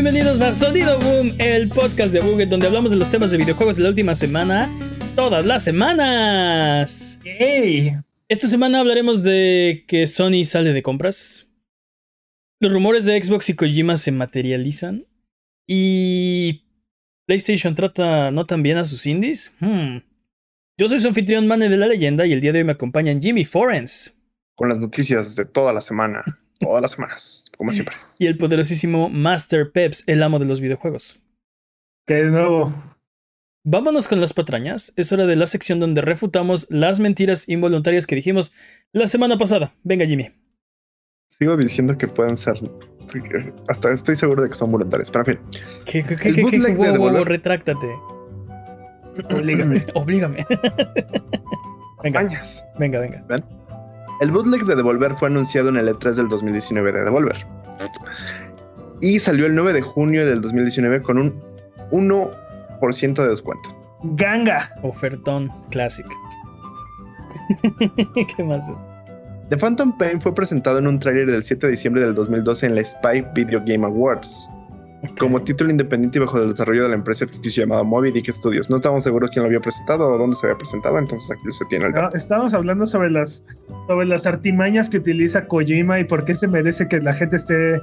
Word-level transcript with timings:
Bienvenidos 0.00 0.40
a 0.42 0.52
Sonido 0.52 0.96
Boom, 1.00 1.34
el 1.40 1.68
podcast 1.70 2.12
de 2.12 2.20
Google 2.20 2.46
donde 2.46 2.68
hablamos 2.68 2.92
de 2.92 2.96
los 2.96 3.10
temas 3.10 3.32
de 3.32 3.36
videojuegos 3.36 3.78
de 3.78 3.82
la 3.82 3.88
última 3.88 4.14
semana, 4.14 4.70
todas 5.16 5.44
las 5.44 5.64
semanas. 5.64 7.18
¡Ey! 7.24 7.96
Esta 8.28 8.46
semana 8.46 8.78
hablaremos 8.78 9.24
de 9.24 9.84
que 9.88 10.06
Sony 10.06 10.44
sale 10.44 10.72
de 10.72 10.84
compras. 10.84 11.48
Los 12.60 12.72
rumores 12.72 13.06
de 13.06 13.20
Xbox 13.20 13.48
y 13.48 13.56
Kojima 13.56 13.96
se 13.96 14.12
materializan. 14.12 15.04
Y 15.66 16.62
PlayStation 17.26 17.74
trata 17.74 18.30
no 18.30 18.46
tan 18.46 18.62
bien 18.62 18.78
a 18.78 18.84
sus 18.84 19.04
indies. 19.04 19.52
Hmm. 19.58 19.96
Yo 20.78 20.88
soy 20.88 21.00
su 21.00 21.08
anfitrión 21.08 21.48
Mane 21.48 21.68
de 21.68 21.76
la 21.76 21.88
leyenda 21.88 22.24
y 22.24 22.32
el 22.32 22.40
día 22.40 22.52
de 22.52 22.60
hoy 22.60 22.64
me 22.64 22.72
acompañan 22.72 23.20
Jimmy 23.20 23.44
Forens. 23.44 24.16
Con 24.54 24.68
las 24.68 24.78
noticias 24.78 25.34
de 25.34 25.44
toda 25.44 25.72
la 25.72 25.80
semana. 25.80 26.22
Todas 26.58 26.82
las 26.82 26.92
semanas, 26.92 27.50
como 27.56 27.70
siempre. 27.70 27.94
Y 28.18 28.26
el 28.26 28.36
poderosísimo 28.36 29.08
Master 29.08 29.70
Peps, 29.70 30.04
el 30.06 30.22
amo 30.22 30.38
de 30.38 30.46
los 30.46 30.60
videojuegos. 30.60 31.20
¿Qué 32.06 32.14
de 32.14 32.30
nuevo? 32.30 32.72
Vámonos 33.64 34.08
con 34.08 34.20
las 34.20 34.32
patrañas. 34.32 34.92
Es 34.96 35.12
hora 35.12 35.26
de 35.26 35.36
la 35.36 35.46
sección 35.46 35.78
donde 35.78 36.00
refutamos 36.00 36.66
las 36.70 37.00
mentiras 37.00 37.48
involuntarias 37.48 38.06
que 38.06 38.14
dijimos 38.14 38.52
la 38.92 39.06
semana 39.06 39.36
pasada. 39.36 39.74
Venga, 39.84 40.06
Jimmy. 40.06 40.30
Sigo 41.28 41.56
diciendo 41.56 41.98
que 41.98 42.08
pueden 42.08 42.36
ser. 42.36 42.58
Hasta 43.68 43.92
estoy 43.92 44.16
seguro 44.16 44.42
de 44.42 44.48
que 44.48 44.56
son 44.56 44.72
voluntarios, 44.72 45.10
pero 45.10 45.24
en 45.26 45.36
fin. 45.36 45.62
¿Qué, 45.84 46.02
qué, 46.02 46.16
qué, 46.16 46.32
qué, 46.32 46.58
de 46.58 46.74
Wow, 46.74 46.96
wow, 46.96 47.24
retráctate. 47.24 47.86
Oblígame. 49.30 49.84
Oblígame. 49.94 50.46
venga, 52.02 52.20
Campañas. 52.20 52.64
venga, 52.78 53.00
venga. 53.00 53.24
El 54.20 54.32
bootleg 54.32 54.64
de 54.64 54.74
Devolver 54.74 55.14
fue 55.14 55.28
anunciado 55.28 55.68
en 55.68 55.76
el 55.76 55.88
E3 55.88 56.14
del 56.14 56.28
2019 56.28 56.92
de 56.92 57.04
Devolver. 57.04 57.46
Y 59.00 59.18
salió 59.20 59.46
el 59.46 59.54
9 59.54 59.72
de 59.72 59.80
junio 59.80 60.26
del 60.26 60.40
2019 60.40 61.02
con 61.02 61.18
un 61.18 61.40
1% 61.92 63.14
de 63.14 63.28
descuento. 63.28 63.70
¡Ganga! 64.02 64.72
Ofertón 64.82 65.50
Classic. 65.70 66.06
¿Qué 68.36 68.44
más? 68.44 68.70
The 69.48 69.56
Phantom 69.56 69.96
Pain 69.96 70.20
fue 70.20 70.34
presentado 70.34 70.78
en 70.78 70.88
un 70.88 70.98
tráiler 70.98 71.30
del 71.30 71.42
7 71.42 71.66
de 71.66 71.70
diciembre 71.70 72.02
del 72.02 72.14
2012 72.14 72.66
en 72.66 72.74
la 72.74 72.80
Spike 72.82 73.30
Video 73.34 73.62
Game 73.64 73.86
Awards. 73.86 74.50
Como 75.18 75.40
título 75.42 75.70
independiente 75.70 76.18
y 76.18 76.20
bajo 76.20 76.38
el 76.38 76.50
desarrollo 76.50 76.82
de 76.82 76.88
la 76.88 76.96
empresa 76.96 77.26
ficticia 77.26 77.62
llamada 77.62 77.84
Moby 77.84 78.10
Dick 78.10 78.32
Studios. 78.32 78.68
No 78.68 78.76
estábamos 78.76 79.04
seguros 79.04 79.30
quién 79.32 79.44
lo 79.44 79.46
había 79.46 79.60
presentado 79.60 80.08
o 80.08 80.18
dónde 80.18 80.34
se 80.34 80.46
había 80.46 80.58
presentado, 80.58 80.98
entonces 80.98 81.30
aquí 81.30 81.52
se 81.52 81.64
tiene 81.66 81.86
el 81.86 81.92
No, 81.92 82.08
estábamos 82.10 82.52
hablando 82.52 82.84
sobre 82.84 83.10
las, 83.10 83.46
sobre 83.86 84.06
las 84.06 84.26
artimañas 84.26 84.88
que 84.90 84.98
utiliza 84.98 85.46
Kojima 85.46 86.00
y 86.00 86.04
por 86.04 86.24
qué 86.24 86.34
se 86.34 86.48
merece 86.48 86.88
que 86.88 86.98
la 86.98 87.12
gente 87.12 87.36
esté, 87.36 87.80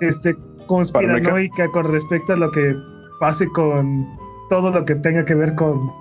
esté 0.00 0.36
conspiranoica 0.66 1.68
con 1.68 1.84
respecto 1.84 2.32
a 2.32 2.36
lo 2.36 2.50
que 2.50 2.74
pase 3.20 3.46
con 3.48 4.08
todo 4.48 4.70
lo 4.70 4.84
que 4.84 4.96
tenga 4.96 5.24
que 5.24 5.34
ver 5.34 5.54
con 5.54 5.92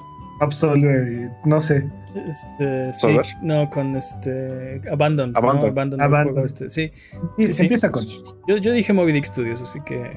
Absolver 0.41 1.13
y 1.13 1.47
no 1.49 1.59
sé. 1.61 1.87
Este, 2.27 2.93
sí, 2.93 3.17
no, 3.41 3.69
con 3.69 3.95
este. 3.95 4.81
Abandon. 4.91 5.31
Abandon. 5.35 5.61
¿no? 5.65 5.71
Abandon, 5.71 5.99
el 5.99 6.05
Abandon. 6.05 6.33
juego 6.33 6.45
este, 6.45 6.69
sí. 6.69 6.91
Y 7.37 7.45
Sí, 7.45 7.53
sí. 7.53 7.61
Empieza 7.63 7.89
con. 7.91 8.03
Yo, 8.47 8.57
yo 8.57 8.73
dije 8.73 8.91
Moby 8.91 9.13
Dick 9.13 9.25
Studios, 9.25 9.61
así 9.61 9.79
que. 9.85 10.11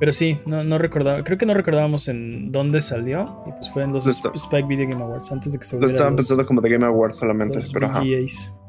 Pero 0.00 0.12
sí, 0.12 0.40
no, 0.46 0.64
no 0.64 0.78
recordaba. 0.78 1.22
Creo 1.22 1.38
que 1.38 1.46
no 1.46 1.54
recordábamos 1.54 2.08
en 2.08 2.50
dónde 2.50 2.80
salió. 2.80 3.44
Y 3.46 3.52
pues 3.52 3.70
fue 3.70 3.84
en 3.84 3.92
los 3.92 4.04
Lo 4.04 4.10
Sp- 4.10 4.34
Spike 4.34 4.66
Video 4.66 4.88
Game 4.88 5.02
Awards, 5.02 5.30
antes 5.30 5.52
de 5.52 5.58
que 5.60 5.64
se 5.64 5.76
Lo 5.76 5.80
volviera 5.80 5.94
estaban 5.94 6.14
los, 6.16 6.22
pensando 6.26 6.44
como 6.46 6.60
The 6.60 6.68
Game 6.70 6.84
Awards 6.84 7.16
solamente, 7.16 7.56
los 7.58 7.72
pero 7.72 7.86
ajá. 7.86 8.02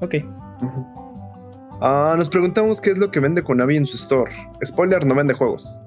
Ok. 0.01 0.15
Ah, 1.81 2.15
nos 2.17 2.29
preguntamos 2.29 2.79
qué 2.79 2.91
es 2.91 2.97
lo 2.97 3.11
que 3.11 3.19
vende 3.19 3.41
Konami 3.43 3.75
en 3.77 3.85
su 3.85 3.97
store. 3.97 4.31
Spoiler, 4.63 5.05
no 5.05 5.15
vende 5.15 5.33
juegos. 5.33 5.81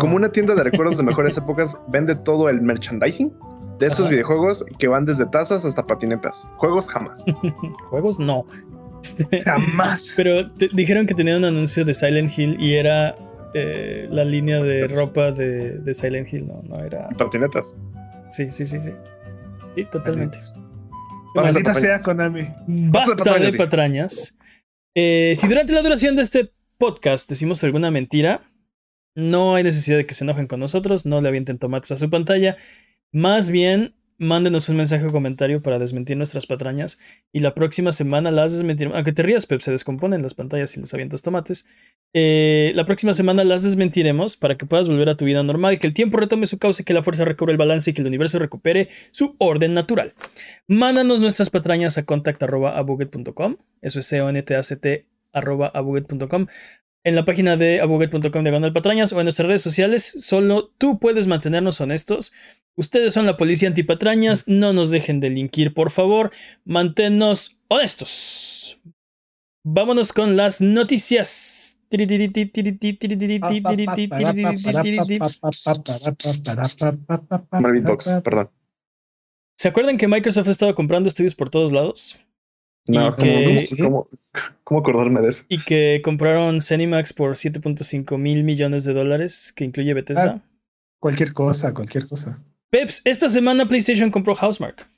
Como 0.00 0.16
una 0.16 0.30
tienda 0.30 0.54
de 0.54 0.64
recuerdos 0.64 0.96
de 0.96 1.02
mejores 1.02 1.36
épocas, 1.38 1.78
vende 1.88 2.14
todo 2.16 2.48
el 2.48 2.62
merchandising 2.62 3.32
de 3.80 3.86
estos 3.86 4.02
Ajá. 4.06 4.10
videojuegos 4.10 4.64
que 4.78 4.86
van 4.88 5.04
desde 5.04 5.26
tazas 5.26 5.64
hasta 5.64 5.86
patinetas. 5.86 6.48
Juegos 6.56 6.88
jamás. 6.88 7.24
Juegos 7.88 8.18
no. 8.18 8.46
Este, 9.02 9.40
Jamás. 9.40 10.12
pero 10.16 10.52
te- 10.52 10.68
dijeron 10.72 11.06
que 11.06 11.14
tenían 11.14 11.38
un 11.38 11.46
anuncio 11.46 11.84
de 11.84 11.94
Silent 11.94 12.38
Hill 12.38 12.56
y 12.60 12.74
era 12.74 13.16
eh, 13.54 14.06
la 14.10 14.24
línea 14.24 14.62
de 14.62 14.86
ropa 14.88 15.32
de, 15.32 15.78
de 15.78 15.94
Silent 15.94 16.32
Hill, 16.32 16.46
no, 16.46 16.62
no 16.62 16.84
era. 16.84 17.08
Patinetas. 17.16 17.74
Sí, 18.30 18.52
sí, 18.52 18.66
sí, 18.66 18.82
sí. 18.82 18.90
Sí, 19.74 19.84
totalmente. 19.90 20.38
Basta 20.38 20.60
más? 20.60 21.34
de 21.34 21.40
Maldita 21.62 21.74
sea 21.74 21.98
patrañas. 21.98 22.04
Konami. 22.04 22.54
Basta 22.90 23.16
patrañas, 23.16 23.42
de 23.46 23.52
sí. 23.52 23.58
patrañas. 23.58 24.36
Eh, 24.94 25.32
si 25.36 25.48
durante 25.48 25.72
la 25.72 25.82
duración 25.82 26.16
de 26.16 26.22
este 26.22 26.52
podcast 26.76 27.28
decimos 27.28 27.64
alguna 27.64 27.90
mentira, 27.90 28.42
no 29.14 29.54
hay 29.54 29.62
necesidad 29.62 29.96
de 29.96 30.06
que 30.06 30.14
se 30.14 30.24
enojen 30.24 30.46
con 30.46 30.60
nosotros, 30.60 31.06
no 31.06 31.20
le 31.20 31.28
avienten 31.28 31.58
tomates 31.58 31.92
a 31.92 31.96
su 31.96 32.10
pantalla. 32.10 32.56
Más 33.12 33.50
bien, 33.50 33.94
mándenos 34.18 34.68
un 34.68 34.76
mensaje 34.76 35.06
o 35.06 35.10
comentario 35.10 35.62
para 35.62 35.78
desmentir 35.78 36.16
nuestras 36.16 36.46
patrañas 36.46 36.98
y 37.32 37.40
la 37.40 37.54
próxima 37.54 37.90
semana 37.90 38.30
las 38.30 38.52
desmentiremos. 38.52 38.96
Aunque 38.96 39.12
te 39.12 39.22
rías, 39.22 39.46
Pep, 39.46 39.60
se 39.60 39.72
descomponen 39.72 40.22
las 40.22 40.34
pantallas 40.34 40.70
si 40.70 40.80
les 40.80 40.92
avientas 40.94 41.22
tomates. 41.22 41.66
Eh, 42.12 42.72
la 42.74 42.84
próxima 42.84 43.14
semana 43.14 43.42
las 43.44 43.62
desmentiremos 43.62 44.36
para 44.36 44.58
que 44.58 44.66
puedas 44.66 44.88
volver 44.88 45.08
a 45.08 45.16
tu 45.16 45.24
vida 45.24 45.42
normal, 45.42 45.78
que 45.78 45.86
el 45.86 45.94
tiempo 45.94 46.18
retome 46.18 46.46
su 46.46 46.58
cauce, 46.58 46.84
que 46.84 46.92
la 46.92 47.02
fuerza 47.02 47.24
recobre 47.24 47.52
el 47.52 47.58
balance 47.58 47.90
y 47.90 47.94
que 47.94 48.02
el 48.02 48.08
universo 48.08 48.38
recupere 48.38 48.90
su 49.10 49.36
orden 49.38 49.74
natural. 49.74 50.14
Mándanos 50.68 51.20
nuestras 51.20 51.50
patrañas 51.50 51.96
a 51.98 52.04
contact.abuget.com. 52.04 53.56
Eso 53.80 53.98
es 53.98 54.06
c-o-n-t-a-c-t 54.06 55.06
arroba 55.32 55.68
abuget.com. 55.68 56.46
En 57.02 57.14
la 57.14 57.24
página 57.24 57.56
de 57.56 57.80
abuget.com 57.80 58.42
diagonal 58.42 58.74
patrañas 58.74 59.12
o 59.12 59.20
en 59.20 59.24
nuestras 59.24 59.48
redes 59.48 59.62
sociales, 59.62 60.04
solo 60.20 60.68
tú 60.76 60.98
puedes 60.98 61.26
mantenernos 61.26 61.80
honestos. 61.80 62.32
Ustedes 62.76 63.14
son 63.14 63.24
la 63.24 63.38
policía 63.38 63.68
antipatrañas, 63.68 64.44
no 64.46 64.74
nos 64.74 64.90
dejen 64.90 65.18
delinquir, 65.18 65.72
por 65.72 65.90
favor. 65.90 66.30
Manténnos 66.64 67.58
honestos. 67.68 68.78
Vámonos 69.64 70.12
con 70.12 70.36
las 70.36 70.60
noticias. 70.60 71.78
Mal 77.50 77.72
beatbox, 77.72 78.20
perdón. 78.22 78.50
¿Se 79.56 79.68
acuerdan 79.68 79.96
que 79.96 80.06
Microsoft 80.06 80.48
ha 80.48 80.52
estado 80.52 80.74
comprando 80.74 81.08
estudios 81.08 81.34
por 81.34 81.50
todos 81.50 81.72
lados? 81.72 82.18
No, 82.88 83.08
Y 83.08 83.12
¿cómo, 83.12 83.16
que- 83.16 83.66
cómo- 83.82 84.08
cómo- 84.64 84.80
acordarme 84.80 85.20
de 85.20 85.28
eso? 85.28 85.44
Y 85.48 85.62
que 85.64 86.00
compraron 86.02 86.60
Cenimax 86.60 87.12
por 87.12 87.32
7.5 87.36 88.18
mil 88.18 88.42
millones 88.44 88.84
de 88.84 88.94
dólares, 88.94 89.52
que 89.54 89.64
incluye 89.64 89.94
Bethesda. 89.94 90.42
Cualquier 90.98 91.32
cosa, 91.32 91.72
cualquier 91.72 92.08
cosa. 92.08 92.42
Peps, 92.70 93.02
esta 93.04 93.28
semana 93.28 93.66
PlayStation 93.68 94.10
compró 94.10 94.34
Housemark. 94.34 94.88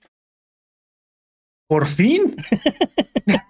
Por 1.69 1.87
fin. 1.87 2.35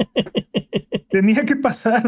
Tenía 1.11 1.45
que 1.45 1.57
pasar. 1.57 2.03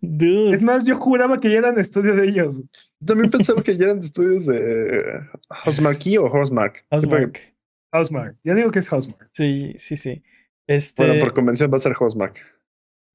Dude. 0.00 0.54
Es 0.54 0.62
más, 0.62 0.86
yo 0.86 0.96
juraba 0.96 1.40
que 1.40 1.50
ya 1.50 1.58
eran 1.58 1.78
estudio 1.78 2.14
de 2.14 2.28
ellos. 2.28 2.62
También 3.04 3.30
pensaba 3.30 3.62
que 3.62 3.76
ya 3.76 3.86
eran 3.86 3.98
estudios 3.98 4.46
de 4.46 5.02
Housemarque 5.50 6.18
o 6.18 6.26
Horsemark. 6.26 6.84
Housemark. 6.90 7.54
Housemark. 7.92 8.36
Ya 8.44 8.54
digo 8.54 8.70
que 8.70 8.78
es 8.78 8.88
Housemark. 8.88 9.28
Sí, 9.32 9.74
sí, 9.76 9.96
sí. 9.96 10.22
Este, 10.68 11.04
Bueno, 11.06 11.20
por 11.20 11.32
convención 11.34 11.72
va 11.72 11.76
a 11.76 11.80
ser 11.80 11.94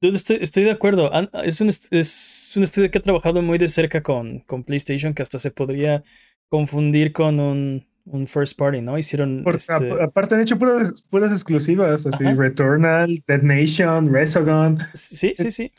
dude, 0.02 0.16
estoy, 0.16 0.38
estoy 0.42 0.64
de 0.64 0.72
acuerdo. 0.72 1.12
Es 1.44 1.62
un, 1.62 1.70
est- 1.70 1.94
es 1.94 2.52
un 2.56 2.64
estudio 2.64 2.92
que 2.92 2.98
ha 2.98 3.02
trabajado 3.02 3.42
muy 3.42 3.58
de 3.58 3.68
cerca 3.68 4.02
con, 4.02 4.40
con 4.40 4.64
PlayStation, 4.64 5.14
que 5.14 5.22
hasta 5.22 5.40
se 5.40 5.52
podría 5.52 6.04
confundir 6.50 7.14
con 7.14 7.40
un, 7.40 7.86
un 8.06 8.28
first 8.28 8.58
party, 8.58 8.82
¿no? 8.82 8.98
Hicieron. 8.98 9.44
Por- 9.44 9.56
este, 9.56 9.72
a- 9.74 10.04
aparte 10.06 10.34
han 10.36 10.42
hecho 10.42 10.58
puras, 10.58 11.04
puras 11.04 11.32
exclusivas, 11.32 12.06
así 12.08 12.26
Ajá. 12.26 12.36
Returnal, 12.36 13.24
Dead 13.28 13.44
Nation, 13.44 14.12
Resogun, 14.12 14.80
sí, 14.94 15.34
sí, 15.38 15.52
sí. 15.52 15.72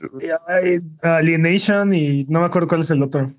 Alienation 1.02 1.92
y 1.92 2.22
no 2.24 2.40
me 2.40 2.46
acuerdo 2.46 2.68
cuál 2.68 2.80
es 2.82 2.90
el 2.90 3.02
otro. 3.02 3.34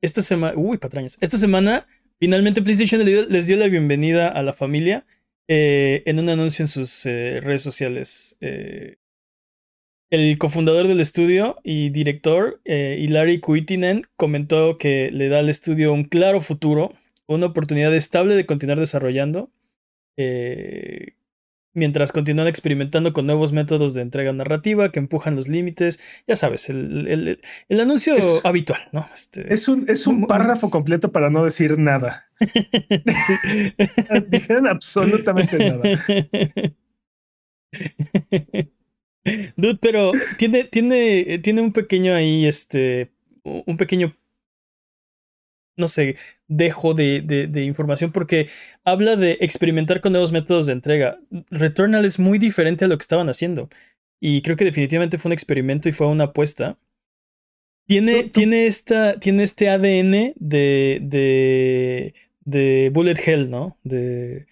Esta 0.00 0.22
semana, 0.22 0.54
uy, 0.56 0.78
patrañas. 0.78 1.18
Esta 1.20 1.36
semana, 1.36 1.86
finalmente 2.18 2.62
PlayStation 2.62 3.04
dio- 3.04 3.26
les 3.28 3.46
dio 3.46 3.56
la 3.56 3.66
bienvenida 3.66 4.28
a 4.28 4.42
la 4.42 4.52
familia 4.52 5.04
eh, 5.52 6.04
en 6.06 6.20
un 6.20 6.28
anuncio 6.28 6.62
en 6.62 6.68
sus 6.68 7.04
eh, 7.06 7.40
redes 7.40 7.60
sociales. 7.60 8.36
Eh, 8.40 8.98
el 10.08 10.38
cofundador 10.38 10.86
del 10.86 11.00
estudio 11.00 11.56
y 11.64 11.90
director, 11.90 12.60
Hilary 12.64 13.40
Kuitinen, 13.40 14.04
comentó 14.16 14.78
que 14.78 15.10
le 15.12 15.28
da 15.28 15.40
al 15.40 15.48
estudio 15.48 15.92
un 15.92 16.04
claro 16.04 16.40
futuro, 16.40 16.92
una 17.26 17.46
oportunidad 17.46 17.92
estable 17.96 18.36
de 18.36 18.46
continuar 18.46 18.78
desarrollando. 18.78 19.50
Mientras 21.72 22.12
continúan 22.12 22.48
experimentando 22.48 23.12
con 23.12 23.26
nuevos 23.26 23.52
métodos 23.52 23.94
de 23.94 24.02
entrega 24.02 24.32
narrativa 24.32 24.90
que 24.92 24.98
empujan 24.98 25.36
los 25.36 25.48
límites. 25.48 26.00
Ya 26.26 26.36
sabes, 26.36 26.68
el, 26.70 27.06
el- 27.08 27.40
el 27.68 27.80
anuncio 27.80 28.16
Es- 28.16 28.44
habitual, 28.44 28.80
¿no? 28.92 29.06
Este, 29.14 29.52
Es 29.52 29.68
un, 29.68 29.88
es 29.88 30.06
un 30.06 30.26
párrafo 30.26 30.70
completo 30.70 31.12
para 31.12 31.30
no 31.30 31.44
decir 31.44 31.78
nada. 31.78 32.26
Dijeron 34.30 34.66
absolutamente 34.66 35.58
nada. 35.58 35.82
Dude, 39.56 39.78
pero 39.80 40.12
tiene, 40.38 40.64
tiene, 40.64 41.38
tiene 41.42 41.60
un 41.60 41.72
pequeño 41.72 42.14
ahí, 42.14 42.46
este, 42.46 43.12
un 43.44 43.76
pequeño 43.76 44.16
no 45.80 45.88
sé, 45.88 46.16
dejo 46.46 46.94
de, 46.94 47.22
de, 47.22 47.64
información 47.64 48.12
porque 48.12 48.48
habla 48.84 49.16
de 49.16 49.38
experimentar 49.40 50.00
con 50.00 50.12
nuevos 50.12 50.32
métodos 50.32 50.66
de 50.66 50.72
entrega. 50.72 51.18
Returnal 51.50 52.04
es 52.04 52.18
muy 52.18 52.38
diferente 52.38 52.84
a 52.84 52.88
lo 52.88 52.96
que 52.96 53.02
estaban 53.02 53.28
haciendo. 53.28 53.68
Y 54.20 54.42
creo 54.42 54.56
que 54.56 54.64
definitivamente 54.64 55.18
fue 55.18 55.30
un 55.30 55.32
experimento 55.32 55.88
y 55.88 55.92
fue 55.92 56.06
una 56.06 56.24
apuesta. 56.24 56.78
Tiene, 57.86 58.24
tiene, 58.24 58.66
esta, 58.66 59.18
tiene 59.18 59.42
este 59.42 59.68
ADN 59.68 60.34
de, 60.36 61.00
de, 61.02 62.14
de 62.44 62.90
Bullet 62.92 63.18
Hell, 63.24 63.50
¿no? 63.50 63.78
De... 63.82 64.46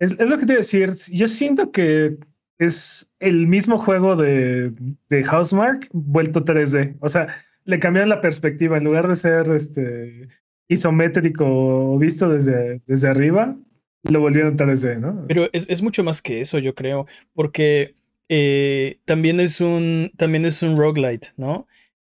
Es, 0.00 0.18
es 0.18 0.28
lo 0.28 0.38
que 0.38 0.46
te 0.46 0.54
iba 0.54 0.60
a 0.60 0.64
decir. 0.64 0.90
Yo 1.12 1.28
siento 1.28 1.70
que 1.70 2.16
es 2.58 3.10
el 3.20 3.46
mismo 3.46 3.78
juego 3.78 4.16
de, 4.16 4.72
de 5.08 5.24
Housemark 5.24 5.88
vuelto 5.92 6.44
3D. 6.44 6.96
O 7.00 7.08
sea, 7.08 7.28
le 7.64 7.78
cambiaron 7.78 8.10
la 8.10 8.20
perspectiva. 8.20 8.76
En 8.76 8.84
lugar 8.84 9.08
de 9.08 9.16
ser 9.16 9.50
este 9.50 10.28
isométrico 10.70 11.98
visto 11.98 12.30
desde, 12.30 12.80
desde 12.86 13.08
arriba, 13.08 13.56
lo 14.04 14.20
volvieron 14.20 14.56
3D, 14.56 14.98
¿no? 14.98 15.26
Pero 15.28 15.48
es, 15.52 15.68
es 15.68 15.82
mucho 15.82 16.02
más 16.02 16.22
que 16.22 16.40
eso, 16.40 16.58
yo 16.58 16.74
creo, 16.74 17.06
porque 17.34 17.96
eh, 18.28 19.00
también 19.04 19.40
es 19.40 19.60
un 19.60 20.12
también 20.16 20.46
es 20.46 20.62
un 20.62 20.78
roguelite, 20.78 21.28
¿no? 21.36 21.66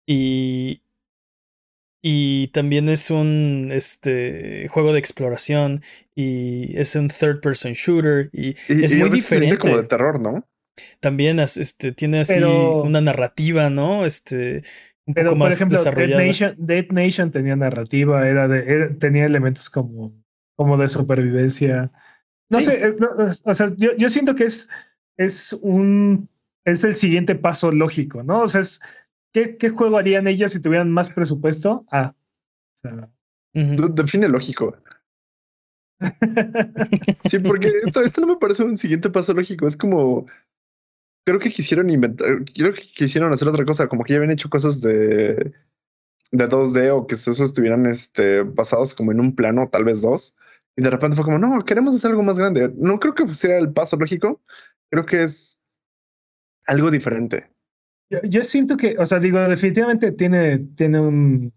Y 0.07 0.83
y 2.03 2.49
también 2.49 2.89
es 2.89 3.11
un 3.11 3.71
este 3.73 4.69
juego 4.69 4.93
de 4.93 4.99
exploración 4.99 5.83
y 6.15 6.79
es 6.79 6.95
un 6.95 7.09
third 7.09 7.41
person 7.41 7.73
shooter 7.73 8.31
y, 8.33 8.55
es 8.69 8.95
muy 8.95 9.11
diferente 9.11 9.59
como 9.59 9.79
de 9.79 9.85
terror, 9.85 10.21
¿no? 10.21 10.47
También 11.01 11.41
este 11.41 11.93
tiene 11.93 12.21
así 12.21 12.39
una 12.39 13.01
narrativa, 13.01 13.71
¿no? 13.71 14.07
Este 14.07 14.63
pero, 15.15 15.37
por 15.37 15.51
ejemplo, 15.51 15.79
Dead 15.83 16.87
Nation, 16.91 17.31
tenía 17.31 17.57
narrativa, 17.57 18.29
era 18.29 18.47
de, 18.49 18.89
tenía 18.99 19.27
elementos 19.27 19.69
como, 19.71 20.13
como 20.57 20.77
de 20.77 20.89
supervivencia. 20.89 21.91
No 22.51 22.61
sé, 22.61 22.89
eh, 22.89 22.97
o 23.45 23.55
sea, 23.55 23.69
yo, 23.77 23.97
yo 23.97 24.09
siento 24.09 24.35
que 24.35 24.45
es, 24.45 24.69
es 25.17 25.53
un 25.63 26.29
es 26.65 26.85
el 26.85 26.95
siguiente 26.95 27.35
paso 27.35 27.73
lógico, 27.73 28.23
¿no? 28.23 28.43
O 28.43 28.49
sea, 28.49 28.61
es, 28.61 28.81
¿qué, 29.33 29.57
¿qué 29.57 29.71
juego 29.71 29.99
harían 29.99 30.29
ellos 30.29 30.53
si 30.53 30.61
tuvieran 30.61 30.91
más 30.91 31.11
presupuesto? 31.11 31.85
Ah, 31.91 32.15
o 32.15 32.79
sea, 32.79 33.11
Define 33.53 34.29
lógico. 34.29 34.77
sí, 37.29 37.39
porque 37.41 37.71
esto, 37.85 38.03
esto 38.03 38.21
no 38.21 38.29
me 38.29 38.37
parece 38.37 38.65
un 38.65 38.77
siguiente 38.77 39.11
paso 39.11 39.35
lógico. 39.35 39.67
Es 39.67 39.77
como 39.77 40.27
creo 41.25 41.39
que 41.39 41.51
quisieron 41.51 41.91
inventar, 41.91 42.27
creo 42.57 42.73
que 42.73 42.83
quisieron 42.83 43.33
hacer 43.33 43.49
otra 43.49 43.65
cosa, 43.65 43.89
como 43.89 44.05
que 44.05 44.13
ya 44.13 44.17
habían 44.19 44.33
hecho 44.33 44.51
cosas 44.51 44.81
de, 44.81 45.53
de 46.33 46.49
2D 46.49 46.91
o 46.93 47.07
que 47.07 47.15
esos 47.15 47.41
estuvieran 47.41 47.87
este, 47.87 48.43
basados 48.43 48.95
como 48.95 49.13
en 49.13 49.21
un 49.21 49.35
plano, 49.35 49.69
tal 49.69 49.85
vez 49.85 50.03
dos. 50.03 50.39
Y 50.77 50.83
de 50.83 50.91
repente 50.91 51.17
fue 51.17 51.25
como, 51.25 51.39
no, 51.39 51.61
queremos 51.65 51.97
hacer 51.97 52.11
algo 52.11 52.23
más 52.23 52.39
grande. 52.39 52.73
No 52.77 52.99
creo 53.01 53.15
que 53.15 53.27
sea 53.35 53.59
el 53.59 53.73
paso 53.73 53.97
lógico, 53.97 54.41
creo 54.89 55.07
que 55.07 55.23
es 55.23 55.65
algo 56.67 56.91
diferente. 56.91 57.51
Yo, 58.25 58.43
siento 58.43 58.77
que, 58.77 58.97
o 58.99 59.07
sea, 59.07 59.21
digo, 59.21 59.39
definitivamente 59.41 60.11
tiene, 60.11 60.59
tiene 60.75 61.01
un, 61.01 61.53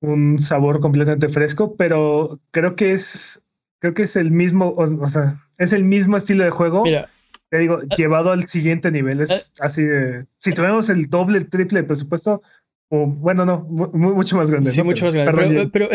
un 0.00 0.38
sabor 0.40 0.80
completamente 0.80 1.28
fresco, 1.28 1.76
pero 1.76 2.40
creo 2.50 2.74
que 2.74 2.92
es, 2.92 3.44
creo 3.78 3.94
que 3.94 4.02
es 4.02 4.16
el 4.16 4.32
mismo, 4.32 4.72
o, 4.76 5.08
sea, 5.08 5.40
es 5.58 5.72
el 5.72 5.84
mismo 5.84 6.16
estilo 6.16 6.42
de 6.42 6.50
juego. 6.50 6.82
Mira, 6.82 7.10
te 7.54 7.60
digo, 7.60 7.78
ah. 7.80 7.94
llevado 7.96 8.32
al 8.32 8.42
siguiente 8.44 8.90
nivel. 8.90 9.20
Es 9.20 9.52
ah. 9.60 9.66
así 9.66 9.82
de. 9.82 10.26
Si 10.38 10.52
tuviéramos 10.52 10.88
el 10.90 11.08
doble, 11.08 11.38
el 11.38 11.48
triple 11.48 11.82
de 11.82 11.86
presupuesto, 11.86 12.42
o 12.88 13.06
bueno, 13.06 13.44
no, 13.44 13.60
mucho 13.60 14.36
más 14.36 14.50
grande. 14.50 14.70
Sí, 14.70 14.82
mucho 14.82 15.04
más 15.04 15.14
grande. 15.14 15.70
Pero, 15.72 15.88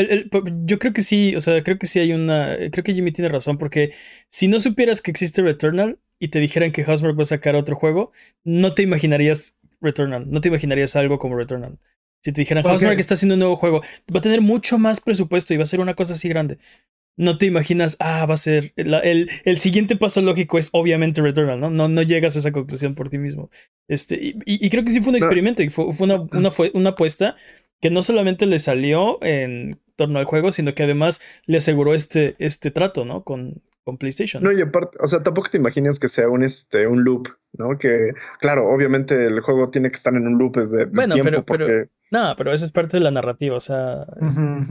yo 0.64 0.80
creo 0.80 0.94
que 0.94 1.02
sí, 1.02 1.36
o 1.36 1.42
sea, 1.42 1.62
creo 1.62 1.78
que 1.78 1.86
sí 1.86 2.00
hay 2.00 2.14
una. 2.14 2.56
Creo 2.72 2.84
que 2.86 2.94
Jimmy 2.94 3.12
tiene 3.12 3.28
razón, 3.28 3.58
porque 3.58 3.92
si 4.30 4.48
no 4.48 4.62
supieras 4.62 5.02
que 5.02 5.12
existe 5.12 5.42
Returnal 5.42 6.00
y 6.18 6.30
te 6.30 6.40
dijeran 6.40 6.72
que 6.72 6.86
Housemarque 6.86 7.18
va 7.18 7.24
a 7.24 7.26
sacar 7.26 7.56
otro 7.56 7.76
juego, 7.76 8.14
no 8.46 8.72
te 8.72 8.82
imaginarías 8.82 9.60
Returnal, 9.82 10.32
no 10.32 10.40
te 10.40 10.48
imaginarías 10.48 10.96
algo 10.96 11.20
como 11.20 11.36
Returnal. 11.36 11.78
Si 12.22 12.32
te 12.32 12.40
dijeran, 12.40 12.64
Housemarque 12.64 13.02
está 13.02 13.16
haciendo 13.16 13.36
un 13.36 13.40
nuevo 13.40 13.58
juego, 13.58 13.82
va 14.14 14.20
a 14.20 14.22
tener 14.22 14.40
mucho 14.40 14.78
más 14.78 15.02
presupuesto 15.02 15.54
y 15.54 15.58
va 15.58 15.64
a 15.64 15.68
ser 15.68 15.82
una 15.82 15.94
cosa 15.94 16.14
así 16.14 16.30
grande 16.30 16.58
no 17.20 17.38
te 17.38 17.46
imaginas, 17.46 17.98
ah, 18.00 18.26
va 18.26 18.36
a 18.36 18.38
ser. 18.38 18.72
el, 18.78 19.30
el, 19.44 19.60
siguiente 19.60 19.98
paso 19.98 20.22
lógico 20.22 20.58
es 20.58 20.70
obviamente 20.72 21.22
Returnal, 21.22 21.60
¿no? 21.60 21.70
No, 21.70 21.90
no 21.90 22.02
llegas 22.02 22.38
a 22.38 22.40
esa 22.40 22.54
conclusión 22.54 22.96
por 22.96 23.10
ti 23.10 23.18
mismo. 23.18 23.50
Este, 23.90 24.16
y, 24.16 24.36
y 24.46 24.70
creo 24.70 24.86
que 24.86 24.92
sí 24.92 25.02
fue 25.02 25.10
un 25.10 25.18
experimento 25.18 25.62
y 25.62 25.70
fue, 25.70 25.92
fue 25.92 26.06
una, 26.06 26.22
una, 26.32 26.50
fue 26.50 26.72
una 26.74 26.92
apuesta 26.92 27.36
que 27.82 27.90
no 27.90 28.04
solamente 28.04 28.46
le 28.46 28.58
salió 28.58 29.22
en 29.22 29.82
torno 29.98 30.18
al 30.18 30.24
juego, 30.24 30.54
sino 30.54 30.74
que 30.74 30.84
además 30.84 31.20
le 31.46 31.58
aseguró 31.58 31.94
este, 31.94 32.38
este 32.40 32.72
trato, 32.72 33.04
¿no? 33.04 33.26
Con, 33.26 33.62
con 33.84 33.98
PlayStation. 33.98 34.44
No, 34.44 34.52
y 34.52 34.62
aparte, 34.62 34.98
o 35.02 35.08
sea, 35.08 35.24
tampoco 35.24 35.50
te 35.50 35.58
imaginas 35.58 36.00
que 36.00 36.08
sea 36.08 36.30
un, 36.30 36.44
este, 36.44 36.88
un 36.88 37.04
loop, 37.04 37.28
¿no? 37.54 37.78
Que, 37.78 38.12
claro, 38.40 38.68
obviamente 38.68 39.26
el 39.26 39.40
juego 39.42 39.70
tiene 39.70 39.90
que 39.90 39.96
estar 39.96 40.14
en 40.14 40.28
un 40.28 40.38
loop 40.38 40.58
desde 40.58 40.86
bueno, 40.86 41.16
tiempo 41.16 41.32
pero, 41.32 41.46
porque... 41.46 41.90
No, 42.12 42.36
pero 42.38 42.54
eso 42.54 42.66
es 42.66 42.72
parte 42.72 42.98
de 42.98 43.04
la 43.04 43.12
narrativa, 43.12 43.56
o 43.56 43.60
sea, 43.60 44.06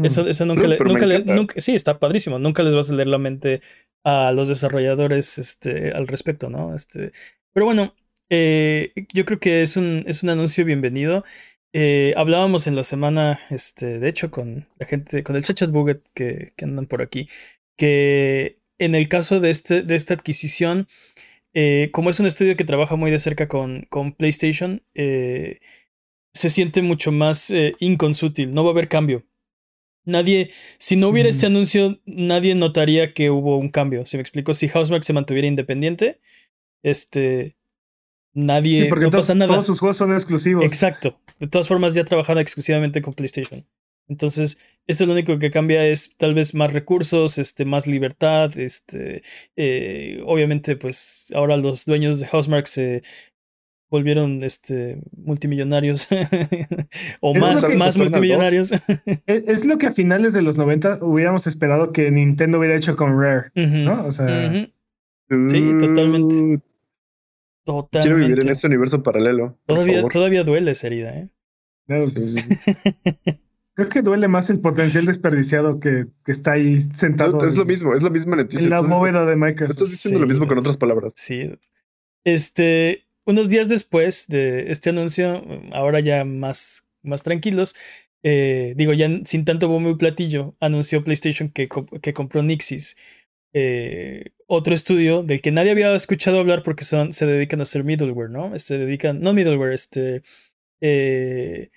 eso, 0.02 0.26
eso 0.26 0.44
nunca, 0.44 0.66
le, 0.66 0.78
nunca, 0.78 1.06
le, 1.06 1.24
nunca, 1.24 1.60
sí, 1.60 1.74
está 1.74 1.98
padrísimo, 1.98 2.38
nunca 2.38 2.62
les 2.62 2.74
vas 2.74 2.90
a 2.90 2.94
leer 2.94 3.08
la 3.08 3.18
mente 3.18 3.62
a 4.04 4.32
los 4.32 4.48
desarrolladores 4.48 5.38
este, 5.38 5.92
al 5.92 6.08
respecto, 6.08 6.50
¿no? 6.50 6.74
Este, 6.74 7.12
pero 7.52 7.66
bueno, 7.66 7.94
eh, 8.30 8.92
yo 9.12 9.24
creo 9.24 9.38
que 9.38 9.62
es 9.62 9.76
un, 9.76 10.04
es 10.06 10.22
un 10.22 10.30
anuncio 10.30 10.64
bienvenido. 10.64 11.24
Eh, 11.72 12.14
hablábamos 12.16 12.66
en 12.66 12.76
la 12.76 12.84
semana, 12.84 13.38
este, 13.50 13.98
de 13.98 14.08
hecho, 14.08 14.30
con 14.30 14.68
la 14.78 14.86
gente, 14.86 15.22
con 15.22 15.36
el 15.36 15.44
Chachat 15.44 15.70
Buget 15.70 16.02
que, 16.14 16.52
que 16.56 16.64
andan 16.64 16.86
por 16.86 17.02
aquí, 17.02 17.28
que 17.76 18.57
en 18.78 18.94
el 18.94 19.08
caso 19.08 19.40
de, 19.40 19.50
este, 19.50 19.82
de 19.82 19.96
esta 19.96 20.14
adquisición, 20.14 20.88
eh, 21.54 21.90
como 21.92 22.10
es 22.10 22.20
un 22.20 22.26
estudio 22.26 22.56
que 22.56 22.64
trabaja 22.64 22.96
muy 22.96 23.10
de 23.10 23.18
cerca 23.18 23.48
con, 23.48 23.86
con 23.90 24.12
PlayStation, 24.12 24.82
eh, 24.94 25.60
se 26.32 26.50
siente 26.50 26.82
mucho 26.82 27.10
más 27.10 27.50
eh, 27.50 27.74
inconsútil, 27.80 28.54
no 28.54 28.64
va 28.64 28.70
a 28.70 28.72
haber 28.72 28.88
cambio. 28.88 29.24
Nadie, 30.04 30.52
si 30.78 30.96
no 30.96 31.08
hubiera 31.08 31.28
este 31.28 31.46
anuncio, 31.46 32.00
nadie 32.06 32.54
notaría 32.54 33.12
que 33.12 33.30
hubo 33.30 33.58
un 33.58 33.68
cambio. 33.68 34.06
Si 34.06 34.16
me 34.16 34.22
explico, 34.22 34.54
si 34.54 34.68
Housemark 34.68 35.04
se 35.04 35.12
mantuviera 35.12 35.48
independiente, 35.48 36.20
este, 36.82 37.56
nadie, 38.32 38.86
porque 38.88 39.04
no 39.04 39.10
pasa 39.10 39.34
nada. 39.34 39.52
Todos 39.52 39.66
sus 39.66 39.80
juegos 39.80 39.98
son 39.98 40.12
exclusivos. 40.12 40.64
Exacto. 40.64 41.20
De 41.38 41.46
todas 41.46 41.68
formas, 41.68 41.92
ya 41.92 42.04
trabajan 42.04 42.38
exclusivamente 42.38 43.02
con 43.02 43.12
PlayStation. 43.12 43.66
Entonces, 44.08 44.58
esto 44.88 45.04
lo 45.04 45.12
único 45.12 45.38
que 45.38 45.50
cambia 45.50 45.86
es 45.86 46.16
tal 46.16 46.34
vez 46.34 46.54
más 46.54 46.72
recursos, 46.72 47.36
este, 47.36 47.66
más 47.66 47.86
libertad, 47.86 48.56
este, 48.58 49.22
eh, 49.54 50.22
obviamente, 50.24 50.76
pues 50.76 51.26
ahora 51.34 51.58
los 51.58 51.84
dueños 51.84 52.20
de 52.20 52.26
Housemark 52.26 52.66
se 52.66 53.02
volvieron 53.90 54.42
este 54.42 54.98
multimillonarios 55.16 56.08
o 57.20 57.34
más, 57.34 57.68
más 57.68 57.98
multimillonarios. 57.98 58.70
es, 59.26 59.66
lo 59.66 59.76
que 59.76 59.88
a 59.88 59.92
finales 59.92 60.32
de 60.32 60.40
los 60.40 60.56
90 60.56 61.00
hubiéramos 61.02 61.46
esperado 61.46 61.92
que 61.92 62.10
Nintendo 62.10 62.58
hubiera 62.58 62.76
hecho 62.76 62.96
con 62.96 63.20
Rare, 63.20 63.50
¿no? 63.54 64.06
O 64.06 64.12
sea, 64.12 64.50
sí, 64.50 65.72
totalmente. 65.80 66.62
Totalmente. 67.64 68.00
Quiero 68.00 68.16
vivir 68.16 68.40
en 68.40 68.48
ese 68.48 68.66
universo 68.66 69.02
paralelo. 69.02 69.58
Todavía, 69.66 70.02
todavía 70.08 70.44
duele 70.44 70.70
esa 70.70 70.86
herida, 70.86 71.10
¿eh? 71.10 71.28
sí. 72.00 72.54
Creo 73.78 73.88
que 73.88 74.02
duele 74.02 74.26
más 74.26 74.50
el 74.50 74.58
potencial 74.58 75.06
desperdiciado 75.06 75.78
que, 75.78 76.06
que 76.24 76.32
está 76.32 76.52
ahí 76.52 76.80
sentado. 76.80 77.46
Es 77.46 77.56
lo 77.56 77.64
mismo, 77.64 77.94
es 77.94 78.02
la 78.02 78.10
misma 78.10 78.34
noticia. 78.34 78.64
En 78.64 78.70
la 78.70 78.80
bóveda 78.80 79.24
de 79.24 79.36
Microsoft. 79.36 79.70
Estás 79.70 79.90
diciendo 79.92 80.18
lo 80.18 80.26
mismo 80.26 80.48
con 80.48 80.58
otras 80.58 80.76
palabras. 80.76 81.14
Sí. 81.16 81.52
Este, 82.24 83.06
unos 83.24 83.48
días 83.48 83.68
después 83.68 84.26
de 84.26 84.72
este 84.72 84.90
anuncio, 84.90 85.44
ahora 85.72 86.00
ya 86.00 86.24
más, 86.24 86.86
más 87.04 87.22
tranquilos, 87.22 87.76
eh, 88.24 88.74
digo, 88.76 88.94
ya 88.94 89.08
sin 89.24 89.44
tanto 89.44 89.68
bombo 89.68 89.90
y 89.90 89.94
platillo, 89.94 90.56
anunció 90.58 91.04
PlayStation 91.04 91.48
que, 91.48 91.68
que 92.02 92.12
compró 92.12 92.42
Nixis. 92.42 92.96
Eh, 93.52 94.32
otro 94.48 94.74
estudio 94.74 95.22
del 95.22 95.40
que 95.40 95.52
nadie 95.52 95.70
había 95.70 95.94
escuchado 95.94 96.40
hablar 96.40 96.64
porque 96.64 96.82
son, 96.82 97.12
se 97.12 97.26
dedican 97.26 97.60
a 97.60 97.62
hacer 97.62 97.84
middleware, 97.84 98.28
¿no? 98.28 98.58
Se 98.58 98.76
dedican, 98.76 99.20
no 99.20 99.34
middleware, 99.34 99.72
este, 99.72 100.22
eh, 100.80 101.70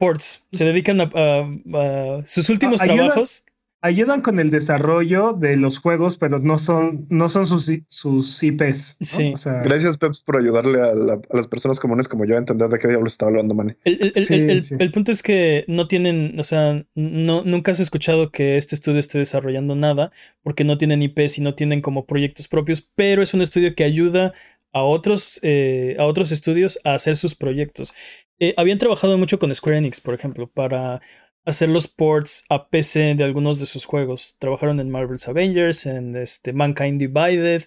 ports. 0.00 0.46
Se 0.50 0.64
dedican 0.64 1.00
a, 1.00 2.22
sus 2.26 2.48
últimos 2.48 2.80
trabajos. 2.80 3.44
Ayudan 3.82 4.20
con 4.20 4.38
el 4.38 4.50
desarrollo 4.50 5.32
de 5.32 5.56
los 5.56 5.78
juegos, 5.78 6.18
pero 6.18 6.38
no 6.38 6.58
son, 6.58 7.06
no 7.08 7.30
son 7.30 7.46
sus, 7.46 7.70
sus 7.86 8.42
IPs. 8.42 8.98
Sí. 9.00 9.32
Gracias, 9.64 9.96
Peps, 9.96 10.20
por 10.20 10.38
ayudarle 10.38 10.82
a, 10.82 10.92
las 11.30 11.48
personas 11.48 11.80
comunes 11.80 12.06
como 12.06 12.26
yo 12.26 12.34
a 12.34 12.38
entender 12.38 12.68
de 12.68 12.78
qué 12.78 12.88
diablos 12.88 13.12
estaba 13.12 13.30
hablando, 13.30 13.54
man. 13.54 13.78
El, 13.84 14.92
punto 14.92 15.12
es 15.12 15.22
que 15.22 15.64
no 15.66 15.86
tienen, 15.88 16.38
o 16.38 16.44
sea, 16.44 16.84
no, 16.94 17.42
nunca 17.44 17.72
has 17.72 17.80
escuchado 17.80 18.30
que 18.30 18.58
este 18.58 18.74
estudio 18.74 19.00
esté 19.00 19.18
desarrollando 19.18 19.74
nada 19.74 20.12
porque 20.42 20.64
no 20.64 20.76
tienen 20.76 21.02
IPs 21.02 21.38
y 21.38 21.40
no 21.40 21.54
tienen 21.54 21.80
como 21.80 22.04
proyectos 22.04 22.48
propios, 22.48 22.82
pero 22.94 23.22
es 23.22 23.32
un 23.32 23.40
estudio 23.40 23.74
que 23.74 23.84
ayuda 23.84 24.34
a 24.72 24.82
otros, 24.82 25.40
eh, 25.42 25.96
a 25.98 26.04
otros 26.04 26.32
estudios 26.32 26.78
a 26.84 26.94
hacer 26.94 27.16
sus 27.16 27.34
proyectos. 27.34 27.94
Eh, 28.40 28.54
habían 28.56 28.78
trabajado 28.78 29.18
mucho 29.18 29.38
con 29.38 29.54
Square 29.54 29.78
Enix, 29.78 30.00
por 30.00 30.14
ejemplo, 30.14 30.48
para 30.48 31.00
hacer 31.44 31.68
los 31.68 31.88
ports 31.88 32.44
a 32.48 32.68
PC 32.68 33.14
de 33.14 33.24
algunos 33.24 33.60
de 33.60 33.66
sus 33.66 33.84
juegos. 33.84 34.36
Trabajaron 34.38 34.80
en 34.80 34.90
Marvel's 34.90 35.28
Avengers, 35.28 35.86
en 35.86 36.16
este, 36.16 36.52
Mankind 36.52 36.98
Divided, 36.98 37.64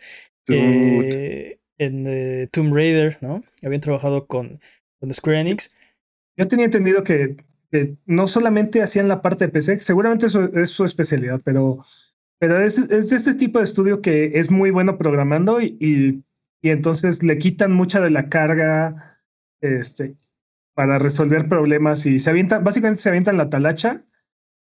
eh, 0.48 1.60
en 1.78 2.50
Tomb 2.52 2.74
Raider, 2.74 3.18
¿no? 3.22 3.44
Habían 3.64 3.82
trabajado 3.82 4.28
con, 4.28 4.60
con 5.00 5.14
Square 5.14 5.42
Enix. 5.42 5.74
Yo 6.38 6.48
tenía 6.48 6.66
entendido 6.66 7.04
que, 7.04 7.38
no 8.06 8.28
solamente 8.28 8.82
hacían 8.82 9.08
la 9.08 9.22
parte 9.22 9.46
de 9.46 9.52
PC, 9.52 9.80
seguramente 9.80 10.28
eso 10.28 10.44
es 10.54 10.70
su 10.70 10.86
especialidad, 10.86 11.42
pero, 11.44 11.84
pero 12.40 12.62
es, 12.62 12.78
es 12.78 13.12
este 13.12 13.34
tipo 13.36 13.60
de 13.60 13.66
estudio 13.66 14.02
que 14.02 14.32
es 14.36 14.52
muy 14.52 14.70
bueno 14.72 14.98
programando 14.98 15.60
y, 15.60 15.78
y, 15.80 16.70
entonces 16.70 17.24
le 17.24 17.38
quitan 17.38 17.74
mucha 17.74 18.00
de 18.00 18.12
la 18.12 18.30
carga 18.30 19.20
este, 19.60 20.16
para 20.74 20.98
resolver 21.00 21.48
problemas 21.48 22.06
y 22.06 22.20
se 22.20 22.30
avientan, 22.30 22.64
básicamente 22.64 23.02
se 23.02 23.10
avientan 23.10 23.38
la 23.38 23.50
talacha 23.50 24.04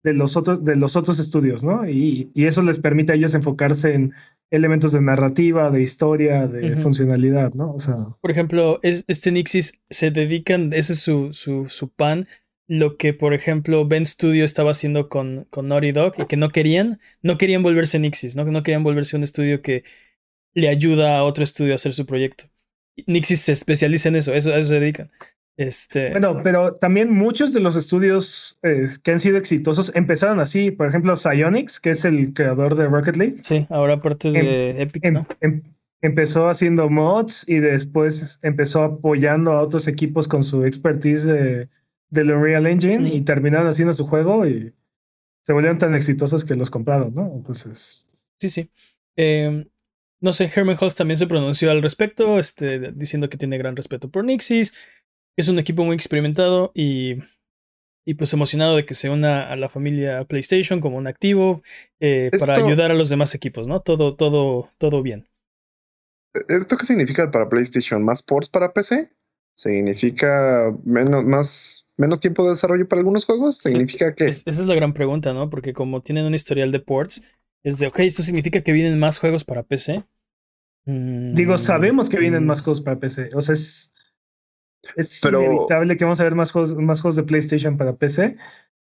de 0.04 0.12
los 0.12 0.36
otros, 0.36 0.62
de 0.64 0.76
los 0.76 0.96
otros 0.96 1.18
estudios, 1.18 1.64
¿no? 1.64 1.88
Y, 1.88 2.30
y, 2.34 2.44
eso 2.44 2.62
les 2.62 2.78
permite 2.78 3.12
a 3.12 3.16
ellos 3.16 3.34
enfocarse 3.34 3.94
en 3.94 4.12
elementos 4.50 4.92
de 4.92 5.00
narrativa, 5.00 5.70
de 5.70 5.80
historia, 5.80 6.46
de 6.46 6.76
funcionalidad, 6.76 7.54
¿no? 7.54 7.72
O 7.72 7.78
sea. 7.78 8.08
Por 8.20 8.30
ejemplo, 8.30 8.80
es, 8.82 9.04
este 9.08 9.32
Nixis 9.32 9.80
se 9.88 10.10
dedican, 10.10 10.74
ese 10.74 10.92
es 10.92 11.00
su, 11.00 11.32
su, 11.32 11.70
su 11.70 11.88
pan, 11.88 12.26
lo 12.66 12.98
que, 12.98 13.14
por 13.14 13.32
ejemplo, 13.32 13.86
Ben 13.86 14.04
Studio 14.04 14.44
estaba 14.44 14.72
haciendo 14.72 15.08
con, 15.08 15.46
con 15.48 15.68
Naughty 15.68 15.92
Dog 15.92 16.14
y 16.18 16.26
que 16.26 16.36
no 16.36 16.50
querían, 16.50 17.00
no 17.22 17.38
querían 17.38 17.62
volverse 17.62 17.98
Nixis, 17.98 18.36
¿no? 18.36 18.44
No 18.44 18.62
querían 18.62 18.84
volverse 18.84 19.16
un 19.16 19.22
estudio 19.22 19.62
que 19.62 19.84
le 20.52 20.68
ayuda 20.68 21.18
a 21.18 21.24
otro 21.24 21.44
estudio 21.44 21.72
a 21.72 21.76
hacer 21.76 21.94
su 21.94 22.04
proyecto. 22.04 22.44
Nixis 23.06 23.40
se 23.40 23.52
especializa 23.52 24.10
en 24.10 24.16
eso, 24.16 24.34
eso 24.34 24.52
a 24.52 24.58
eso 24.58 24.68
se 24.68 24.80
dedican. 24.80 25.10
Este... 25.56 26.10
Bueno, 26.10 26.40
pero 26.42 26.74
también 26.74 27.12
muchos 27.12 27.52
de 27.52 27.60
los 27.60 27.76
estudios 27.76 28.58
eh, 28.62 28.88
que 29.02 29.12
han 29.12 29.20
sido 29.20 29.38
exitosos 29.38 29.92
empezaron 29.94 30.40
así. 30.40 30.70
Por 30.70 30.88
ejemplo, 30.88 31.14
Psyonix, 31.14 31.80
que 31.80 31.90
es 31.90 32.04
el 32.04 32.32
creador 32.32 32.74
de 32.74 32.86
Rocket 32.86 33.16
League. 33.16 33.36
Sí, 33.42 33.66
ahora 33.70 34.00
parte 34.00 34.32
de 34.32 34.70
em, 34.70 34.80
Epic, 34.80 35.04
em, 35.04 35.14
¿no? 35.14 35.26
Em, 35.40 35.62
empezó 36.02 36.48
haciendo 36.48 36.90
mods 36.90 37.48
y 37.48 37.60
después 37.60 38.40
empezó 38.42 38.82
apoyando 38.82 39.52
a 39.52 39.62
otros 39.62 39.86
equipos 39.86 40.26
con 40.26 40.42
su 40.42 40.64
expertise 40.64 41.24
de, 41.24 41.68
del 42.10 42.32
Unreal 42.32 42.66
Engine 42.66 43.08
y 43.08 43.22
terminaron 43.22 43.68
haciendo 43.68 43.92
su 43.92 44.04
juego 44.04 44.46
y 44.46 44.72
se 45.42 45.52
volvieron 45.52 45.78
tan 45.78 45.94
exitosos 45.94 46.44
que 46.44 46.56
los 46.56 46.70
compraron, 46.70 47.14
¿no? 47.14 47.32
Entonces. 47.32 48.08
Sí, 48.38 48.48
sí. 48.50 48.70
no 50.20 50.32
sé, 50.32 50.50
Herman 50.52 50.76
Holtz 50.80 50.96
también 50.96 51.16
se 51.16 51.28
pronunció 51.28 51.70
al 51.70 51.80
respecto, 51.80 52.40
este, 52.40 52.92
diciendo 52.92 53.28
que 53.28 53.38
tiene 53.38 53.56
gran 53.56 53.76
respeto 53.76 54.10
por 54.10 54.24
Nixis 54.24 54.72
es 55.36 55.48
un 55.48 55.58
equipo 55.58 55.84
muy 55.84 55.94
experimentado 55.94 56.70
y, 56.74 57.18
y 58.04 58.14
pues 58.14 58.32
emocionado 58.32 58.76
de 58.76 58.86
que 58.86 58.94
se 58.94 59.10
una 59.10 59.50
a 59.50 59.56
la 59.56 59.68
familia 59.68 60.24
PlayStation 60.24 60.80
como 60.80 60.96
un 60.96 61.06
activo 61.06 61.62
eh, 62.00 62.30
para 62.38 62.56
ayudar 62.56 62.90
a 62.90 62.94
los 62.94 63.08
demás 63.08 63.34
equipos, 63.34 63.66
¿no? 63.66 63.80
Todo, 63.80 64.14
todo, 64.16 64.70
todo 64.78 65.02
bien. 65.02 65.28
¿Esto 66.48 66.76
qué 66.76 66.86
significa 66.86 67.30
para 67.30 67.48
PlayStation? 67.48 68.02
¿Más 68.02 68.22
ports 68.22 68.48
para 68.48 68.72
PC? 68.72 69.10
¿Significa 69.54 70.76
menos, 70.84 71.24
más, 71.24 71.92
menos 71.96 72.18
tiempo 72.18 72.42
de 72.42 72.50
desarrollo 72.50 72.88
para 72.88 73.00
algunos 73.00 73.24
juegos? 73.24 73.58
¿Significa 73.58 74.12
que...? 74.14 74.24
esa 74.24 74.50
es 74.50 74.58
la 74.58 74.74
gran 74.74 74.94
pregunta, 74.94 75.32
¿no? 75.32 75.48
Porque 75.48 75.72
como 75.72 76.02
tienen 76.02 76.24
un 76.24 76.34
historial 76.34 76.72
de 76.72 76.80
ports, 76.80 77.22
es 77.62 77.78
de, 77.78 77.86
ok, 77.86 78.00
¿esto 78.00 78.24
significa 78.24 78.62
que 78.62 78.72
vienen 78.72 78.98
más 78.98 79.18
juegos 79.18 79.44
para 79.44 79.62
PC? 79.62 80.04
Digo, 80.86 81.56
sabemos 81.56 82.10
que 82.10 82.18
vienen 82.18 82.44
mm. 82.44 82.46
más 82.46 82.60
juegos 82.60 82.82
para 82.82 82.98
PC. 82.98 83.30
O 83.34 83.40
sea, 83.40 83.54
es, 83.54 83.93
es 84.96 85.24
inevitable 85.24 85.96
que 85.96 86.04
vamos 86.04 86.20
a 86.20 86.24
ver 86.24 86.34
más 86.34 86.52
juegos, 86.52 86.76
más 86.76 87.00
juegos 87.00 87.16
de 87.16 87.22
PlayStation 87.24 87.76
para 87.76 87.96
PC. 87.96 88.36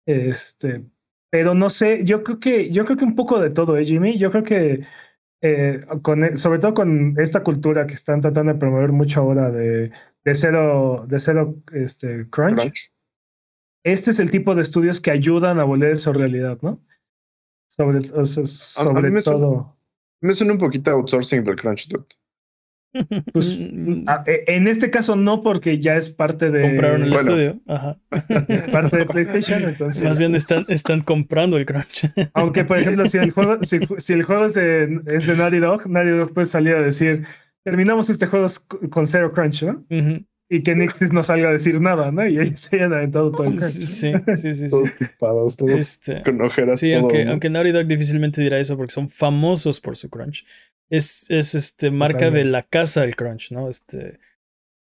Este, 0.06 0.84
pero 1.30 1.54
no 1.54 1.70
sé, 1.70 2.04
yo 2.04 2.22
creo 2.22 2.40
que, 2.40 2.70
yo 2.70 2.84
creo 2.84 2.96
que 2.96 3.04
un 3.04 3.14
poco 3.14 3.38
de 3.40 3.50
todo, 3.50 3.76
¿eh, 3.76 3.84
Jimmy? 3.84 4.18
Yo 4.18 4.30
creo 4.30 4.42
que 4.42 4.86
eh, 5.40 5.80
con, 6.02 6.36
sobre 6.36 6.58
todo 6.58 6.74
con 6.74 7.14
esta 7.18 7.42
cultura 7.42 7.86
que 7.86 7.94
están 7.94 8.20
tratando 8.20 8.52
de 8.52 8.58
promover 8.58 8.92
mucho 8.92 9.20
ahora 9.20 9.50
de, 9.50 9.92
de 10.24 10.34
cero, 10.34 11.04
de 11.06 11.18
cero 11.18 11.62
este, 11.72 12.28
crunch, 12.28 12.92
Este 13.84 14.10
es 14.10 14.18
el 14.18 14.30
tipo 14.30 14.54
de 14.54 14.62
estudios 14.62 15.00
que 15.00 15.10
ayudan 15.10 15.60
a 15.60 15.64
volver 15.64 15.92
eso 15.92 16.12
realidad, 16.12 16.58
¿no? 16.62 16.82
Sobre, 17.68 18.00
sobre 18.24 19.20
todo. 19.20 19.76
me 20.20 20.34
suena 20.34 20.54
un 20.54 20.58
poquito 20.58 20.90
outsourcing 20.90 21.44
del 21.44 21.56
crunch, 21.56 21.88
dude. 21.88 22.06
Pues, 23.32 23.58
ah, 24.06 24.24
e, 24.26 24.44
en 24.48 24.66
este 24.66 24.90
caso 24.90 25.14
no, 25.14 25.40
porque 25.40 25.78
ya 25.78 25.96
es 25.96 26.08
parte 26.10 26.50
de. 26.50 26.62
Compraron 26.62 27.02
el 27.04 27.12
estudio. 27.12 27.60
Ajá. 27.66 27.98
Parte 28.72 28.96
de 28.96 29.06
PlayStation, 29.06 29.62
entonces. 29.62 30.04
Más 30.04 30.18
bien 30.18 30.34
están, 30.34 30.64
están 30.68 31.02
comprando 31.02 31.58
el 31.58 31.66
crunch. 31.66 32.10
Aunque, 32.32 32.64
por 32.64 32.78
ejemplo, 32.78 33.06
si 33.06 33.18
el 33.18 33.30
juego, 33.30 33.58
si, 33.62 34.12
el 34.12 34.22
juego 34.22 34.46
es 34.46 34.54
de, 34.54 35.00
es 35.06 35.26
de 35.26 35.36
Naughty 35.36 35.58
Dog, 35.58 35.88
Naughty 35.88 36.10
Dog 36.10 36.32
puede 36.32 36.46
salir 36.46 36.74
a 36.74 36.82
decir: 36.82 37.26
terminamos 37.62 38.08
este 38.08 38.26
juego 38.26 38.46
con 38.90 39.06
cero 39.06 39.32
crunch, 39.32 39.64
¿no? 39.64 39.84
Y 40.50 40.62
que 40.62 40.74
Nixis 40.74 41.12
no 41.12 41.22
salga 41.22 41.50
a 41.50 41.52
decir 41.52 41.80
nada, 41.80 42.10
¿no? 42.10 42.26
Y 42.26 42.38
ellos 42.38 42.60
se 42.60 42.76
hayan 42.76 42.94
aventado 42.94 43.30
todo 43.30 43.44
el 43.44 43.56
crunch. 43.56 43.70
Sí, 43.70 44.12
sí, 44.36 44.54
sí. 44.54 44.68
Todos 44.70 44.96
tipados, 44.98 45.56
todos 45.56 45.72
este, 45.72 46.22
con 46.22 46.40
ojeras. 46.40 46.80
Sí, 46.80 46.92
aunque, 46.94 47.24
aunque 47.24 47.50
Naughty 47.50 47.72
Dog 47.72 47.86
difícilmente 47.86 48.40
dirá 48.40 48.58
eso 48.58 48.76
porque 48.76 48.92
son 48.92 49.08
famosos 49.08 49.80
por 49.80 49.96
su 49.96 50.08
crunch 50.08 50.44
es, 50.90 51.30
es 51.30 51.54
este 51.54 51.90
marca 51.90 52.30
de 52.30 52.44
la 52.44 52.62
casa 52.62 53.02
del 53.02 53.16
crunch, 53.16 53.52
¿no? 53.52 53.68
Este 53.68 54.18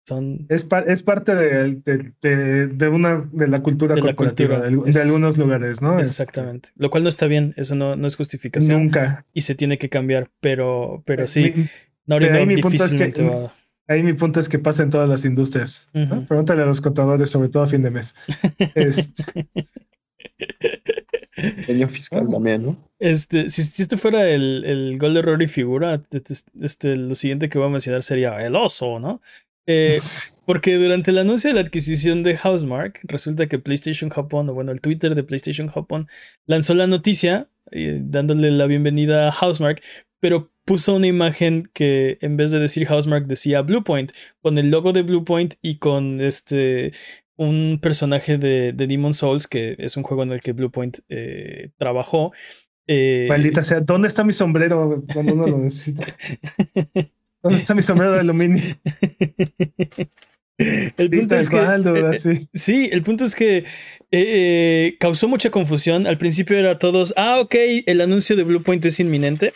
son 0.04 0.46
es, 0.48 0.66
es 0.86 1.02
parte 1.02 1.34
de, 1.34 1.74
de, 2.22 2.66
de, 2.68 2.88
una 2.88 3.20
de 3.30 3.46
la 3.46 3.62
cultura 3.62 3.94
de, 3.94 4.00
la 4.00 4.14
cultura, 4.14 4.60
de, 4.60 5.00
algunos 5.00 5.36
lugares, 5.36 5.82
¿no? 5.82 5.98
Este 5.98 6.22
exactamente. 6.22 6.70
Lo 6.76 6.88
cual 6.88 7.02
no 7.02 7.10
está 7.10 7.26
bien, 7.26 7.52
eso 7.56 7.74
no, 7.74 7.94
no 7.94 8.06
es 8.06 8.16
justificación. 8.16 8.84
Nunca. 8.84 9.26
Y 9.34 9.42
se 9.42 9.54
tiene 9.54 9.76
que 9.76 9.90
cambiar, 9.90 10.30
pero, 10.40 11.02
pero 11.04 11.26
sí. 11.26 11.52
ahí 12.08 12.46
mi 12.46 12.56
punto 12.56 12.84
es 12.84 12.94
que, 12.94 13.12
Ahí 13.88 14.02
mi 14.02 14.12
punto 14.12 14.38
es 14.38 14.48
que 14.48 14.58
pasa 14.58 14.82
en 14.82 14.90
todas 14.90 15.08
las 15.08 15.24
industrias. 15.24 15.88
Pregúntale 15.92 16.62
a 16.62 16.66
los 16.66 16.80
contadores, 16.80 17.30
sobre 17.30 17.48
todo 17.48 17.62
a 17.62 17.66
fin 17.66 17.82
de 17.82 17.90
mes. 17.90 18.14
este. 18.74 19.24
Año 21.68 21.88
fiscal 21.88 22.28
también, 22.28 22.64
¿no? 22.64 22.76
Este, 22.98 23.48
si, 23.48 23.62
si 23.62 23.82
este 23.82 23.96
fuera 23.96 24.28
el, 24.28 24.64
el 24.64 24.98
gol 24.98 25.14
de 25.14 25.22
Rory 25.22 25.46
figura, 25.48 26.02
este, 26.60 26.96
lo 26.96 27.14
siguiente 27.14 27.48
que 27.48 27.58
voy 27.58 27.68
a 27.68 27.70
mencionar 27.70 28.02
sería 28.02 28.44
el 28.44 28.56
oso, 28.56 28.98
¿no? 28.98 29.22
Eh, 29.66 29.96
porque 30.46 30.74
durante 30.76 31.10
el 31.12 31.18
anuncio 31.18 31.48
de 31.50 31.54
la 31.54 31.60
adquisición 31.60 32.22
de 32.22 32.36
Housemark, 32.36 33.00
resulta 33.04 33.46
que 33.46 33.58
PlayStation 33.58 34.10
Japón, 34.10 34.48
o 34.48 34.54
bueno, 34.54 34.72
el 34.72 34.80
Twitter 34.80 35.14
de 35.14 35.22
PlayStation 35.22 35.68
Japón, 35.68 36.08
lanzó 36.46 36.74
la 36.74 36.86
noticia 36.86 37.48
eh, 37.70 38.00
dándole 38.02 38.50
la 38.50 38.66
bienvenida 38.66 39.28
a 39.28 39.32
Housemark, 39.32 39.82
pero 40.20 40.50
puso 40.68 40.94
una 40.94 41.06
imagen 41.06 41.70
que 41.72 42.18
en 42.20 42.36
vez 42.36 42.50
de 42.50 42.58
decir 42.58 42.86
Housemark 42.86 43.26
decía 43.26 43.62
Bluepoint, 43.62 44.12
con 44.42 44.58
el 44.58 44.70
logo 44.70 44.92
de 44.92 45.02
Bluepoint 45.02 45.54
y 45.62 45.78
con 45.78 46.20
este 46.20 46.92
un 47.36 47.78
personaje 47.80 48.36
de, 48.36 48.74
de 48.74 48.86
Demon 48.86 49.14
Souls, 49.14 49.46
que 49.46 49.76
es 49.78 49.96
un 49.96 50.02
juego 50.02 50.24
en 50.24 50.30
el 50.30 50.42
que 50.42 50.52
Bluepoint 50.52 50.98
eh, 51.08 51.70
trabajó. 51.78 52.32
Eh, 52.86 53.26
Maldita 53.30 53.62
sea, 53.62 53.80
¿dónde 53.80 54.08
está 54.08 54.24
mi 54.24 54.32
sombrero 54.32 55.02
cuando 55.12 55.32
uno 55.32 55.46
lo 55.46 55.58
necesita? 55.64 56.04
¿Dónde 57.42 57.58
está 57.58 57.74
mi 57.74 57.82
sombrero 57.82 58.12
de 58.12 58.20
aluminio? 58.20 58.76
El 60.58 61.08
punto 61.08 61.36
es 61.36 61.48
que, 61.48 61.56
eh, 61.56 62.48
sí. 62.52 62.88
el 62.90 63.02
punto 63.04 63.24
es 63.24 63.36
que 63.36 64.96
causó 64.98 65.28
mucha 65.28 65.50
confusión. 65.50 66.06
Al 66.06 66.18
principio 66.18 66.58
era 66.58 66.80
todos, 66.80 67.14
ah, 67.16 67.38
ok, 67.40 67.54
el 67.86 68.00
anuncio 68.00 68.34
de 68.34 68.42
Bluepoint 68.42 68.84
es 68.84 68.98
inminente. 68.98 69.54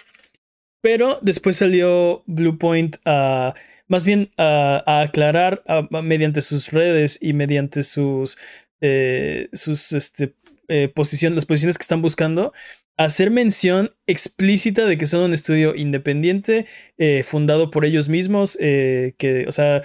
Pero 0.83 1.19
después 1.23 1.57
salió 1.57 2.23
Bluepoint 2.27 2.97
a 3.07 3.55
más 3.93 4.07
bien 4.07 4.31
a, 4.39 5.03
aclarar 5.03 5.63
mediante 6.03 6.41
sus 6.41 6.73
redes 6.73 7.19
y 7.21 7.35
mediante 7.35 7.83
sus, 7.83 8.39
eh, 8.81 9.51
sus 9.53 9.93
este, 9.93 10.35
eh, 10.69 10.91
las 10.95 11.45
posiciones 11.45 11.77
que 11.77 11.83
están 11.83 12.01
buscando, 12.01 12.55
hacer 12.97 13.31
mención 13.31 13.95
explícita 14.07 14.87
de 14.87 14.97
que 14.97 15.07
son 15.07 15.21
un 15.21 15.35
estudio 15.35 15.75
independiente, 15.75 16.67
eh, 16.97 17.23
fundado 17.23 17.71
por 17.71 17.85
ellos 17.85 18.09
mismos, 18.09 18.57
que, 18.57 19.45
o 19.47 19.53
sea, 19.53 19.83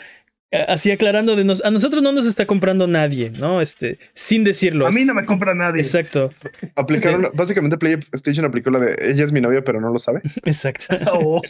así 0.51 0.91
aclarando 0.91 1.35
de 1.35 1.43
nos, 1.43 1.63
a 1.63 1.71
nosotros 1.71 2.01
no 2.01 2.11
nos 2.11 2.25
está 2.25 2.45
comprando 2.45 2.87
nadie, 2.87 3.31
¿no? 3.37 3.61
Este, 3.61 3.99
sin 4.13 4.43
decirlo. 4.43 4.87
A 4.87 4.91
mí 4.91 5.03
no 5.03 5.13
me 5.13 5.25
compra 5.25 5.53
nadie. 5.53 5.81
Exacto. 5.81 6.31
Aplicaron, 6.75 7.25
este 7.25 7.37
básicamente 7.37 7.77
PlayStation 7.77 8.45
aplicó 8.45 8.69
la 8.69 8.79
de 8.79 8.97
ella 9.11 9.23
es 9.23 9.33
mi 9.33 9.41
novia, 9.41 9.63
pero 9.63 9.81
no 9.81 9.91
lo 9.91 9.99
sabe. 9.99 10.21
Exacto. 10.45 10.95
Oh. 11.19 11.41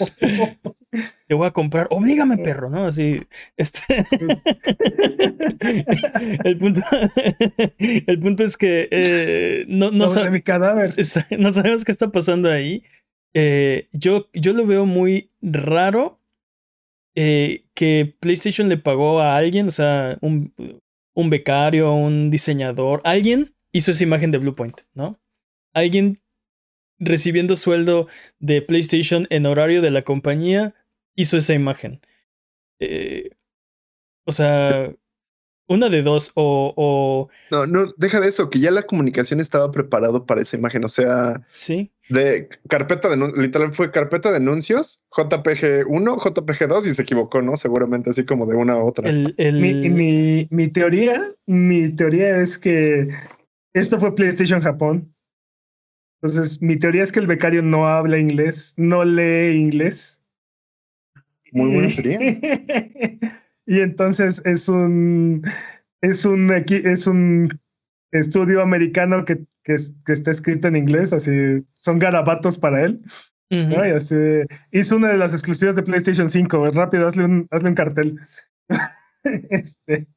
Te 1.28 1.34
voy 1.34 1.48
a 1.48 1.52
comprar, 1.52 1.88
oblígame, 1.90 2.38
perro, 2.38 2.70
¿no? 2.70 2.86
Así. 2.86 3.22
Este. 3.58 4.06
el 6.44 6.58
punto. 6.58 6.82
el 7.80 8.20
punto 8.20 8.44
es 8.44 8.56
que 8.56 8.88
eh, 8.92 9.66
no, 9.68 9.92
no, 9.92 10.08
mi 10.32 10.42
cadáver. 10.42 10.96
no 11.38 11.52
sabemos 11.52 11.84
qué 11.86 11.92
está 11.92 12.12
pasando 12.12 12.50
ahí. 12.50 12.84
Eh, 13.34 13.90
yo, 13.92 14.30
yo 14.34 14.54
lo 14.54 14.66
veo 14.66 14.86
muy 14.86 15.32
raro 15.42 16.17
eh, 17.20 17.66
que 17.74 18.16
PlayStation 18.20 18.70
le 18.70 18.78
pagó 18.78 19.22
a 19.22 19.38
alguien, 19.38 19.68
o 19.68 19.72
sea, 19.72 20.20
un, 20.22 20.54
un 21.16 21.30
becario, 21.32 21.92
un 21.92 22.30
diseñador, 22.30 23.02
alguien 23.04 23.56
hizo 23.72 23.90
esa 23.90 24.04
imagen 24.04 24.30
de 24.30 24.38
Bluepoint, 24.38 24.82
¿no? 24.94 25.20
Alguien 25.74 26.20
recibiendo 27.00 27.56
sueldo 27.56 28.08
de 28.38 28.62
PlayStation 28.62 29.26
en 29.32 29.48
horario 29.48 29.82
de 29.82 29.90
la 29.90 30.04
compañía 30.04 30.76
hizo 31.16 31.38
esa 31.38 31.56
imagen. 31.56 32.02
Eh, 32.80 33.32
o 34.24 34.32
sea, 34.32 34.94
una 35.68 35.90
de 35.90 36.04
dos, 36.04 36.34
o, 36.36 36.72
o, 36.78 37.30
No, 37.50 37.66
no, 37.66 37.94
deja 37.98 38.20
de 38.20 38.28
eso, 38.28 38.52
que 38.52 38.60
ya 38.60 38.70
la 38.70 38.84
comunicación 38.84 39.40
estaba 39.40 39.72
preparado 39.72 40.28
para 40.28 40.44
esa 40.44 40.56
imagen. 40.56 40.86
O 40.86 40.90
sea, 40.90 41.44
sí. 41.50 41.92
De 42.10 42.48
carpeta 42.70 43.10
de 43.10 43.18
literal 43.36 43.74
fue 43.74 43.92
carpeta 43.92 44.32
de 44.32 44.38
anuncios, 44.38 45.08
JPG 45.16 45.88
1, 45.88 46.18
JPG 46.18 46.68
2 46.68 46.88
y 46.88 46.94
se 46.94 47.02
equivocó, 47.02 47.42
¿no? 47.42 47.58
Seguramente 47.58 48.12
así 48.12 48.26
como 48.26 48.46
de 48.46 48.56
una 48.56 48.74
a 48.74 48.84
otra. 48.84 49.12
Mi, 49.12 49.90
mi, 49.90 50.48
mi 50.50 50.68
teoría, 50.70 51.34
mi 51.46 51.90
teoría 51.90 52.38
es 52.42 52.58
que 52.58 53.10
esto 53.74 54.00
fue 54.00 54.16
PlayStation 54.16 54.62
Japón. 54.62 55.14
Entonces, 56.22 56.62
mi 56.62 56.78
teoría 56.78 57.04
es 57.04 57.12
que 57.12 57.20
el 57.20 57.28
becario 57.28 57.62
no 57.62 57.88
habla 57.88 58.18
inglés, 58.18 58.74
no 58.78 59.04
lee 59.04 59.56
inglés. 59.56 60.24
Muy 61.52 61.72
buena 61.72 61.90
teoría. 61.90 62.20
y 63.68 63.82
entonces 63.82 64.42
es 64.46 64.70
un 64.70 65.44
es 66.02 66.26
un 66.26 66.52
es 66.52 67.08
un 67.08 67.60
estudio 68.18 68.62
americano 68.62 69.26
que, 69.26 69.46
que, 69.64 69.76
está 70.08 70.32
escrito 70.32 70.68
en 70.68 70.76
inglés, 70.76 71.14
así 71.14 71.32
son 71.74 72.00
garabatos 72.00 72.58
para 72.58 72.84
él. 72.84 73.02
hizo 74.72 74.98
una 74.98 75.10
de 75.10 75.18
las 75.18 75.34
exclusivas 75.34 75.76
de 75.76 75.84
PlayStation 75.84 76.30
5. 76.30 76.72
Rápido, 76.72 77.08
hazle 77.08 77.26
un, 77.26 77.48
hazle 77.52 77.70
un 77.70 77.76
cartel. 77.76 78.20
este, 79.50 80.08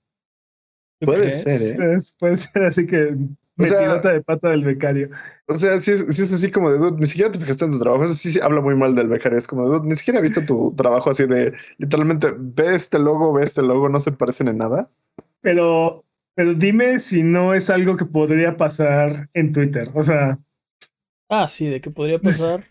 puede 1.00 1.32
ser, 1.32 1.80
¿eh? 1.80 1.98
puede 2.18 2.36
ser, 2.36 2.62
así 2.64 2.86
que 2.86 3.16
metilota 3.56 4.12
de 4.12 4.22
pata 4.22 4.50
del 4.50 4.64
becario. 4.64 5.10
O 5.46 5.54
sea, 5.54 5.78
si 5.78 5.92
es, 5.92 6.02
es 6.02 6.32
así 6.32 6.50
como 6.50 6.70
de 6.70 6.92
ni 6.92 7.06
siquiera 7.06 7.30
te 7.30 7.38
fijaste 7.38 7.64
en 7.64 7.70
tu 7.72 7.78
trabajo. 7.78 8.04
Eso 8.04 8.14
sí, 8.14 8.38
habla 8.42 8.60
muy 8.60 8.76
mal 8.76 8.94
del 8.94 9.08
becario. 9.08 9.38
Es 9.38 9.46
como 9.46 9.68
de 9.70 9.86
ni 9.86 9.94
siquiera 9.94 10.20
visto 10.20 10.44
tu 10.44 10.74
trabajo 10.76 11.10
así 11.10 11.26
de 11.26 11.52
literalmente 11.78 12.34
ve 12.36 12.74
este 12.74 12.98
logo, 12.98 13.32
ve 13.32 13.42
este 13.42 13.62
logo, 13.62 13.88
no 13.88 14.00
se 14.00 14.12
parecen 14.12 14.48
en 14.48 14.58
nada. 14.58 14.90
Pero, 15.40 16.04
pero 16.34 16.54
dime 16.54 16.98
si 16.98 17.22
no 17.22 17.54
es 17.54 17.70
algo 17.70 17.96
que 17.96 18.06
podría 18.06 18.56
pasar 18.56 19.28
en 19.34 19.52
Twitter. 19.52 19.90
O 19.94 20.02
sea. 20.02 20.38
Ah, 21.28 21.48
sí, 21.48 21.66
de 21.66 21.80
que 21.80 21.90
podría 21.90 22.18
pasar. 22.18 22.64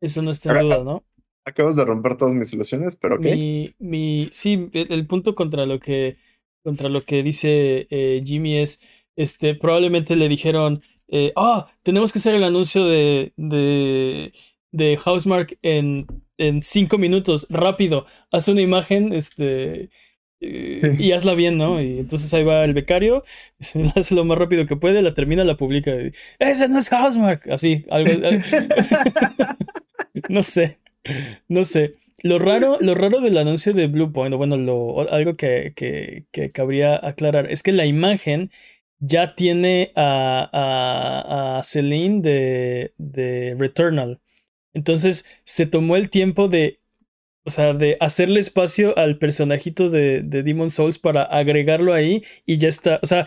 Eso 0.00 0.22
no 0.22 0.30
está 0.30 0.58
en 0.58 0.66
duda, 0.66 0.84
¿no? 0.84 1.04
Acabas 1.44 1.76
de 1.76 1.84
romper 1.84 2.16
todas 2.16 2.34
mis 2.34 2.52
ilusiones, 2.52 2.96
pero 2.96 3.16
ok. 3.16 3.22
Mi, 3.22 3.74
mi, 3.78 4.28
sí, 4.32 4.70
el, 4.72 5.06
punto 5.06 5.34
contra 5.34 5.66
lo 5.66 5.80
que 5.80 6.18
contra 6.62 6.88
lo 6.88 7.04
que 7.04 7.22
dice 7.22 7.86
eh, 7.90 8.22
Jimmy 8.24 8.58
es 8.58 8.82
este, 9.16 9.54
probablemente 9.54 10.14
le 10.14 10.28
dijeron, 10.28 10.82
eh, 11.08 11.32
ah, 11.36 11.70
tenemos 11.82 12.12
que 12.12 12.20
hacer 12.20 12.34
el 12.34 12.44
anuncio 12.44 12.84
de, 12.84 13.32
de, 13.36 14.32
de 14.70 14.96
Housemark 14.96 15.58
en, 15.62 16.06
en 16.36 16.62
cinco 16.62 16.98
minutos, 16.98 17.46
rápido, 17.50 18.06
haz 18.30 18.46
una 18.48 18.60
imagen, 18.60 19.12
este, 19.12 19.90
y 20.40 21.12
hazla 21.12 21.34
bien, 21.34 21.56
¿no? 21.56 21.82
Y 21.82 21.98
entonces 21.98 22.32
ahí 22.34 22.44
va 22.44 22.64
el 22.64 22.74
becario, 22.74 23.24
se 23.60 23.92
hace 23.96 24.14
lo 24.14 24.24
más 24.24 24.38
rápido 24.38 24.66
que 24.66 24.76
puede, 24.76 25.02
la 25.02 25.14
termina, 25.14 25.44
la 25.44 25.56
publica, 25.56 25.92
ese 26.38 26.68
no 26.68 26.78
es 26.78 26.88
Housemark, 26.90 27.50
así, 27.50 27.84
algo, 27.90 28.12
no 30.28 30.42
sé, 30.42 30.78
no 31.48 31.64
sé. 31.64 31.96
Lo 32.22 32.40
raro, 32.40 32.78
lo 32.80 32.96
raro 32.96 33.20
del 33.20 33.38
anuncio 33.38 33.72
de 33.74 33.86
Bluepoint, 33.86 34.34
o 34.34 34.38
bueno, 34.38 34.56
lo, 34.56 35.08
algo 35.10 35.36
que, 35.36 35.72
que, 35.76 36.24
que 36.32 36.50
cabría 36.50 36.96
aclarar, 36.96 37.50
es 37.50 37.62
que 37.62 37.70
la 37.72 37.86
imagen 37.86 38.50
ya 38.98 39.36
tiene 39.36 39.92
a, 39.94 40.50
a, 40.52 41.58
a 41.58 41.62
Celine 41.62 42.20
de, 42.20 42.92
de 42.98 43.54
Returnal. 43.56 44.20
Entonces 44.74 45.24
se 45.44 45.66
tomó 45.66 45.96
el 45.96 46.10
tiempo 46.10 46.48
de, 46.48 46.80
o 47.48 47.50
sea, 47.50 47.74
de 47.74 47.96
hacerle 48.00 48.40
espacio 48.40 48.96
al 48.96 49.18
personajito 49.18 49.90
de, 49.90 50.22
de 50.22 50.42
Demon 50.42 50.70
Souls 50.70 50.98
para 50.98 51.22
agregarlo 51.22 51.92
ahí 51.92 52.22
y 52.46 52.58
ya 52.58 52.68
está. 52.68 53.00
O 53.02 53.06
sea, 53.06 53.26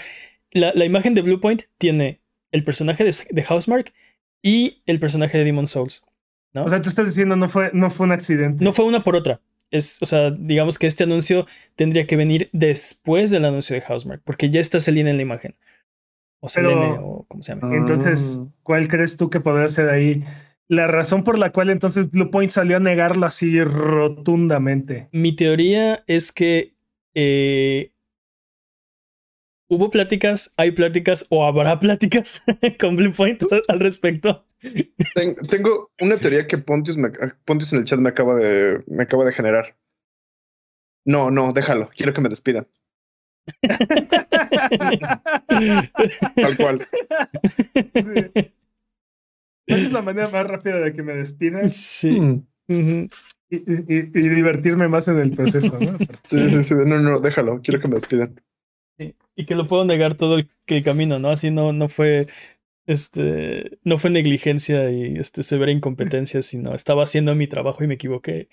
la, 0.52 0.72
la 0.74 0.86
imagen 0.86 1.14
de 1.14 1.22
Bluepoint 1.22 1.64
tiene 1.78 2.22
el 2.52 2.64
personaje 2.64 3.04
de, 3.04 3.14
de 3.30 3.44
Housemark 3.44 3.94
y 4.42 4.82
el 4.86 5.00
personaje 5.00 5.38
de 5.38 5.44
Demon 5.44 5.68
Souls. 5.68 6.06
¿no? 6.54 6.64
O 6.64 6.70
sea, 6.70 6.82
tú 6.82 6.90
estás 6.90 7.06
diciendo 7.06 7.36
no 7.36 7.50
fue, 7.50 7.72
no 7.74 7.90
fue 7.90 8.06
un 8.06 8.14
accidente. 8.14 8.64
No 8.64 8.74
fue 8.74 8.86
una 8.86 9.04
por 9.04 9.16
otra 9.16 9.42
es, 9.72 9.98
o 10.02 10.06
sea, 10.06 10.32
digamos 10.32 10.78
que 10.78 10.86
este 10.86 11.06
anuncio 11.06 11.48
tendría 11.76 12.06
que 12.06 12.18
venir 12.18 12.50
después 12.52 13.32
del 13.32 13.46
anuncio 13.46 13.74
de 13.74 13.82
Housemark, 13.82 14.22
porque 14.24 14.50
ya 14.50 14.60
está 14.60 14.80
Selene 14.80 15.10
en 15.10 15.16
la 15.16 15.24
imagen. 15.24 15.56
O 16.42 16.50
Selene, 16.50 16.98
o 17.02 17.26
como 17.28 17.42
se 17.42 17.56
llama. 17.56 17.76
Entonces, 17.76 18.40
ah. 18.42 18.48
¿cuál 18.64 18.88
crees 18.88 19.18
tú 19.18 19.30
que 19.30 19.40
podría 19.40 19.70
ser 19.70 19.90
ahí? 19.90 20.26
La 20.72 20.88
razón 20.88 21.26
por 21.26 21.38
la 21.38 21.52
cual 21.52 21.70
entonces 21.70 22.10
Bluepoint 22.10 22.50
salió 22.50 22.78
a 22.78 22.80
negarlo 22.80 23.26
así 23.26 23.62
rotundamente. 23.62 25.10
Mi 25.12 25.36
teoría 25.36 26.02
es 26.08 26.32
que 26.32 26.78
eh, 27.14 27.92
hubo 29.68 29.90
pláticas, 29.90 30.54
hay 30.56 30.72
pláticas 30.72 31.26
o 31.28 31.46
habrá 31.46 31.78
pláticas 31.82 32.42
con 32.80 32.96
Bluepoint 32.96 33.44
al 33.68 33.82
respecto. 33.82 34.48
Tengo 35.50 35.92
una 36.00 36.16
teoría 36.16 36.48
que 36.48 36.58
Pontius, 36.58 36.98
Pontius 37.44 37.74
en 37.74 37.80
el 37.80 37.86
chat 37.86 38.00
me 38.00 38.08
acaba 38.08 38.36
de, 38.36 38.82
me 38.88 39.04
acaba 39.04 39.26
de 39.26 39.34
generar. 39.34 39.76
No, 41.04 41.30
no, 41.32 41.52
déjalo. 41.52 41.90
Quiero 41.94 42.14
que 42.14 42.22
me 42.22 42.30
despidan. 42.30 42.66
Tal 46.38 46.56
cual. 46.56 46.80
Es 49.74 49.92
la 49.92 50.02
manera 50.02 50.30
más 50.30 50.48
rápida 50.48 50.80
de 50.80 50.94
que 50.94 51.04
me 51.04 51.14
despidan. 51.14 51.72
Sí. 51.72 52.20
Mm. 52.68 53.08
y, 53.50 53.58
y, 53.90 54.30
divertirme 54.30 54.88
más 54.88 55.08
en 55.08 55.20
el 55.20 55.32
proceso, 55.32 55.78
¿no? 55.80 55.98
Sí, 56.24 56.50
sí, 56.50 56.64
sí. 56.64 56.76
No, 56.86 57.00
no, 57.00 57.20
déjalo. 57.20 57.62
Quiero 57.62 57.80
que 57.80 57.88
me 57.88 57.96
despidan. 57.96 58.42
Y 59.36 59.46
que 59.46 59.56
lo 59.56 59.68
puedo 59.68 59.84
negar 59.86 60.16
todo 60.16 60.38
el, 60.38 60.50
el 60.68 60.84
camino, 60.84 61.18
¿no? 61.18 61.30
Así 61.30 61.52
no, 61.52 61.74
no 61.74 61.90
fue 61.90 62.28
este, 62.88 63.80
no 63.84 63.98
fue 63.98 64.10
negligencia 64.10 64.92
y 64.92 65.18
este, 65.18 65.44
severa 65.44 65.72
incompetencia, 65.72 66.42
sino 66.44 66.76
estaba 66.76 67.04
haciendo 67.04 67.36
mi 67.36 67.48
trabajo 67.48 67.84
y 67.84 67.88
me 67.88 67.96
equivoqué. 67.96 68.50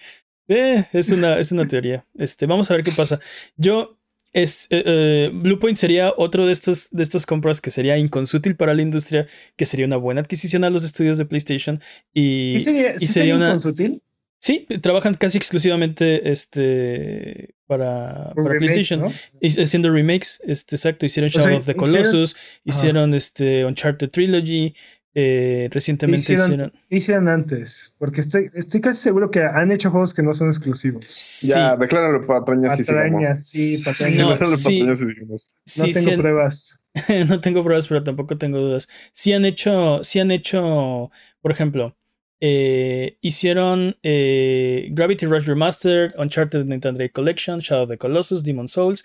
Eh, 0.48 0.86
es, 0.92 1.10
una, 1.10 1.38
es 1.38 1.52
una 1.52 1.66
teoría. 1.66 2.06
Este, 2.16 2.46
vamos 2.46 2.70
a 2.70 2.74
ver 2.74 2.82
qué 2.82 2.92
pasa. 2.92 3.20
Yo, 3.56 3.97
es, 4.32 4.66
eh, 4.70 4.82
eh, 4.84 5.30
Bluepoint 5.32 5.76
sería 5.76 6.12
otro 6.16 6.46
de 6.46 6.52
estos, 6.52 6.90
de 6.90 7.02
estos 7.02 7.26
compras 7.26 7.60
que 7.60 7.70
sería 7.70 7.98
inconsútil 7.98 8.56
para 8.56 8.74
la 8.74 8.82
industria, 8.82 9.26
que 9.56 9.66
sería 9.66 9.86
una 9.86 9.96
buena 9.96 10.20
adquisición 10.20 10.64
a 10.64 10.70
los 10.70 10.84
estudios 10.84 11.18
de 11.18 11.24
PlayStation. 11.24 11.80
Y, 12.12 12.58
sería, 12.60 12.94
y 12.98 13.06
sería, 13.06 13.36
una, 13.36 13.48
inconsútil? 13.48 14.02
Sí, 14.40 14.66
trabajan 14.80 15.14
casi 15.14 15.36
exclusivamente 15.36 16.30
este, 16.30 17.54
para, 17.66 18.32
para 18.34 18.58
PlayStation. 18.58 19.12
Haciendo 19.42 19.90
remakes, 19.92 20.40
este, 20.46 20.76
exacto. 20.76 21.06
Hicieron 21.06 21.30
Shadow 21.30 21.58
of 21.58 21.66
the 21.66 21.74
Colossus, 21.74 22.36
hicieron, 22.64 23.14
este, 23.14 23.64
Uncharted 23.64 24.10
Trilogy. 24.10 24.74
Eh, 25.20 25.68
recientemente 25.72 26.32
hicieron, 26.32 26.72
hicieron, 26.88 27.28
antes, 27.28 27.92
porque 27.98 28.20
estoy, 28.20 28.52
estoy 28.54 28.80
casi 28.80 29.02
seguro 29.02 29.32
que 29.32 29.40
han 29.40 29.72
hecho 29.72 29.90
juegos 29.90 30.14
que 30.14 30.22
no 30.22 30.32
son 30.32 30.46
exclusivos. 30.46 31.40
Ya, 31.42 31.74
decláralo 31.74 32.24
patrañas 32.24 32.78
y 32.78 32.84
sigamos. 32.84 33.26
Sí, 33.42 33.82
patrañas. 33.84 34.38
No, 34.40 34.56
sí, 34.56 34.82
no 34.84 35.86
tengo 35.92 36.16
pruebas. 36.22 36.78
no 37.28 37.40
tengo 37.40 37.64
pruebas, 37.64 37.88
pero 37.88 38.04
tampoco 38.04 38.38
tengo 38.38 38.60
dudas. 38.60 38.88
Sí 39.10 39.32
han 39.32 39.44
hecho, 39.44 40.04
sí 40.04 40.20
han 40.20 40.30
hecho, 40.30 41.10
por 41.40 41.50
ejemplo, 41.50 41.96
eh, 42.40 43.18
hicieron 43.20 43.96
eh, 44.04 44.88
Gravity 44.92 45.26
Rush 45.26 45.46
Remastered, 45.46 46.14
Uncharted 46.16 46.64
Nintendo 46.66 47.10
Collection, 47.12 47.58
Shadow 47.58 47.82
of 47.82 47.88
the 47.88 47.98
Colossus, 47.98 48.44
Demon 48.44 48.68
Souls. 48.68 49.04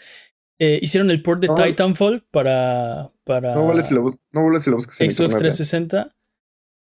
Eh, 0.59 0.79
hicieron 0.81 1.09
el 1.11 1.21
port 1.21 1.41
de 1.41 1.49
Titanfall 1.49 2.25
para, 2.31 3.11
para. 3.23 3.55
No 3.55 3.67
vale 3.67 3.81
si 3.81 3.93
lo, 3.93 4.03
no 4.31 4.59
si 4.59 4.69
lo 4.69 4.77
buscas 4.77 4.95
Xbox 4.95 5.37
360. 5.37 6.15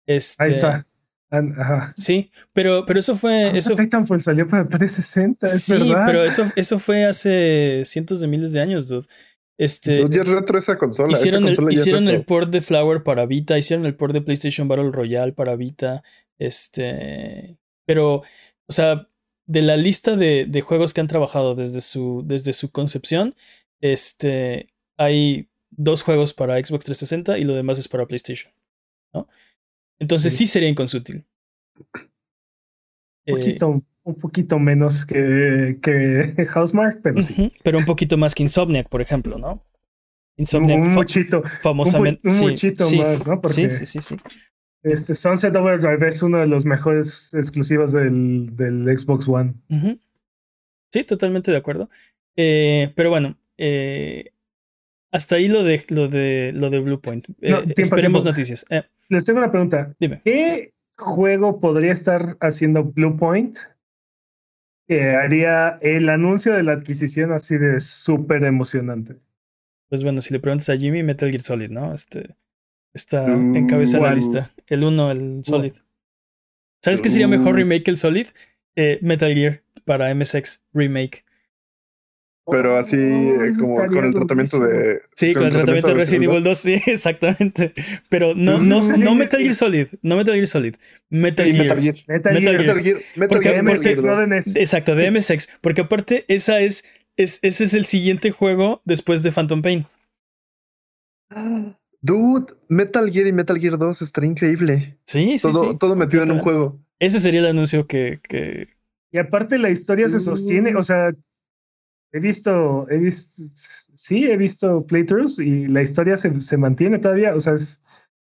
Este, 0.06 0.42
Ahí 0.42 0.50
está. 0.50 0.86
Ajá. 1.30 1.94
Sí, 1.96 2.30
pero, 2.52 2.84
pero 2.84 3.00
eso 3.00 3.16
fue. 3.16 3.44
Ah, 3.44 3.56
eso, 3.56 3.74
Titanfall 3.74 4.20
salió 4.20 4.46
para 4.46 4.68
360, 4.68 5.46
es 5.46 5.62
sí, 5.62 5.92
pero 6.06 6.24
eso, 6.24 6.44
eso 6.56 6.78
fue 6.78 7.06
hace 7.06 7.84
cientos 7.86 8.20
de 8.20 8.26
miles 8.26 8.52
de 8.52 8.60
años, 8.60 8.88
dude. 8.88 9.06
Este, 9.56 10.04
ya 10.10 10.24
retro 10.24 10.58
esa 10.58 10.76
consola. 10.76 11.12
Hicieron, 11.12 11.48
esa 11.48 11.62
el, 11.62 11.72
hicieron 11.72 12.08
el 12.08 12.24
port 12.24 12.50
de 12.50 12.60
Flower 12.60 13.02
para 13.02 13.24
Vita, 13.24 13.56
hicieron 13.56 13.86
el 13.86 13.94
port 13.94 14.12
de 14.12 14.20
PlayStation 14.20 14.68
Battle 14.68 14.90
Royale 14.92 15.32
para 15.32 15.56
Vita. 15.56 16.02
Este. 16.38 17.58
Pero, 17.86 18.22
o 18.66 18.72
sea, 18.72 19.08
de 19.46 19.62
la 19.62 19.76
lista 19.76 20.16
de, 20.16 20.46
de 20.46 20.60
juegos 20.60 20.92
que 20.92 21.00
han 21.00 21.06
trabajado 21.06 21.54
desde 21.54 21.80
su, 21.80 22.22
desde 22.26 22.52
su 22.52 22.70
concepción, 22.70 23.34
este. 23.82 24.72
Hay 24.96 25.50
dos 25.70 26.02
juegos 26.02 26.32
para 26.32 26.56
Xbox 26.56 26.86
360 26.86 27.38
y 27.38 27.44
lo 27.44 27.54
demás 27.54 27.78
es 27.78 27.88
para 27.88 28.06
PlayStation. 28.06 28.52
¿no? 29.12 29.28
Entonces 29.98 30.34
sí, 30.34 30.46
sería 30.46 30.68
inconsútil. 30.68 31.26
Un 33.26 33.36
poquito, 33.36 33.82
un 34.04 34.14
poquito 34.16 34.58
menos 34.58 35.06
que, 35.06 35.78
que 35.82 36.46
Housemark, 36.54 37.00
pero 37.02 37.20
sí. 37.20 37.52
Pero 37.62 37.78
un 37.78 37.84
poquito 37.84 38.16
más 38.16 38.34
que 38.34 38.42
Insomniac, 38.42 38.88
por 38.88 39.00
ejemplo, 39.00 39.38
¿no? 39.38 39.64
Insomniac. 40.36 40.80
Un 40.80 40.94
muchito. 40.94 41.42
Famosamente. 41.62 42.28
Un, 42.28 42.38
muchito 42.38 42.90
más, 42.90 43.26
¿no? 43.26 43.40
Porque 43.40 43.70
sí, 43.70 43.70
sí, 43.70 43.86
sí, 43.86 44.02
sí. 44.02 44.16
Este 44.82 45.14
Sunset 45.14 45.54
Overdrive 45.54 46.08
es 46.08 46.22
uno 46.22 46.38
de 46.38 46.46
los 46.46 46.66
mejores 46.66 47.32
exclusivos 47.34 47.92
del, 47.92 48.56
del 48.56 48.98
Xbox 48.98 49.28
One. 49.28 49.54
Sí, 50.90 51.04
totalmente 51.04 51.52
de 51.52 51.56
acuerdo. 51.56 51.88
Eh, 52.36 52.92
pero 52.96 53.10
bueno, 53.10 53.38
eh, 53.64 54.32
hasta 55.12 55.36
ahí 55.36 55.46
lo 55.46 55.62
de 55.62 55.84
lo 55.88 56.08
de 56.08 56.52
lo 56.52 56.68
de 56.68 56.80
Bluepoint. 56.80 57.28
Eh, 57.40 57.54
esperemos 57.76 58.24
noticias. 58.24 58.66
Eh. 58.70 58.82
Les 59.08 59.24
tengo 59.24 59.38
una 59.38 59.52
pregunta. 59.52 59.94
Dime. 60.00 60.20
¿Qué 60.24 60.72
juego 60.96 61.60
podría 61.60 61.92
estar 61.92 62.36
haciendo 62.40 62.82
Bluepoint 62.82 63.56
que 64.88 65.10
haría 65.10 65.78
el 65.80 66.08
anuncio 66.08 66.54
de 66.54 66.64
la 66.64 66.72
adquisición 66.72 67.30
así 67.32 67.56
de 67.56 67.78
súper 67.78 68.42
emocionante? 68.42 69.14
Pues 69.88 70.02
bueno, 70.02 70.22
si 70.22 70.34
le 70.34 70.40
preguntas 70.40 70.68
a 70.68 70.76
Jimmy, 70.76 71.04
Metal 71.04 71.30
Gear 71.30 71.42
Solid, 71.42 71.70
¿no? 71.70 71.94
Este 71.94 72.34
está 72.94 73.32
en 73.32 73.68
cabeza 73.68 73.98
de 73.98 74.02
la 74.02 74.14
lista. 74.14 74.50
El 74.66 74.82
1, 74.82 75.10
el 75.12 75.44
Solid. 75.44 75.74
¿Sabes 76.82 77.00
qué 77.00 77.08
sería 77.08 77.28
mejor 77.28 77.54
remake 77.54 77.84
que 77.84 77.92
el 77.92 77.96
Solid? 77.96 78.26
Metal 79.02 79.32
Gear 79.32 79.62
para 79.84 80.12
MSX 80.12 80.62
Remake. 80.72 81.24
Pero 82.50 82.76
así 82.76 82.96
oh, 82.96 83.44
eh, 83.44 83.52
como 83.58 83.76
con 83.86 84.04
el 84.04 84.12
tratamiento 84.12 84.58
de. 84.58 85.02
Sí, 85.14 85.32
con, 85.32 85.44
el 85.44 85.50
tratamiento, 85.50 85.88
de 85.88 85.94
Resident 85.94 86.24
Evil 86.24 86.42
2, 86.42 86.58
sí, 86.58 86.80
exactamente. 86.86 87.72
Pero 88.08 88.34
no, 88.34 88.58
no, 88.58 88.82
no 88.96 89.14
Metal 89.14 89.40
Gear 89.40 89.54
Solid. 89.54 89.86
No 90.02 90.16
Metal 90.16 90.34
Gear 90.34 90.48
Solid. 90.48 90.74
Metal, 91.08 91.46
Gear. 91.46 91.58
Metal 91.58 91.80
Gear. 91.80 91.94
Metal 92.08 92.34
Gear. 92.34 92.42
Metal 92.56 92.82
Gear. 92.82 93.62
Metal 93.62 93.96
Gear. 93.96 94.28
De 94.28 94.60
Exacto, 94.60 94.96
de 94.96 95.10
MSX. 95.12 95.50
Porque 95.60 95.82
aparte, 95.82 96.24
esa 96.26 96.60
es, 96.60 96.84
es, 97.16 97.38
ese 97.42 97.64
es 97.64 97.74
el 97.74 97.84
siguiente 97.84 98.32
juego 98.32 98.82
después 98.84 99.22
de 99.22 99.30
Phantom 99.30 99.62
Pain. 99.62 99.86
Dude, 102.00 102.52
Metal 102.68 103.08
Gear 103.08 103.28
y 103.28 103.32
Metal 103.32 103.58
Gear 103.58 103.78
2 103.78 104.02
estaría 104.02 104.30
increíble. 104.30 104.98
Sí, 105.06 105.38
sí. 105.38 105.42
Todo, 105.42 105.78
todo 105.78 105.94
metido 105.94 106.24
en 106.24 106.32
un 106.32 106.40
juego. 106.40 106.80
Ese 106.98 107.20
sería 107.20 107.38
el 107.38 107.46
anuncio 107.46 107.86
que. 107.86 108.18
que... 108.28 108.68
Y 109.12 109.18
aparte, 109.18 109.58
la 109.58 109.70
historia 109.70 110.08
se 110.08 110.18
sostiene. 110.18 110.74
O 110.74 110.82
sea, 110.82 111.10
He 112.12 112.20
visto, 112.20 112.86
he 112.90 112.98
visto, 112.98 113.42
sí, 113.94 114.30
he 114.30 114.36
visto 114.36 114.84
playthroughs 114.86 115.38
y 115.38 115.66
la 115.66 115.80
historia 115.82 116.16
se, 116.16 116.40
se 116.40 116.56
mantiene 116.58 116.98
todavía, 116.98 117.34
o 117.34 117.40
sea, 117.40 117.54
es, 117.54 117.80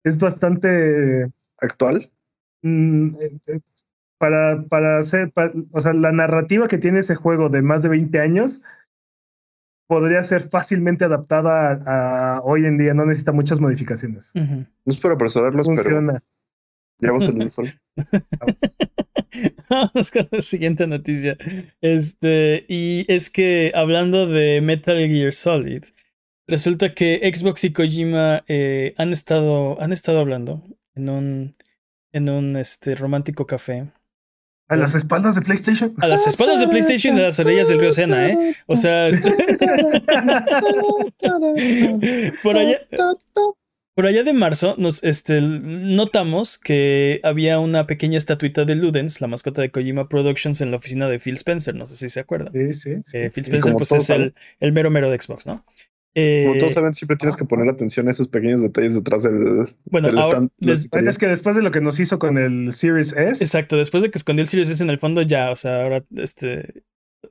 es 0.04 0.20
bastante... 0.20 1.32
¿Actual? 1.58 2.12
Mm, 2.62 3.16
eh, 3.48 3.60
para, 4.20 4.64
para 4.66 5.00
hacer, 5.00 5.34
o 5.72 5.80
sea, 5.80 5.94
la 5.94 6.12
narrativa 6.12 6.68
que 6.68 6.78
tiene 6.78 7.00
ese 7.00 7.16
juego 7.16 7.50
de 7.50 7.64
más 7.64 7.82
de 7.82 7.90
20 7.90 8.20
años 8.20 8.62
podría 9.88 10.22
ser 10.22 10.42
fácilmente 10.42 11.04
adaptada 11.04 11.82
a, 11.86 12.42
hoy 12.44 12.66
en 12.68 12.78
día, 12.78 12.94
no 12.94 13.06
necesita 13.06 13.32
muchas 13.32 13.60
modificaciones. 13.60 14.32
No 14.36 14.66
es 14.86 14.98
para 15.02 15.16
apresurarlos, 15.16 15.66
Funciona. 15.66 16.14
pero 16.14 16.24
ya 17.02 17.10
en 17.10 17.42
el 17.42 17.50
sol. 17.50 17.74
Vamos 19.70 20.12
con 20.12 20.28
la 20.32 20.42
siguiente 20.42 20.88
noticia. 20.88 21.38
Este, 21.82 22.66
y 22.68 23.06
es 23.08 23.30
que 23.30 23.72
hablando 23.76 24.28
de 24.28 24.62
Metal 24.62 24.98
Gear 25.08 25.32
Solid, 25.34 25.84
resulta 26.48 26.94
que 26.94 27.32
Xbox 27.34 27.64
y 27.64 27.72
Kojima 27.74 28.44
eh, 28.48 28.94
han 28.98 29.14
estado, 29.14 29.82
han 29.82 29.94
estado 29.94 30.20
hablando 30.20 30.64
en 30.96 31.10
un, 31.10 31.56
en 32.12 32.30
un 32.30 32.58
este, 32.58 32.96
romántico 32.96 33.48
café. 33.48 33.90
A 34.68 34.76
las 34.78 34.96
espaldas 34.96 35.36
de 35.36 35.42
PlayStation. 35.42 35.94
A 36.00 36.08
las 36.08 36.26
espaldas 36.28 36.62
de 36.62 36.70
PlayStation 36.70 37.18
y 37.18 37.20
a 37.20 37.24
las 37.24 37.40
orillas 37.40 37.68
del 37.68 37.80
río 37.80 37.92
Sena, 37.92 38.30
¿eh? 38.30 38.56
O 38.68 38.78
sea, 38.78 39.10
este 39.10 39.30
por 42.42 42.58
allá. 42.58 42.80
Por 44.02 44.08
allá 44.08 44.24
de 44.24 44.34
marzo 44.34 44.74
nos 44.80 45.04
este, 45.04 45.42
notamos 45.42 46.58
que 46.58 47.20
había 47.22 47.60
una 47.60 47.86
pequeña 47.86 48.18
estatuita 48.18 48.66
de 48.66 48.74
Ludens, 48.74 49.22
la 49.22 49.28
mascota 49.28 49.62
de 49.62 49.70
Kojima 49.70 50.10
Productions, 50.10 50.60
en 50.62 50.72
la 50.72 50.78
oficina 50.78 51.08
de 51.08 51.20
Phil 51.20 51.36
Spencer. 51.36 51.76
No 51.76 51.86
sé 51.86 51.98
si 51.98 52.10
se 52.10 52.20
acuerdan. 52.20 52.52
Sí, 52.52 52.74
sí. 52.74 52.90
Eh, 53.14 53.30
Phil 53.32 53.44
Spencer 53.44 53.76
pues, 53.76 53.92
es 53.92 54.10
el, 54.10 54.34
el, 54.60 54.74
mero 54.74 54.90
mero 54.90 55.12
de 55.12 55.22
Xbox, 55.22 55.46
¿no? 55.46 55.64
Eh, 56.16 56.46
Como 56.48 56.58
todos 56.58 56.74
saben, 56.74 56.96
siempre 56.96 57.16
tienes 57.16 57.36
que 57.36 57.46
poner 57.46 57.70
atención 57.70 58.08
a 58.08 58.10
esos 58.10 58.28
pequeños 58.28 58.64
detalles 58.64 58.96
detrás 58.96 59.22
del, 59.22 59.76
bueno, 59.86 60.08
stand. 60.20 60.50
es 60.60 61.18
que 61.20 61.28
después 61.28 61.56
de 61.56 61.62
lo 61.62 61.70
que 61.70 61.82
nos 61.82 62.00
hizo 62.00 62.18
con 62.18 62.40
el 62.40 62.74
Series 62.74 63.14
S. 63.14 63.44
Exacto, 63.44 63.78
después 63.78 64.02
de 64.02 64.10
que 64.10 64.18
escondió 64.18 64.42
el 64.42 64.48
Series 64.50 64.72
S 64.72 64.82
en 64.82 64.90
el 64.90 64.98
fondo, 64.98 65.22
ya, 65.22 65.52
o 65.52 65.56
sea, 65.56 65.84
ahora 65.84 66.04
este. 66.16 66.86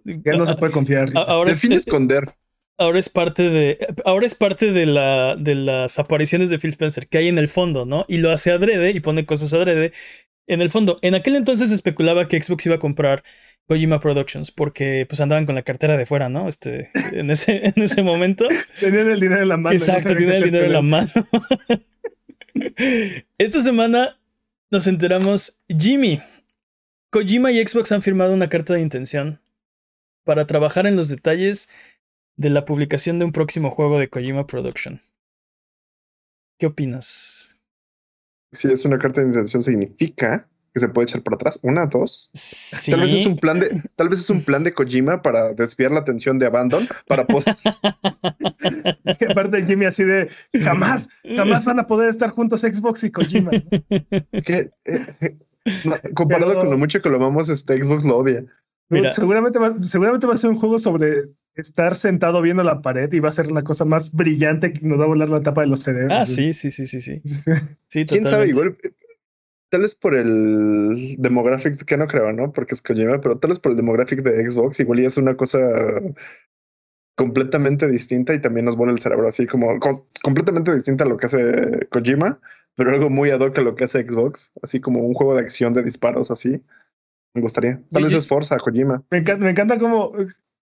Ya 0.04 0.36
no 0.36 0.46
se 0.46 0.54
puede 0.54 0.72
confiar. 0.72 1.10
Ahora 1.16 1.50
Define 1.50 1.74
esconder 1.74 2.32
ahora 2.80 2.98
es 2.98 3.08
parte 3.08 3.50
de. 3.50 3.78
Ahora 4.04 4.26
es 4.26 4.34
parte 4.34 4.72
de 4.72 4.86
la. 4.86 5.36
de 5.36 5.54
las 5.54 5.98
apariciones 5.98 6.50
de 6.50 6.58
Phil 6.58 6.70
Spencer 6.70 7.06
que 7.06 7.18
hay 7.18 7.28
en 7.28 7.38
el 7.38 7.48
fondo, 7.48 7.86
¿no? 7.86 8.04
Y 8.08 8.18
lo 8.18 8.30
hace 8.30 8.50
adrede 8.50 8.90
y 8.90 9.00
pone 9.00 9.26
cosas 9.26 9.52
adrede. 9.52 9.92
En 10.48 10.60
el 10.60 10.70
fondo. 10.70 10.98
En 11.02 11.14
aquel 11.14 11.36
entonces 11.36 11.70
especulaba 11.70 12.26
que 12.26 12.42
Xbox 12.42 12.66
iba 12.66 12.74
a 12.74 12.80
comprar 12.80 13.22
Kojima 13.66 14.00
Productions 14.00 14.50
porque 14.50 15.06
pues 15.08 15.20
andaban 15.20 15.46
con 15.46 15.54
la 15.54 15.62
cartera 15.62 15.96
de 15.96 16.06
fuera, 16.06 16.28
¿no? 16.28 16.48
Este, 16.48 16.90
en 17.12 17.30
ese, 17.30 17.66
en 17.76 17.82
ese 17.82 18.02
momento. 18.02 18.48
Tenían 18.80 19.08
el 19.08 19.20
dinero 19.20 19.42
en 19.42 19.48
la 19.48 19.56
mano. 19.56 19.76
Exacto, 19.76 20.14
tenían 20.14 20.36
el 20.36 20.44
dinero 20.44 20.64
en 20.64 20.72
la 20.72 20.82
mano. 20.82 21.10
Esta 23.38 23.62
semana 23.62 24.18
nos 24.70 24.86
enteramos, 24.86 25.60
Jimmy, 25.68 26.20
Kojima 27.10 27.52
y 27.52 27.64
Xbox 27.64 27.92
han 27.92 28.02
firmado 28.02 28.34
una 28.34 28.48
carta 28.48 28.74
de 28.74 28.80
intención 28.80 29.40
para 30.24 30.46
trabajar 30.46 30.86
en 30.86 30.96
los 30.96 31.08
detalles 31.08 31.68
de 32.40 32.48
la 32.48 32.64
publicación 32.64 33.18
de 33.18 33.26
un 33.26 33.32
próximo 33.32 33.70
juego 33.70 33.98
de 33.98 34.08
Kojima 34.08 34.46
Production. 34.46 35.02
¿Qué 36.58 36.64
opinas? 36.64 37.54
Si 38.50 38.72
es 38.72 38.86
una 38.86 38.98
carta 38.98 39.20
de 39.20 39.26
intención, 39.26 39.60
significa 39.60 40.48
que 40.72 40.80
se 40.80 40.88
puede 40.88 41.04
echar 41.04 41.22
para 41.22 41.34
atrás. 41.34 41.60
Una, 41.62 41.84
dos. 41.84 42.30
Tal 42.88 43.00
vez 43.00 43.12
es 43.12 43.26
un 43.26 43.36
plan 43.36 43.60
de, 43.60 43.82
tal 43.94 44.08
vez 44.08 44.20
es 44.20 44.30
un 44.30 44.42
plan 44.42 44.64
de 44.64 44.72
Kojima 44.72 45.20
para 45.20 45.52
desviar 45.52 45.92
la 45.92 46.00
atención 46.00 46.38
de 46.38 46.46
Abandon 46.46 46.88
para 47.06 47.26
poder. 47.26 47.54
aparte 49.30 49.66
Jimmy 49.66 49.84
así 49.84 50.04
de 50.04 50.30
jamás, 50.64 51.10
jamás 51.36 51.66
van 51.66 51.80
a 51.80 51.86
poder 51.86 52.08
estar 52.08 52.30
juntos 52.30 52.62
Xbox 52.62 53.04
y 53.04 53.10
Kojima. 53.10 53.50
Eh, 53.52 54.70
eh, 54.86 55.36
comparado 56.14 56.58
con 56.58 56.70
lo 56.70 56.78
mucho 56.78 57.02
que 57.02 57.10
lo 57.10 57.16
amamos, 57.16 57.50
este 57.50 57.82
Xbox 57.82 58.06
lo 58.06 58.16
odia. 58.16 58.46
Seguramente, 59.12 59.58
va, 59.58 59.76
seguramente 59.82 60.26
va 60.26 60.34
a 60.34 60.38
ser 60.38 60.50
un 60.50 60.56
juego 60.56 60.78
sobre 60.78 61.28
estar 61.54 61.94
sentado 61.94 62.42
viendo 62.42 62.62
la 62.62 62.82
pared 62.82 63.12
y 63.12 63.20
va 63.20 63.28
a 63.28 63.32
ser 63.32 63.50
la 63.50 63.62
cosa 63.62 63.84
más 63.84 64.12
brillante 64.12 64.72
que 64.72 64.86
nos 64.86 65.00
va 65.00 65.04
a 65.04 65.08
volar 65.08 65.28
la 65.28 65.42
tapa 65.42 65.62
de 65.62 65.68
los 65.68 65.80
cerebros. 65.80 66.12
Ah, 66.12 66.26
sí, 66.26 66.52
sí, 66.52 66.70
sí, 66.70 66.86
sí, 66.86 67.00
sí. 67.00 67.20
sí 67.24 68.04
¿Quién 68.06 68.26
sabe? 68.26 68.48
Igual, 68.48 68.76
tal 69.70 69.82
vez 69.82 69.94
por 69.94 70.14
el 70.14 71.16
demographic, 71.18 71.84
que 71.84 71.96
no 71.96 72.06
creo, 72.06 72.32
¿no? 72.32 72.52
Porque 72.52 72.74
es 72.74 72.82
Kojima, 72.82 73.20
pero 73.20 73.38
tal 73.38 73.50
vez 73.50 73.58
por 73.58 73.72
el 73.72 73.76
demographic 73.76 74.22
de 74.22 74.50
Xbox, 74.50 74.80
igual 74.80 75.00
y 75.00 75.06
es 75.06 75.16
una 75.16 75.36
cosa 75.36 75.58
completamente 77.16 77.86
distinta 77.88 78.34
y 78.34 78.40
también 78.40 78.64
nos 78.64 78.76
vuelve 78.76 78.94
el 78.94 78.98
cerebro 78.98 79.28
así 79.28 79.46
como 79.46 79.78
completamente 80.22 80.72
distinta 80.72 81.04
a 81.04 81.06
lo 81.06 81.18
que 81.18 81.26
hace 81.26 81.86
Kojima, 81.90 82.40
pero 82.76 82.90
algo 82.90 83.10
muy 83.10 83.30
ad 83.30 83.40
hoc 83.40 83.58
a 83.58 83.62
lo 83.62 83.74
que 83.74 83.84
hace 83.84 84.06
Xbox, 84.06 84.52
así 84.62 84.80
como 84.80 85.00
un 85.00 85.14
juego 85.14 85.34
de 85.34 85.40
acción 85.40 85.72
de 85.72 85.82
disparos 85.82 86.30
así. 86.30 86.62
Me 87.32 87.42
gustaría. 87.42 87.80
Tal 87.92 88.02
vez 88.02 88.14
es 88.14 88.26
Forza, 88.26 88.56
Kojima. 88.56 89.04
Me 89.10 89.18
encanta, 89.18 89.44
me 89.44 89.50
encanta 89.50 89.78
cómo 89.78 90.12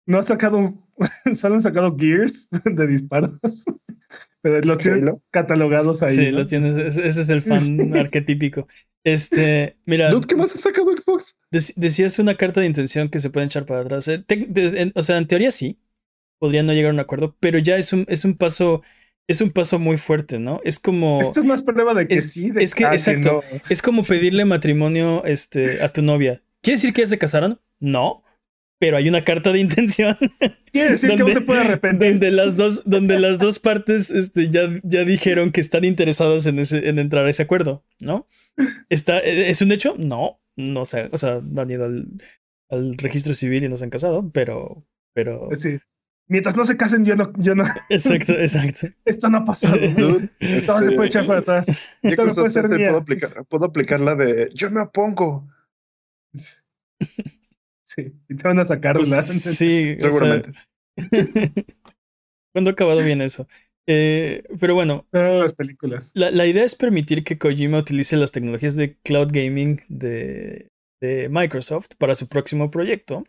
no 0.08 0.18
ha 0.18 0.24
sacado, 0.24 0.74
solo 1.34 1.56
han 1.56 1.62
sacado 1.62 1.96
Gears 1.96 2.50
de 2.66 2.88
disparos, 2.88 3.32
pero 4.42 4.62
los 4.62 4.80
tienes 4.80 5.06
catalogados 5.30 6.02
ahí. 6.02 6.16
Sí, 6.16 6.32
los 6.32 6.48
tienes, 6.48 6.76
ese 6.76 7.22
es 7.22 7.30
el 7.30 7.44
fan 7.44 7.96
arquetípico. 7.96 8.68
Este, 9.04 9.78
mira. 9.86 10.10
¿qué 10.28 10.36
más 10.36 10.54
ha 10.56 10.58
sacado 10.58 10.92
Xbox? 10.96 11.40
decías 11.52 12.20
una 12.20 12.36
carta 12.36 12.62
de 12.62 12.68
intención 12.68 13.10
que 13.10 13.20
se 13.20 13.30
puede 13.30 13.46
echar 13.46 13.66
para 13.66 13.82
atrás. 13.82 14.08
Eh, 14.08 14.92
o 14.96 15.04
sea, 15.04 15.18
en 15.18 15.28
teoría 15.28 15.52
sí, 15.52 15.80
podrían 16.40 16.66
no 16.66 16.74
llegar 16.74 16.92
a 16.92 16.94
un 16.94 17.00
acuerdo, 17.00 17.36
pero 17.40 17.60
ya 17.60 17.78
es 17.78 17.94
un, 17.94 18.06
es 18.10 18.26
un 18.26 18.36
paso. 18.36 18.82
Es 19.30 19.42
un 19.42 19.50
paso 19.50 19.78
muy 19.78 19.98
fuerte, 19.98 20.40
¿no? 20.40 20.62
Es 20.64 20.80
como. 20.80 21.20
Esto 21.20 21.42
es 21.42 21.46
más 21.46 21.62
prueba 21.62 21.94
de 21.94 22.08
que 22.08 22.22
sí. 22.22 22.50
es 22.58 22.74
que, 22.74 22.86
exacto. 22.86 23.42
Es 23.70 23.82
como 23.82 24.04
pedirle 24.04 24.46
matrimonio 24.46 25.26
este, 25.26 25.84
a 25.84 25.92
tu 25.92 26.02
novia. 26.02 26.42
¿Quiere 26.62 26.78
decir 26.78 26.94
que 26.94 27.02
ya 27.02 27.08
se 27.08 27.18
casaron? 27.18 27.60
No 27.82 28.24
pero 28.80 28.98
hay 28.98 29.10
una 29.10 29.24
carta 29.24 29.52
de 29.52 29.60
intención. 29.60 30.18
Quiere 30.72 30.92
decir 30.92 31.10
que 31.10 31.18
no 31.18 31.28
se 31.28 31.42
puede 31.42 31.62
arrepentir. 31.62 32.12
Donde 32.12 32.32
las 32.32 32.58
dos, 32.58 32.84
donde 32.86 33.20
las 33.20 33.40
dos 33.40 33.60
partes 33.60 34.12
este, 34.12 34.50
ya, 34.50 34.70
ya 34.84 35.04
dijeron 35.04 35.52
que 35.52 35.62
están 35.62 35.84
interesadas 35.84 36.46
en, 36.46 36.60
ese, 36.60 36.88
en 36.90 37.00
entrar 37.00 37.26
a 37.26 37.30
ese 37.30 37.44
acuerdo, 37.44 37.84
¿no? 38.00 38.28
¿Está, 38.90 39.20
¿Es 39.20 39.62
un 39.62 39.72
hecho? 39.72 39.96
No, 39.98 40.42
no 40.56 40.86
sé, 40.86 41.10
o 41.12 41.18
sea, 41.18 41.42
no 41.44 41.62
han 41.62 41.72
ido 41.72 41.86
al, 41.86 42.08
al 42.70 42.98
registro 42.98 43.34
civil 43.34 43.64
y 43.64 43.70
no 43.70 43.78
se 43.78 43.86
han 43.86 43.92
casado, 43.92 44.30
pero... 44.32 44.86
pero... 45.14 45.50
Sí. 45.54 45.80
Mientras 46.30 46.58
no 46.58 46.66
se 46.66 46.76
casen, 46.76 47.06
yo 47.06 47.16
no, 47.16 47.32
yo 47.38 47.56
no. 47.56 47.64
Exacto, 47.90 48.34
exacto. 48.34 48.88
Esto 49.06 49.30
no 49.30 49.38
ha 49.38 49.46
pasado. 49.46 49.78
Esto 50.40 50.84
se 50.84 50.92
puede 50.92 51.08
echar 51.08 51.26
para 51.26 51.40
atrás. 51.40 51.98
Esto 52.02 52.26
no 52.26 52.34
puede 52.34 52.52
ser 52.52 52.68
puedo 52.68 52.98
aplicar, 52.98 53.46
puedo 53.46 53.66
aplicar 53.66 54.02
la 54.02 54.16
de 54.16 54.50
yo 54.54 54.70
me 54.70 54.82
opongo. 54.82 55.48
Sí, 57.88 58.12
y 58.28 58.36
te 58.36 58.44
van 58.48 58.60
a 58.60 58.66
sacar 58.66 58.98
Pues, 58.98 59.10
la- 59.10 59.24
sí, 59.24 59.96
sea, 60.00 60.12
Seguramente. 60.12 60.52
¿Cuándo 62.54 62.70
ha 62.70 62.74
acabado 62.74 63.02
bien 63.02 63.22
eso? 63.22 63.48
Eh, 63.88 64.44
pero 64.60 64.76
bueno, 64.76 65.06
las 65.14 65.54
películas. 65.54 66.12
la, 66.14 66.30
la 66.32 66.46
idea 66.46 66.66
es 66.66 66.76
permitir 66.76 67.24
que 67.24 67.38
Kojima 67.38 67.78
utilice 67.80 68.18
las 68.18 68.34
tecnologías 68.34 68.76
de 68.76 68.98
cloud 68.98 69.30
gaming 69.32 69.82
de, 69.88 70.68
de 71.02 71.30
Microsoft 71.30 71.92
para 71.98 72.16
su 72.16 72.28
próximo 72.28 72.70
proyecto. 72.70 73.24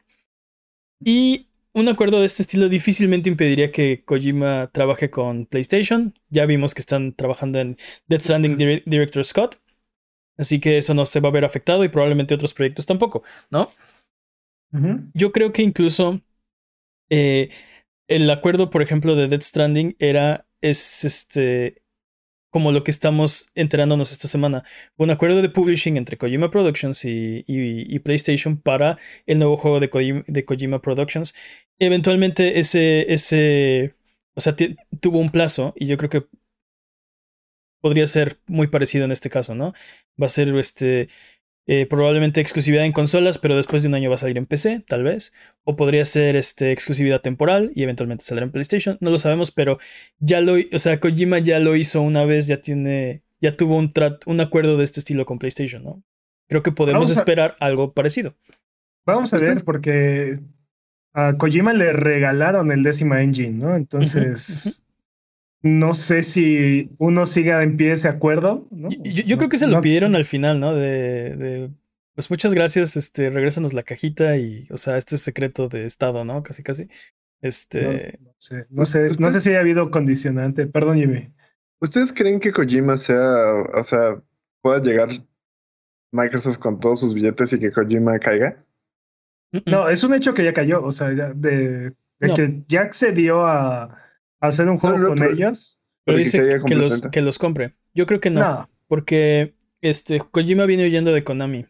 Y 1.05 1.47
un 1.75 1.89
acuerdo 1.89 2.19
de 2.19 2.27
este 2.27 2.43
estilo 2.43 2.69
difícilmente 2.69 3.29
impediría 3.29 3.71
que 3.71 4.03
Kojima 4.05 4.69
trabaje 4.73 5.11
con 5.11 5.47
PlayStation. 5.47 6.15
Ya 6.31 6.47
vimos 6.47 6.75
que 6.75 6.81
están 6.81 7.13
trabajando 7.13 7.61
en 7.61 7.77
Death 8.09 8.23
Stranding 8.23 8.57
Dir- 8.59 8.83
Director 8.85 9.25
Scott. 9.25 9.61
Así 10.37 10.61
que 10.61 10.79
eso 10.79 10.95
no 10.95 11.07
se 11.07 11.21
va 11.21 11.29
a 11.29 11.33
ver 11.33 11.45
afectado 11.45 11.85
y 11.85 11.89
probablemente 11.89 12.35
otros 12.35 12.55
proyectos 12.55 12.87
tampoco, 12.87 13.23
¿no? 13.51 13.71
Yo 15.15 15.33
creo 15.33 15.53
que 15.53 15.63
incluso 15.63 16.21
eh, 17.11 17.51
el 18.09 18.29
acuerdo, 18.31 18.71
por 18.71 18.83
ejemplo, 18.83 19.17
de 19.17 19.29
Death 19.29 19.43
Stranding 19.43 19.97
era, 19.99 20.47
es 20.61 21.05
este, 21.05 21.83
como 22.51 22.73
lo 22.73 22.85
que 22.85 22.91
estamos 22.91 23.49
enterándonos 23.55 24.13
esta 24.13 24.29
semana. 24.29 24.65
Un 24.97 25.11
acuerdo 25.11 25.43
de 25.43 25.51
publishing 25.51 25.97
entre 25.97 26.17
Kojima 26.17 26.51
Productions 26.51 27.05
y, 27.05 27.99
PlayStation 28.01 28.57
para 28.57 28.99
el 29.27 29.39
nuevo 29.39 29.57
juego 29.57 29.81
de 29.81 29.91
Kojima, 29.91 30.25
de 30.27 30.45
Kojima 30.45 30.81
Productions. 30.81 31.35
Eventualmente 31.79 32.59
ese, 32.59 33.13
ese, 33.13 33.95
o 34.35 34.41
sea, 34.41 34.57
tuvo 35.01 35.19
un 35.19 35.31
plazo 35.31 35.75
y 35.77 35.87
yo 35.87 35.97
creo 35.97 36.11
que 36.11 36.27
podría 37.81 38.07
ser 38.07 38.41
muy 38.47 38.67
parecido 38.67 39.05
en 39.05 39.13
este 39.13 39.31
caso, 39.31 39.55
¿no? 39.55 39.73
Va 40.21 40.27
a 40.27 40.31
ser 40.31 40.49
este 40.57 41.09
eh, 41.71 41.87
probablemente 41.87 42.41
exclusividad 42.41 42.85
en 42.85 42.93
consolas, 42.93 43.39
pero 43.39 43.55
después 43.55 43.83
de 43.83 43.89
un 43.89 43.95
año 43.95 44.09
va 44.11 44.17
a 44.17 44.19
salir 44.19 44.39
en 44.39 44.47
PC, 44.47 44.83
tal 44.89 45.05
vez. 45.05 45.33
O 45.65 45.77
podría 45.77 46.05
ser 46.05 46.35
este, 46.35 46.73
exclusividad 46.73 47.21
temporal 47.21 47.71
y 47.75 47.83
eventualmente 47.85 48.25
saldrá 48.25 48.45
en 48.47 48.51
PlayStation. 48.53 48.97
No 49.01 49.11
lo 49.11 49.19
sabemos, 49.19 49.51
pero 49.53 49.79
ya 50.19 50.41
lo, 50.41 50.55
o 50.55 50.79
sea, 50.79 50.99
Kojima 50.99 51.39
ya 51.39 51.59
lo 51.61 51.77
hizo 51.77 52.01
una 52.03 52.25
vez, 52.25 52.47
ya 52.49 52.61
tiene, 52.61 53.23
ya 53.41 53.57
tuvo 53.57 53.77
un, 53.77 53.93
trat- 53.93 54.23
un 54.27 54.41
acuerdo 54.41 54.77
de 54.79 54.85
este 54.85 54.99
estilo 55.01 55.27
con 55.27 55.39
PlayStation, 55.39 55.85
¿no? 55.85 56.03
Creo 56.49 56.63
que 56.63 56.73
podemos 56.73 57.11
a- 57.11 57.13
esperar 57.13 57.55
algo 57.61 57.93
parecido. 57.93 58.35
Vamos 59.07 59.33
a 59.35 59.39
ver, 59.39 59.57
porque 59.65 60.35
a 61.15 61.37
Kojima 61.37 61.73
le 61.75 61.93
regalaron 61.93 62.73
el 62.73 62.83
décima 62.83 63.23
engine, 63.23 63.51
¿no? 63.59 63.77
Entonces, 63.77 64.83
no 65.63 65.95
sé 65.95 66.23
si 66.23 66.91
uno 66.99 67.27
siga 67.27 67.63
en 67.63 67.77
pie 67.77 67.93
ese 67.93 68.09
acuerdo, 68.09 68.67
¿no? 68.71 68.89
Yo, 69.03 69.37
creo 69.39 69.49
que 69.49 69.59
se 69.59 69.67
lo 69.67 69.75
No- 69.77 69.81
pidieron 69.81 70.15
al 70.17 70.25
final, 70.25 70.61
¿no? 70.61 70.75
De, 70.75 71.37
de, 71.37 71.71
pues 72.15 72.31
muchas 72.31 72.55
gracias, 72.55 72.97
este, 72.97 73.31
regrésanos 73.31 73.73
la 73.73 73.83
cajita 73.83 74.37
y, 74.37 74.67
o 74.71 74.77
sea, 74.77 74.97
este 74.97 75.17
es 75.17 75.23
secreto 75.23 75.69
de 75.69 75.87
estado, 75.87 76.25
¿no? 76.25 76.43
Casi, 76.43 76.63
casi. 76.63 76.89
Este, 77.41 78.19
No 78.21 78.33
sé, 78.39 78.67
no 78.71 78.85
sé, 78.85 79.03
no 79.03 79.31
sé 79.31 79.39
Usted- 79.39 79.41
si 79.41 79.55
ha 79.55 79.61
habido 79.61 79.91
condicionante. 79.91 80.67
Perdón, 80.67 80.99
Jimmy. 80.99 81.33
¿Ustedes 81.81 82.13
creen 82.13 82.41
que 82.41 82.53
Kojima 82.53 82.97
sea, 82.97 83.21
o 83.75 83.83
sea, 83.85 84.21
pueda 84.63 84.81
llegar 84.83 85.09
Microsoft 86.13 86.59
con 86.59 86.81
todos 86.81 87.01
sus 87.01 87.15
billetes 87.15 87.53
y 87.53 87.61
que 87.61 87.71
Kojima 87.71 88.19
caiga? 88.19 88.65
No, 89.67 89.89
es 89.89 90.03
un 90.05 90.15
hecho 90.15 90.35
que 90.35 90.45
ya 90.45 90.53
cayó, 90.53 90.83
o 90.85 90.93
sea, 90.93 91.13
ya 91.15 91.33
de, 91.35 91.93
de 92.21 92.27
No. 92.29 92.35
que 92.35 92.63
ya 92.69 92.83
accedió 92.83 93.47
a 93.47 93.97
hacer 94.41 94.69
un 94.69 94.77
juego 94.79 94.99
no, 94.99 95.09
con 95.09 95.19
pero- 95.19 95.33
ellos. 95.33 95.79
pero 96.05 96.19
dice 96.19 96.61
que 96.67 96.75
los, 96.75 97.01
que 97.01 97.21
los 97.21 97.39
compre. 97.39 97.75
Yo 97.95 98.07
creo 98.07 98.21
que 98.21 98.31
no. 98.31 98.41
No, 98.41 98.71
Porque 98.87 99.55
este 99.81 100.21
Kojima 100.21 100.67
viene 100.67 100.85
huyendo 100.87 101.13
de 101.13 101.25
Konami. 101.25 101.67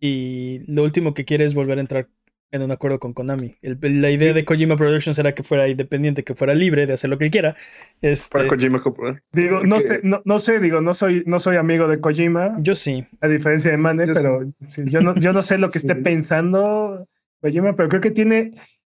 Y 0.00 0.60
lo 0.66 0.82
último 0.84 1.14
que 1.14 1.24
quiere 1.24 1.44
es 1.44 1.54
volver 1.54 1.78
a 1.78 1.80
entrar 1.80 2.08
en 2.52 2.62
un 2.62 2.70
acuerdo 2.70 2.98
con 3.00 3.12
Konami. 3.12 3.56
El- 3.60 3.78
la 4.00 4.10
idea 4.10 4.32
de 4.32 4.44
Kojima 4.44 4.76
Productions 4.76 5.18
era 5.18 5.34
que 5.34 5.42
fuera 5.42 5.66
independiente, 5.68 6.22
que 6.22 6.34
fuera 6.34 6.54
libre 6.54 6.86
de 6.86 6.92
hacer 6.92 7.10
lo 7.10 7.18
que 7.18 7.24
él 7.26 7.30
quiera. 7.30 7.56
Este, 8.02 8.30
Para 8.38 8.48
Kojima 8.48 8.82
comprar. 8.82 9.22
digo, 9.32 9.60
no 9.64 9.76
que- 9.76 9.82
sé, 9.88 10.00
no, 10.04 10.22
no 10.24 10.38
sé, 10.38 10.60
digo, 10.60 10.80
no 10.80 10.94
soy, 10.94 11.24
no 11.26 11.40
soy 11.40 11.56
amigo 11.56 11.88
de 11.88 12.00
Kojima, 12.00 12.54
yo 12.60 12.74
sí. 12.74 13.04
a 13.20 13.28
diferencia 13.28 13.70
de 13.72 13.78
Mane, 13.78 14.06
Yo 14.06 14.14
pero 14.14 14.52
sí, 14.60 14.82
yo 14.86 15.00
no, 15.00 15.14
yo 15.16 15.32
no 15.32 15.42
sé 15.42 15.58
lo 15.58 15.68
que 15.70 15.80
Sí, 15.80 15.86
esté 15.86 15.96
pensando 16.00 17.08
Kojima, 17.40 17.74
pero 17.74 17.88
creo 17.88 18.00
que 18.00 18.10
tiene 18.12 18.52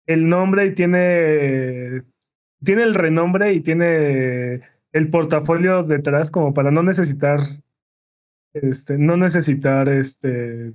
el 0.07 0.27
nombre 0.27 0.65
y 0.65 0.73
tiene, 0.75 2.03
tiene 2.63 2.83
el 2.83 2.95
renombre 2.95 3.53
y 3.53 3.61
tiene 3.61 4.61
el 4.91 5.09
portafolio 5.09 5.83
detrás 5.83 6.31
como 6.31 6.53
para 6.53 6.71
no 6.71 6.83
necesitar, 6.83 7.39
este, 8.53 8.97
no 8.97 9.17
necesitar, 9.17 9.89
este, 9.89 10.73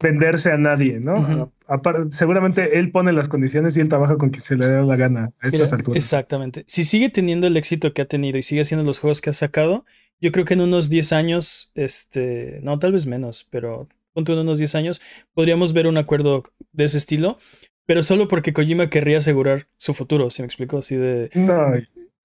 venderse 0.00 0.52
a 0.52 0.58
nadie, 0.58 1.00
¿no? 1.00 1.52
Aparte, 1.66 2.12
seguramente 2.12 2.78
él 2.78 2.90
pone 2.90 3.12
las 3.12 3.28
condiciones 3.28 3.76
y 3.76 3.80
él 3.80 3.88
trabaja 3.88 4.16
con 4.16 4.30
quien 4.30 4.42
se 4.42 4.56
le 4.56 4.66
da 4.66 4.82
la 4.82 4.96
gana 4.96 5.32
a 5.40 5.46
estas 5.48 5.72
Mira, 5.72 5.78
alturas. 5.78 5.96
Exactamente. 6.04 6.64
Si 6.68 6.84
sigue 6.84 7.10
teniendo 7.10 7.46
el 7.46 7.56
éxito 7.56 7.92
que 7.92 8.02
ha 8.02 8.06
tenido 8.06 8.38
y 8.38 8.42
sigue 8.42 8.62
haciendo 8.62 8.84
los 8.84 8.98
juegos 8.98 9.20
que 9.20 9.30
ha 9.30 9.34
sacado, 9.34 9.84
yo 10.20 10.32
creo 10.32 10.44
que 10.44 10.54
en 10.54 10.60
unos 10.60 10.88
10 10.88 11.12
años, 11.12 11.72
este, 11.74 12.60
no, 12.62 12.78
tal 12.78 12.92
vez 12.92 13.06
menos, 13.06 13.46
pero 13.50 13.88
en 14.14 14.38
unos 14.38 14.58
10 14.58 14.74
años, 14.76 15.02
podríamos 15.34 15.72
ver 15.72 15.86
un 15.86 15.98
acuerdo 15.98 16.44
de 16.72 16.84
ese 16.84 16.98
estilo, 16.98 17.38
pero 17.86 18.02
solo 18.02 18.28
porque 18.28 18.52
Kojima 18.52 18.90
querría 18.90 19.18
asegurar 19.18 19.68
su 19.76 19.94
futuro, 19.94 20.30
¿se 20.30 20.42
me 20.42 20.46
explicó? 20.46 20.78
Así 20.78 20.96
de... 20.96 21.30
No, 21.34 21.72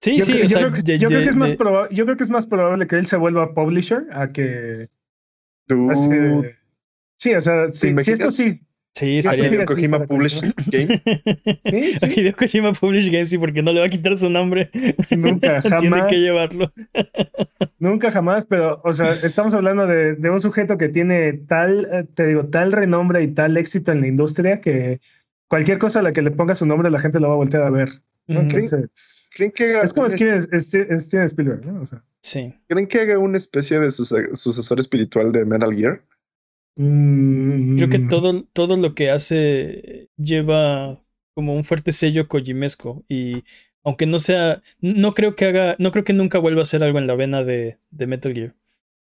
Sí, 0.00 0.18
yo, 0.18 0.24
sí, 0.24 0.32
creo, 0.32 0.44
o 0.44 0.48
yo 0.48 0.48
sea, 0.48 0.58
creo 0.58 0.72
que, 0.72 0.82
de- 0.82 0.98
yo 0.98 1.06
creo 1.08 1.18
de- 1.20 1.24
que 1.26 1.30
es 1.30 1.36
más 1.36 1.50
de- 1.52 1.58
proba- 1.58 1.88
yo 1.90 2.04
creo 2.04 2.16
que 2.16 2.24
es 2.24 2.30
más 2.30 2.46
probable 2.46 2.88
que 2.88 2.96
él 2.96 3.06
se 3.06 3.16
vuelva 3.16 3.54
publisher 3.54 4.02
a 4.12 4.32
que 4.32 4.88
Tú, 5.68 5.88
hace- 5.92 6.56
sí, 7.16 7.32
o 7.34 7.40
sea, 7.40 7.66
¿te 7.66 7.72
si, 7.72 7.78
si 7.78 7.88
imaginas? 7.88 8.18
esto 8.18 8.30
sí, 8.32 8.60
Sí, 8.94 9.18
estaría 9.20 9.46
Hideo 9.46 9.60
sí, 9.60 9.66
Kojima 9.66 9.98
para 9.98 10.08
Published 10.08 10.52
Game. 10.66 11.02
Sí, 11.60 11.92
sí. 11.94 12.06
Hideo 12.20 12.34
Kojima 12.36 12.72
Publish 12.72 13.10
Games, 13.12 13.30
sí, 13.30 13.38
porque 13.38 13.62
no 13.62 13.72
le 13.72 13.78
va 13.80 13.86
a 13.86 13.88
quitar 13.88 14.18
su 14.18 14.28
nombre. 14.28 14.70
Nunca, 15.12 15.62
Tiene 15.78 15.96
jamás. 15.96 16.10
que 16.10 16.16
llevarlo. 16.20 16.72
nunca 17.78 18.10
jamás, 18.10 18.44
pero, 18.44 18.80
o 18.84 18.92
sea, 18.92 19.14
estamos 19.22 19.54
hablando 19.54 19.86
de, 19.86 20.14
de 20.16 20.30
un 20.30 20.40
sujeto 20.40 20.76
que 20.78 20.88
tiene 20.88 21.32
tal, 21.32 21.88
eh, 21.92 22.04
te 22.12 22.26
digo, 22.26 22.46
tal 22.46 22.72
renombre 22.72 23.22
y 23.22 23.28
tal 23.28 23.56
éxito 23.56 23.92
en 23.92 24.00
la 24.00 24.08
industria 24.08 24.60
que 24.60 25.00
cualquier 25.52 25.76
cosa 25.76 25.98
a 25.98 26.02
la 26.02 26.12
que 26.12 26.22
le 26.22 26.30
ponga 26.30 26.54
su 26.54 26.64
nombre 26.64 26.88
la 26.90 26.98
gente 26.98 27.20
lo 27.20 27.28
va 27.28 27.34
a 27.34 27.36
voltear 27.36 27.62
a 27.64 27.68
ver. 27.70 28.00
¿no? 28.26 28.40
Entonces, 28.40 29.28
¿Creen 29.34 29.50
que 29.52 29.64
haga, 29.64 29.82
es 29.82 29.92
como 29.92 30.06
una, 30.06 30.16
Steven, 30.16 30.40
Steven- 30.40 30.98
Steven 30.98 31.24
Spielberg, 31.26 31.66
¿no? 31.66 31.82
O 31.82 31.86
sea, 31.86 32.02
Sí. 32.22 32.54
¿Creen 32.68 32.86
que 32.86 33.00
haga 33.00 33.18
una 33.18 33.36
especie 33.36 33.78
de 33.80 33.90
suce- 33.90 34.34
sucesor 34.34 34.78
espiritual 34.80 35.30
de 35.30 35.44
Metal 35.44 35.74
Gear? 35.76 36.02
mm, 36.76 37.76
Creo 37.76 37.88
que 37.90 37.98
todo, 37.98 38.44
todo 38.52 38.76
lo 38.76 38.94
que 38.94 39.10
hace 39.10 40.08
lleva 40.16 40.98
como 41.34 41.54
un 41.54 41.64
fuerte 41.64 41.92
sello 41.92 42.28
kojimesco. 42.28 43.04
Y 43.08 43.44
aunque 43.84 44.06
no 44.06 44.18
sea. 44.18 44.62
No 44.80 45.12
creo 45.14 45.34
que 45.36 45.46
haga. 45.46 45.76
No 45.78 45.90
creo 45.90 46.04
que 46.04 46.12
nunca 46.14 46.38
vuelva 46.38 46.60
a 46.60 46.62
hacer 46.62 46.82
algo 46.82 46.98
en 46.98 47.06
la 47.06 47.14
vena 47.16 47.42
de, 47.44 47.78
de 47.90 48.06
Metal 48.06 48.32
Gear. 48.32 48.54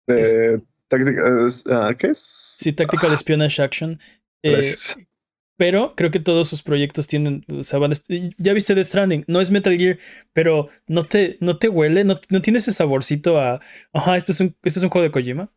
De 0.09 0.61
táctica- 0.89 1.47
es- 1.47 1.65
ah, 1.71 1.93
¿Qué 1.97 2.09
es? 2.09 2.19
Sí, 2.59 2.73
Tactical 2.73 3.13
Espionage 3.13 3.63
Action. 3.63 4.01
eh. 4.43 4.73
Pero 5.57 5.95
creo 5.97 6.11
que 6.11 6.21
todos 6.21 6.49
sus 6.49 6.63
proyectos 6.63 7.07
tienen. 7.07 7.45
O 7.53 7.65
sea, 7.65 7.79
van 7.79 7.93
a 7.93 7.97
ya 8.39 8.53
viste 8.53 8.75
Death 8.75 8.89
Stranding. 8.89 9.25
No 9.29 9.41
es 9.41 9.51
Metal 9.51 9.77
Gear, 9.77 9.99
pero 10.33 10.69
no 10.87 11.05
te, 11.05 11.39
no 11.41 11.59
te 11.59 11.69
huele, 11.69 12.05
no, 12.05 12.19
no 12.31 12.43
tiene 12.43 12.59
ese 12.59 12.73
saborcito 12.73 13.39
a. 13.41 13.61
Ajá, 13.93 14.17
este 14.17 14.33
es 14.33 14.41
un, 14.41 14.57
este 14.63 14.79
es 14.79 14.85
un 14.85 14.91
juego 14.91 15.05
de 15.05 15.13
Kojima. 15.13 15.53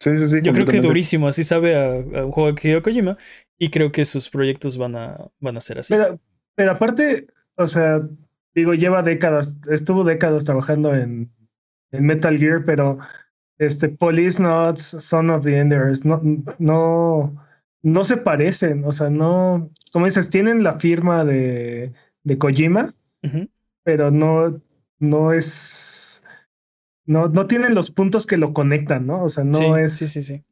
Sí, 0.00 0.16
sí, 0.16 0.26
sí. 0.26 0.38
Yo 0.42 0.52
creo 0.52 0.66
que 0.66 0.80
durísimo, 0.80 1.28
así 1.28 1.44
sabe 1.44 1.76
a, 1.76 1.92
a 1.92 2.24
un 2.24 2.32
juego 2.32 2.52
de 2.52 2.60
Hideo 2.60 2.82
Kojima. 2.82 3.18
Y 3.58 3.70
creo 3.70 3.92
que 3.92 4.04
sus 4.06 4.30
proyectos 4.30 4.78
van 4.78 4.96
a, 4.96 5.30
van 5.38 5.56
a 5.56 5.60
ser 5.60 5.78
así. 5.78 5.92
Pero, 5.92 6.18
pero 6.54 6.70
aparte, 6.72 7.26
o 7.56 7.66
sea, 7.66 8.00
digo, 8.54 8.72
lleva 8.74 9.02
décadas, 9.02 9.58
estuvo 9.70 10.04
décadas 10.04 10.44
trabajando 10.44 10.94
en, 10.94 11.30
en 11.92 12.06
Metal 12.06 12.38
Gear, 12.38 12.64
pero 12.64 12.98
este 13.58 13.90
Police 13.90 14.42
Notes, 14.42 14.82
Son 14.82 15.28
of 15.28 15.44
the 15.44 15.58
Enders, 15.58 16.04
no, 16.04 16.20
no, 16.58 17.36
no 17.82 18.04
se 18.04 18.16
parecen, 18.16 18.84
o 18.84 18.92
sea, 18.92 19.10
no, 19.10 19.70
como 19.92 20.06
dices, 20.06 20.30
tienen 20.30 20.62
la 20.62 20.78
firma 20.78 21.24
de, 21.24 21.92
de 22.24 22.38
Kojima, 22.38 22.94
pero 23.82 24.10
no, 24.10 24.60
no 24.98 25.32
es, 25.32 26.22
no, 27.06 27.28
no 27.28 27.46
tienen 27.46 27.74
los 27.74 27.90
puntos 27.90 28.26
que 28.26 28.36
lo 28.36 28.52
conectan, 28.52 29.06
¿no? 29.06 29.22
O 29.22 29.28
sea, 29.28 29.44
no 29.44 29.54
sí, 29.54 29.64
es, 29.78 29.96
sí, 29.96 30.06
sí, 30.06 30.22
sí. 30.22 30.44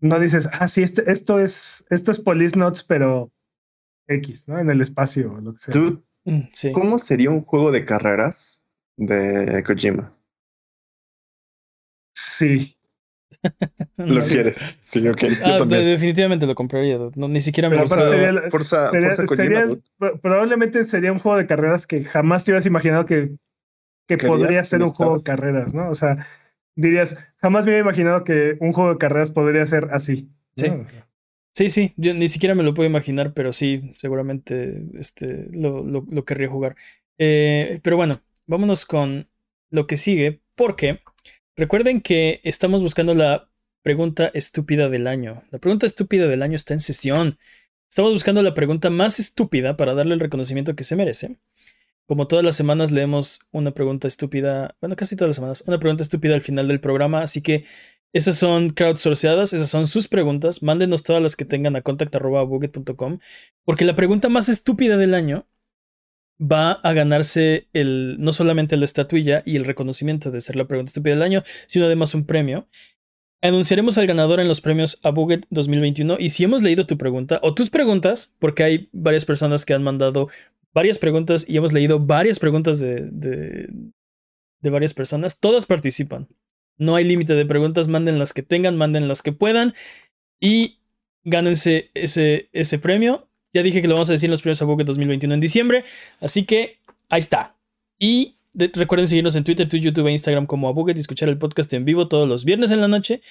no 0.00 0.20
dices, 0.20 0.48
ah, 0.52 0.68
sí, 0.68 0.82
este, 0.82 1.10
esto 1.10 1.40
es, 1.40 1.84
esto 1.90 2.10
es 2.10 2.20
Police 2.20 2.58
Notes, 2.58 2.84
pero 2.84 3.32
X, 4.06 4.48
¿no? 4.48 4.58
En 4.58 4.70
el 4.70 4.80
espacio 4.80 5.32
o 5.32 5.40
lo 5.40 5.54
que 5.54 5.60
sea. 5.60 5.74
Mm, 6.24 6.48
sí. 6.52 6.72
¿Cómo 6.72 6.98
sería 6.98 7.30
un 7.30 7.42
juego 7.42 7.72
de 7.72 7.84
carreras 7.84 8.66
de 8.96 9.62
Kojima? 9.64 10.14
Sí. 12.14 12.77
¿Lo 13.96 14.20
quieres? 14.20 14.76
Sí, 14.80 15.06
ok. 15.06 15.20
Yo 15.22 15.28
Ah, 15.44 15.58
también. 15.58 15.84
definitivamente 15.84 16.46
lo 16.46 16.54
compraría. 16.54 16.98
No, 17.14 17.28
ni 17.28 17.40
siquiera 17.40 17.68
me 17.68 17.76
Forza, 17.76 18.08
sería 18.08 18.32
Forza, 18.50 18.90
Sería- 18.90 19.16
Kojima, 19.26 19.78
probablemente 20.22 20.84
sería 20.84 21.12
un 21.12 21.18
juego 21.18 21.38
de 21.38 21.46
carreras 21.46 21.86
que 21.86 22.02
jamás 22.02 22.44
te 22.44 22.52
hubieras 22.52 22.66
imaginado 22.66 23.04
que, 23.04 23.36
que 24.06 24.18
podría 24.18 24.64
ser 24.64 24.82
un 24.82 24.88
juego 24.90 25.18
de 25.18 25.24
carreras, 25.24 25.74
¿no? 25.74 25.90
O 25.90 25.94
sea, 25.94 26.16
dirías, 26.76 27.18
jamás 27.36 27.66
me 27.66 27.72
había 27.72 27.82
imaginado 27.82 28.24
que 28.24 28.56
un 28.60 28.72
juego 28.72 28.92
de 28.92 28.98
carreras 28.98 29.32
podría 29.32 29.66
ser 29.66 29.88
así. 29.92 30.28
Sí. 30.56 30.68
Sí, 31.54 31.70
sí, 31.70 31.92
yo 31.96 32.14
ni 32.14 32.28
siquiera 32.28 32.54
me 32.54 32.62
lo 32.62 32.72
puedo 32.72 32.88
imaginar, 32.88 33.34
pero 33.34 33.52
sí, 33.52 33.92
seguramente 33.96 34.84
este, 34.94 35.48
lo, 35.50 35.84
lo, 35.84 36.24
querría 36.24 36.48
jugar. 36.48 36.76
Eh, 37.18 37.80
pero 37.82 37.96
bueno, 37.96 38.22
vámonos 38.46 38.86
con 38.86 39.28
lo 39.70 39.88
que 39.88 39.96
sigue, 39.96 40.40
porque 40.54 41.00
recuerden 41.58 42.00
que 42.00 42.40
estamos 42.44 42.82
buscando 42.82 43.14
la 43.14 43.50
pregunta 43.82 44.30
estúpida 44.32 44.88
del 44.88 45.08
año. 45.08 45.42
La 45.50 45.58
pregunta 45.58 45.86
estúpida 45.86 46.28
del 46.28 46.42
año 46.42 46.54
está 46.54 46.72
en 46.72 46.80
sesión. 46.80 47.36
Estamos 47.90 48.12
buscando 48.12 48.42
la 48.42 48.54
pregunta 48.54 48.90
más 48.90 49.18
estúpida 49.18 49.76
para 49.76 49.92
darle 49.92 50.14
el 50.14 50.20
reconocimiento 50.20 50.76
que 50.76 50.84
se 50.84 50.94
merece. 50.94 51.40
Como 52.06 52.28
todas 52.28 52.44
las 52.44 52.54
semanas 52.54 52.92
leemos 52.92 53.40
una 53.50 53.72
pregunta 53.72 54.06
estúpida, 54.06 54.76
bueno, 54.80 54.94
casi 54.94 55.16
todas 55.16 55.30
las 55.30 55.36
semanas, 55.36 55.64
una 55.66 55.80
pregunta 55.80 56.04
estúpida 56.04 56.34
al 56.34 56.42
final 56.42 56.68
del 56.68 56.80
programa, 56.80 57.22
así 57.22 57.42
que 57.42 57.64
esas 58.12 58.36
son 58.36 58.70
crowdsourceadas, 58.70 59.52
esas 59.52 59.68
son 59.68 59.88
sus 59.88 60.06
preguntas. 60.06 60.62
Mándenos 60.62 61.02
todas 61.02 61.20
las 61.20 61.34
que 61.34 61.44
tengan 61.44 61.74
a 61.74 61.82
contact.buget.com, 61.82 63.18
porque 63.64 63.84
la 63.84 63.96
pregunta 63.96 64.28
más 64.28 64.48
estúpida 64.48 64.96
del 64.96 65.12
año 65.12 65.48
va 66.40 66.72
a 66.72 66.92
ganarse 66.92 67.68
el, 67.72 68.16
no 68.18 68.32
solamente 68.32 68.76
la 68.76 68.84
estatuilla 68.84 69.42
y 69.44 69.56
el 69.56 69.64
reconocimiento 69.64 70.30
de 70.30 70.40
ser 70.40 70.56
la 70.56 70.66
pregunta 70.66 70.90
estúpida 70.90 71.14
del 71.14 71.22
año, 71.22 71.42
sino 71.66 71.86
además 71.86 72.14
un 72.14 72.24
premio. 72.24 72.68
Anunciaremos 73.40 73.98
al 73.98 74.06
ganador 74.06 74.40
en 74.40 74.48
los 74.48 74.60
premios 74.60 75.00
a 75.04 75.10
Buget 75.10 75.46
2021 75.50 76.16
y 76.18 76.30
si 76.30 76.44
hemos 76.44 76.62
leído 76.62 76.86
tu 76.86 76.98
pregunta 76.98 77.38
o 77.42 77.54
tus 77.54 77.70
preguntas, 77.70 78.34
porque 78.38 78.64
hay 78.64 78.88
varias 78.92 79.24
personas 79.24 79.64
que 79.64 79.74
han 79.74 79.82
mandado 79.82 80.28
varias 80.74 80.98
preguntas 80.98 81.44
y 81.48 81.56
hemos 81.56 81.72
leído 81.72 82.00
varias 82.00 82.38
preguntas 82.38 82.78
de, 82.78 83.06
de, 83.10 83.68
de 84.60 84.70
varias 84.70 84.94
personas, 84.94 85.38
todas 85.38 85.66
participan. 85.66 86.28
No 86.76 86.94
hay 86.94 87.04
límite 87.04 87.34
de 87.34 87.46
preguntas, 87.46 87.88
manden 87.88 88.18
las 88.18 88.32
que 88.32 88.42
tengan, 88.42 88.76
manden 88.76 89.08
las 89.08 89.22
que 89.22 89.32
puedan 89.32 89.74
y 90.40 90.78
gánense 91.24 91.90
ese, 91.94 92.48
ese 92.52 92.78
premio. 92.78 93.27
Ya 93.52 93.62
dije 93.62 93.80
que 93.80 93.88
lo 93.88 93.94
vamos 93.94 94.10
a 94.10 94.12
decir 94.12 94.28
en 94.28 94.32
los 94.32 94.42
premios 94.42 94.60
a 94.62 94.64
Buget 94.66 94.86
2021 94.86 95.34
en 95.34 95.40
diciembre, 95.40 95.84
así 96.20 96.44
que 96.44 96.78
ahí 97.08 97.20
está. 97.20 97.54
Y 97.98 98.36
recuerden 98.54 99.06
seguirnos 99.06 99.36
en 99.36 99.44
Twitter, 99.44 99.68
Twitter, 99.68 99.84
YouTube 99.84 100.08
e 100.08 100.12
Instagram 100.12 100.46
como 100.46 100.68
Abuget 100.68 100.96
y 100.96 101.00
escuchar 101.00 101.28
el 101.28 101.38
podcast 101.38 101.72
en 101.74 101.84
vivo 101.84 102.08
todos 102.08 102.28
los 102.28 102.44
viernes 102.44 102.70
en 102.70 102.80
la 102.80 102.88
noche. 102.88 103.22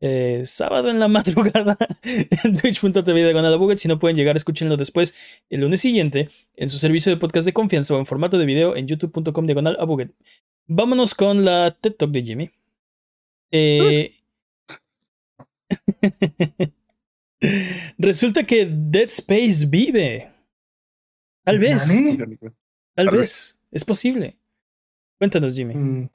Eh, 0.00 0.42
sábado 0.46 0.90
en 0.90 1.00
la 1.00 1.08
madrugada 1.08 1.78
en 2.02 2.56
twitch.tv 2.56 3.14
diagonal 3.14 3.54
Abuget. 3.54 3.78
Si 3.78 3.88
no 3.88 3.98
pueden 3.98 4.16
llegar, 4.16 4.36
escúchenlo 4.36 4.76
después 4.76 5.14
el 5.50 5.60
lunes 5.60 5.80
siguiente 5.80 6.30
en 6.56 6.68
su 6.68 6.78
servicio 6.78 7.10
de 7.10 7.18
podcast 7.18 7.46
de 7.46 7.52
confianza 7.52 7.94
o 7.94 7.98
en 7.98 8.06
formato 8.06 8.38
de 8.38 8.46
video 8.46 8.76
en 8.76 8.86
youtube.com 8.86 9.46
diagonal 9.46 9.76
Abuget. 9.80 10.12
Vámonos 10.66 11.14
con 11.14 11.44
la 11.44 11.76
TED 11.80 11.92
Talk 11.94 12.10
de 12.10 12.22
Jimmy. 12.22 12.50
Eh, 13.50 14.14
resulta 17.98 18.44
que 18.44 18.68
Dead 18.70 19.08
Space 19.08 19.66
vive. 19.66 20.32
Tal 21.44 21.58
vez. 21.58 21.88
Tal 22.94 23.10
vez. 23.10 23.60
Es 23.70 23.84
posible. 23.84 24.38
Cuéntanos, 25.18 25.54
Jimmy. 25.54 25.74
Mm. 25.74 26.10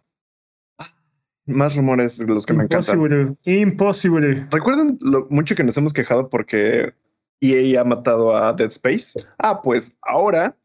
Más 1.45 1.75
rumores 1.75 2.17
de 2.19 2.27
los 2.27 2.45
que 2.45 2.53
me 2.53 2.63
encantan. 2.63 3.37
Imposible. 3.43 4.47
¿Recuerdan 4.51 4.97
lo 5.01 5.27
mucho 5.29 5.55
que 5.55 5.63
nos 5.63 5.77
hemos 5.77 5.93
quejado 5.93 6.29
porque 6.29 6.93
EA 7.41 7.81
ha 7.81 7.83
matado 7.83 8.35
a 8.35 8.53
Dead 8.53 8.67
Space? 8.67 9.19
Ah, 9.39 9.61
pues 9.61 9.97
ahora, 10.01 10.55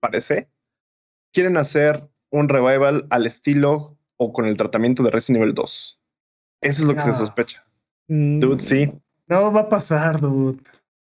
parece, 0.00 0.50
quieren 1.32 1.56
hacer 1.56 2.08
un 2.30 2.48
revival 2.48 3.06
al 3.10 3.26
estilo 3.26 3.96
o 4.16 4.32
con 4.32 4.46
el 4.46 4.56
tratamiento 4.56 5.02
de 5.02 5.10
Resident 5.10 5.42
Evil 5.42 5.54
2. 5.54 6.00
Eso 6.60 6.82
es 6.82 6.88
lo 6.88 6.94
que 6.94 7.02
se 7.02 7.14
sospecha. 7.14 7.64
Mm. 8.08 8.40
Dude, 8.40 8.62
sí. 8.62 8.92
No 9.26 9.52
va 9.52 9.62
a 9.62 9.68
pasar, 9.68 10.20
dude. 10.20 10.60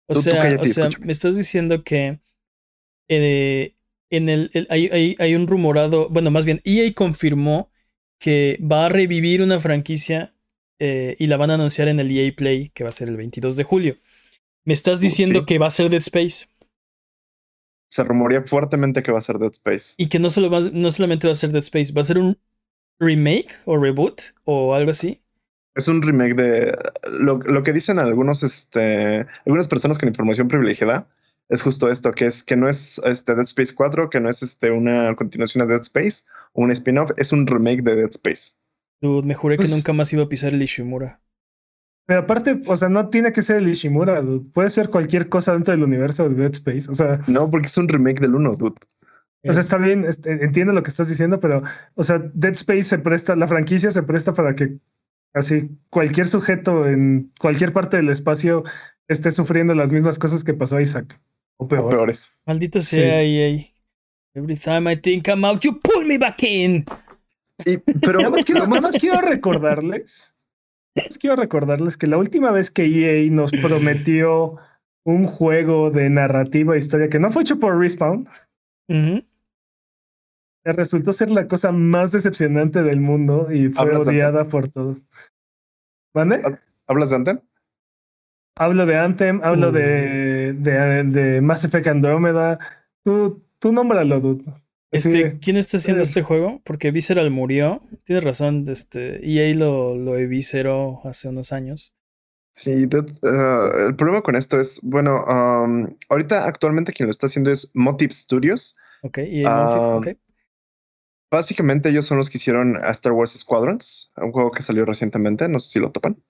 O 0.07 0.15
sea, 0.15 0.59
o 0.61 0.65
sea 0.65 0.89
me 1.01 1.13
estás 1.13 1.37
diciendo 1.37 1.85
que 1.85 2.21
eh, 3.09 3.75
en 4.11 4.29
el, 4.29 4.51
hay, 4.71 5.17
hay, 5.19 5.35
un 5.35 5.47
rumorado, 5.47 6.09
bueno, 6.09 6.31
más 6.31 6.47
bien, 6.47 6.63
EA 6.65 6.93
confirmó 6.95 7.71
que 8.19 8.59
va 8.61 8.87
a 8.87 8.89
revivir 8.89 9.43
una 9.43 9.61
franquicia 9.61 10.35
eh, 10.79 11.17
y 11.19 11.27
la 11.27 11.37
van 11.37 11.51
a 11.51 11.55
anunciar 11.55 11.89
en 11.89 12.01
el 12.01 12.11
EA 12.11 12.33
Play, 12.35 12.71
que 12.71 12.85
va 12.85 12.91
a 12.91 12.93
ser 12.93 13.09
el 13.09 13.17
22 13.17 13.57
de 13.57 13.65
julio. 13.65 13.97
¿Me 14.65 14.75
estás 14.75 15.01
diciendo 15.01 15.47
que 15.47 15.59
va 15.59 15.67
a 15.67 15.71
ser 15.71 15.91
Dead 15.91 16.01
Space? 16.01 16.47
Se 17.91 18.05
rumorea 18.05 18.43
fuertemente 18.43 19.03
que 19.03 19.13
va 19.13 19.19
a 19.19 19.23
ser 19.23 19.39
Dead 19.39 19.53
Space. 19.53 19.95
Y 19.97 20.09
que 20.09 20.19
no, 20.19 20.31
solo 20.31 20.49
no 20.73 20.91
solamente 20.91 21.27
va 21.27 21.33
a 21.33 21.37
ser 21.37 21.53
Dead 21.53 21.63
Space, 21.63 21.93
va 21.93 22.03
a 22.03 22.05
ser 22.05 22.19
un 22.19 22.39
remake 22.99 23.51
o 23.65 23.77
reboot 23.77 24.21
o 24.45 24.75
algo 24.75 24.91
así. 24.91 25.23
Es 25.79 25.87
un 25.87 26.03
remake 26.03 26.35
de 26.35 26.75
lo, 27.21 27.39
lo 27.39 27.63
que 27.63 27.73
dicen 27.73 28.01
algunos, 28.01 28.43
este, 28.43 29.25
algunas 29.47 29.69
personas 29.69 29.97
con 29.97 30.09
información 30.09 30.49
privilegiada. 30.49 31.07
Es 31.49 31.63
justo 31.63 31.89
esto, 31.89 32.11
que 32.11 32.27
es 32.27 32.43
que 32.43 32.57
no 32.57 32.69
es 32.69 33.01
este 33.05 33.37
Dead 33.37 33.45
Space 33.45 33.75
4, 33.77 34.11
que 34.11 34.19
no 34.19 34.29
es 34.29 34.43
este 34.43 34.73
una 34.73 35.15
continuación 35.15 35.65
de 35.65 35.75
Dead 35.75 35.83
Space 35.83 36.25
o 36.53 36.63
un 36.63 36.73
spin-off, 36.73 37.13
es 37.17 37.33
un 37.33 37.47
remake 37.47 37.83
de 37.83 37.95
Dead 37.95 38.11
Space. 38.11 38.57
Dude, 39.01 39.25
me 39.25 39.37
juré 39.37 39.57
que 39.57 39.63
pues 39.63 39.71
nunca 39.71 39.93
más 39.93 40.13
iba 40.13 40.25
a 40.25 40.29
pisar 40.29 40.53
el 40.53 40.61
Ishimura. 40.61 41.21
Pero 42.07 42.23
aparte, 42.23 42.61
o 42.67 42.77
sea, 42.77 42.89
no 42.89 43.09
tiene 43.09 43.31
que 43.31 43.43
ser 43.43 43.59
el 43.59 43.69
Ishimura, 43.69 44.21
dude. 44.21 44.51
Puede 44.53 44.71
ser 44.71 44.89
cualquier 44.89 45.29
cosa 45.29 45.53
dentro 45.53 45.71
del 45.71 45.85
universo 45.85 46.29
de 46.29 46.35
Dead 46.35 46.51
Space. 46.51 46.91
O 46.91 46.95
sea. 46.95 47.21
No, 47.29 47.49
porque 47.49 47.69
es 47.69 47.79
un 47.79 47.87
remake 47.87 48.21
del 48.21 48.35
1, 48.35 48.57
dude. 48.57 48.75
O 49.45 49.53
sea, 49.53 49.61
está 49.61 49.77
bien, 49.77 50.05
este, 50.05 50.45
entiendo 50.45 50.73
lo 50.73 50.83
que 50.83 50.91
estás 50.91 51.09
diciendo, 51.09 51.39
pero, 51.39 51.63
o 51.95 52.03
sea, 52.03 52.19
Dead 52.35 52.53
Space 52.53 52.83
se 52.83 52.99
presta, 52.99 53.37
la 53.37 53.47
franquicia 53.47 53.93
se 53.93 54.03
presta 54.03 54.35
para 54.35 54.57
que 54.57 54.79
Así, 55.35 55.71
cualquier 55.91 56.27
sujeto 56.27 56.87
en 56.87 57.33
cualquier 57.39 57.73
parte 57.73 57.97
del 57.97 58.09
espacio 58.09 58.65
esté 59.09 59.31
sufriendo 59.31 59.75
las 59.75 59.93
mismas 59.93 60.19
cosas 60.19 60.45
que 60.45 60.55
pasó 60.55 60.77
a 60.77 60.83
Isaac. 60.83 61.21
O, 61.59 61.67
peores. 61.67 62.39
Maldito 62.47 62.81
sea 62.83 63.23
EA. 63.23 63.65
Every 64.35 64.57
time 64.57 64.91
I 64.91 64.97
think 64.97 65.27
I'm 65.29 65.45
out, 65.45 65.61
you 65.63 65.81
pull 65.81 66.05
me 66.05 66.19
back 66.19 66.43
in. 66.43 66.85
pero 68.01 68.21
además 68.21 68.45
quiero, 68.45 68.65
quiero 69.01 69.21
recordarles. 69.21 70.33
quiero 71.21 71.37
recordarles 71.37 71.97
que 71.97 72.07
la 72.07 72.19
última 72.19 72.53
vez 72.53 72.71
que 72.71 72.85
EA 72.85 73.31
nos 73.31 73.51
prometió 73.51 74.57
un 75.05 75.25
juego 75.25 75.91
de 75.91 76.11
narrativa 76.11 76.75
e 76.75 76.79
historia 76.79 77.09
que 77.09 77.19
no 77.19 77.31
fue 77.31 77.43
hecho 77.43 77.59
por 77.59 77.79
Respawn, 77.79 78.29
resultó 80.73 81.13
ser 81.13 81.31
la 81.31 81.47
cosa 81.47 81.73
más 81.73 82.13
decepcionante 82.13 82.83
del 82.83 83.01
mundo 83.01 83.53
y 83.53 83.71
fue 83.71 83.97
odiada 83.97 84.45
por 84.45 84.69
todos. 84.69 85.05
¿Vale? 86.15 86.43
¿Hablas 86.87 87.11
de 87.11 87.17
Anthem? 87.17 87.41
Hablo 88.57 88.87
de 88.87 88.99
Anthem, 88.99 89.41
hablo 89.45 89.71
de, 89.71 90.55
uh. 90.59 90.63
de, 90.63 91.05
de, 91.05 91.41
Mass 91.41 91.65
Effect 91.65 91.87
Andromeda. 91.87 92.59
Tú, 93.05 93.45
tú 93.61 93.73
nómbralo, 93.73 94.21
dude. 94.21 94.45
Este, 94.91 95.39
¿Quién 95.39 95.57
está 95.57 95.77
haciendo 95.77 96.03
este 96.03 96.23
juego? 96.23 96.61
Porque 96.65 96.91
Visceral 96.91 97.31
murió. 97.31 97.83
Tienes 98.05 98.25
razón, 98.25 98.65
este, 98.69 99.25
EA 99.25 99.55
lo, 99.55 99.97
lo 99.97 100.17
evisceró 100.17 101.01
hace 101.05 101.29
unos 101.29 101.53
años. 101.53 101.95
Sí, 102.53 102.87
uh, 102.87 103.87
el 103.87 103.95
problema 103.95 104.23
con 104.23 104.35
esto 104.35 104.59
es, 104.59 104.81
bueno, 104.83 105.23
um, 105.25 105.95
ahorita 106.09 106.45
actualmente 106.47 106.93
quien 106.93 107.07
lo 107.07 107.11
está 107.11 107.27
haciendo 107.27 107.51
es 107.51 107.71
Motive 107.75 108.13
Studios. 108.13 108.79
Ok, 109.03 109.19
EA 109.19 109.51
Motive, 109.51 110.13
um, 110.13 110.19
Básicamente 111.31 111.91
ellos 111.91 112.07
son 112.07 112.17
los 112.19 112.31
que 112.31 112.39
hicieron 112.39 112.77
a 112.77 112.91
Star 112.91 113.13
Wars 113.13 113.33
Squadrons, 113.33 114.13
un 114.17 114.33
juego 114.33 114.51
que 114.51 114.63
salió 114.63 114.85
recientemente, 114.85 115.49
no 115.49 115.59
sé 115.59 115.69
si 115.69 115.81
lo 115.81 115.93
topan. 115.93 116.23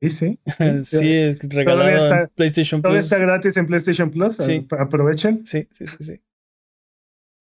Sí, 0.00 0.10
sí. 0.10 0.40
sí, 0.84 1.12
es 1.12 1.38
regalado 1.40 1.88
está, 1.88 2.28
PlayStation 2.34 2.80
Plus. 2.80 2.90
Todo 2.90 2.98
está 2.98 3.18
gratis 3.18 3.56
en 3.56 3.66
PlayStation 3.66 4.10
Plus. 4.10 4.36
Sí. 4.36 4.66
Aprovechen. 4.78 5.44
Sí, 5.44 5.68
sí, 5.72 5.86
sí, 5.86 6.04
sí. 6.04 6.20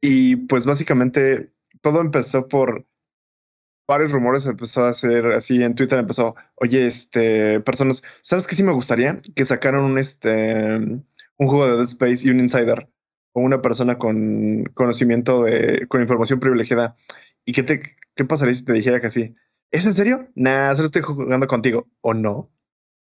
Y 0.01 0.35
pues 0.35 0.65
básicamente 0.65 1.51
todo 1.81 2.01
empezó 2.01 2.47
por 2.47 2.87
varios 3.87 4.11
rumores, 4.11 4.45
empezó 4.47 4.85
a 4.85 4.89
hacer 4.89 5.27
así 5.27 5.61
en 5.61 5.75
Twitter, 5.75 5.99
empezó, 5.99 6.35
oye, 6.55 6.85
este, 6.85 7.59
personas, 7.61 8.03
¿sabes 8.21 8.47
qué 8.47 8.55
sí 8.55 8.63
me 8.63 8.71
gustaría? 8.71 9.17
Que 9.35 9.45
sacaron 9.45 9.83
un, 9.83 9.97
este, 9.99 10.75
un 10.77 11.11
juego 11.37 11.67
de 11.67 11.73
Dead 11.73 11.85
Space 11.85 12.27
y 12.27 12.31
un 12.31 12.39
Insider 12.39 12.89
o 13.35 13.41
una 13.41 13.61
persona 13.61 13.97
con 13.97 14.63
conocimiento 14.73 15.43
de, 15.43 15.87
con 15.89 16.01
información 16.01 16.39
privilegiada. 16.39 16.95
¿Y 17.43 17.51
qué, 17.51 17.63
te, 17.63 17.81
qué 18.15 18.23
pasaría 18.23 18.53
si 18.55 18.63
te 18.63 18.71
dijera 18.71 19.01
que 19.01 19.07
así? 19.07 19.35
¿Es 19.71 19.85
en 19.85 19.91
serio? 19.91 20.29
Nah, 20.35 20.73
solo 20.73 20.85
estoy 20.85 21.01
jugando 21.01 21.45
contigo. 21.45 21.85
¿O 21.99 22.13
no? 22.13 22.49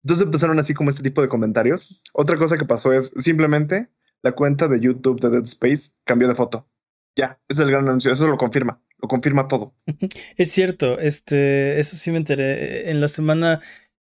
Entonces 0.04 0.24
empezaron 0.24 0.60
así 0.60 0.74
como 0.74 0.90
este 0.90 1.02
tipo 1.02 1.22
de 1.22 1.28
comentarios. 1.28 2.04
Otra 2.12 2.38
cosa 2.38 2.56
que 2.56 2.64
pasó 2.64 2.92
es 2.92 3.12
simplemente 3.16 3.90
la 4.22 4.30
cuenta 4.30 4.68
de 4.68 4.78
YouTube 4.78 5.20
de 5.20 5.28
Dead 5.28 5.42
Space 5.42 5.96
cambió 6.04 6.28
de 6.28 6.36
foto. 6.36 6.68
Ya, 7.16 7.40
ese 7.48 7.62
es 7.62 7.66
el 7.66 7.72
gran 7.72 7.88
anuncio. 7.88 8.12
Eso 8.12 8.28
lo 8.28 8.36
confirma. 8.36 8.80
Lo 8.98 9.08
confirma 9.08 9.48
todo. 9.48 9.74
Es 10.36 10.52
cierto. 10.52 11.00
Este, 11.00 11.80
eso 11.80 11.96
sí 11.96 12.12
me 12.12 12.18
enteré. 12.18 12.90
En 12.92 13.00
la 13.00 13.08
semana, 13.08 13.60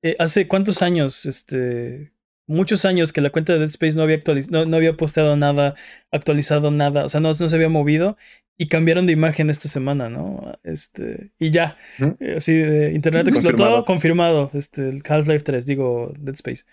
eh, 0.03 0.15
hace 0.19 0.47
cuántos 0.47 0.83
años, 0.83 1.25
este, 1.25 2.12
muchos 2.47 2.85
años 2.85 3.13
que 3.13 3.21
la 3.21 3.31
cuenta 3.31 3.53
de 3.53 3.61
Dead 3.61 3.69
Space 3.69 3.97
no 3.97 4.03
había, 4.03 4.21
no, 4.51 4.65
no, 4.65 4.77
había 4.77 4.97
posteado 4.97 5.37
nada, 5.37 5.75
actualizado 6.11 6.71
nada, 6.71 7.05
o 7.05 7.09
sea, 7.09 7.21
no, 7.21 7.29
no, 7.29 7.49
se 7.49 7.55
había 7.55 7.69
movido 7.69 8.17
y 8.59 8.69
cambiaron 8.69 9.07
de 9.07 9.13
imagen 9.13 9.51
esta 9.51 9.69
semana, 9.69 10.09
¿no? 10.09 10.59
Este, 10.63 11.33
y 11.39 11.51
ya, 11.51 11.77
eh, 12.21 12.35
así 12.37 12.55
de 12.55 12.93
internet 12.93 13.29
explotó, 13.29 13.85
confirmado, 13.85 14.51
este, 14.55 14.89
el 14.89 15.03
Half-Life 15.09 15.45
3, 15.45 15.67
digo 15.67 16.13
Dead 16.19 16.35
Space. 16.35 16.65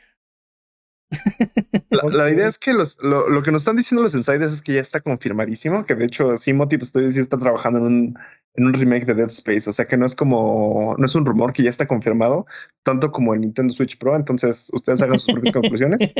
La, 1.90 2.30
idea 2.30 2.48
es 2.48 2.58
que 2.60 2.74
los, 2.74 3.02
lo, 3.02 3.42
que 3.42 3.52
nos 3.52 3.62
están 3.62 3.76
diciendo 3.76 4.04
los 4.04 4.14
insiders 4.14 4.54
es 4.54 4.62
que 4.62 4.74
ya 4.74 4.82
está 4.82 5.00
confirmadísimo, 5.00 5.86
que 5.86 5.96
de 5.96 6.06
hecho 6.06 6.38
Simoti 6.38 6.78
pues 6.78 6.92
todavía 6.92 7.10
sí 7.10 7.20
está 7.20 7.38
trabajando 7.38 7.80
en 7.80 7.86
un, 7.86 8.20
en 8.54 8.66
un 8.66 8.74
remake 8.74 9.06
de 9.06 9.16
Dead 9.16 9.28
Space, 9.28 9.70
o 9.70 9.74
sea 9.74 9.86
que 9.86 9.98
no 9.98 10.06
es 10.06 10.16
como, 10.16 10.96
no 10.98 11.06
es 11.06 11.16
un 11.16 11.26
rumor 11.26 11.52
que 11.52 11.64
ya 11.64 11.70
está 11.70 11.88
confirmado, 11.88 12.46
tanto 12.84 13.12
como 13.12 13.34
el 13.34 13.42
Nintendo 13.42 13.74
Switch 13.74 13.98
Pro, 13.98 14.16
entonces 14.16 14.70
ustedes 14.74 15.02
hagan 15.02 15.18
sus 15.18 15.34
propias 15.34 15.54
conclusiones. 15.54 16.14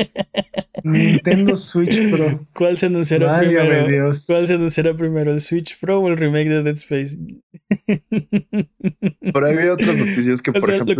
Nintendo 0.84 1.56
Switch 1.56 2.10
Pro. 2.10 2.46
¿Cuál 2.52 2.76
se 2.76 2.86
anunciará 2.86 3.38
primero? 3.38 4.10
¿Cuál 4.26 4.46
se 4.46 4.54
anunciará 4.54 4.94
primero, 4.94 5.32
el 5.32 5.40
Switch 5.40 5.78
Pro 5.78 6.00
o 6.00 6.08
el 6.08 6.16
remake 6.16 6.48
de 6.48 6.62
Dead 6.62 6.74
Space? 6.74 7.16
Pero 9.32 9.46
hay 9.46 9.68
otras 9.68 9.96
noticias 9.96 10.42
que, 10.42 10.52
por 10.52 10.70
ejemplo... 10.70 10.96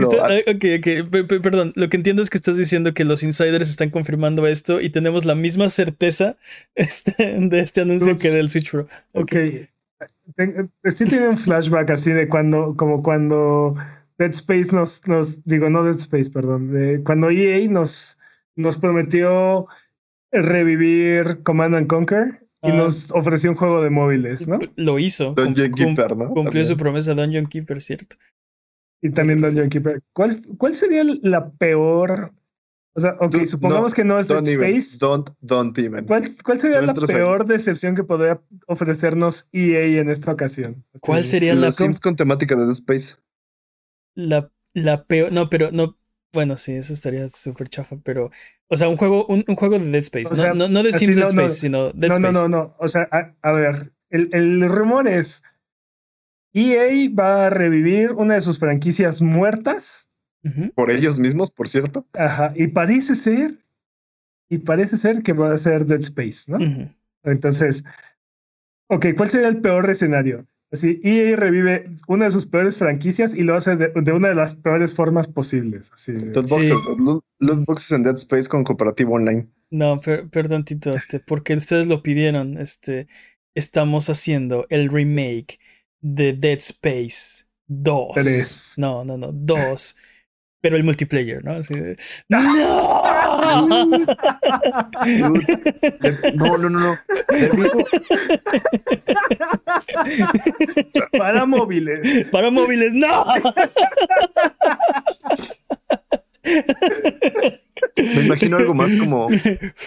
perdón, 1.42 1.72
lo 1.74 1.88
que 1.88 1.96
entiendo 1.96 2.22
es 2.22 2.30
que 2.30 2.36
estás 2.36 2.56
diciendo 2.56 2.94
que 2.94 3.04
los 3.04 3.22
insiders 3.22 3.68
están 3.68 3.90
confirmando 3.90 4.46
esto 4.46 4.80
y 4.80 4.90
tenemos 4.90 5.24
la 5.24 5.34
misma 5.34 5.68
certeza 5.68 6.36
este, 6.74 7.38
de 7.38 7.60
este 7.60 7.82
anuncio 7.82 8.16
que 8.16 8.30
del 8.30 8.50
Switch 8.50 8.70
Pro. 8.70 8.86
Ok. 9.12 9.32
sí 10.84 11.06
tiene 11.06 11.28
un 11.28 11.38
flashback 11.38 11.90
así 11.90 12.12
de 12.12 12.28
cuando, 12.28 12.74
como 12.76 13.02
cuando 13.02 13.74
Dead 14.20 14.30
Space 14.30 14.76
nos, 14.76 15.08
nos 15.08 15.44
digo, 15.44 15.70
no 15.70 15.82
Dead 15.82 15.96
Space, 15.96 16.30
perdón, 16.30 16.72
de 16.72 17.02
cuando 17.02 17.30
EA 17.30 17.66
nos, 17.68 18.18
nos 18.60 18.78
prometió 18.78 19.66
revivir 20.30 21.42
Command 21.42 21.74
and 21.74 21.86
Conquer 21.86 22.46
y 22.62 22.70
ah. 22.70 22.74
nos 22.74 23.10
ofreció 23.12 23.50
un 23.50 23.56
juego 23.56 23.82
de 23.82 23.90
móviles, 23.90 24.46
¿no? 24.46 24.58
Lo 24.76 24.98
hizo. 24.98 25.32
Dungeon 25.32 25.72
Keeper, 25.72 26.16
¿no? 26.16 26.30
Cumplió 26.30 26.64
su 26.64 26.76
promesa 26.76 27.14
Dungeon 27.14 27.46
Keeper, 27.46 27.80
¿cierto? 27.80 28.16
Y 29.02 29.10
también 29.10 29.40
Dungeon 29.40 29.68
Keeper. 29.68 30.02
¿Cuál, 30.12 30.36
¿Cuál 30.58 30.74
sería 30.74 31.02
la 31.22 31.50
peor 31.50 32.32
o 32.94 33.00
sea, 33.00 33.16
ok, 33.20 33.46
supongamos 33.46 33.94
que 33.94 34.02
no 34.02 34.18
es 34.18 34.26
Dead 34.26 34.44
Space. 34.44 34.98
Don't, 35.00 35.30
don't 35.40 35.78
even. 35.78 36.06
¿Cuál, 36.06 36.24
cuál 36.44 36.58
sería 36.58 36.82
la 36.82 36.92
peor 36.94 37.46
decepción 37.46 37.94
que 37.94 38.02
podría 38.02 38.40
ofrecernos 38.66 39.48
EA 39.52 40.00
en 40.00 40.10
esta 40.10 40.32
ocasión? 40.32 40.84
¿Cuál 41.00 41.24
sería 41.24 41.54
la 41.54 41.70
Sims 41.70 42.00
con 42.00 42.16
temática 42.16 42.56
de 42.56 42.62
Dead 42.62 42.72
Space? 42.72 43.14
La, 44.14 44.50
la 44.74 45.04
peor. 45.04 45.32
No, 45.32 45.48
pero 45.48 45.70
no. 45.70 45.96
Bueno, 46.32 46.56
sí, 46.56 46.72
eso 46.74 46.92
estaría 46.92 47.28
súper 47.28 47.68
chafa, 47.68 47.96
pero. 48.02 48.30
O 48.68 48.76
sea, 48.76 48.88
un 48.88 48.96
juego, 48.96 49.26
un, 49.26 49.44
un 49.46 49.56
juego 49.56 49.78
de 49.78 49.86
Dead 49.90 50.02
Space. 50.02 50.34
no, 50.34 50.54
no, 50.54 50.68
no, 50.68 50.82
de 50.82 50.92
Sims 50.92 51.16
Dead 51.16 51.28
Space, 51.28 51.56
sino 51.56 51.90
Dead 51.92 52.12
Space. 52.12 52.32
No, 52.32 52.32
no, 52.32 52.48
no. 52.48 52.76
O 52.78 52.88
sea, 52.88 53.08
a, 53.10 53.34
a 53.42 53.52
ver. 53.52 53.92
El, 54.10 54.28
el 54.32 54.68
rumor 54.68 55.06
es. 55.08 55.42
EA 56.52 57.08
va 57.16 57.46
a 57.46 57.50
revivir 57.50 58.12
una 58.12 58.34
de 58.34 58.40
sus 58.40 58.58
franquicias 58.58 59.22
muertas 59.22 60.08
por 60.74 60.90
ellos 60.90 61.20
mismos, 61.20 61.50
por 61.50 61.68
cierto. 61.68 62.06
Ajá, 62.14 62.52
y 62.56 62.68
parece 62.68 63.14
ser, 63.14 63.52
y 64.48 64.58
parece 64.58 64.96
ser 64.96 65.22
que 65.22 65.32
va 65.32 65.52
a 65.52 65.56
ser 65.56 65.84
Dead 65.84 66.00
Space, 66.00 66.50
¿no? 66.50 66.58
Entonces, 67.22 67.84
ok, 68.88 69.06
¿cuál 69.16 69.28
sería 69.28 69.48
el 69.48 69.60
peor 69.60 69.88
escenario? 69.90 70.46
Así, 70.72 71.00
EA 71.02 71.34
revive 71.34 71.90
una 72.06 72.26
de 72.26 72.30
sus 72.30 72.46
peores 72.46 72.76
franquicias 72.76 73.34
y 73.34 73.42
lo 73.42 73.56
hace 73.56 73.74
de, 73.74 74.12
una 74.12 74.28
de 74.28 74.34
las 74.36 74.54
peores 74.54 74.94
formas 74.94 75.26
posibles. 75.26 75.90
Así. 75.92 76.12
Los 76.12 77.64
boxes, 77.64 77.92
en 77.92 78.02
Dead 78.04 78.14
Space 78.14 78.48
con 78.48 78.62
cooperativo 78.62 79.14
online. 79.14 79.48
No, 79.70 80.00
perdón, 80.00 80.64
Tito, 80.64 80.94
este, 80.94 81.18
porque 81.18 81.54
ustedes 81.54 81.86
lo 81.86 82.02
pidieron, 82.02 82.56
este, 82.58 83.08
estamos 83.54 84.10
haciendo 84.10 84.66
el 84.68 84.88
remake 84.88 85.58
de 86.00 86.34
Dead 86.34 86.58
Space 86.58 87.46
2. 87.66 88.74
No, 88.78 89.04
no, 89.04 89.18
no, 89.18 89.32
2 89.32 89.96
pero 90.60 90.76
el 90.76 90.84
multiplayer, 90.84 91.42
¿no? 91.44 91.52
Así 91.52 91.74
de, 91.74 91.96
¡No! 92.28 92.40
no, 96.34 96.58
no, 96.58 96.58
no, 96.58 96.70
no. 96.70 96.98
Para 101.18 101.46
móviles. 101.46 102.26
Para 102.30 102.50
móviles, 102.50 102.92
no. 102.94 103.24
Me 107.96 108.24
imagino 108.24 108.56
algo 108.56 108.74
más 108.74 108.96
como 108.96 109.26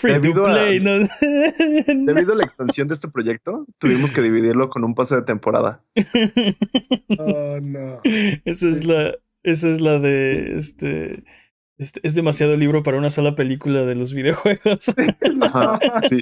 debido, 0.04 0.46
a, 0.46 0.56
debido 0.66 2.34
a 2.34 2.36
la 2.36 2.44
expansión 2.44 2.88
de 2.88 2.94
este 2.94 3.08
proyecto, 3.08 3.66
tuvimos 3.80 4.12
que 4.12 4.22
dividirlo 4.22 4.70
con 4.70 4.84
un 4.84 4.94
pase 4.94 5.16
de 5.16 5.24
temporada. 5.24 5.84
Oh 7.18 7.60
no. 7.60 8.02
Esa 8.04 8.70
es 8.70 8.84
la 8.86 9.14
esa 9.44 9.70
es 9.70 9.82
la 9.82 10.00
de 10.00 10.58
este, 10.58 11.24
este. 11.78 12.00
es 12.04 12.16
demasiado 12.16 12.56
libro 12.58 12.84
para 12.84 12.98
una 12.98 13.10
sola 13.10 13.36
película 13.36 13.84
de 13.84 13.96
los 13.96 14.14
videojuegos. 14.14 14.94
Ajá, 15.42 15.80
sí. 16.08 16.20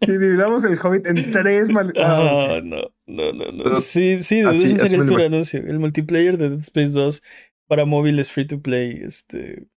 Y 0.00 0.10
dividamos 0.10 0.64
el 0.64 0.78
Hobbit 0.78 1.06
en 1.06 1.30
tres 1.30 1.70
mal... 1.70 1.92
Ah, 1.96 2.60
no, 2.62 2.92
no, 3.06 3.32
no, 3.32 3.52
no. 3.52 3.74
sí, 3.76 4.22
sí, 4.22 4.40
ese 4.40 4.76
sería 4.76 5.04
el 5.04 5.20
anuncio. 5.20 5.60
El 5.60 5.78
multiplayer 5.78 6.36
de 6.36 6.50
Dead 6.50 6.60
Space 6.60 6.90
2 6.90 7.22
para 7.68 7.84
móviles 7.84 8.32
free 8.32 8.46
to 8.46 8.60
play. 8.60 9.00
Este. 9.04 9.68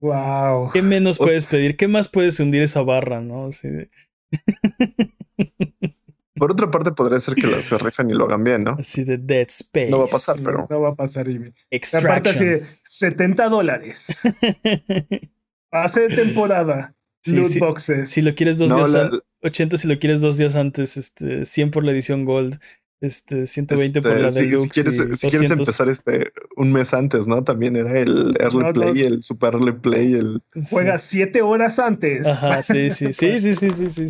Wow. 0.00 0.70
¿Qué 0.72 0.82
menos 0.82 1.18
puedes 1.18 1.46
pedir? 1.46 1.76
¿Qué 1.76 1.88
más 1.88 2.08
puedes 2.08 2.38
hundir 2.40 2.62
esa 2.62 2.82
barra, 2.82 3.20
no? 3.20 3.46
Así 3.46 3.68
de... 3.68 3.90
Por 6.38 6.52
otra 6.52 6.70
parte, 6.70 6.92
podría 6.92 7.20
ser 7.20 7.34
que 7.34 7.62
se 7.62 7.78
rifen 7.78 8.10
y 8.10 8.14
lo 8.14 8.24
hagan 8.24 8.44
bien, 8.44 8.64
¿no? 8.64 8.76
Así 8.78 9.04
de 9.04 9.18
Dead 9.18 9.46
Space. 9.48 9.90
No 9.90 9.98
va 9.98 10.04
a 10.04 10.08
pasar, 10.08 10.36
pero. 10.44 10.66
No, 10.68 10.80
va 10.80 10.90
a 10.90 10.94
pasar. 10.94 11.28
Y... 11.28 11.52
Aparte, 11.92 12.30
así 12.30 12.44
de 12.44 12.62
70 12.84 13.48
dólares. 13.48 14.22
Pase 15.70 16.08
de 16.08 16.16
temporada. 16.16 16.94
loot 17.26 17.58
boxes. 17.58 18.10
Si 18.10 18.22
lo 18.22 18.34
quieres 18.34 18.58
dos 18.58 18.74
días 18.74 18.94
antes. 18.94 19.20
80 19.42 19.76
si 19.76 19.88
lo 19.88 19.98
quieres 19.98 20.20
dos 20.20 20.36
días 20.36 20.54
antes. 20.54 20.96
Este, 20.96 21.44
100 21.44 21.70
por 21.70 21.84
la 21.84 21.92
edición 21.92 22.24
Gold. 22.24 22.58
Este, 23.00 23.46
120 23.46 24.02
por 24.02 24.20
la 24.20 24.26
este, 24.26 24.56
Si 24.56 24.68
quieres, 24.70 24.96
si 25.14 25.28
quieres 25.28 25.52
empezar 25.52 25.88
este 25.88 26.32
un 26.56 26.72
mes 26.72 26.92
antes, 26.92 27.28
¿no? 27.28 27.44
También 27.44 27.76
era 27.76 28.00
el 28.00 28.32
Early 28.40 28.72
Play, 28.72 29.02
el 29.02 29.22
Super 29.22 29.54
Early 29.54 29.72
Play, 29.72 30.14
el. 30.14 30.42
Juega 30.68 30.98
7 30.98 31.42
horas 31.42 31.78
antes. 31.78 32.26
Ajá, 32.26 32.60
sí, 32.62 32.90
sí, 32.90 33.12
sí, 33.12 33.38
sí, 33.38 33.54
sí, 33.54 33.70
sí, 33.70 33.90
sí. 33.90 34.08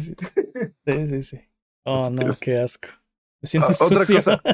Sí, 0.87 1.09
sí, 1.09 1.23
sí. 1.23 1.41
Oh, 1.89 2.11
no, 2.11 2.31
qué 2.41 2.59
asco. 2.59 2.89
Me 3.41 3.49
siento 3.49 3.69
ah, 3.71 3.85
otra 3.85 4.05
cosa. 4.05 4.43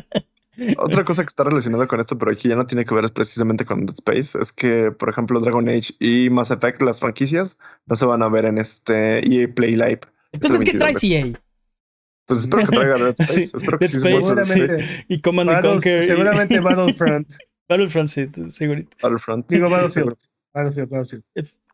Otra 0.77 1.05
cosa 1.05 1.23
que 1.23 1.27
está 1.27 1.43
relacionada 1.43 1.89
con 1.89 1.99
esto, 1.99 2.17
pero 2.17 2.31
aquí 2.31 2.49
ya 2.49 2.55
no 2.55 2.65
tiene 2.65 2.85
que 2.85 2.95
ver 2.95 3.13
precisamente 3.13 3.65
con 3.65 3.87
Dead 3.87 3.95
Space, 3.95 4.39
es 4.41 4.53
que, 4.53 4.93
por 4.93 5.09
ejemplo, 5.09 5.41
Dragon 5.41 5.69
Age 5.69 5.95
y 5.99 6.31
Mass 6.31 6.53
Effect, 6.53 6.81
las 6.81 7.01
franquicias, 7.01 7.59
no 7.87 7.97
se 7.97 8.07
van 8.07 8.23
a 8.23 8.29
ver 8.29 8.45
en 8.45 8.59
este 8.59 9.19
EA 9.19 9.53
Play 9.53 9.73
Live. 9.73 10.03
Entonces, 10.31 10.61
¿qué 10.65 10.79
trae 10.79 10.95
EA? 11.03 11.41
Pues 12.27 12.41
espero 12.41 12.67
que 12.67 12.77
traiga 12.77 12.97
Dead 12.97 13.15
Space. 13.19 13.57
espero 13.57 13.79
que 13.79 13.89
sí 13.89 13.99
seguramente. 13.99 15.05
Y 15.09 15.21
Command 15.21 15.51
and 15.51 15.63
Conquer. 15.63 16.03
Seguramente 16.03 16.61
Battlefront. 16.61 17.35
Battlefront, 17.69 18.09
sí, 18.09 18.31
segurito. 18.49 18.97
Battlefront. 19.03 19.49
Digo 19.49 19.69
Battlefield. 19.69 20.17
Battlefield, 20.53 20.89
Battlefield. 20.89 21.25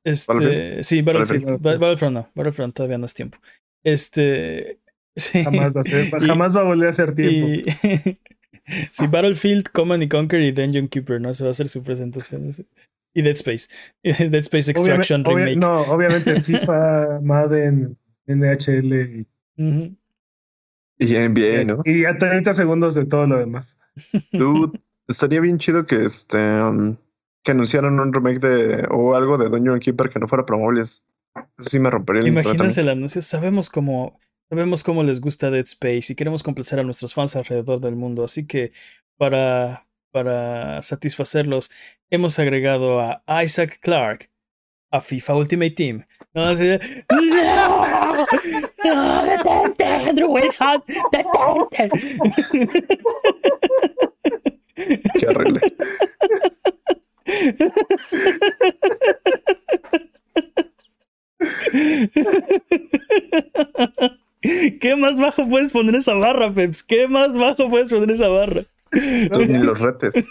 Este, 0.05 0.33
¿Battlefield? 0.33 0.85
Sí, 0.85 1.03
Battlefield. 1.03 1.61
Battlefront 1.61 2.15
no. 2.15 2.31
Battlefront 2.35 2.75
todavía 2.75 2.99
no 2.99 3.07
es 3.07 3.15
tiempo. 3.15 3.39
Este. 3.85 4.81
Jamás 5.17 5.73
va 5.75 5.81
a 5.81 5.85
ser, 5.85 6.11
jamás 6.21 6.57
va 6.57 6.61
a 6.61 6.65
volver 6.65 6.89
a 6.89 6.93
ser 6.93 7.15
tiempo. 7.15 7.71
sí, 8.93 9.07
Battlefield, 9.11 9.71
Command 9.73 10.03
y 10.03 10.09
Conquer 10.09 10.41
y 10.43 10.53
Dungeon 10.53 10.89
Keeper, 10.89 11.21
¿no? 11.21 11.35
Se 11.35 11.45
va 11.45 11.49
a 11.49 11.51
hacer 11.53 11.69
su 11.69 11.83
presentación. 11.83 12.55
Y 13.13 13.23
Dead 13.23 13.35
Space. 13.35 13.69
Dead 14.03 14.35
Space 14.35 14.71
Extraction 14.71 15.25
Remake. 15.25 15.57
no, 15.57 15.83
obviamente 15.83 16.41
FIFA, 16.41 17.21
Madden, 17.23 17.97
NHL 18.27 18.95
y, 18.95 19.27
y 20.99 21.15
NBA, 21.15 21.65
¿no? 21.65 21.83
Y 21.85 22.05
a 22.05 22.17
30 22.17 22.53
segundos 22.53 22.95
de 22.95 23.07
todo 23.07 23.27
lo 23.27 23.39
demás. 23.39 23.79
estaría 25.09 25.41
bien 25.41 25.59
chido 25.59 25.85
que 25.85 26.05
este 26.05 26.39
um, 26.39 26.97
que 27.43 27.53
anunciaran 27.53 27.99
un 27.99 28.13
remake 28.13 28.39
de 28.39 28.87
o 28.91 29.17
algo 29.17 29.39
de 29.39 29.49
Dungeon 29.49 29.81
Keeper 29.81 30.11
que 30.11 30.21
no 30.21 30.29
fuera 30.29 30.47
para 30.47 30.61
móviles. 30.61 31.07
Eso 31.59 31.71
sí 31.71 31.81
me 31.81 31.91
rompería 31.91 32.21
el 32.21 32.29
Imagínense 32.29 32.81
el 32.81 32.89
anuncio. 32.89 33.23
Sabemos 33.23 33.71
cómo 33.71 34.21
Sabemos 34.51 34.83
cómo 34.83 35.05
les 35.05 35.21
gusta 35.21 35.49
Dead 35.49 35.63
Space 35.65 36.13
y 36.13 36.17
queremos 36.17 36.43
complacer 36.43 36.81
a 36.81 36.83
nuestros 36.83 37.15
fans 37.15 37.37
alrededor 37.37 37.81
del 37.81 37.95
mundo, 37.95 38.25
así 38.25 38.49
que 38.49 38.73
para, 39.17 39.87
para 40.11 40.83
satisfacerlos 40.83 41.71
hemos 42.11 42.37
agregado 42.41 42.99
a 42.99 43.45
Isaac 43.45 43.79
Clark 43.81 44.29
a 44.91 45.01
FIFA 45.01 45.37
Ultimate 45.37 45.71
Team. 45.71 46.05
No, 46.35 46.43
así 46.43 46.65
de, 46.65 46.81
¡No! 47.11 47.85
¡No! 48.85 49.25
¡Detente, 49.25 49.85
Andrew 49.85 50.33
Wilson! 50.33 50.83
¡Detente! 51.13 51.91
Horrible. 55.29 55.61
¿Qué 64.41 64.97
más 64.97 65.19
bajo 65.19 65.49
puedes 65.49 65.71
poner 65.71 65.95
esa 65.95 66.15
barra, 66.15 66.53
Peps? 66.55 66.83
¿Qué 66.83 67.09
más 67.09 67.35
bajo 67.35 67.69
puedes 67.69 67.91
poner 67.91 68.11
esa 68.11 68.29
barra? 68.29 68.67
ni 68.93 69.59
los 69.59 69.79
retes. 69.79 70.27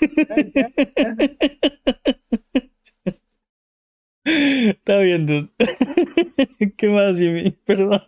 Está 4.25 4.99
bien, 4.99 5.25
dude. 5.25 5.49
¿Qué 6.77 6.89
más, 6.89 7.17
Jimmy? 7.17 7.51
Perdón. 7.65 8.03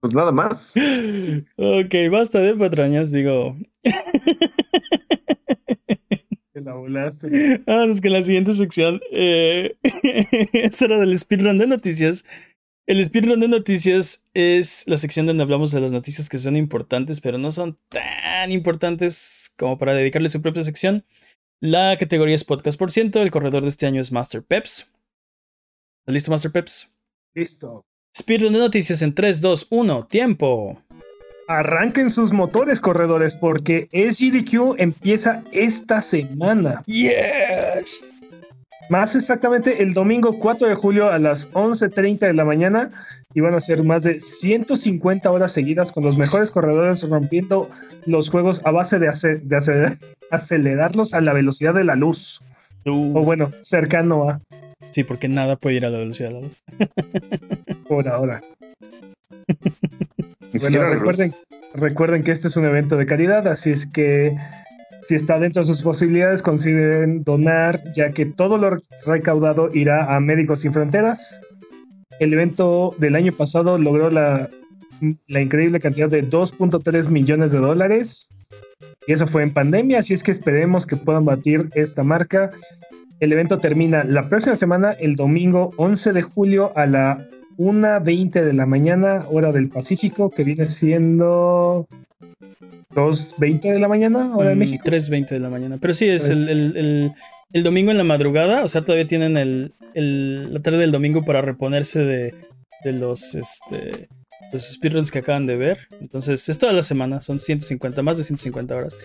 Pues 0.00 0.14
nada 0.14 0.32
más. 0.32 0.74
Ok, 1.56 1.94
basta 2.10 2.40
de 2.40 2.54
patrañas, 2.54 3.10
digo. 3.10 3.56
Te 6.52 6.60
la 6.60 6.74
volaste. 6.74 7.62
Vamos 7.66 8.00
con 8.00 8.12
la 8.12 8.22
siguiente 8.22 8.52
sección. 8.54 9.00
Eh, 9.12 9.76
es 10.52 10.82
hora 10.82 10.98
del 10.98 11.16
speedrun 11.18 11.58
de 11.58 11.66
noticias. 11.66 12.24
El 12.86 13.04
speedrun 13.04 13.40
de 13.40 13.48
noticias 13.48 14.28
es 14.32 14.84
la 14.86 14.96
sección 14.96 15.26
donde 15.26 15.42
hablamos 15.42 15.72
de 15.72 15.80
las 15.80 15.90
noticias 15.90 16.28
que 16.28 16.38
son 16.38 16.54
importantes, 16.54 17.20
pero 17.20 17.36
no 17.36 17.50
son 17.50 17.76
tan 17.88 18.52
importantes 18.52 19.52
como 19.58 19.76
para 19.76 19.92
dedicarle 19.92 20.28
su 20.28 20.40
propia 20.40 20.62
sección. 20.62 21.04
La 21.60 21.96
categoría 21.98 22.36
es 22.36 22.44
podcast 22.44 22.78
por 22.78 22.92
ciento. 22.92 23.22
El 23.22 23.32
corredor 23.32 23.64
de 23.64 23.70
este 23.70 23.86
año 23.86 24.00
es 24.00 24.12
Master 24.12 24.44
Peps. 24.44 24.92
¿Estás 26.02 26.14
listo, 26.14 26.30
Master 26.30 26.52
Peps? 26.52 26.94
Listo. 27.34 27.84
Speedrun 28.16 28.52
de 28.52 28.60
noticias 28.60 29.02
en 29.02 29.16
3, 29.16 29.40
2, 29.40 29.66
1. 29.70 30.06
Tiempo. 30.06 30.80
Arranquen 31.48 32.08
sus 32.08 32.32
motores, 32.32 32.80
corredores, 32.80 33.34
porque 33.34 33.88
SGDQ 33.90 34.76
empieza 34.78 35.42
esta 35.52 36.00
semana. 36.02 36.84
Yes. 36.86 38.15
Más 38.88 39.16
exactamente 39.16 39.82
el 39.82 39.92
domingo 39.92 40.38
4 40.38 40.68
de 40.68 40.74
julio 40.76 41.10
a 41.10 41.18
las 41.18 41.50
11.30 41.52 42.18
de 42.20 42.32
la 42.34 42.44
mañana 42.44 42.90
y 43.34 43.40
van 43.40 43.54
a 43.54 43.60
ser 43.60 43.82
más 43.82 44.04
de 44.04 44.20
150 44.20 45.30
horas 45.30 45.52
seguidas 45.52 45.90
con 45.92 46.04
los 46.04 46.16
mejores 46.16 46.50
corredores 46.52 47.08
rompiendo 47.08 47.68
los 48.04 48.30
juegos 48.30 48.62
a 48.64 48.70
base 48.70 48.98
de, 48.98 49.08
hacer, 49.08 49.42
de 49.42 49.56
hacer- 49.56 49.98
acelerarlos 50.30 51.14
a 51.14 51.20
la 51.20 51.32
velocidad 51.32 51.74
de 51.74 51.84
la 51.84 51.96
luz. 51.96 52.40
O 52.84 53.22
bueno, 53.22 53.50
cercano 53.60 54.30
a 54.30 54.40
Sí, 54.92 55.02
porque 55.02 55.28
nada 55.28 55.56
puede 55.56 55.76
ir 55.76 55.84
a 55.86 55.90
la 55.90 55.98
velocidad 55.98 56.28
de 56.28 56.34
la 56.34 56.40
luz. 56.42 56.62
por 57.88 58.08
ahora. 58.08 58.42
Bueno, 60.52 60.84
recuerden, 60.94 61.34
recuerden 61.74 62.22
que 62.22 62.30
este 62.30 62.48
es 62.48 62.56
un 62.56 62.64
evento 62.64 62.96
de 62.96 63.06
caridad, 63.06 63.46
así 63.48 63.70
es 63.70 63.86
que 63.86 64.36
si 65.06 65.14
está 65.14 65.38
dentro 65.38 65.62
de 65.62 65.66
sus 65.66 65.82
posibilidades, 65.82 66.42
consideren 66.42 67.22
donar, 67.22 67.80
ya 67.94 68.10
que 68.10 68.26
todo 68.26 68.58
lo 68.58 68.76
recaudado 69.06 69.68
irá 69.72 70.16
a 70.16 70.18
Médicos 70.18 70.60
Sin 70.60 70.72
Fronteras. 70.72 71.40
El 72.18 72.32
evento 72.32 72.92
del 72.98 73.14
año 73.14 73.32
pasado 73.32 73.78
logró 73.78 74.10
la, 74.10 74.50
la 75.28 75.40
increíble 75.40 75.78
cantidad 75.78 76.08
de 76.08 76.28
2.3 76.28 77.08
millones 77.08 77.52
de 77.52 77.58
dólares. 77.58 78.30
Y 79.06 79.12
eso 79.12 79.28
fue 79.28 79.44
en 79.44 79.52
pandemia, 79.52 80.00
así 80.00 80.12
es 80.12 80.24
que 80.24 80.32
esperemos 80.32 80.86
que 80.86 80.96
puedan 80.96 81.24
batir 81.24 81.70
esta 81.74 82.02
marca. 82.02 82.50
El 83.20 83.32
evento 83.32 83.58
termina 83.58 84.02
la 84.02 84.28
próxima 84.28 84.56
semana, 84.56 84.90
el 84.90 85.14
domingo 85.14 85.70
11 85.76 86.14
de 86.14 86.22
julio 86.22 86.72
a 86.76 86.86
la 86.86 87.28
1.20 87.58 88.42
de 88.42 88.52
la 88.52 88.66
mañana, 88.66 89.24
hora 89.30 89.52
del 89.52 89.68
Pacífico, 89.68 90.30
que 90.30 90.42
viene 90.42 90.66
siendo 90.66 91.86
2.20 92.94 93.72
de 93.72 93.78
la 93.80 93.88
mañana, 93.88 94.36
hora 94.36 94.50
de 94.50 94.54
Mm, 94.54 94.58
México. 94.58 94.84
3.20 94.84 95.28
de 95.30 95.40
la 95.40 95.48
mañana. 95.50 95.78
Pero 95.80 95.94
sí, 95.94 96.06
es 96.08 96.28
el, 96.28 96.48
el- 96.48 96.76
el- 96.76 97.12
el 97.52 97.62
domingo 97.62 97.90
en 97.90 97.98
la 97.98 98.04
madrugada. 98.04 98.64
O 98.64 98.68
sea, 98.68 98.82
todavía 98.82 99.06
tienen 99.06 99.36
el, 99.36 99.72
el- 99.94 100.52
la 100.52 100.60
tarde 100.60 100.78
del 100.78 100.92
domingo 100.92 101.24
para 101.24 101.42
reponerse 101.42 102.00
de, 102.00 102.34
de 102.84 102.92
los, 102.92 103.34
este, 103.34 104.08
los 104.52 104.72
speedruns 104.72 105.10
que 105.10 105.18
acaban 105.18 105.46
de 105.46 105.56
ver. 105.56 105.88
Entonces, 106.00 106.48
es 106.48 106.58
toda 106.58 106.72
la 106.72 106.82
semana. 106.82 107.20
Son 107.20 107.38
150, 107.40 108.02
más 108.02 108.16
de 108.16 108.24
150 108.24 108.74
horas. 108.74 108.96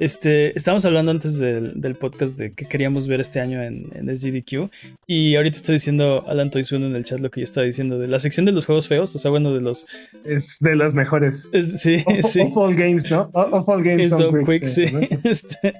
Este, 0.00 0.56
estábamos 0.56 0.84
hablando 0.84 1.10
antes 1.10 1.38
del, 1.38 1.80
del 1.80 1.94
podcast 1.94 2.36
de 2.38 2.52
que 2.52 2.66
queríamos 2.66 3.08
ver 3.08 3.20
este 3.20 3.40
año 3.40 3.62
en, 3.62 3.88
en 3.94 4.16
SGDQ. 4.16 4.70
Y 5.06 5.36
ahorita 5.36 5.56
estoy 5.56 5.74
diciendo 5.74 6.24
Alan 6.26 6.50
Toizuno 6.50 6.86
en 6.86 6.94
el 6.94 7.04
chat 7.04 7.20
lo 7.20 7.30
que 7.30 7.40
yo 7.40 7.44
estaba 7.44 7.64
diciendo 7.66 7.98
de 7.98 8.08
la 8.08 8.18
sección 8.20 8.46
de 8.46 8.52
los 8.52 8.66
juegos 8.66 8.88
feos. 8.88 9.14
O 9.14 9.18
sea, 9.18 9.30
bueno, 9.30 9.52
de 9.54 9.60
los... 9.60 9.86
Es 10.24 10.58
de 10.60 10.76
las 10.76 10.94
mejores. 10.94 11.48
es- 11.52 11.80
sí, 11.80 12.02
Of, 12.06 12.24
sí. 12.30 12.40
of 12.40 12.56
all 12.56 12.74
games, 12.74 13.10
¿no? 13.10 13.30
Of 13.34 13.68
all 13.68 13.82
games 13.82 14.10
Done 14.10 14.44
quick, 14.44 14.60
Quick, 14.60 14.68
sí. 14.68 14.84
¿no? 14.92 15.00
Este, 15.30 15.74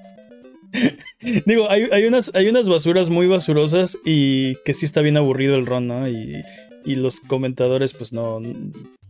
Digo, 1.46 1.70
hay, 1.70 1.88
hay 1.92 2.04
unas, 2.04 2.30
hay 2.34 2.46
unas 2.48 2.68
basuras 2.68 3.08
muy 3.10 3.26
basurosas 3.26 3.96
y 4.04 4.56
que 4.64 4.74
sí 4.74 4.84
está 4.84 5.00
bien 5.00 5.16
aburrido 5.16 5.56
el 5.56 5.64
ron, 5.66 5.86
¿no? 5.88 6.06
Y, 6.08 6.42
y 6.88 6.96
los 6.96 7.20
comentadores, 7.20 7.92
pues 7.94 8.12
no, 8.12 8.40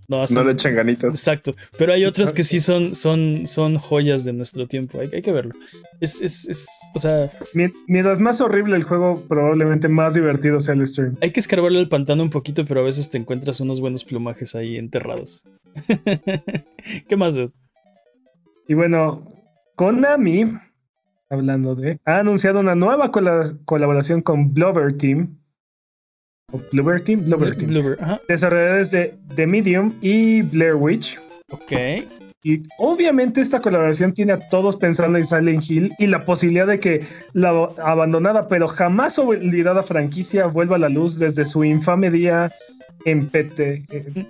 no 0.08 0.22
hacen. 0.22 0.34
No 0.36 0.44
le 0.44 0.52
echan 0.52 0.74
ganitas. 0.74 1.14
Exacto. 1.14 1.54
Pero 1.78 1.92
hay 1.92 2.04
otros 2.04 2.32
que 2.32 2.44
sí 2.50 2.60
son, 2.60 2.94
son, 2.94 3.46
son 3.46 3.78
joyas 3.78 4.24
de 4.24 4.32
nuestro 4.32 4.66
tiempo. 4.66 5.00
Hay, 5.00 5.10
hay 5.12 5.22
que 5.22 5.32
verlo. 5.32 5.54
Es, 6.00 6.20
es, 6.20 6.48
es, 6.48 6.66
o 6.94 6.98
sea, 7.00 7.30
Mien- 7.54 7.72
Mientras 7.86 8.18
más 8.20 8.40
horrible 8.40 8.76
el 8.76 8.82
juego, 8.84 9.20
probablemente 9.28 9.88
más 9.88 10.14
divertido 10.14 10.60
sea 10.60 10.74
el 10.74 10.86
stream. 10.86 11.16
hay 11.20 11.30
que 11.30 11.40
escarbarle 11.40 11.80
el 11.80 11.88
pantano 11.88 12.22
un 12.22 12.30
poquito, 12.30 12.64
pero 12.66 12.80
a 12.80 12.84
veces 12.84 13.10
te 13.10 13.18
encuentras 13.18 13.60
unos 13.60 13.80
buenos 13.80 14.04
plumajes 14.04 14.54
ahí 14.54 14.76
enterrados. 14.76 15.44
¿Qué 17.08 17.16
más, 17.16 17.34
dude? 17.34 17.50
Y 18.66 18.74
bueno, 18.74 19.26
Konami, 19.76 20.44
hablando 21.30 21.74
de, 21.74 21.98
ha 22.04 22.18
anunciado 22.18 22.60
una 22.60 22.74
nueva 22.74 23.10
cola- 23.10 23.44
colaboración 23.64 24.22
con 24.22 24.52
Blubber 24.52 24.92
Team. 24.96 25.38
¿O 26.50 26.60
Blubber 26.72 27.00
Team? 27.02 27.28
Team. 27.28 27.68
Bloober. 27.68 27.98
Ajá. 28.00 28.20
Desarrolladores 28.28 28.90
de 28.90 29.14
The 29.34 29.46
Medium 29.46 29.94
y 30.00 30.42
Blair 30.42 30.74
Witch. 30.76 31.18
Ok. 31.50 31.72
Y 32.42 32.62
obviamente 32.78 33.40
esta 33.40 33.60
colaboración 33.60 34.14
tiene 34.14 34.32
a 34.32 34.48
todos 34.48 34.76
pensando 34.76 35.18
en 35.18 35.24
Silent 35.24 35.68
Hill 35.68 35.92
y 35.98 36.06
la 36.06 36.24
posibilidad 36.24 36.66
de 36.66 36.78
que 36.80 37.06
la 37.34 37.50
abandonada 37.84 38.48
pero 38.48 38.68
jamás 38.68 39.18
olvidada 39.18 39.82
franquicia 39.82 40.46
vuelva 40.46 40.76
a 40.76 40.78
la 40.78 40.88
luz 40.88 41.18
desde 41.18 41.44
su 41.44 41.64
infame 41.64 42.10
día 42.10 42.50
en 43.04 43.28
PT. 43.28 43.84
eh, 43.90 44.26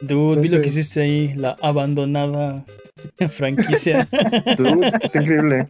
Dude, 0.00 0.40
vi 0.40 0.48
lo 0.48 0.60
que 0.60 0.66
Entonces- 0.66 0.76
hiciste 0.76 1.02
ahí, 1.02 1.34
la 1.36 1.56
abandonada 1.62 2.64
franquicia. 3.28 4.06
Dude, 4.56 4.90
está 5.02 5.20
increíble. 5.22 5.68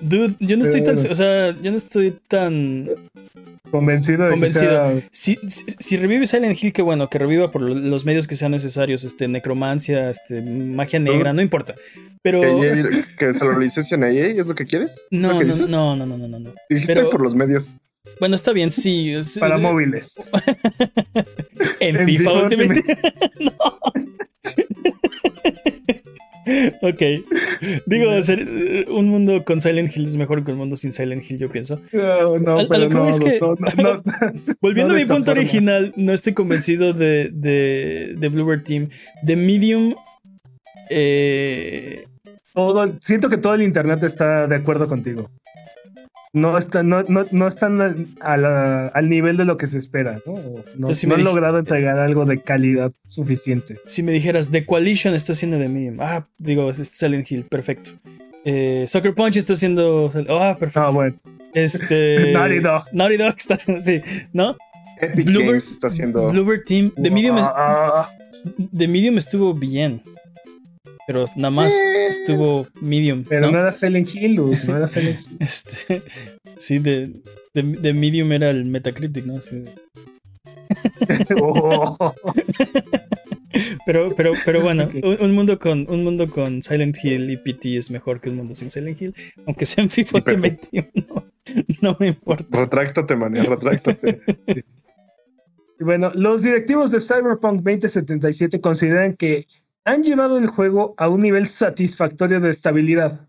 Dude, 0.00 0.34
yo 0.40 0.56
no 0.56 0.64
estoy 0.64 0.82
tan, 0.82 0.94
o 0.94 1.14
sea, 1.14 1.50
yo 1.60 1.70
no 1.70 1.76
estoy 1.76 2.16
tan 2.26 2.88
Convencido 3.70 4.24
de 4.24 4.30
Convencido. 4.30 4.62
que 4.94 5.00
sea 5.00 5.08
si, 5.12 5.38
si, 5.48 5.64
si 5.78 5.96
revive 5.96 6.26
Silent 6.26 6.62
Hill, 6.62 6.72
que 6.72 6.80
bueno, 6.82 7.10
que 7.10 7.18
reviva 7.18 7.50
por 7.50 7.60
lo- 7.62 7.74
los 7.74 8.04
medios 8.04 8.26
que 8.26 8.36
sean 8.36 8.52
necesarios, 8.52 9.04
este, 9.04 9.28
necromancia, 9.28 10.08
este, 10.10 10.40
magia 10.42 11.00
negra, 11.00 11.32
no 11.32 11.42
importa. 11.42 11.74
Pero 12.22 12.40
Que, 13.18 13.32
se 13.34 13.44
lo 13.44 13.58
licencien 13.58 14.04
a 14.04 14.10
EA, 14.10 14.28
¿es 14.28 14.46
lo 14.46 14.54
que 14.54 14.64
quieres? 14.64 15.04
¿Es 15.10 15.18
no, 15.18 15.28
lo 15.28 15.34
no, 15.34 15.38
que 15.40 15.44
dices? 15.46 15.70
no, 15.70 15.96
no, 15.96 16.06
no, 16.06 16.16
no, 16.16 16.28
no, 16.28 16.38
no. 16.38 16.54
Dijiste 16.70 16.94
pero- 16.94 17.10
por 17.10 17.20
los 17.22 17.34
medios. 17.34 17.74
Bueno, 18.20 18.34
está 18.36 18.52
bien, 18.52 18.70
sí. 18.72 19.12
es- 19.12 19.38
para 19.40 19.56
es- 19.56 19.60
móviles. 19.60 20.24
En 21.80 21.96
En 21.96 22.06
FIFA 22.06 22.30
FIFA 22.30 22.42
Ultimate. 22.44 22.82
no. 23.40 23.52
Ok. 26.82 27.02
Digo, 27.86 28.12
eh, 28.12 28.86
un 28.88 29.08
mundo 29.08 29.44
con 29.44 29.60
Silent 29.60 29.94
Hill 29.96 30.06
es 30.06 30.16
mejor 30.16 30.44
que 30.44 30.52
un 30.52 30.58
mundo 30.58 30.76
sin 30.76 30.92
Silent 30.92 31.22
Hill, 31.28 31.38
yo 31.38 31.50
pienso. 31.50 31.80
No, 31.92 32.38
no, 32.38 32.58
A- 32.58 32.66
pero 32.68 32.88
no, 32.88 33.00
voy 33.00 33.10
es 33.10 33.20
que- 33.20 33.40
no. 33.40 34.02
Volviendo 34.60 34.94
a 34.94 34.96
mi 34.96 35.04
punto 35.04 35.26
forma. 35.26 35.40
original, 35.40 35.92
no 35.96 36.12
estoy 36.12 36.32
convencido 36.34 36.92
de, 36.92 37.30
de, 37.32 38.14
de 38.16 38.28
Bluebird 38.28 38.62
Team. 38.64 38.88
De 39.22 39.36
Medium. 39.36 39.94
Eh, 40.90 42.04
Todo, 42.52 42.94
siento 43.00 43.28
que 43.28 43.38
todo 43.38 43.54
el 43.54 43.62
internet 43.62 44.02
está 44.02 44.46
de 44.46 44.56
acuerdo 44.56 44.86
contigo. 44.88 45.30
No, 46.34 46.58
está, 46.58 46.82
no, 46.82 47.02
no, 47.04 47.24
no 47.30 47.46
están 47.48 47.80
al- 47.80 48.06
a 48.20 48.36
la- 48.36 48.88
al 48.88 49.08
nivel 49.08 49.36
de 49.36 49.44
lo 49.46 49.56
que 49.56 49.66
se 49.68 49.78
espera, 49.78 50.20
¿no? 50.26 50.34
No, 50.76 50.88
Pues 50.88 50.98
si 50.98 51.06
no 51.06 51.14
me 51.14 51.20
han 51.20 51.24
logrado 51.24 51.58
entregar 51.60 51.96
algo 51.98 52.24
de 52.26 52.40
calidad 52.42 52.92
suficiente. 53.06 53.78
si 53.86 54.02
me 54.02 54.12
dijeras, 54.12 54.50
The 54.50 54.66
Coalition 54.66 55.14
está 55.14 55.32
haciendo 55.32 55.58
de 55.58 55.68
Medium. 55.68 55.96
Ah, 56.00 56.26
digo, 56.38 56.68
es 56.70 56.90
Silent 56.92 57.30
Hill, 57.30 57.44
perfecto. 57.44 57.92
Eh, 58.44 58.84
Soccer 58.88 59.14
Punch 59.14 59.36
está 59.36 59.52
haciendo. 59.54 60.10
Ah, 60.28 60.56
perfecto. 60.58 60.88
Ah, 60.88 60.90
bueno. 60.90 61.16
Este. 61.54 62.32
Naughty 62.34 62.58
Dog. 62.58 62.82
Naughty 62.92 63.16
Dog 63.16 63.34
está 63.38 63.54
haciendo. 63.54 63.80
Sí, 63.84 64.02
¿no? 64.32 64.56
Epic 65.00 65.26
Games 65.26 65.70
está 65.70 65.86
haciendo. 65.86 66.30
Bluebird 66.30 66.64
Team. 66.64 66.92
The 67.00 67.10
Medium, 67.10 67.38
es- 67.38 67.46
Ah, 67.48 68.10
The 68.76 68.88
Medium 68.88 69.18
estuvo 69.18 69.54
bien. 69.54 70.02
Pero 71.06 71.26
nada 71.36 71.50
más 71.50 71.72
estuvo 72.08 72.66
Medium. 72.80 73.24
pero 73.28 73.42
¿no? 73.46 73.52
no 73.52 73.58
era 73.58 73.72
Silent 73.72 74.08
Hill, 74.14 74.36
dude, 74.36 74.58
no 74.66 74.76
era 74.76 74.88
Silent 74.88 75.20
Hill. 75.30 75.36
Este, 75.40 76.02
sí, 76.56 76.78
de, 76.78 77.12
de, 77.52 77.62
de 77.62 77.92
Medium 77.92 78.32
era 78.32 78.50
el 78.50 78.64
Metacritic, 78.64 79.24
¿no? 79.26 79.40
Sí. 79.40 79.64
Oh. 81.40 82.14
Pero, 83.86 84.12
pero, 84.16 84.32
pero 84.44 84.62
bueno, 84.62 84.88
un, 85.00 85.16
un 85.20 85.32
mundo 85.32 85.60
con, 85.60 85.86
un 85.88 86.02
mundo 86.02 86.28
con 86.28 86.60
Silent 86.60 86.96
Hill 87.04 87.30
y 87.30 87.36
PT 87.36 87.76
es 87.76 87.88
mejor 87.88 88.20
que 88.20 88.28
un 88.28 88.34
mundo 88.36 88.52
sin 88.56 88.68
Silent 88.68 89.00
Hill. 89.00 89.14
Aunque 89.46 89.64
sea 89.64 89.84
en 89.84 89.90
FIFA 89.90 90.18
Sí, 90.18 90.24
pero- 90.24 90.36
Ultimate 90.38 90.66
Team, 90.72 90.86
no, 91.08 91.24
no 91.80 91.96
me 92.00 92.08
importa. 92.08 92.46
Retráctate, 92.58 93.14
mané, 93.14 93.44
retráctate. 93.44 94.22
Y 95.78 95.84
Bueno, 95.84 96.10
los 96.16 96.42
directivos 96.42 96.90
de 96.90 96.98
Cyberpunk 96.98 97.62
2077 97.62 98.60
consideran 98.60 99.14
que 99.14 99.46
han 99.84 100.02
llevado 100.02 100.38
el 100.38 100.46
juego 100.46 100.94
a 100.96 101.08
un 101.08 101.20
nivel 101.20 101.46
satisfactorio 101.46 102.40
de 102.40 102.50
estabilidad. 102.50 103.28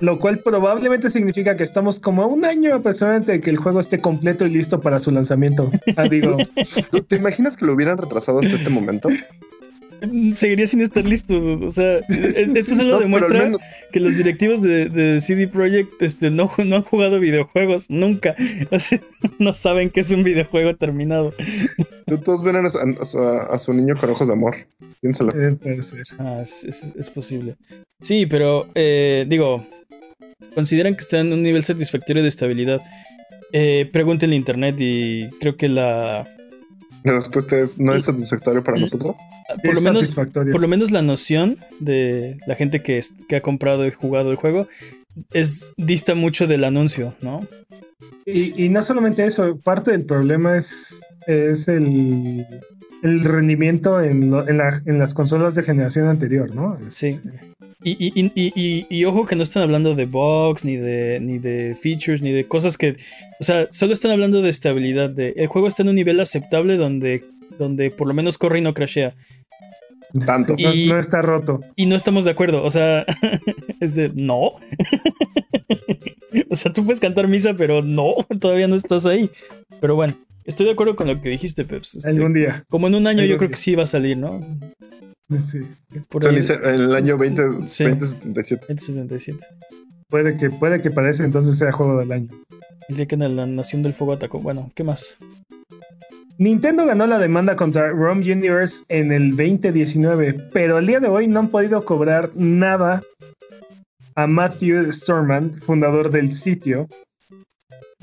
lo 0.00 0.18
cual 0.18 0.40
probablemente 0.40 1.08
significa 1.08 1.56
que 1.56 1.62
estamos 1.62 2.00
como 2.00 2.22
a 2.22 2.26
un 2.26 2.44
año 2.44 2.74
aproximadamente 2.74 3.32
de 3.32 3.40
que 3.40 3.50
el 3.50 3.56
juego 3.56 3.78
esté 3.78 4.00
completo 4.00 4.44
y 4.44 4.50
listo 4.50 4.80
para 4.80 4.98
su 4.98 5.12
lanzamiento. 5.12 5.70
Ah, 5.96 6.08
¿Te 7.08 7.16
imaginas 7.16 7.56
que 7.56 7.64
lo 7.64 7.74
hubieran 7.74 7.96
retrasado 7.96 8.40
hasta 8.40 8.56
este 8.56 8.70
momento? 8.70 9.08
seguiría 10.34 10.66
sin 10.66 10.80
estar 10.80 11.04
listo. 11.04 11.60
O 11.60 11.70
sea, 11.70 11.98
esto 12.08 12.76
solo 12.76 13.00
demuestra 13.00 13.52
que 13.92 14.00
los 14.00 14.16
directivos 14.16 14.62
de, 14.62 15.20
CD 15.20 15.48
Projekt 15.48 16.00
este, 16.02 16.30
no, 16.30 16.50
no 16.64 16.76
han 16.76 16.82
jugado 16.82 17.20
videojuegos 17.20 17.90
nunca. 17.90 18.34
no 19.38 19.52
saben 19.52 19.90
que 19.90 20.00
es 20.00 20.10
un 20.10 20.24
videojuego 20.24 20.76
terminado. 20.76 21.32
Todos 22.24 22.42
ven 22.42 22.56
a, 22.56 23.58
su, 23.58 23.74
niño 23.74 23.96
con 23.98 24.10
ojos 24.10 24.28
de 24.28 24.34
amor. 24.34 24.56
Piénsalo. 25.00 25.30
Eh, 25.34 25.56
puede 25.56 25.82
ser. 25.82 26.04
Ah, 26.18 26.42
es, 26.42 27.10
posible. 27.14 27.56
Sí, 28.00 28.26
pero 28.26 28.68
eh, 28.74 29.24
digo, 29.28 29.66
consideran 30.54 30.94
que 30.94 31.00
están 31.00 31.26
en 31.26 31.32
un 31.32 31.42
nivel 31.42 31.64
satisfactorio 31.64 32.22
de 32.22 32.28
estabilidad. 32.28 32.80
Eh, 33.52 33.88
pregúntenle 33.92 34.34
internet 34.34 34.74
y 34.78 35.28
creo 35.38 35.56
que 35.56 35.68
la 35.68 36.26
la 37.04 37.12
respuesta 37.12 37.58
es 37.60 37.78
no 37.78 37.94
es 37.94 38.04
satisfactorio 38.04 38.62
para 38.64 38.80
nosotros. 38.80 39.14
Por 39.62 39.74
lo, 39.74 39.80
menos, 39.82 40.14
por 40.14 40.60
lo 40.60 40.68
menos 40.68 40.90
la 40.90 41.02
noción 41.02 41.58
de 41.78 42.38
la 42.46 42.54
gente 42.54 42.82
que, 42.82 43.02
que 43.28 43.36
ha 43.36 43.42
comprado 43.42 43.86
y 43.86 43.90
jugado 43.90 44.30
el 44.30 44.36
juego 44.36 44.66
es 45.32 45.68
dista 45.76 46.14
mucho 46.14 46.46
del 46.46 46.64
anuncio, 46.64 47.14
¿no? 47.20 47.46
Y, 48.26 48.70
no 48.70 48.82
solamente 48.82 49.26
eso, 49.26 49.58
parte 49.58 49.90
del 49.90 50.06
problema 50.06 50.56
es, 50.56 51.04
es 51.26 51.68
el, 51.68 52.46
el 53.04 53.22
rendimiento 53.22 54.00
en, 54.00 54.32
en, 54.32 54.98
las 54.98 55.12
consolas 55.12 55.54
de 55.54 55.62
generación 55.62 56.08
anterior, 56.08 56.54
¿no? 56.54 56.78
Sí. 56.88 57.20
Este, 57.84 58.32
y, 58.34 59.04
ojo 59.04 59.26
que 59.26 59.36
no 59.36 59.42
están 59.42 59.62
hablando 59.62 59.94
de 59.94 60.06
bugs, 60.06 60.64
ni 60.64 60.76
de, 60.76 61.20
ni 61.20 61.38
de 61.38 61.76
features, 61.80 62.22
ni 62.22 62.32
de 62.32 62.48
cosas 62.48 62.78
que. 62.78 62.96
O 63.38 63.44
sea, 63.44 63.68
solo 63.70 63.92
están 63.92 64.10
hablando 64.10 64.40
de 64.40 64.48
estabilidad. 64.48 65.10
De, 65.10 65.34
el 65.36 65.48
juego 65.48 65.68
está 65.68 65.82
en 65.82 65.90
un 65.90 65.96
nivel 65.96 66.18
aceptable 66.18 66.78
donde, 66.78 67.24
donde 67.58 67.90
por 67.90 68.08
lo 68.08 68.14
menos 68.14 68.38
corre 68.38 68.60
y 68.60 68.62
no 68.62 68.72
crashea. 68.72 69.14
Tanto. 70.24 70.54
Y, 70.56 70.88
no, 70.88 70.98
está 70.98 71.20
roto. 71.20 71.60
Y 71.76 71.84
no 71.84 71.96
estamos 71.96 72.24
de 72.24 72.30
acuerdo. 72.30 72.64
O 72.64 72.70
sea, 72.70 73.04
es 73.80 73.94
de 73.94 74.12
no. 74.14 74.52
o 76.48 76.56
sea, 76.56 76.72
tú 76.72 76.86
puedes 76.86 77.00
cantar 77.00 77.28
misa, 77.28 77.52
pero 77.54 77.82
no, 77.82 78.14
todavía 78.40 78.66
no 78.66 78.76
estás 78.76 79.04
ahí. 79.04 79.30
Pero 79.82 79.94
bueno, 79.94 80.16
estoy 80.44 80.66
de 80.66 80.72
acuerdo 80.72 80.96
con 80.96 81.06
lo 81.06 81.20
que 81.20 81.28
dijiste, 81.28 81.64
Peps. 81.64 81.96
Este, 81.96 82.10
Algún 82.10 82.34
día. 82.34 82.64
Como 82.68 82.88
en 82.88 82.94
un 82.94 83.06
año, 83.06 83.24
yo 83.24 83.36
creo 83.38 83.50
que 83.50 83.56
sí 83.56 83.74
va 83.74 83.84
a 83.84 83.86
salir, 83.86 84.16
¿no? 84.16 84.40
Sí. 85.36 85.60
Por 86.08 86.24
el 86.24 86.94
año 86.94 87.18
20, 87.18 87.42
2077. 87.42 88.66
2077. 88.68 89.38
Puede 90.08 90.36
que, 90.36 90.50
puede 90.50 90.80
que 90.82 90.90
parece 90.90 91.24
entonces 91.24 91.58
sea 91.58 91.72
juego 91.72 91.98
del 91.98 92.12
año. 92.12 92.28
El 92.88 92.96
día 92.96 93.06
que 93.06 93.16
la 93.16 93.46
Nación 93.46 93.82
del 93.82 93.94
Fuego 93.94 94.12
atacó. 94.12 94.38
Bueno, 94.40 94.70
¿qué 94.74 94.84
más? 94.84 95.16
Nintendo 96.36 96.84
ganó 96.84 97.06
la 97.06 97.18
demanda 97.18 97.56
contra 97.56 97.90
ROM 97.90 98.18
Universe 98.18 98.84
en 98.88 99.12
el 99.12 99.30
2019, 99.36 100.48
pero 100.52 100.76
al 100.76 100.86
día 100.86 101.00
de 101.00 101.08
hoy 101.08 101.28
no 101.28 101.40
han 101.40 101.48
podido 101.48 101.84
cobrar 101.84 102.32
nada 102.34 103.02
a 104.16 104.26
Matthew 104.26 104.92
Storman, 104.92 105.52
fundador 105.52 106.10
del 106.10 106.28
sitio. 106.28 106.88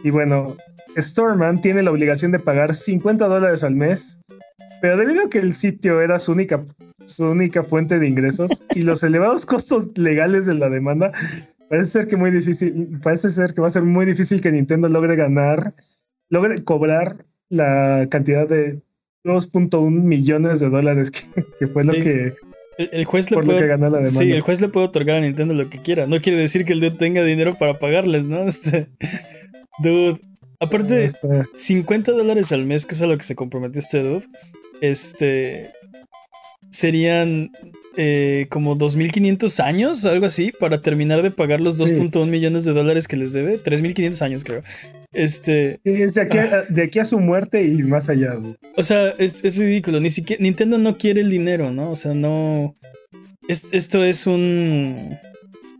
Y 0.04 0.10
bueno, 0.10 0.58
Storman 0.98 1.62
tiene 1.62 1.84
la 1.84 1.92
obligación 1.92 2.32
de 2.32 2.40
pagar 2.40 2.74
50 2.74 3.28
dólares 3.28 3.64
al 3.64 3.76
mes, 3.76 4.20
pero 4.82 4.98
debido 4.98 5.26
a 5.26 5.30
que 5.30 5.40
el 5.40 5.54
sitio 5.54 6.02
era 6.02 6.20
su 6.20 6.32
única 6.32 6.64
su 7.06 7.26
única 7.26 7.64
fuente 7.64 8.00
de 8.00 8.08
ingresos 8.08 8.64
y 8.76 8.82
los 8.82 9.04
elevados 9.04 9.46
costos 9.46 9.98
legales 9.98 10.46
de 10.46 10.56
la 10.56 10.70
demanda, 10.70 11.12
parece 11.70 11.90
ser 11.90 12.08
que 12.08 12.18
muy 12.18 12.32
difícil, 12.32 13.00
parece 13.02 13.30
ser 13.30 13.54
que 13.54 13.62
va 13.62 13.68
a 13.68 13.72
ser 13.72 13.84
muy 13.84 14.06
difícil 14.06 14.42
que 14.42 14.52
Nintendo 14.52 14.90
logre 14.90 15.16
ganar, 15.16 15.74
logre 16.30 16.64
cobrar 16.64 17.26
la 17.50 18.08
cantidad 18.10 18.48
de 18.48 18.82
2.1 19.26 19.90
millones 19.90 20.60
de 20.60 20.70
dólares 20.70 21.12
que, 21.12 21.68
fue 21.68 21.84
lo 21.84 21.94
que 21.94 22.34
el, 22.78 23.06
juez 23.06 23.30
le 23.30 23.38
puede, 23.38 23.68
ganó 23.68 23.90
la 23.90 23.98
demanda. 23.98 24.20
Sí, 24.20 24.32
el 24.32 24.42
juez 24.42 24.62
le 24.62 24.70
puede 24.70 24.88
otorgar 24.88 25.18
a 25.18 25.22
Nintendo 25.22 25.54
lo 25.54 25.70
que 25.70 25.80
quiera. 25.80 26.08
No 26.08 26.20
quiere 26.22 26.40
decir 26.40 26.66
que 26.66 26.74
el 26.74 26.80
dude 26.80 26.98
tenga 26.98 27.24
dinero 27.24 27.56
para 27.56 27.78
pagarles, 27.78 28.26
¿no? 28.26 28.42
Este, 28.48 28.88
dude. 29.84 30.20
Aparte, 30.62 31.10
50 31.56 32.12
dólares 32.12 32.52
al 32.52 32.66
mes, 32.66 32.86
que 32.86 32.94
es 32.94 33.02
a 33.02 33.08
lo 33.08 33.18
que 33.18 33.24
se 33.24 33.36
comprometió 33.36 33.80
este 33.80 34.04
dude. 34.04 34.28
Este 34.80 35.72
serían 36.70 37.52
eh, 37.98 38.46
como 38.50 38.78
2.500 38.78 39.64
años, 39.64 40.06
algo 40.06 40.28
así, 40.28 40.52
para 40.58 40.82
terminar 40.82 41.24
de 41.24 41.32
pagar 41.32 41.62
los 41.62 41.80
2.1 41.80 42.28
millones 42.28 42.64
de 42.64 42.74
dólares 42.74 43.08
que 43.08 43.18
les 43.18 43.34
debe. 43.34 43.62
3.500 43.62 44.22
años, 44.22 44.44
creo. 44.44 44.62
Este. 45.12 45.82
Es 45.84 46.14
de, 46.14 46.22
aquí 46.22 46.38
a, 46.38 46.62
de 46.70 46.84
aquí 46.84 47.00
a 47.00 47.06
su 47.06 47.20
muerte 47.20 47.64
y 47.64 47.82
más 47.82 48.10
allá. 48.10 48.40
O 48.78 48.84
sea, 48.84 49.10
es, 49.18 49.44
ridículo. 49.58 50.00
Ni 50.00 50.12
siquiera. 50.12 50.42
Nintendo 50.44 50.78
no 50.78 50.98
quiere 50.98 51.22
el 51.22 51.32
dinero, 51.32 51.72
¿no? 51.72 51.90
O 51.90 51.96
sea, 51.96 52.14
no. 52.14 52.76
esto 53.48 54.04
es 54.04 54.28
un. 54.28 55.18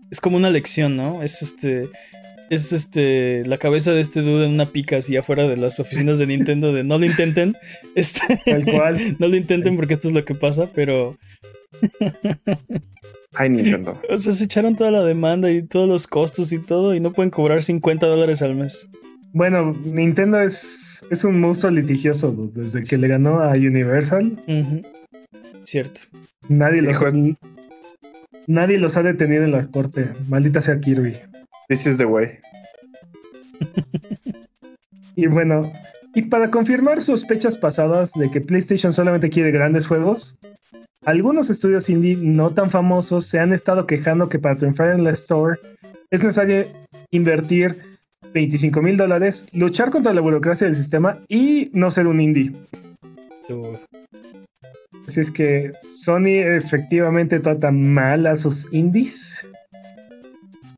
Es 0.10 0.20
como 0.20 0.38
una 0.38 0.50
lección, 0.50 0.98
¿no? 0.98 1.22
Es 1.22 1.44
este 1.44 1.88
es 2.52 2.74
este 2.74 3.46
la 3.46 3.58
cabeza 3.58 3.94
de 3.94 4.02
este 4.02 4.22
dude 4.22 4.46
en 4.46 4.54
una 4.54 4.66
pica 4.66 4.98
así 4.98 5.16
afuera 5.16 5.48
de 5.48 5.56
las 5.56 5.80
oficinas 5.80 6.20
de 6.20 6.28
Nintendo 6.28 6.74
de 6.74 6.84
no 6.84 7.00
lo 7.00 7.06
intenten. 7.06 7.56
Este, 7.96 8.40
Tal 8.46 8.66
cual. 8.66 9.16
no 9.20 9.28
lo 9.28 9.36
intenten 9.36 9.76
porque 9.76 9.96
esto 9.96 10.10
es 10.10 10.14
lo 10.14 10.24
que 10.24 10.36
pasa, 10.36 10.70
pero. 10.74 11.18
Ay, 13.34 13.50
Nintendo. 13.50 14.00
O 14.10 14.18
sea, 14.18 14.34
se 14.34 14.44
echaron 14.44 14.76
toda 14.76 14.92
la 14.92 15.04
demanda 15.04 15.50
y 15.50 15.62
todos 15.64 15.88
los 15.88 16.08
costos 16.08 16.52
y 16.52 16.60
todo 16.60 16.94
y 16.94 17.00
no 17.00 17.14
pueden 17.14 17.32
cobrar 17.32 17.64
50 17.64 18.06
dólares 18.06 18.42
al 18.42 18.56
mes. 18.56 18.90
Bueno, 19.34 19.74
Nintendo 19.86 20.42
es, 20.42 21.06
es 21.10 21.24
un 21.24 21.40
monstruo 21.40 21.72
litigioso 21.72 22.36
desde 22.54 22.84
que 22.84 22.98
le 22.98 23.08
ganó 23.08 23.42
a 23.42 23.52
Universal. 23.52 24.38
Cierto. 25.64 26.02
Nadie 26.50 26.82
los, 26.82 27.02
nadie 28.48 28.78
los 28.78 28.98
ha 28.98 29.04
detenido 29.04 29.46
en 29.46 29.52
la 29.52 29.68
corte. 29.68 30.12
Maldita 30.28 30.60
sea 30.60 30.82
Kirby. 30.82 31.14
This 31.72 31.88
is 31.88 31.98
the 31.98 32.06
way. 32.06 32.38
y 35.16 35.28
bueno, 35.28 35.72
y 36.14 36.24
para 36.24 36.52
confirmar 36.52 37.02
sospechas 37.02 37.58
pasadas 37.58 38.12
de 38.12 38.30
que 38.30 38.42
PlayStation 38.42 38.92
solamente 38.92 39.30
quiere 39.30 39.52
grandes 39.52 39.88
juegos, 39.88 40.38
algunos 41.06 41.50
estudios 41.50 41.90
indie 41.90 42.18
no 42.18 42.50
tan 42.50 42.72
famosos 42.72 43.26
se 43.26 43.40
han 43.40 43.54
estado 43.54 43.88
quejando 43.88 44.28
que 44.28 44.38
para 44.38 44.58
triunfar 44.58 44.92
en 44.92 45.06
la 45.06 45.12
Store 45.12 45.60
es 46.10 46.22
necesario 46.22 46.66
invertir 47.10 47.82
25 48.34 48.82
mil 48.82 48.98
dólares, 48.98 49.48
luchar 49.54 49.92
contra 49.92 50.12
la 50.12 50.20
burocracia 50.20 50.68
del 50.68 50.76
sistema 50.76 51.22
y 51.30 51.70
no 51.72 51.90
ser 51.90 52.08
un 52.08 52.20
indie. 52.20 52.52
Así 55.08 55.22
es 55.22 55.32
que 55.32 55.72
Sony 55.90 56.44
efectivamente 56.44 57.40
trata 57.40 57.72
mal 57.72 58.28
a 58.28 58.36
sus 58.36 58.68
indies. 58.74 59.48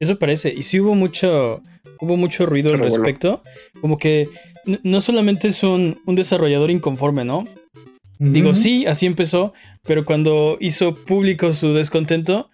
Eso 0.03 0.19
parece. 0.19 0.53
Y 0.53 0.63
sí 0.63 0.81
hubo 0.81 0.95
mucho, 0.95 1.63
hubo 2.01 2.17
mucho 2.17 2.45
ruido 2.45 2.73
al 2.73 2.79
respecto. 2.79 3.41
Como 3.79 3.97
que 3.97 4.27
no 4.83 4.99
solamente 4.99 5.47
es 5.47 5.63
un, 5.63 5.97
desarrollador 6.05 6.71
inconforme, 6.71 7.23
¿no? 7.23 7.45
Digo, 8.19 8.53
sí, 8.53 8.85
así 8.85 9.05
empezó, 9.05 9.53
pero 9.83 10.03
cuando 10.03 10.57
hizo 10.59 10.93
público 10.95 11.53
su 11.53 11.73
descontento, 11.73 12.49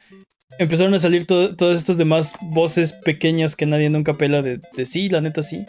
empezaron 0.60 0.94
a 0.94 1.00
salir 1.00 1.26
todas 1.26 1.80
estas 1.80 1.98
demás 1.98 2.34
voces 2.42 2.94
pequeñas 2.94 3.56
que 3.56 3.66
nadie 3.66 3.90
nunca 3.90 4.16
pela 4.16 4.44
de, 4.44 4.62
de, 4.76 4.86
sí, 4.86 5.10
la 5.10 5.22
neta 5.22 5.42
sí. 5.42 5.66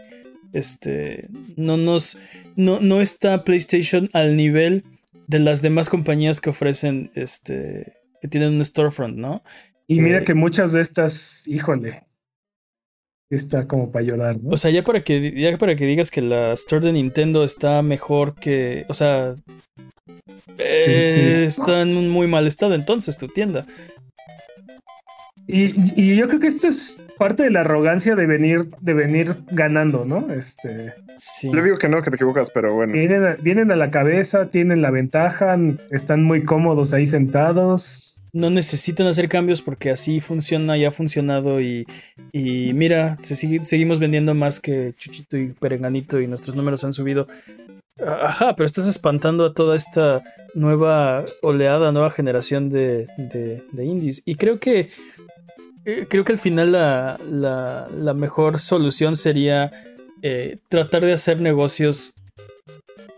Este, 0.52 1.28
no 1.56 1.78
nos, 1.78 2.18
no, 2.56 2.80
no 2.80 3.00
está 3.00 3.42
PlayStation 3.44 4.10
al 4.12 4.36
nivel 4.36 4.84
de 5.28 5.38
las 5.38 5.62
demás 5.62 5.88
compañías 5.88 6.42
que 6.42 6.50
ofrecen, 6.50 7.10
este, 7.14 7.94
que 8.20 8.28
tienen 8.28 8.54
un 8.54 8.64
storefront, 8.64 9.16
¿no? 9.16 9.42
Y 9.90 10.00
mira 10.00 10.22
que 10.22 10.34
muchas 10.34 10.70
de 10.70 10.82
estas, 10.82 11.48
híjole, 11.48 12.04
está 13.28 13.66
como 13.66 13.90
para 13.90 14.04
llorar, 14.04 14.40
¿no? 14.40 14.50
O 14.50 14.56
sea, 14.56 14.70
ya 14.70 14.84
para 14.84 15.02
que 15.02 15.32
ya 15.32 15.58
para 15.58 15.74
que 15.74 15.84
digas 15.84 16.12
que 16.12 16.20
la 16.20 16.52
store 16.52 16.86
de 16.86 16.92
Nintendo 16.92 17.42
está 17.42 17.82
mejor 17.82 18.36
que, 18.36 18.86
o 18.88 18.94
sea, 18.94 19.34
eh, 20.58 21.42
está 21.44 21.82
en 21.82 21.96
un 21.96 22.08
muy 22.08 22.28
mal 22.28 22.46
estado 22.46 22.76
entonces 22.76 23.18
tu 23.18 23.26
tienda. 23.26 23.66
Y, 25.48 26.14
yo 26.14 26.28
creo 26.28 26.38
que 26.38 26.46
esto 26.46 26.68
es 26.68 27.00
parte 27.18 27.42
de 27.42 27.50
la 27.50 27.62
arrogancia 27.62 28.14
de 28.14 28.26
venir, 28.28 28.68
de 28.80 28.94
venir 28.94 29.32
ganando, 29.50 30.04
¿no? 30.04 30.32
Este. 30.32 30.94
Sí. 31.16 31.50
Le 31.52 31.64
digo 31.64 31.78
que 31.78 31.88
no, 31.88 32.00
que 32.00 32.10
te 32.10 32.16
equivocas, 32.16 32.52
pero 32.52 32.72
bueno. 32.74 32.92
Vienen 32.92 33.36
vienen 33.42 33.72
a 33.72 33.76
la 33.76 33.90
cabeza, 33.90 34.50
tienen 34.50 34.82
la 34.82 34.92
ventaja, 34.92 35.58
están 35.90 36.22
muy 36.22 36.44
cómodos 36.44 36.94
ahí 36.94 37.06
sentados 37.06 38.19
no 38.32 38.50
necesitan 38.50 39.06
hacer 39.06 39.28
cambios 39.28 39.62
porque 39.62 39.90
así 39.90 40.20
funciona 40.20 40.76
y 40.76 40.84
ha 40.84 40.90
funcionado 40.90 41.60
y, 41.60 41.86
mira, 42.32 43.16
seguimos 43.22 43.98
vendiendo 43.98 44.34
más 44.34 44.60
que 44.60 44.94
Chuchito 44.96 45.36
y 45.36 45.48
Perenganito 45.48 46.20
y 46.20 46.26
nuestros 46.26 46.56
números 46.56 46.84
han 46.84 46.92
subido. 46.92 47.26
Ajá, 48.06 48.56
pero 48.56 48.66
estás 48.66 48.86
espantando 48.86 49.44
a 49.44 49.52
toda 49.52 49.76
esta 49.76 50.22
nueva 50.54 51.24
oleada, 51.42 51.92
nueva 51.92 52.10
generación 52.10 52.70
de, 52.70 53.06
de, 53.18 53.84
indies. 53.84 54.22
Y 54.24 54.36
creo 54.36 54.58
que 54.58 54.88
eh, 55.84 56.06
creo 56.08 56.24
que 56.24 56.32
al 56.32 56.38
final 56.38 56.72
la, 56.72 58.14
mejor 58.14 58.58
solución 58.58 59.16
sería 59.16 59.72
eh, 60.22 60.58
tratar 60.68 61.04
de 61.04 61.12
hacer 61.12 61.40
negocios 61.40 62.14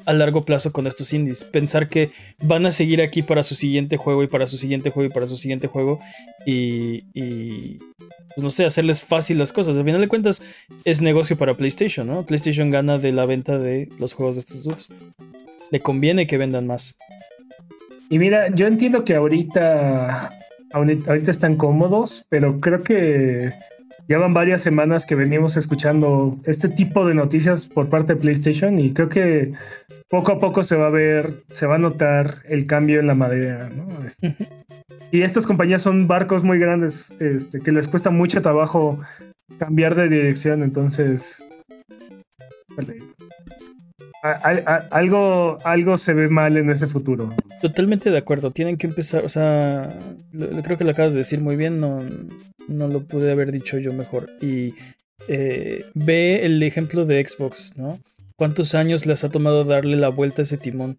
a 0.05 0.12
largo 0.12 0.44
plazo 0.44 0.72
con 0.72 0.86
estos 0.86 1.12
indies. 1.12 1.44
Pensar 1.44 1.88
que 1.88 2.11
van 2.42 2.66
a 2.66 2.70
seguir 2.70 3.03
aquí 3.03 3.22
para 3.22 3.42
su 3.42 3.55
siguiente 3.55 3.96
juego 3.96 4.22
y 4.22 4.26
para 4.26 4.46
su 4.46 4.57
siguiente 4.57 4.90
juego 4.90 5.11
y 5.11 5.12
para 5.12 5.26
su 5.26 5.36
siguiente 5.36 5.66
juego. 5.66 6.00
Y, 6.46 7.05
y 7.14 7.78
pues 8.34 8.38
no 8.38 8.50
sé, 8.50 8.64
hacerles 8.64 9.03
fácil 9.03 9.38
las 9.38 9.53
cosas. 9.53 9.76
Al 9.76 9.84
final 9.84 10.00
de 10.00 10.09
cuentas 10.09 10.42
es 10.84 11.00
negocio 11.00 11.36
para 11.36 11.55
PlayStation, 11.55 12.07
¿no? 12.07 12.24
PlayStation 12.24 12.70
gana 12.70 12.98
de 12.98 13.12
la 13.12 13.26
venta 13.26 13.59
de 13.59 13.88
los 13.98 14.12
juegos 14.14 14.36
de 14.36 14.40
estos 14.40 14.64
dos. 14.64 14.88
Le 15.70 15.80
conviene 15.80 16.26
que 16.26 16.38
vendan 16.38 16.66
más. 16.66 16.96
Y 18.11 18.18
mira, 18.18 18.55
yo 18.55 18.66
entiendo 18.66 19.05
que 19.05 19.14
ahorita, 19.14 20.38
ahorita 20.72 21.30
están 21.30 21.57
cómodos, 21.57 22.26
pero 22.28 22.61
creo 22.61 22.82
que 22.82 23.53
Llevan 24.09 24.34
varias 24.34 24.62
semanas 24.62 25.07
que 25.07 25.14
venimos 25.14 25.57
escuchando 25.57 26.38
este 26.44 26.68
tipo 26.68 27.07
de 27.07 27.14
noticias 27.14 27.68
por 27.68 27.88
parte 27.88 28.14
de 28.14 28.20
PlayStation 28.20 28.78
y 28.78 28.92
creo 28.92 29.09
que 29.09 29.53
poco 30.09 30.32
a 30.32 30.40
poco 30.40 30.64
se 30.64 30.76
va 30.76 30.88
a 30.88 30.90
ver, 30.90 31.42
se 31.48 31.66
va 31.66 31.76
a 31.76 31.78
notar 31.78 32.42
el 32.48 32.66
cambio 32.66 33.00
en 33.00 33.07
la 33.07 33.14
madera, 33.14 33.70
¿no? 33.70 34.05
Este, 34.05 34.36
y 35.12 35.22
estas 35.22 35.46
compañías 35.46 35.82
son 35.82 36.09
barcos 36.09 36.42
muy 36.42 36.59
grandes, 36.59 37.14
este, 37.20 37.61
que 37.61 37.70
les 37.70 37.88
cuesta 37.88 38.11
mucho 38.11 38.42
trabajo 38.42 38.98
cambiar 39.59 39.94
de 39.94 40.09
dirección, 40.09 40.62
entonces 40.62 41.46
algo, 44.90 45.59
algo 45.64 45.98
se 45.98 46.14
ve 46.14 46.28
mal 46.28 46.57
en 46.57 46.70
ese 46.70 46.86
futuro. 46.86 47.34
Totalmente 47.61 48.11
de 48.11 48.18
acuerdo. 48.18 48.53
Tienen 48.53 48.76
que 48.76 48.86
empezar, 48.86 49.24
o 49.24 49.28
sea, 49.28 49.96
creo 50.62 50.78
que 50.78 50.84
lo 50.84 50.90
acabas 50.92 51.12
de 51.12 51.18
decir 51.18 51.40
muy 51.40 51.57
bien, 51.57 51.80
no, 51.80 52.03
no 52.68 52.88
lo 52.88 53.04
pude 53.04 53.30
haber 53.30 53.52
dicho 53.52 53.78
yo 53.78 53.92
mejor. 53.92 54.30
Y 54.40 54.74
eh, 55.28 55.84
ve 55.94 56.44
el 56.44 56.62
ejemplo 56.62 57.04
de 57.04 57.24
Xbox, 57.26 57.76
¿no? 57.76 58.00
¿Cuántos 58.36 58.74
años 58.74 59.06
les 59.06 59.24
ha 59.24 59.30
tomado 59.30 59.64
darle 59.64 59.96
la 59.96 60.08
vuelta 60.08 60.42
a 60.42 60.44
ese 60.44 60.58
timón? 60.58 60.98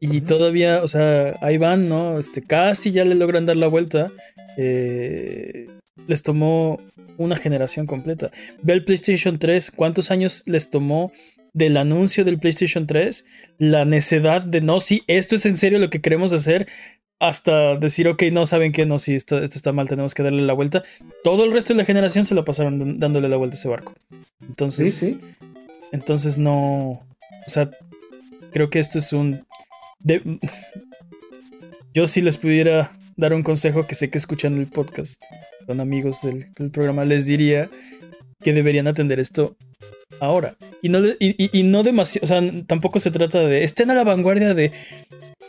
Y 0.00 0.20
todavía, 0.22 0.82
o 0.82 0.88
sea, 0.88 1.36
ahí 1.40 1.58
van, 1.58 1.88
¿no? 1.88 2.18
Este, 2.18 2.42
casi 2.42 2.90
ya 2.90 3.04
le 3.04 3.14
logran 3.14 3.46
dar 3.46 3.56
la 3.56 3.68
vuelta. 3.68 4.10
Eh, 4.56 5.68
les 6.06 6.22
tomó 6.22 6.80
una 7.16 7.36
generación 7.36 7.86
completa. 7.86 8.30
Ve 8.62 8.74
el 8.74 8.84
PlayStation 8.84 9.38
3, 9.38 9.70
¿cuántos 9.70 10.10
años 10.10 10.42
les 10.46 10.70
tomó 10.70 11.12
del 11.52 11.76
anuncio 11.76 12.24
del 12.24 12.38
PlayStation 12.38 12.86
3, 12.86 13.24
la 13.58 13.84
necedad 13.84 14.42
de 14.42 14.60
no, 14.60 14.80
si 14.80 15.02
esto 15.06 15.34
es 15.34 15.46
en 15.46 15.56
serio 15.56 15.78
lo 15.78 15.90
que 15.90 16.00
queremos 16.00 16.32
hacer, 16.32 16.68
hasta 17.20 17.76
decir, 17.76 18.08
ok, 18.08 18.24
no 18.32 18.46
saben 18.46 18.72
que 18.72 18.86
no, 18.86 18.98
si 18.98 19.14
esto, 19.14 19.42
esto, 19.42 19.56
está 19.56 19.72
mal, 19.72 19.88
tenemos 19.88 20.14
que 20.14 20.22
darle 20.22 20.42
la 20.42 20.52
vuelta. 20.52 20.84
Todo 21.24 21.44
el 21.44 21.52
resto 21.52 21.72
de 21.72 21.78
la 21.78 21.84
generación 21.84 22.24
se 22.24 22.34
lo 22.34 22.44
pasaron 22.44 23.00
dándole 23.00 23.28
la 23.28 23.36
vuelta 23.36 23.56
a 23.56 23.58
ese 23.58 23.68
barco. 23.68 23.94
Entonces, 24.40 25.16
entonces 25.90 26.38
no, 26.38 27.06
o 27.46 27.50
sea, 27.50 27.70
creo 28.52 28.70
que 28.70 28.78
esto 28.78 28.98
es 28.98 29.12
un... 29.12 29.44
yo 31.94 32.06
si 32.06 32.22
les 32.22 32.36
pudiera 32.36 32.92
dar 33.16 33.34
un 33.34 33.42
consejo 33.42 33.86
que 33.86 33.96
sé 33.96 34.10
que 34.10 34.18
escuchan 34.18 34.54
el 34.54 34.66
podcast, 34.68 35.20
son 35.66 35.80
amigos 35.80 36.20
del 36.22 36.70
programa, 36.70 37.04
les 37.04 37.26
diría 37.26 37.68
que 38.40 38.52
deberían 38.52 38.86
atender 38.86 39.18
esto 39.18 39.56
ahora. 40.20 40.56
Y 40.82 40.88
no, 40.88 41.00
y, 41.18 41.62
no 41.64 41.82
demasiado, 41.82 42.24
o 42.24 42.28
sea, 42.28 42.64
tampoco 42.66 43.00
se 43.00 43.10
trata 43.10 43.40
de, 43.40 43.64
estén 43.64 43.90
a 43.90 43.94
la 43.94 44.04
vanguardia 44.04 44.54
de, 44.54 44.72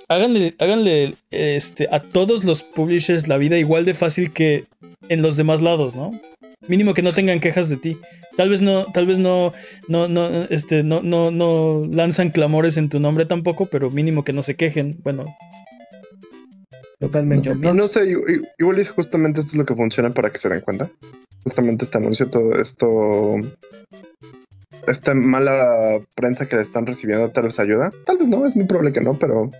háganle, 0.09 0.55
háganle 0.59 1.15
este, 1.31 1.87
a 1.91 2.01
todos 2.01 2.43
los 2.43 2.63
publishers 2.63 3.27
la 3.27 3.37
vida 3.37 3.57
igual 3.57 3.85
de 3.85 3.93
fácil 3.93 4.31
que 4.31 4.65
en 5.07 5.21
los 5.21 5.37
demás 5.37 5.61
lados, 5.61 5.95
¿no? 5.95 6.19
Mínimo 6.67 6.93
que 6.93 7.01
no 7.01 7.13
tengan 7.13 7.39
quejas 7.39 7.69
de 7.69 7.77
ti. 7.77 7.97
Tal 8.35 8.49
vez 8.49 8.61
no, 8.61 8.85
tal 8.91 9.07
vez 9.07 9.17
no, 9.17 9.53
no, 9.87 10.07
no, 10.07 10.27
este, 10.49 10.83
no, 10.83 11.01
no, 11.01 11.31
no 11.31 11.87
lanzan 11.89 12.31
clamores 12.31 12.77
en 12.77 12.89
tu 12.89 12.99
nombre 12.99 13.25
tampoco, 13.25 13.67
pero 13.67 13.89
mínimo 13.89 14.23
que 14.23 14.33
no 14.33 14.43
se 14.43 14.55
quejen. 14.55 14.99
Bueno. 15.03 15.25
Totalmente. 16.99 17.55
no 17.55 17.87
sé, 17.87 18.13
igual 18.57 18.85
justamente 18.87 19.39
esto 19.39 19.51
es 19.53 19.57
lo 19.57 19.65
que 19.65 19.75
funciona 19.75 20.13
para 20.13 20.29
que 20.31 20.37
se 20.37 20.49
den 20.49 20.61
cuenta. 20.61 20.89
Justamente 21.43 21.85
este 21.85 21.97
anuncio, 21.97 22.29
todo 22.29 22.59
esto 22.59 23.37
esta 24.87 25.13
mala 25.13 25.99
prensa 26.15 26.47
que 26.47 26.55
le 26.55 26.61
están 26.61 26.85
recibiendo 26.85 27.29
tal 27.31 27.45
vez 27.45 27.59
ayuda. 27.59 27.91
Tal 28.05 28.17
vez 28.17 28.29
no, 28.29 28.45
es 28.45 28.55
muy 28.55 28.65
probable 28.65 28.93
que 28.93 29.01
no, 29.01 29.13
pero 29.15 29.51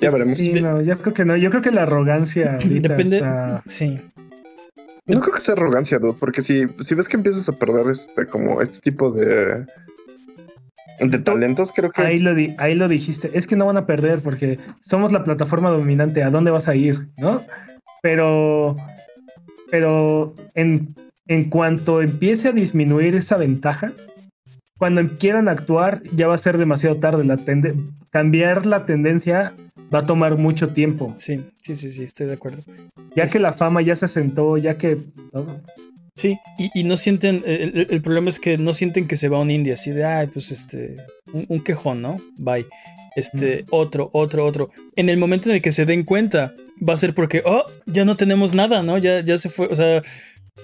ya 0.00 0.10
veremos. 0.10 0.34
Sí, 0.34 0.52
no, 0.60 0.80
yo 0.80 0.98
creo 0.98 1.14
que 1.14 1.24
no. 1.24 1.36
Yo 1.36 1.50
creo 1.50 1.62
que 1.62 1.70
la 1.70 1.82
arrogancia 1.82 2.58
depende. 2.64 3.22
Sí. 3.66 4.00
No 5.06 5.20
creo 5.20 5.34
que 5.34 5.40
sea 5.40 5.54
arrogancia, 5.54 5.98
dude, 5.98 6.16
porque 6.18 6.40
si, 6.40 6.66
si 6.80 6.94
ves 6.94 7.08
que 7.08 7.16
empiezas 7.16 7.48
a 7.48 7.58
perder 7.58 7.88
este 7.90 8.26
como 8.26 8.62
este 8.62 8.78
tipo 8.80 9.10
de 9.10 9.66
de 11.00 11.18
talentos, 11.18 11.72
creo 11.72 11.90
que 11.90 12.02
ahí 12.02 12.18
lo 12.18 12.34
ahí 12.58 12.74
lo 12.74 12.88
dijiste. 12.88 13.30
Es 13.34 13.46
que 13.46 13.56
no 13.56 13.66
van 13.66 13.76
a 13.76 13.86
perder 13.86 14.20
porque 14.20 14.58
somos 14.80 15.12
la 15.12 15.24
plataforma 15.24 15.70
dominante. 15.70 16.22
¿A 16.22 16.30
dónde 16.30 16.50
vas 16.50 16.68
a 16.68 16.74
ir? 16.74 17.08
¿No? 17.18 17.44
Pero 18.00 18.76
pero 19.70 20.34
en, 20.54 20.94
en 21.26 21.50
cuanto 21.50 22.00
empiece 22.00 22.48
a 22.48 22.52
disminuir 22.52 23.16
esa 23.16 23.36
ventaja, 23.36 23.92
cuando 24.84 25.16
quieran 25.16 25.48
actuar 25.48 26.02
ya 26.14 26.28
va 26.28 26.34
a 26.34 26.36
ser 26.36 26.58
demasiado 26.58 26.96
tarde. 26.96 27.24
La 27.24 27.38
cambiar 28.10 28.66
la 28.66 28.84
tendencia 28.84 29.54
va 29.92 30.00
a 30.00 30.04
tomar 30.04 30.36
mucho 30.36 30.74
tiempo. 30.74 31.14
Sí, 31.16 31.40
sí, 31.62 31.74
sí, 31.74 31.90
sí, 31.90 32.04
estoy 32.04 32.26
de 32.26 32.34
acuerdo. 32.34 32.62
Ya 33.16 33.26
que 33.26 33.38
la 33.38 33.54
fama 33.54 33.80
ya 33.80 33.96
se 33.96 34.08
sentó, 34.08 34.58
ya 34.58 34.76
que 34.76 34.98
Sí, 36.14 36.38
y, 36.74 36.84
no 36.84 36.98
sienten, 36.98 37.42
el, 37.46 38.02
problema 38.02 38.28
es 38.28 38.38
que 38.38 38.58
no 38.58 38.74
sienten 38.74 39.08
que 39.08 39.16
se 39.16 39.30
va 39.30 39.40
un 39.40 39.50
indie 39.50 39.72
así 39.72 39.90
de, 39.90 40.04
ay, 40.04 40.26
pues 40.26 40.52
este, 40.52 40.98
un, 41.32 41.60
quejón, 41.60 42.02
¿no? 42.02 42.20
Bye. 42.36 42.66
Este, 43.16 43.64
otro, 43.70 44.10
otro, 44.12 44.44
otro. 44.44 44.70
En 44.96 45.08
el 45.08 45.16
momento 45.16 45.48
en 45.48 45.54
el 45.54 45.62
que 45.62 45.72
se 45.72 45.86
den 45.86 46.04
cuenta, 46.04 46.52
va 46.86 46.92
a 46.92 46.98
ser 46.98 47.14
porque, 47.14 47.40
oh, 47.46 47.64
ya 47.86 48.04
no 48.04 48.18
tenemos 48.18 48.52
nada, 48.52 48.82
¿no? 48.82 48.98
Ya, 48.98 49.20
ya 49.20 49.38
se 49.38 49.48
fue, 49.48 49.66
o 49.66 49.76
sea, 49.76 50.02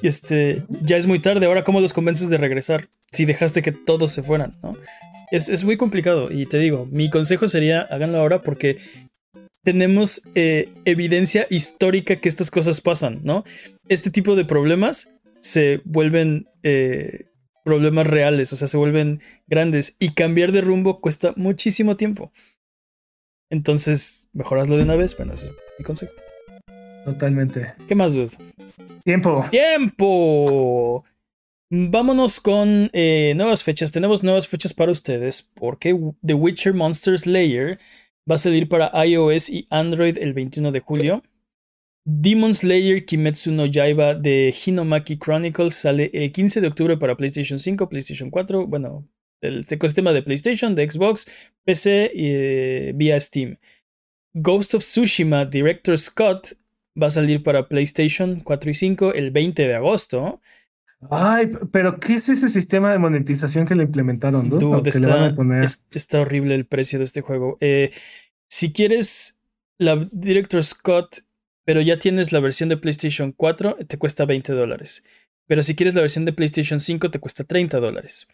este, 0.03 0.63
ya 0.83 0.97
es 0.97 1.07
muy 1.07 1.19
tarde, 1.19 1.47
ahora 1.47 1.65
cómo 1.65 1.81
los 1.81 1.93
convences 1.93 2.29
de 2.29 2.39
regresar 2.39 2.89
si 3.13 3.25
dejaste 3.25 3.63
que 3.63 3.73
todos 3.73 4.13
se 4.13 4.23
fueran, 4.23 4.59
¿no? 4.63 4.77
Es, 5.31 5.63
muy 5.65 5.77
complicado 5.77 6.33
y 6.33 6.47
te 6.47 6.59
digo, 6.59 6.87
mi 6.91 7.09
consejo 7.09 7.47
sería 7.47 7.83
háganlo 7.83 8.19
ahora 8.19 8.43
porque 8.43 8.79
tenemos 9.63 10.23
eh, 10.35 10.69
evidencia 10.85 11.47
histórica 11.51 12.17
que 12.17 12.29
estas 12.29 12.51
cosas 12.51 12.81
pasan, 12.81 13.21
¿no? 13.23 13.45
Este 13.89 14.11
tipo 14.11 14.35
de 14.35 14.45
problemas 14.45 15.13
se 15.41 15.83
vuelven 15.85 16.49
eh, 16.65 17.27
problemas 17.65 18.07
reales, 18.07 18.53
o 18.53 18.57
sea, 18.57 18.67
se 18.67 18.77
vuelven 18.77 19.21
grandes 19.47 19.95
y 20.01 20.15
cambiar 20.15 20.51
de 20.51 20.63
rumbo 20.63 21.01
cuesta 21.01 21.33
muchísimo 21.37 21.97
tiempo. 21.97 22.33
Entonces, 23.51 24.29
mejoraslo 24.33 24.77
de 24.77 24.85
una 24.85 24.97
vez, 24.97 25.17
bueno, 25.17 25.35
ese 25.35 25.47
es 25.47 25.53
mi 25.79 25.85
consejo. 25.85 26.13
Totalmente. 27.05 27.75
¿Qué 27.87 27.95
más, 27.95 28.15
dude? 28.15 28.37
Tiempo. 29.05 29.45
Tiempo. 29.51 31.05
Vámonos 31.71 32.41
con 32.41 32.91
eh, 32.93 33.33
nuevas 33.37 33.63
fechas. 33.63 33.93
Tenemos 33.93 34.23
nuevas 34.23 34.49
fechas 34.49 34.75
para 34.75 34.93
ustedes 34.93 35.43
porque 35.55 35.97
The 36.27 36.35
Witcher 36.35 36.75
Monsters 36.75 37.27
Layer 37.27 37.79
va 38.29 38.35
a 38.35 38.39
salir 38.39 38.69
para 38.69 38.91
iOS 39.05 39.49
y 39.51 39.67
Android 39.71 40.19
el 40.19 40.35
21 40.35 40.73
de 40.73 40.81
julio. 40.81 41.23
Demon 42.05 42.55
Slayer 42.55 43.05
Kimetsu 43.05 43.53
no 43.53 43.67
Yaiba 43.67 44.15
de 44.15 44.53
Hinomaki 44.53 45.19
Chronicles 45.19 45.75
sale 45.75 46.11
el 46.13 46.33
15 46.33 46.61
de 46.61 46.67
octubre 46.67 46.97
para 46.97 47.17
PlayStation 47.17 47.59
5, 47.59 47.89
PlayStation 47.89 48.31
4, 48.31 48.67
bueno, 48.67 49.07
el 49.43 49.65
ecosistema 49.69 50.13
de 50.13 50.23
PlayStation, 50.23 50.75
de 50.75 50.91
Xbox, 50.91 51.27
PC 51.65 52.11
y 52.15 52.27
eh, 52.27 52.93
vía 52.95 53.21
Steam. 53.21 53.59
Ghost 54.35 54.75
of 54.75 54.83
Tsushima 54.83 55.45
Director 55.45 55.99
Scott 55.99 56.55
va 57.01 57.09
a 57.09 57.11
salir 57.11 57.43
para 57.43 57.69
PlayStation 57.69 58.41
4 58.41 58.71
y 58.71 58.75
5 58.75 59.15
el 59.15 59.31
20 59.31 59.67
de 59.67 59.75
agosto. 59.75 60.41
Ay, 61.09 61.49
pero 61.73 61.99
¿qué 61.99 62.15
es 62.15 62.29
ese 62.29 62.49
sistema 62.49 62.93
de 62.93 62.99
monetización 62.99 63.67
que 63.67 63.75
le 63.75 63.85
implementaron? 63.85 64.51
está, 65.93 66.21
horrible 66.21 66.55
el 66.55 66.67
precio 66.67 66.99
de 66.99 67.07
este 67.07 67.23
juego. 67.23 67.57
Eh, 67.61 67.91
si 68.49 68.73
quieres 68.73 69.39
la 69.79 70.09
Director 70.13 70.63
Scott, 70.63 71.25
pero 71.65 71.81
ya 71.81 71.99
tienes 71.99 72.33
la 72.33 72.41
versión 72.41 72.69
de 72.69 72.77
PlayStation 72.77 73.33
4, 73.33 73.79
te 73.87 73.97
cuesta 73.97 74.27
20 74.27 74.53
dólares. 74.53 75.03
Pero 75.47 75.63
si 75.63 75.75
quieres 75.75 75.95
la 75.95 76.03
versión 76.03 76.27
de 76.27 76.33
PlayStation 76.33 76.81
5, 76.81 77.11
te 77.11 77.19
cuesta 77.19 77.45
30 77.45 77.81
dólares. 77.81 78.29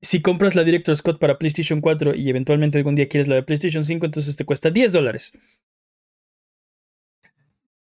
Si 0.00 0.22
compras 0.22 0.54
la 0.54 0.64
Director 0.64 0.96
Scott 0.96 1.18
para 1.18 1.38
PlayStation 1.38 1.80
4 1.80 2.14
y 2.14 2.28
eventualmente 2.28 2.78
algún 2.78 2.94
día 2.94 3.08
quieres 3.08 3.28
la 3.28 3.36
de 3.36 3.42
PlayStation 3.42 3.84
5, 3.84 4.06
entonces 4.06 4.36
te 4.36 4.44
cuesta 4.44 4.70
10 4.70 4.92
dólares. 4.92 5.32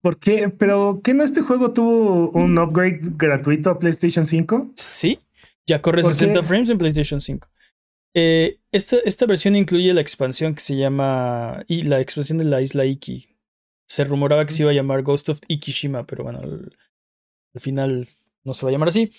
¿Por 0.02 0.20
qué? 0.20 0.50
¿Pero 0.50 1.02
qué 1.04 1.14
no 1.14 1.24
este 1.24 1.42
juego 1.42 1.74
tuvo 1.74 2.32
un 2.32 2.58
upgrade 2.58 3.00
gratuito 3.18 3.70
a 3.70 3.80
PlayStation 3.80 4.26
5? 4.26 4.72
Sí, 4.76 5.20
ya 5.68 5.82
corre 5.82 6.04
60 6.04 6.44
frames 6.44 6.70
en 6.70 6.78
PlayStation 6.78 7.22
5. 7.22 7.48
Eh, 8.14 8.60
esta, 8.72 8.98
esta, 9.06 9.26
versión 9.26 9.56
incluye 9.56 9.94
la 9.94 10.02
expansión 10.02 10.56
que 10.56 10.62
se 10.62 10.76
llama. 10.76 11.64
Y 11.68 11.84
la 11.84 12.02
expansión 12.02 12.40
de 12.40 12.46
la 12.46 12.62
isla 12.62 12.86
Iki. 12.86 13.30
Se 13.88 14.04
rumoraba 14.04 14.46
que 14.46 14.54
se 14.54 14.64
iba 14.64 14.72
a 14.72 14.74
llamar 14.76 15.04
Ghost 15.04 15.30
of 15.30 15.40
Ikishima, 15.48 16.06
pero 16.06 16.24
bueno, 16.24 16.40
al 16.40 17.62
final 17.62 18.08
no 18.44 18.54
se 18.54 18.66
va 18.66 18.70
a 18.70 18.72
llamar 18.72 18.90
así. 18.90 19.12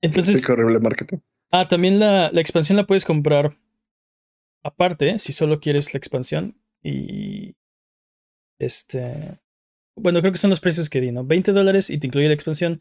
Entonces. 0.00 0.40
Sí, 0.40 0.52
horrible 0.52 0.78
marketing. 0.78 1.18
Ah, 1.50 1.68
también 1.68 1.98
la, 1.98 2.30
la 2.32 2.40
expansión 2.40 2.76
la 2.76 2.86
puedes 2.86 3.04
comprar 3.04 3.58
aparte, 4.62 5.18
si 5.18 5.32
solo 5.32 5.60
quieres 5.60 5.92
la 5.92 5.98
expansión. 5.98 6.56
Y. 6.82 7.56
Este. 8.58 9.40
Bueno, 10.00 10.20
creo 10.20 10.32
que 10.32 10.38
son 10.38 10.50
los 10.50 10.60
precios 10.60 10.88
que 10.88 11.00
di, 11.00 11.12
¿no? 11.12 11.24
20 11.24 11.52
dólares 11.52 11.90
y 11.90 11.98
te 11.98 12.06
incluye 12.06 12.28
la 12.28 12.34
expansión. 12.34 12.80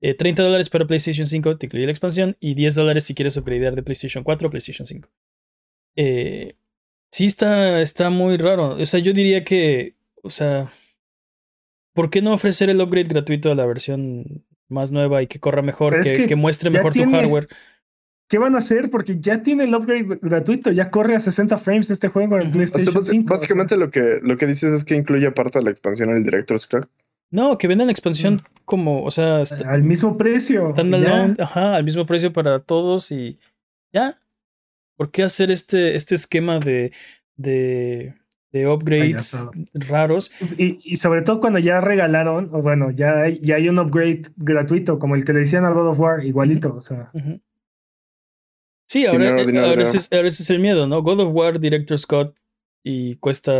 30 0.00 0.26
eh, 0.26 0.44
dólares 0.44 0.68
para 0.68 0.86
PlayStation 0.86 1.26
5 1.26 1.56
te 1.56 1.66
incluye 1.66 1.86
la 1.86 1.92
expansión. 1.92 2.36
Y 2.40 2.54
10 2.54 2.74
dólares 2.74 3.04
si 3.04 3.14
quieres 3.14 3.36
upgradear 3.36 3.74
de 3.74 3.82
PlayStation 3.82 4.24
4 4.24 4.48
o 4.48 4.50
PlayStation 4.50 4.86
5. 4.86 5.08
Eh, 5.96 6.56
sí, 7.10 7.26
está, 7.26 7.80
está 7.80 8.10
muy 8.10 8.36
raro. 8.36 8.76
O 8.76 8.86
sea, 8.86 9.00
yo 9.00 9.12
diría 9.12 9.44
que. 9.44 9.96
O 10.22 10.30
sea. 10.30 10.70
¿Por 11.94 12.10
qué 12.10 12.20
no 12.20 12.34
ofrecer 12.34 12.68
el 12.68 12.80
upgrade 12.80 13.08
gratuito 13.08 13.50
a 13.50 13.54
la 13.54 13.64
versión 13.64 14.44
más 14.68 14.92
nueva 14.92 15.22
y 15.22 15.28
que 15.28 15.40
corra 15.40 15.62
mejor, 15.62 16.02
que, 16.02 16.26
que, 16.26 16.36
muestre 16.36 16.68
mejor 16.68 16.92
tu 16.92 17.10
hardware? 17.10 17.46
¿Qué 18.28 18.38
van 18.38 18.56
a 18.56 18.58
hacer? 18.58 18.90
Porque 18.90 19.18
ya 19.20 19.42
tiene 19.42 19.64
el 19.64 19.74
upgrade 19.74 20.18
gratuito, 20.20 20.72
ya 20.72 20.90
corre 20.90 21.14
a 21.14 21.20
60 21.20 21.58
frames 21.58 21.90
este 21.90 22.08
juego 22.08 22.38
en 22.40 22.50
PlayStation 22.50 23.00
5. 23.00 23.28
Básicamente 23.28 23.76
lo, 23.76 23.90
que, 23.90 24.18
lo 24.20 24.36
que 24.36 24.46
dices 24.46 24.72
es 24.72 24.84
que 24.84 24.94
incluye 24.94 25.26
aparte 25.26 25.60
de 25.60 25.64
la 25.64 25.70
expansión 25.70 26.10
el 26.10 26.24
Director's 26.24 26.66
Cut. 26.66 26.86
No, 27.30 27.58
que 27.58 27.68
vendan 27.68 27.86
la 27.86 27.92
expansión 27.92 28.34
mm. 28.34 28.40
como, 28.64 29.04
o 29.04 29.10
sea, 29.10 29.44
al 29.66 29.82
mismo 29.84 30.16
precio. 30.16 30.74
ajá, 31.38 31.76
al 31.76 31.84
mismo 31.84 32.06
precio 32.06 32.32
para 32.32 32.60
todos 32.60 33.10
y 33.12 33.38
ya. 33.92 34.20
¿Por 34.96 35.10
qué 35.10 35.22
hacer 35.22 35.50
este, 35.50 35.94
este 35.94 36.14
esquema 36.14 36.58
de, 36.58 36.90
de, 37.36 38.14
de 38.50 38.66
upgrades 38.66 39.46
raros? 39.74 40.32
Y, 40.56 40.80
y, 40.82 40.96
sobre 40.96 41.20
todo 41.20 41.40
cuando 41.40 41.58
ya 41.58 41.80
regalaron, 41.80 42.48
o 42.52 42.62
bueno, 42.62 42.90
ya 42.90 43.20
hay, 43.22 43.38
ya 43.42 43.56
hay 43.56 43.68
un 43.68 43.78
upgrade 43.78 44.22
gratuito, 44.36 44.98
como 44.98 45.14
el 45.14 45.24
que 45.24 45.34
le 45.34 45.40
decían 45.40 45.66
al 45.66 45.74
God 45.74 45.88
of 45.88 46.00
War, 46.00 46.24
igualito, 46.24 46.74
o 46.74 46.80
sea. 46.80 47.10
Sí, 48.86 49.04
ahora, 49.04 49.40
eh, 49.40 49.58
ahora, 49.58 49.82
ese 49.82 49.98
es, 50.26 50.50
el 50.50 50.60
miedo, 50.60 50.86
¿no? 50.86 51.02
God 51.02 51.20
of 51.20 51.34
War 51.34 51.58
Director 51.58 51.98
Scott 51.98 52.38
y 52.84 53.16
cuesta 53.16 53.52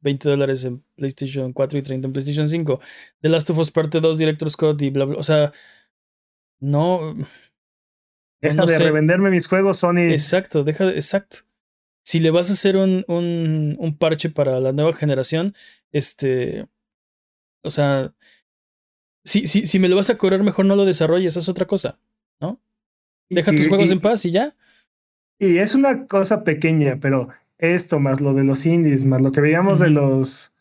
20 0.00 0.28
dólares 0.28 0.64
en 0.64 0.82
PlayStation 0.96 1.52
4 1.52 1.78
y 1.78 1.82
30 1.82 2.08
en 2.08 2.12
PlayStation 2.12 2.48
5. 2.48 2.80
The 3.20 3.28
Last 3.28 3.50
of 3.50 3.58
Us 3.58 3.70
Parte 3.70 4.00
2 4.00 4.18
Director 4.18 4.50
Scott 4.50 4.82
y 4.82 4.90
bla, 4.90 5.04
bla. 5.04 5.18
O 5.18 5.22
sea, 5.22 5.52
no. 6.60 7.16
Deja 8.40 8.64
de 8.64 8.78
revenderme 8.78 9.30
mis 9.30 9.46
juegos, 9.46 9.78
Sony. 9.78 10.10
Exacto, 10.10 10.64
deja 10.64 10.86
de, 10.86 10.94
exacto. 10.94 11.38
Si 12.04 12.18
le 12.18 12.30
vas 12.30 12.50
a 12.50 12.54
hacer 12.54 12.76
un, 12.76 13.04
un, 13.06 13.76
un 13.78 13.96
parche 13.96 14.30
para 14.30 14.58
la 14.60 14.72
nueva 14.72 14.92
generación, 14.92 15.54
este. 15.92 16.66
O 17.62 17.70
sea. 17.70 18.12
Si, 19.24 19.46
si, 19.46 19.66
si 19.66 19.78
me 19.78 19.88
lo 19.88 19.96
vas 19.96 20.08
a 20.10 20.16
correr, 20.16 20.42
mejor 20.42 20.64
no 20.64 20.74
lo 20.74 20.84
desarrolles, 20.84 21.36
es 21.36 21.48
otra 21.48 21.66
cosa. 21.66 22.00
Deja 23.30 23.52
tus 23.52 23.68
juegos 23.68 23.90
en 23.90 24.00
paz 24.00 24.24
y 24.24 24.30
ya. 24.30 24.54
Y 25.38 25.58
es 25.58 25.74
una 25.74 26.06
cosa 26.06 26.42
pequeña, 26.44 26.98
pero 27.00 27.28
esto 27.58 28.00
más 28.00 28.20
lo 28.20 28.34
de 28.34 28.44
los 28.44 28.66
indies, 28.66 29.04
más 29.04 29.20
lo 29.22 29.30
que 29.30 29.40
veíamos 29.40 29.80
de 29.80 29.90
los 29.90 30.52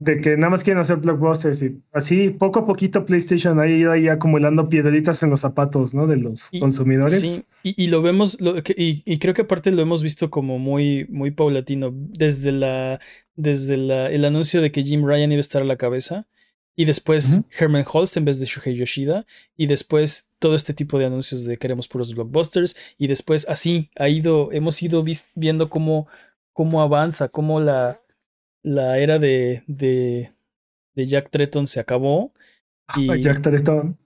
de 0.00 0.20
que 0.20 0.36
nada 0.36 0.50
más 0.50 0.62
quieren 0.62 0.80
hacer 0.80 0.98
blockbusters 0.98 1.60
y 1.62 1.80
así 1.92 2.28
poco 2.28 2.60
a 2.60 2.66
poquito 2.66 3.04
PlayStation 3.04 3.58
ha 3.58 3.66
ido 3.66 3.90
ahí 3.90 4.06
acumulando 4.06 4.68
piedritas 4.68 5.22
en 5.24 5.30
los 5.30 5.40
zapatos, 5.40 5.92
¿no? 5.92 6.06
De 6.06 6.16
los 6.16 6.50
consumidores. 6.60 7.20
Sí, 7.20 7.44
y, 7.64 7.88
lo 7.88 8.00
vemos, 8.00 8.38
y, 8.76 9.02
y, 9.04 9.18
creo 9.18 9.34
que 9.34 9.42
aparte 9.42 9.72
lo 9.72 9.82
hemos 9.82 10.04
visto 10.04 10.30
como 10.30 10.60
muy, 10.60 11.06
muy 11.08 11.32
paulatino 11.32 11.90
desde 11.92 12.52
la, 12.52 13.00
desde 13.34 13.76
la, 13.76 14.08
el 14.08 14.24
anuncio 14.24 14.62
de 14.62 14.70
que 14.70 14.84
Jim 14.84 15.04
Ryan 15.04 15.32
iba 15.32 15.38
a 15.38 15.40
estar 15.40 15.62
a 15.62 15.66
la 15.66 15.76
cabeza 15.76 16.28
y 16.78 16.84
después 16.84 17.40
Herman 17.58 17.84
Holst 17.92 18.16
en 18.18 18.24
vez 18.24 18.38
de 18.38 18.46
Shuhei 18.46 18.76
Yoshida. 18.76 19.26
Y 19.56 19.66
después 19.66 20.30
todo 20.38 20.54
este 20.54 20.72
tipo 20.74 20.96
de 21.00 21.06
anuncios 21.06 21.42
de 21.42 21.56
queremos 21.56 21.88
puros 21.88 22.14
blockbusters. 22.14 22.76
Y 22.96 23.08
después 23.08 23.48
así 23.48 23.90
ha 23.96 24.08
ido, 24.08 24.52
hemos 24.52 24.80
ido 24.80 25.04
viendo 25.34 25.70
cómo, 25.70 26.06
cómo 26.52 26.80
avanza, 26.80 27.30
cómo 27.30 27.58
la, 27.58 28.00
la 28.62 28.96
era 28.98 29.18
de, 29.18 29.64
de, 29.66 30.32
de 30.94 31.06
Jack 31.08 31.30
Tretton 31.30 31.66
se 31.66 31.80
acabó. 31.80 32.32
Y, 32.94 33.08
Jack 33.22 33.42
Tretton. 33.42 33.98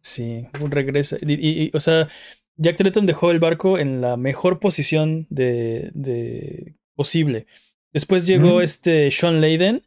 Sí, 0.00 0.46
un 0.60 0.70
regreso. 0.70 1.16
Y, 1.20 1.76
o 1.76 1.80
sea, 1.80 2.08
Jack 2.56 2.76
Tretton 2.76 3.06
dejó 3.06 3.32
el 3.32 3.40
barco 3.40 3.76
en 3.76 4.00
la 4.00 4.16
mejor 4.16 4.60
posición 4.60 5.26
de, 5.30 5.90
de 5.94 6.76
posible. 6.94 7.48
Después 7.92 8.24
llegó 8.24 8.60
este 8.60 9.10
Sean 9.10 9.40
Layden 9.40 9.82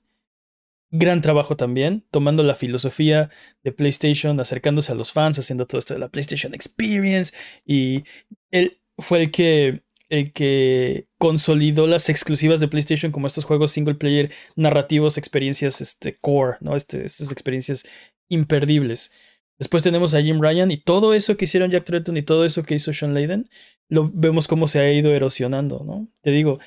Gran 0.90 1.22
trabajo 1.22 1.58
también, 1.58 2.06
tomando 2.12 2.44
la 2.44 2.56
filosofía 2.56 3.30
de 3.64 3.72
PlayStation, 3.72 4.40
acercándose 4.40 4.92
a 4.92 4.96
los 4.96 5.12
fans, 5.12 5.38
haciendo 5.38 5.68
todo 5.68 5.80
esto 5.80 5.94
de 5.94 6.00
la 6.00 6.10
PlayStation 6.10 6.54
Experience. 6.54 7.34
Y 7.66 8.04
él 8.52 8.80
fue 8.98 9.24
el 9.24 9.32
que, 9.32 9.84
el 10.10 10.32
que 10.32 11.08
consolidó 11.18 11.88
las 11.88 12.10
exclusivas 12.10 12.60
de 12.60 12.70
PlayStation 12.70 13.12
como 13.12 13.28
estos 13.28 13.46
juegos 13.46 13.72
single 13.72 13.96
player 13.96 14.32
narrativos, 14.56 15.18
experiencias 15.18 15.82
este, 15.82 16.18
core, 16.18 16.58
¿no? 16.62 16.76
Este, 16.76 17.06
estas 17.06 17.32
experiencias 17.32 17.86
imperdibles. 18.30 19.12
Después 19.60 19.82
tenemos 19.84 20.14
a 20.14 20.22
Jim 20.22 20.40
Ryan 20.42 20.70
y 20.72 20.78
todo 20.78 21.14
eso 21.14 21.36
que 21.36 21.46
hicieron 21.46 21.72
Jack 21.72 21.86
Tretton 21.86 22.16
y 22.16 22.22
todo 22.22 22.46
eso 22.46 22.64
que 22.64 22.76
hizo 22.76 22.94
Sean 22.94 23.14
Layden, 23.14 23.50
lo 23.90 24.12
vemos 24.14 24.48
cómo 24.48 24.68
se 24.68 24.80
ha 24.80 24.92
ido 24.92 25.14
erosionando, 25.14 25.84
¿no? 25.84 26.08
Te 26.22 26.30
digo, 26.32 26.60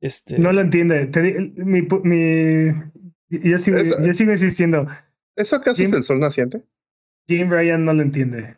este... 0.00 0.38
No 0.38 0.52
lo 0.52 0.62
entiende. 0.62 1.08
mi, 1.56 1.82
mi, 1.82 2.72
yo 3.30 3.58
sigo, 3.58 3.78
yo 3.78 4.12
sigo 4.12 4.32
insistiendo. 4.32 4.86
¿Eso 5.36 5.56
acaso 5.56 5.82
es 5.82 5.92
el 5.92 6.02
sol 6.02 6.18
naciente? 6.18 6.64
Jim 7.28 7.50
Ryan 7.50 7.84
no 7.84 7.92
lo 7.92 8.02
entiende. 8.02 8.56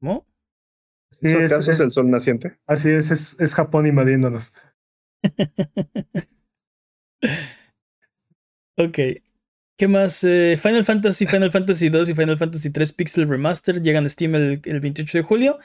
¿Cómo? 0.00 0.26
¿Eso 1.10 1.38
acaso 1.38 1.70
es, 1.70 1.80
el 1.80 1.90
sol 1.90 2.08
naciente? 2.10 2.58
Así 2.66 2.90
es, 2.90 3.10
es, 3.10 3.38
es 3.40 3.54
Japón 3.54 3.86
invadiéndonos. 3.86 4.54
ok. 8.76 8.98
¿Qué 9.78 9.88
más? 9.88 10.24
Eh, 10.24 10.56
Final 10.60 10.84
Fantasy, 10.84 11.26
Final 11.26 11.50
Fantasy 11.50 11.90
2 11.90 12.08
y 12.08 12.14
Final 12.14 12.38
Fantasy 12.38 12.70
3 12.70 12.92
Pixel 12.92 13.28
Remaster 13.28 13.82
llegan 13.82 14.06
a 14.06 14.08
Steam 14.08 14.34
el, 14.34 14.80
28 14.80 15.18
de 15.18 15.22
julio. 15.22 15.58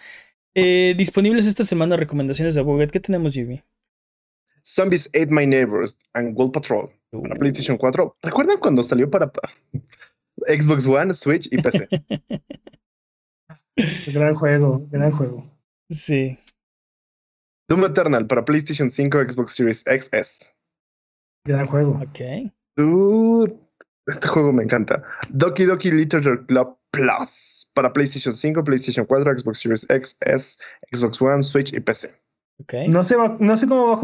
Eh, 0.53 0.95
disponibles 0.97 1.45
esta 1.45 1.63
semana 1.63 1.95
recomendaciones 1.95 2.55
de 2.55 2.61
Aboget. 2.61 2.91
¿Qué 2.91 2.99
tenemos, 2.99 3.31
Jimmy? 3.31 3.63
Zombies 4.65 5.07
Ate 5.09 5.27
My 5.31 5.47
Neighbors 5.47 5.97
and 6.13 6.37
World 6.37 6.51
Patrol 6.51 6.91
para 7.19 7.35
PlayStation 7.35 7.77
4. 7.77 8.17
¿Recuerdan 8.21 8.59
cuando 8.59 8.83
salió 8.83 9.09
para 9.09 9.31
Xbox 10.47 10.87
One, 10.87 11.13
Switch 11.13 11.47
y 11.51 11.61
PC? 11.61 11.87
gran 14.07 14.33
juego, 14.33 14.87
gran 14.89 15.11
juego. 15.11 15.49
Sí. 15.89 16.39
Doom 17.69 17.85
Eternal 17.85 18.27
para 18.27 18.45
PlayStation 18.45 18.89
5, 18.89 19.19
Xbox 19.29 19.53
Series 19.53 19.85
XS. 19.85 20.55
Gran 21.45 21.67
juego. 21.67 21.99
Ok. 22.01 22.19
este 24.07 24.27
juego 24.27 24.53
me 24.53 24.63
encanta. 24.63 25.03
Doki 25.29 25.65
Doki 25.65 25.91
Literature 25.91 26.45
Club 26.45 26.77
Plus 26.91 27.71
para 27.73 27.91
PlayStation 27.91 28.35
5, 28.35 28.63
PlayStation 28.63 29.05
4, 29.05 29.39
Xbox 29.39 29.59
Series 29.59 29.87
XS, 29.89 30.59
Xbox 30.91 31.21
One, 31.21 31.41
Switch 31.41 31.73
y 31.73 31.79
PC. 31.79 32.13
No, 32.87 33.03
sé, 33.03 33.15
no 33.39 33.57
sé 33.57 33.67
cómo 33.67 33.95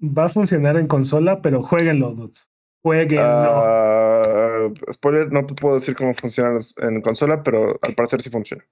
va, 0.00 0.24
a 0.24 0.28
funcionar 0.28 0.76
en 0.76 0.86
consola, 0.86 1.42
pero 1.42 1.62
jueguenlo, 1.62 2.12
dudes. 2.12 2.50
Jueguenlo. 2.82 4.22
Uh, 4.70 4.92
spoiler, 4.92 5.30
no 5.30 5.46
te 5.46 5.54
puedo 5.54 5.74
decir 5.74 5.94
cómo 5.94 6.14
funciona 6.14 6.56
en 6.78 7.02
consola, 7.02 7.42
pero 7.42 7.78
al 7.82 7.94
parecer 7.94 8.22
sí 8.22 8.30
funciona. 8.30 8.64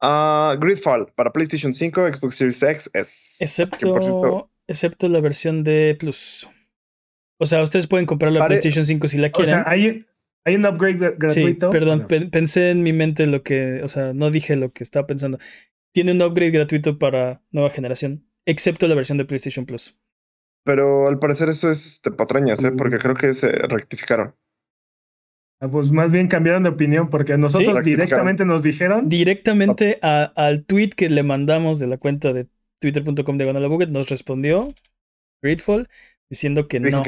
Uh, 0.00 0.58
Gridfall 0.58 1.12
para 1.14 1.32
PlayStation 1.32 1.74
5, 1.74 2.14
Xbox 2.14 2.36
Series 2.36 2.62
X 2.62 2.90
es. 2.94 3.36
Excepto, 3.40 4.50
excepto 4.66 5.08
la 5.08 5.20
versión 5.20 5.64
de 5.64 5.96
Plus. 5.98 6.48
O 7.38 7.46
sea, 7.46 7.62
ustedes 7.62 7.86
pueden 7.86 8.06
comprar 8.06 8.32
la 8.32 8.46
PlayStation 8.46 8.84
5 8.84 9.08
si 9.08 9.18
la 9.18 9.30
quieren. 9.30 9.54
O 9.54 9.62
sea, 9.62 9.64
hay, 9.66 10.04
hay 10.44 10.54
un 10.56 10.66
upgrade 10.66 11.16
gratuito. 11.16 11.70
Sí, 11.70 11.72
perdón, 11.72 12.06
pensé 12.06 12.70
en 12.70 12.82
mi 12.82 12.92
mente 12.92 13.26
lo 13.26 13.42
que. 13.42 13.82
O 13.82 13.88
sea, 13.88 14.12
no 14.14 14.30
dije 14.30 14.56
lo 14.56 14.72
que 14.72 14.82
estaba 14.82 15.06
pensando. 15.06 15.38
Tiene 15.92 16.12
un 16.12 16.22
upgrade 16.22 16.50
gratuito 16.50 16.98
para 16.98 17.42
nueva 17.50 17.70
generación 17.70 18.27
excepto 18.48 18.88
la 18.88 18.94
versión 18.94 19.18
de 19.18 19.26
PlayStation 19.26 19.66
Plus. 19.66 19.96
Pero 20.64 21.06
al 21.06 21.18
parecer 21.18 21.48
eso 21.48 21.70
es 21.70 21.86
este, 21.86 22.10
patrañas, 22.10 22.64
¿eh? 22.64 22.72
porque 22.76 22.98
creo 22.98 23.14
que 23.14 23.32
se 23.34 23.52
rectificaron. 23.52 24.34
Ah, 25.60 25.68
pues 25.68 25.90
más 25.90 26.12
bien 26.12 26.28
cambiaron 26.28 26.62
de 26.62 26.68
opinión 26.70 27.10
porque 27.10 27.36
nosotros 27.36 27.84
directamente 27.84 28.44
nos 28.44 28.62
dijeron. 28.62 29.08
Directamente 29.08 29.98
al 30.02 30.64
tweet 30.64 30.90
que 30.90 31.08
le 31.08 31.22
mandamos 31.22 31.78
de 31.78 31.88
la 31.88 31.98
cuenta 31.98 32.32
de 32.32 32.48
twitter.com 32.80 33.38
de 33.38 33.66
Buget 33.68 33.90
nos 33.90 34.08
respondió 34.08 34.72
Grateful 35.42 35.88
diciendo 36.30 36.68
que 36.68 36.80
no. 36.80 37.02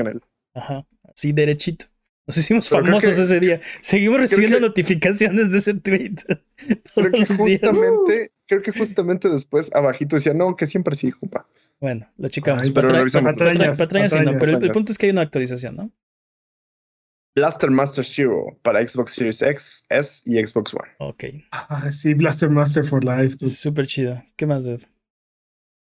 Ajá, 0.55 0.87
así 1.05 1.33
derechito. 1.33 1.87
Nos 2.31 2.37
hicimos 2.37 2.69
famosos 2.69 3.19
ese 3.19 3.41
día. 3.41 3.61
Seguimos 3.81 4.21
recibiendo 4.21 4.61
notificaciones 4.61 5.51
de 5.51 5.59
ese 5.59 5.75
tweet. 5.75 6.15
creo 6.95 7.11
que 7.11 7.27
justamente, 7.27 8.33
creo 8.47 8.63
que 8.63 8.71
justamente 8.71 9.29
después 9.29 9.75
abajito 9.75 10.15
decía, 10.15 10.33
no, 10.33 10.55
que 10.55 10.69
siempre 10.69 10.95
sí, 10.95 11.11
compa. 11.11 11.49
Bueno, 11.81 12.09
lo 12.19 12.29
checamos. 12.29 12.71
pero 12.71 12.91
el, 12.91 13.11
punto 14.71 14.93
es 14.93 14.99
que 14.99 15.07
hay 15.07 15.11
una 15.11 15.23
actualización, 15.23 15.75
¿no? 15.75 15.91
Blaster 17.35 17.73
Master 17.73 18.05
Zero 18.05 18.57
para 18.63 18.85
Xbox 18.87 19.15
Series 19.15 19.43
X, 19.43 19.87
S 19.89 20.23
y 20.31 20.47
Xbox 20.47 20.73
One. 20.73 20.91
Ok. 21.01 21.25
Ah, 21.51 21.91
sí, 21.91 22.15
Blaster 22.15 22.49
Master 22.49 22.85
for 22.85 23.05
Life. 23.05 23.45
Súper 23.49 23.89
chido. 23.89 24.23
¿Qué 24.37 24.47
más, 24.47 24.67
Ed? 24.67 24.83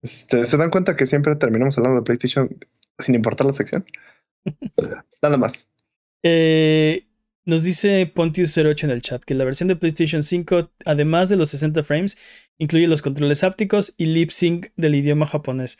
Este, 0.02 0.44
¿Se 0.44 0.58
dan 0.58 0.72
cuenta 0.72 0.98
que 0.98 1.06
siempre 1.06 1.38
terminamos 1.38 1.78
hablando 1.78 2.02
de 2.02 2.04
PlayStation 2.04 2.50
sin 3.00 3.16
importar 3.16 3.48
la 3.48 3.54
sección? 3.54 3.86
Nada 5.22 5.38
más. 5.38 5.73
Eh, 6.24 7.08
nos 7.46 7.64
dice 7.64 8.12
Pontius08 8.14 8.86
en 8.86 8.90
el 8.90 9.02
chat 9.02 9.24
que 9.24 9.34
la 9.34 9.44
versión 9.44 9.68
de 9.68 9.76
PlayStation 9.76 10.24
5, 10.24 10.72
además 10.86 11.30
de 11.30 11.36
los 11.36 11.50
60 11.50 11.84
frames, 11.84 12.18
incluye 12.58 12.88
los 12.88 13.02
controles 13.02 13.44
hápticos 13.44 13.94
y 13.98 14.06
lip 14.08 14.32
sync 14.32 14.68
del 14.78 14.96
idioma 14.96 15.28
japonés. 15.28 15.78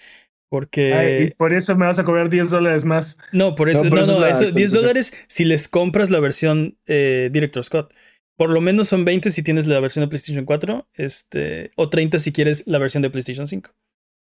Porque. 0.50 1.34
por 1.38 1.52
eso 1.52 1.76
me 1.76 1.88
vas 1.88 1.98
a 1.98 2.04
cobrar 2.04 2.30
10 2.30 2.52
dólares 2.52 2.86
más. 2.86 3.18
No, 3.32 3.56
por 3.56 3.70
eso. 3.70 3.86
No, 3.86 4.06
no, 4.06 4.24
eso, 4.26 4.52
10 4.52 4.72
dólares 4.72 5.14
si 5.28 5.46
les 5.46 5.68
compras 5.68 6.12
la 6.12 6.20
versión 6.20 6.78
eh, 6.86 7.30
Director 7.32 7.64
Scott. 7.64 7.94
Por 8.36 8.52
lo 8.52 8.62
menos 8.62 8.88
son 8.88 9.04
20 9.04 9.32
si 9.32 9.42
tienes 9.42 9.66
la 9.66 9.80
versión 9.80 10.04
de 10.04 10.10
PlayStation 10.10 10.46
4, 10.46 10.90
este, 10.96 11.72
o 11.76 11.90
30 11.90 12.20
si 12.20 12.32
quieres 12.32 12.68
la 12.68 12.78
versión 12.78 13.02
de 13.02 13.10
PlayStation 13.10 13.48
5. 13.48 13.72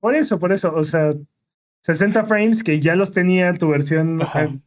Por 0.00 0.14
eso, 0.14 0.38
por 0.38 0.52
eso. 0.52 0.72
O 0.74 0.84
sea, 0.84 1.12
60 1.82 2.24
frames 2.24 2.62
que 2.62 2.80
ya 2.80 2.96
los 2.96 3.12
tenía 3.12 3.52
tu 3.52 3.68
versión, 3.68 4.22
eh, 4.22 4.58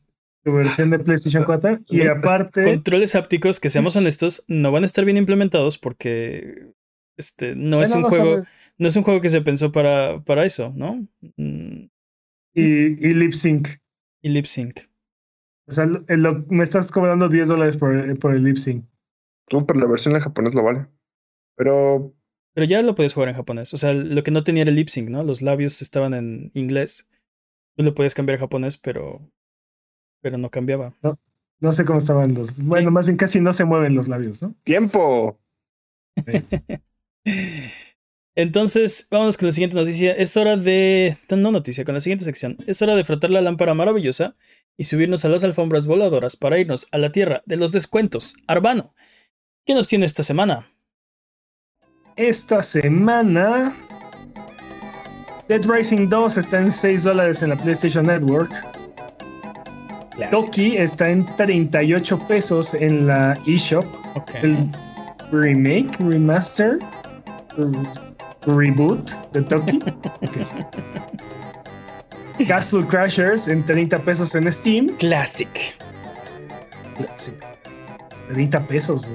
tu 0.43 0.53
versión 0.53 0.89
de 0.89 0.99
PlayStation 0.99 1.43
4. 1.43 1.79
Y 1.89 2.07
aparte. 2.07 2.63
Controles 2.63 3.15
hápticos, 3.15 3.59
que 3.59 3.69
seamos 3.69 3.95
honestos, 3.95 4.43
no 4.47 4.71
van 4.71 4.83
a 4.83 4.85
estar 4.85 5.05
bien 5.05 5.17
implementados 5.17 5.77
porque 5.77 6.73
este, 7.17 7.55
no 7.55 7.81
es 7.81 7.93
un 7.93 8.03
juego 8.03 8.41
no 8.79 8.87
es 8.87 8.95
un 8.95 9.03
juego 9.03 9.21
que 9.21 9.29
se 9.29 9.41
pensó 9.41 9.71
para, 9.71 10.23
para 10.23 10.45
eso, 10.45 10.73
¿no? 10.75 11.05
Y, 11.37 12.63
y 12.63 13.13
lip 13.13 13.33
sync. 13.33 13.67
Y 14.21 14.29
lip 14.29 14.45
sync. 14.45 14.79
O 15.67 15.71
sea, 15.71 15.85
me 15.85 16.63
estás 16.63 16.91
cobrando 16.91 17.29
10 17.29 17.49
dólares 17.49 17.77
por, 17.77 18.17
por 18.17 18.33
el 18.33 18.43
lip 18.43 18.55
sync. 18.55 18.85
No, 19.51 19.65
pero 19.65 19.79
la 19.79 19.85
versión 19.85 20.15
en 20.15 20.21
japonés 20.21 20.55
lo 20.55 20.63
vale. 20.63 20.87
Pero. 21.55 22.15
Pero 22.53 22.65
ya 22.65 22.81
lo 22.81 22.95
puedes 22.95 23.13
jugar 23.13 23.29
en 23.29 23.35
japonés. 23.35 23.73
O 23.73 23.77
sea, 23.77 23.93
lo 23.93 24.23
que 24.23 24.31
no 24.31 24.43
tenía 24.43 24.63
era 24.63 24.69
el 24.69 24.77
lip 24.77 24.87
sync, 24.87 25.09
¿no? 25.09 25.23
Los 25.23 25.41
labios 25.41 25.81
estaban 25.81 26.13
en 26.13 26.49
inglés. 26.53 27.07
Tú 27.75 27.83
lo 27.83 27.93
podías 27.93 28.15
cambiar 28.15 28.37
a 28.37 28.41
japonés, 28.41 28.77
pero. 28.77 29.29
Pero 30.21 30.37
no 30.37 30.49
cambiaba. 30.49 30.93
No, 31.01 31.17
no 31.59 31.71
sé 31.71 31.85
cómo 31.85 31.99
estaban 31.99 32.33
los. 32.33 32.57
Bueno, 32.57 32.91
más 32.91 33.05
bien 33.05 33.17
casi 33.17 33.41
no 33.41 33.53
se 33.53 33.65
mueven 33.65 33.95
los 33.95 34.07
labios, 34.07 34.41
¿no? 34.41 34.55
¡Tiempo! 34.63 35.39
Entonces, 38.35 39.07
vamos 39.11 39.37
con 39.37 39.47
la 39.47 39.51
siguiente 39.51 39.75
noticia. 39.75 40.13
Es 40.13 40.37
hora 40.37 40.55
de. 40.55 41.17
No 41.29 41.51
noticia, 41.51 41.83
con 41.83 41.95
la 41.95 42.01
siguiente 42.01 42.25
sección. 42.25 42.57
Es 42.67 42.81
hora 42.81 42.95
de 42.95 43.03
frotar 43.03 43.31
la 43.31 43.41
lámpara 43.41 43.73
maravillosa 43.73 44.35
y 44.77 44.85
subirnos 44.85 45.25
a 45.25 45.29
las 45.29 45.43
alfombras 45.43 45.87
voladoras 45.87 46.37
para 46.37 46.57
irnos 46.57 46.87
a 46.91 46.97
la 46.97 47.11
tierra 47.11 47.43
de 47.45 47.57
los 47.57 47.73
descuentos. 47.73 48.35
Arbano, 48.47 48.95
¿qué 49.65 49.73
nos 49.73 49.89
tiene 49.89 50.05
esta 50.05 50.23
semana? 50.23 50.71
Esta 52.15 52.63
semana. 52.63 53.75
Dead 55.49 55.65
Rising 55.65 56.07
2 56.07 56.37
está 56.37 56.61
en 56.61 56.71
6 56.71 57.03
dólares 57.03 57.41
en 57.41 57.49
la 57.49 57.57
PlayStation 57.57 58.05
Network. 58.05 58.78
Toki 60.31 60.77
está 60.77 61.09
en 61.09 61.25
38 61.37 62.27
pesos 62.27 62.73
en 62.73 63.07
la 63.07 63.37
eShop. 63.47 63.85
El 64.41 64.69
remake, 65.31 65.89
remaster 65.99 66.79
reboot 68.45 69.11
de 69.33 69.41
Toki. 69.41 69.79
Castle 72.47 72.87
Crashers 72.87 73.47
en 73.47 73.65
30 73.65 73.99
pesos 73.99 74.35
en 74.35 74.51
Steam. 74.51 74.95
Classic. 74.97 75.49
Classic. 76.95 77.35
30 78.31 78.67
pesos. 78.67 79.11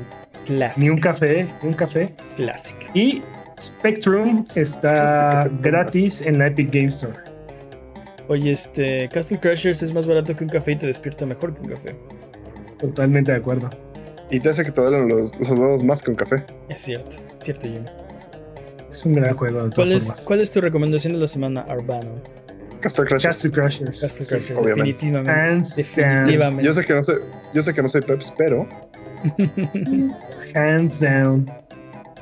Ni 0.77 0.91
un 0.91 0.99
café, 0.99 1.47
ni 1.63 1.69
un 1.69 1.75
café. 1.75 2.15
Classic. 2.37 2.77
Y 2.95 3.23
Spectrum 3.59 4.45
está 4.55 5.49
gratis 5.61 6.21
en 6.21 6.39
la 6.39 6.49
Epic 6.49 6.71
Game 6.71 6.89
Store. 6.89 7.34
Oye, 8.29 8.53
este 8.53 9.09
Castle 9.13 9.39
Crashers 9.39 9.83
es 9.83 9.93
más 9.93 10.07
barato 10.07 10.35
que 10.35 10.45
un 10.45 10.51
café 10.51 10.73
y 10.73 10.77
te 10.77 10.87
despierta 10.87 11.27
mejor 11.27 11.55
que 11.55 11.61
un 11.61 11.69
café. 11.69 11.97
Totalmente 12.79 13.33
de 13.33 13.39
acuerdo. 13.39 13.71
Y 14.31 14.41
te 14.41 14.49
hace 14.49 14.65
que 14.65 14.71
te 14.71 14.81
duelen 14.81 15.09
los, 15.09 15.39
los 15.39 15.59
dedos 15.59 15.85
más 15.85 16.03
que 16.03 16.11
un 16.11 16.17
café. 16.17 16.45
Es 16.69 16.81
cierto, 16.81 17.17
cierto, 17.41 17.69
Jimmy. 17.69 17.87
Es 18.89 19.05
un 19.05 19.13
gran 19.13 19.37
juego. 19.37 19.67
¿Cuál, 19.75 19.93
es, 19.93 20.25
¿Cuál 20.25 20.41
es 20.41 20.51
tu 20.51 20.61
recomendación 20.61 21.13
de 21.13 21.19
la 21.19 21.27
semana, 21.27 21.61
Arbano? 21.69 22.23
Castle 22.81 23.07
Crashers. 23.07 23.37
Castle 23.37 23.51
Crashers. 23.51 24.01
Castle 24.01 24.27
Crashers, 24.27 24.65
definitivamente. 24.67 25.69
definitivamente. 25.77 26.65
Yo 26.65 26.75
sé 26.75 26.85
que 26.85 26.95
no 26.95 27.03
soy, 27.03 27.17
yo 27.55 27.63
sé 27.63 27.75
que 27.75 27.83
no 27.83 27.89
soy 27.89 28.03
Peps, 28.03 28.35
pero. 28.37 28.67
Hands 30.55 31.01
down. 31.01 31.51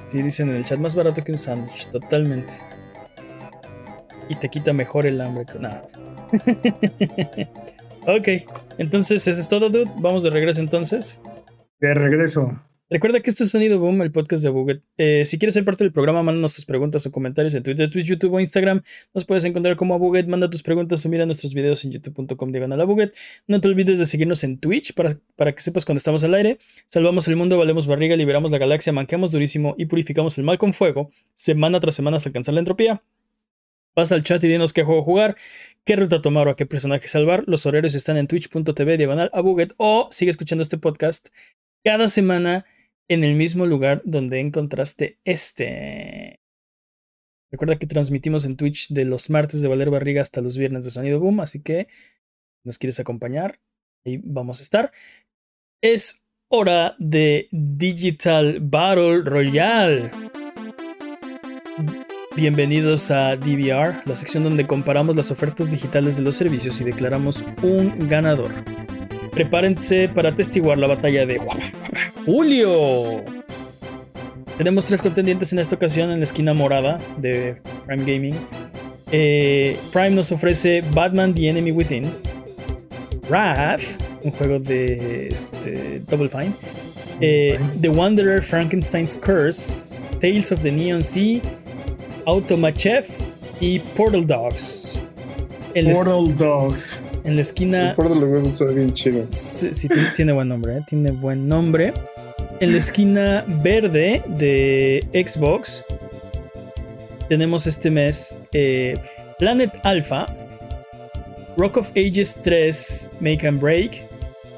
Sí, 0.08 0.22
dicen 0.22 0.50
en 0.50 0.56
el 0.56 0.64
chat 0.64 0.78
más 0.78 0.94
barato 0.94 1.22
que 1.22 1.32
un 1.32 1.38
sándwich, 1.38 1.88
totalmente. 1.90 2.52
Y 4.28 4.36
te 4.36 4.48
quita 4.48 4.72
mejor 4.72 5.06
el 5.06 5.20
hambre. 5.20 5.44
Nada. 5.58 5.82
ok, 8.06 8.28
entonces 8.78 9.26
eso 9.26 9.40
es 9.40 9.48
todo, 9.48 9.68
dude. 9.70 9.90
Vamos 9.98 10.22
de 10.22 10.30
regreso 10.30 10.60
entonces. 10.60 11.18
De 11.80 11.94
regreso. 11.94 12.60
Recuerda 12.92 13.20
que 13.20 13.30
esto 13.30 13.44
es 13.44 13.50
Sonido 13.50 13.78
Boom, 13.78 14.02
el 14.02 14.12
podcast 14.12 14.42
de 14.42 14.50
Buget. 14.50 14.82
Eh, 14.98 15.24
si 15.24 15.38
quieres 15.38 15.54
ser 15.54 15.64
parte 15.64 15.82
del 15.82 15.94
programa, 15.94 16.22
mándanos 16.22 16.52
tus 16.52 16.66
preguntas 16.66 17.06
o 17.06 17.10
comentarios 17.10 17.54
en 17.54 17.62
Twitter, 17.62 17.88
Twitch, 17.88 18.06
YouTube 18.06 18.34
o 18.34 18.38
Instagram. 18.38 18.82
Nos 19.14 19.24
puedes 19.24 19.44
encontrar 19.44 19.76
como 19.76 19.94
a 19.94 19.96
Buget. 19.96 20.26
Manda 20.26 20.50
tus 20.50 20.62
preguntas 20.62 21.06
o 21.06 21.08
mira 21.08 21.24
nuestros 21.24 21.54
videos 21.54 21.82
en 21.86 21.92
youtube.com 21.92 22.52
diagonal 22.52 22.78
a 22.82 22.84
Buget. 22.84 23.14
No 23.46 23.62
te 23.62 23.68
olvides 23.68 23.98
de 23.98 24.04
seguirnos 24.04 24.44
en 24.44 24.58
Twitch 24.58 24.92
para, 24.92 25.18
para 25.36 25.54
que 25.54 25.62
sepas 25.62 25.86
cuando 25.86 25.96
estamos 25.96 26.22
al 26.24 26.34
aire. 26.34 26.58
Salvamos 26.86 27.26
el 27.28 27.36
mundo, 27.36 27.56
valemos 27.56 27.86
barriga, 27.86 28.14
liberamos 28.14 28.50
la 28.50 28.58
galaxia, 28.58 28.92
manqueamos 28.92 29.32
durísimo 29.32 29.74
y 29.78 29.86
purificamos 29.86 30.36
el 30.36 30.44
mal 30.44 30.58
con 30.58 30.74
fuego, 30.74 31.10
semana 31.34 31.80
tras 31.80 31.94
semana 31.94 32.18
hasta 32.18 32.28
alcanzar 32.28 32.52
la 32.52 32.60
entropía. 32.60 33.02
Pasa 33.94 34.14
al 34.14 34.22
chat 34.22 34.42
y 34.44 34.48
dinos 34.48 34.72
qué 34.72 34.84
juego 34.84 35.02
jugar, 35.02 35.36
qué 35.84 35.96
ruta 35.96 36.22
tomar 36.22 36.48
o 36.48 36.52
a 36.52 36.56
qué 36.56 36.64
personaje 36.64 37.08
salvar. 37.08 37.44
Los 37.46 37.66
horarios 37.66 37.94
están 37.94 38.16
en 38.16 38.26
twitch.tv 38.26 38.96
diagonal 38.96 39.30
a 39.34 39.40
Buget 39.42 39.74
o 39.76 40.08
sigue 40.10 40.30
escuchando 40.30 40.62
este 40.62 40.78
podcast 40.78 41.28
cada 41.84 42.08
semana 42.08 42.64
en 43.08 43.24
el 43.24 43.34
mismo 43.34 43.66
lugar 43.66 44.00
donde 44.04 44.40
encontraste 44.40 45.18
este. 45.24 46.40
Recuerda 47.50 47.78
que 47.78 47.86
transmitimos 47.86 48.46
en 48.46 48.56
Twitch 48.56 48.88
de 48.88 49.04
los 49.04 49.28
martes 49.28 49.60
de 49.60 49.68
Valer 49.68 49.90
Barriga 49.90 50.22
hasta 50.22 50.40
los 50.40 50.56
viernes 50.56 50.86
de 50.86 50.90
Sonido 50.90 51.20
Boom, 51.20 51.40
así 51.40 51.60
que 51.60 51.86
nos 52.64 52.78
quieres 52.78 52.98
acompañar, 52.98 53.60
ahí 54.06 54.22
vamos 54.24 54.60
a 54.60 54.62
estar. 54.62 54.92
Es 55.82 56.24
hora 56.48 56.96
de 56.98 57.48
Digital 57.50 58.60
Battle 58.60 59.22
Royale. 59.24 60.10
Bienvenidos 62.34 63.10
a 63.10 63.36
DVR, 63.36 64.00
la 64.06 64.16
sección 64.16 64.42
donde 64.42 64.66
comparamos 64.66 65.14
las 65.14 65.30
ofertas 65.30 65.70
digitales 65.70 66.16
de 66.16 66.22
los 66.22 66.34
servicios 66.34 66.80
y 66.80 66.84
declaramos 66.84 67.44
un 67.62 68.08
ganador. 68.08 68.50
Prepárense 69.32 70.08
para 70.08 70.30
atestiguar 70.30 70.78
la 70.78 70.86
batalla 70.86 71.26
de 71.26 71.38
Julio. 72.24 73.22
Tenemos 74.56 74.86
tres 74.86 75.02
contendientes 75.02 75.52
en 75.52 75.58
esta 75.58 75.76
ocasión 75.76 76.10
en 76.10 76.20
la 76.20 76.24
esquina 76.24 76.54
morada 76.54 76.98
de 77.18 77.60
Prime 77.86 78.04
Gaming. 78.10 78.34
Eh, 79.10 79.76
Prime 79.92 80.12
nos 80.12 80.32
ofrece 80.32 80.82
Batman 80.94 81.34
The 81.34 81.50
Enemy 81.50 81.72
Within, 81.72 82.10
Wrath, 83.28 83.82
un 84.22 84.30
juego 84.30 84.58
de 84.58 85.28
este, 85.28 86.00
Double 86.08 86.30
Fine, 86.30 86.52
eh, 87.20 87.58
The 87.82 87.90
Wanderer 87.90 88.40
Frankenstein's 88.42 89.18
Curse, 89.18 90.02
Tales 90.18 90.50
of 90.50 90.62
the 90.62 90.72
Neon 90.72 91.04
Sea, 91.04 91.42
Automachev 92.26 93.06
y 93.60 93.78
Portal 93.78 94.26
Dogs. 94.26 95.00
Portal 95.74 96.36
Dogs. 96.36 97.00
En 97.24 97.36
la 97.36 97.42
esquina. 97.42 97.94
Portal 97.96 98.20
Dogs 98.20 98.52
suena 98.52 98.72
bien 98.72 98.92
chido. 98.92 99.26
Sí, 99.30 99.88
tiene, 100.14 100.32
buen 100.32 100.48
nombre, 100.48 100.78
¿eh? 100.78 100.80
Tiene 100.86 101.10
buen 101.10 101.48
nombre. 101.48 101.92
En 102.60 102.72
la 102.72 102.78
esquina 102.78 103.44
verde 103.62 104.22
de 104.26 105.04
Xbox 105.12 105.84
tenemos 107.28 107.66
este 107.66 107.90
mes 107.90 108.36
eh, 108.52 108.96
Planet 109.38 109.70
Alpha, 109.82 110.26
Rock 111.56 111.78
of 111.78 111.90
Ages 111.96 112.36
3 112.42 113.10
Make 113.20 113.46
and 113.46 113.60
Break, 113.60 114.02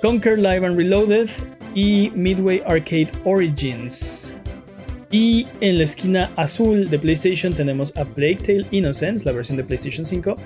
Conquer 0.03 0.37
Live 0.37 0.67
and 0.67 0.77
Reloaded 0.77 1.31
y 1.75 2.13
Midway 2.15 2.63
Arcade 2.67 3.11
Origins. 3.25 4.33
Y 5.15 5.47
en 5.61 5.79
la 5.79 5.85
esquina 5.85 6.33
azul 6.35 6.91
de 6.91 6.99
PlayStation 6.99 7.55
tenemos 7.55 7.97
a 7.97 8.05
Plague 8.05 8.39
Tale 8.45 8.67
Innocence, 8.73 9.25
la 9.25 9.31
versión 9.31 9.57
de 9.57 9.63
PlayStation 9.63 10.05
5, 10.05 10.37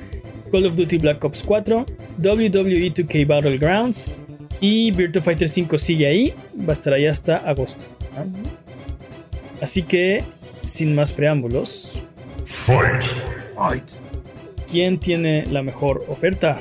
Call 0.52 0.66
of 0.66 0.76
Duty 0.76 0.98
Black 0.98 1.24
Ops 1.24 1.42
4, 1.42 1.86
WWE 2.18 2.92
2K 2.92 3.26
Battlegrounds 3.26 4.10
y 4.60 4.90
Virtua 4.90 5.22
Fighter 5.22 5.48
5 5.48 5.78
sigue 5.78 6.06
ahí, 6.06 6.34
va 6.54 6.68
a 6.68 6.72
estar 6.74 6.92
ahí 6.92 7.06
hasta 7.06 7.38
agosto. 7.38 7.86
Así 9.62 9.84
que, 9.84 10.22
sin 10.62 10.94
más 10.94 11.14
preámbulos, 11.14 12.02
Fight. 12.44 13.04
¿Quién 14.70 14.98
tiene 14.98 15.46
la 15.46 15.62
mejor 15.62 16.04
oferta? 16.08 16.60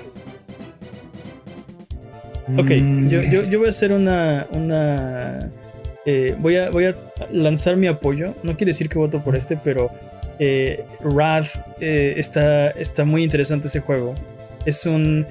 Ok, 2.56 2.70
mm. 2.70 3.10
yo, 3.10 3.22
yo, 3.22 3.60
voy 3.60 3.68
a 3.68 3.70
hacer 3.72 3.92
una. 3.92 4.48
una 4.52 5.52
eh, 6.10 6.38
voy, 6.40 6.56
a, 6.56 6.70
voy 6.70 6.86
a 6.86 6.96
lanzar 7.34 7.76
mi 7.76 7.88
apoyo. 7.88 8.34
No 8.42 8.56
quiere 8.56 8.70
decir 8.70 8.88
que 8.88 8.98
voto 8.98 9.22
por 9.22 9.36
este, 9.36 9.58
pero 9.58 9.92
eh, 10.40 10.86
Wrath 11.02 11.50
eh, 11.82 12.14
está, 12.16 12.70
está 12.70 13.04
muy 13.04 13.26
interesante 13.26 13.68
ese 13.68 13.82
juego. 13.82 14.16
Es 14.66 14.86
un, 14.86 15.26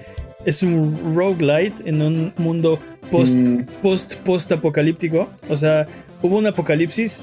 es 0.45 0.63
un 0.63 1.17
roguelite 1.17 1.89
en 1.89 2.03
un 2.03 2.35
mundo 2.37 2.79
post, 3.11 3.37
mm. 3.37 3.63
post, 3.83 4.17
post 4.17 4.53
apocalíptico. 4.53 5.31
O 5.49 5.57
sea, 5.57 5.87
hubo 6.21 6.37
un 6.37 6.47
apocalipsis 6.47 7.23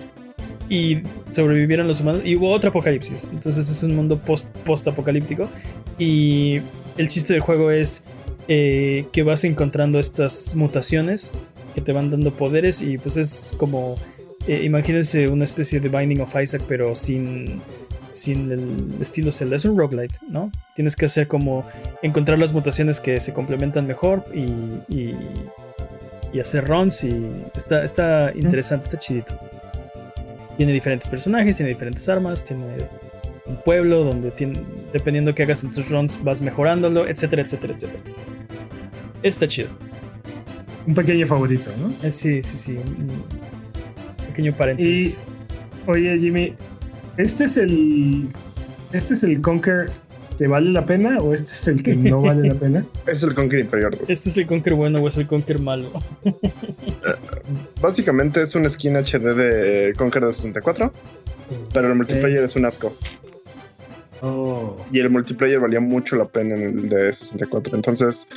y 0.68 1.04
sobrevivieron 1.32 1.88
los 1.88 2.02
humanos 2.02 2.24
y 2.26 2.36
hubo 2.36 2.50
otro 2.50 2.72
apocalipsis. 2.72 3.28
Entonces 3.32 3.70
es 3.70 3.84
un 3.84 3.96
mundo 3.96 4.18
post, 4.18 4.50
post 4.66 4.88
apocalíptico. 4.88 5.48
Y 6.00 6.62
el 6.98 7.08
chiste 7.08 7.34
del 7.34 7.44
juego 7.44 7.70
es 7.70 8.04
eh, 8.48 9.06
que 9.14 9.22
vas 9.22 9.44
encontrando 9.44 10.00
estas 10.00 10.56
mutaciones 10.56 11.32
que 11.74 11.82
te 11.82 11.92
van 11.92 12.10
dando 12.10 12.34
poderes 12.34 12.82
y 12.82 12.98
pues 12.98 13.18
es 13.18 13.54
como, 13.58 13.98
eh, 14.48 14.62
imagínense 14.64 15.28
una 15.28 15.44
especie 15.44 15.80
de 15.80 15.90
Binding 15.90 16.22
of 16.22 16.36
Isaac 16.36 16.64
pero 16.68 16.96
sin, 16.96 17.62
sin 18.12 18.52
el 18.52 19.02
estilo 19.02 19.32
Zelda. 19.32 19.56
Es 19.56 19.66
un 19.66 19.78
roguelite, 19.78 20.18
¿no? 20.30 20.52
Tienes 20.76 20.96
que 20.96 21.06
hacer 21.06 21.28
como 21.28 21.66
encontrar 22.02 22.40
las 22.40 22.54
mutaciones 22.54 23.00
que 23.00 23.20
se 23.20 23.34
complementan 23.34 23.88
mejor 23.88 24.24
y, 24.34 24.94
y, 24.94 25.16
hacer 26.40 26.68
runs 26.68 27.04
y 27.04 27.30
está, 27.56 27.86
está 27.86 28.32
interesante, 28.36 28.86
está 28.86 28.98
chidito. 28.98 29.38
Tiene 30.58 30.74
diferentes 30.74 31.08
personajes, 31.08 31.56
tiene 31.56 31.70
diferentes 31.70 32.10
armas, 32.10 32.44
tiene 32.44 32.64
un 33.46 33.58
pueblo 33.58 34.04
donde 34.04 34.32
tiene, 34.32 34.60
dependiendo 34.92 35.36
que 35.36 35.44
hagas 35.44 35.64
en 35.64 35.72
tus 35.72 35.90
runs 35.90 36.24
vas 36.24 36.42
mejorándolo, 36.42 37.08
etcétera, 37.08 37.44
etcétera, 37.44 37.74
etcétera. 37.76 38.00
Está 39.22 39.48
chido. 39.48 39.70
Un 40.86 40.94
pequeño 40.94 41.26
favorito, 41.26 41.72
¿no? 41.80 42.08
Eh, 42.08 42.12
sí, 42.12 42.44
sí, 42.44 42.58
sí. 42.58 42.78
Un 42.78 44.28
pequeño 44.28 44.54
paréntesis. 44.54 45.20
Y, 45.88 45.90
oye, 45.90 46.18
Jimmy, 46.18 46.56
¿este 47.18 47.46
es 47.46 47.58
el. 47.58 48.28
¿Este 48.92 49.14
es 49.14 49.24
el 49.24 49.42
Conquer 49.42 49.90
que 50.38 50.48
vale 50.48 50.72
la 50.72 50.86
pena 50.86 51.20
o 51.20 51.34
este 51.34 51.52
es 51.52 51.68
el 51.68 51.84
que 51.84 51.96
no 51.96 52.22
vale 52.22 52.50
la 52.50 52.56
pena? 52.56 52.86
es 53.08 53.24
el 53.24 53.34
Conquer 53.34 53.60
inferior. 53.60 53.98
¿Este 54.08 54.30
es 54.30 54.38
el 54.38 54.46
Conquer 54.46 54.74
bueno 54.74 55.00
o 55.00 55.08
es 55.08 55.18
el 55.18 55.28
Conquer 55.28 55.60
malo? 55.60 55.90
Eh, 57.06 57.16
básicamente 57.82 58.42
es 58.42 58.56
un 58.56 58.70
skin 58.70 58.96
HD 58.96 59.36
de 59.36 59.94
Conquer 59.98 60.24
de 60.24 60.32
64, 60.32 60.94
pero 61.74 61.90
el 61.90 61.96
multiplayer 61.96 62.42
es 62.42 62.56
un 62.56 62.64
asco. 62.64 62.96
Oh. 64.22 64.78
Y 64.90 65.00
el 65.00 65.10
multiplayer 65.10 65.60
valía 65.60 65.82
mucho 65.82 66.16
la 66.16 66.24
pena 66.24 66.56
en 66.56 66.62
el 66.64 66.88
de 66.88 67.12
64. 67.12 67.76
Entonces, 67.76 68.30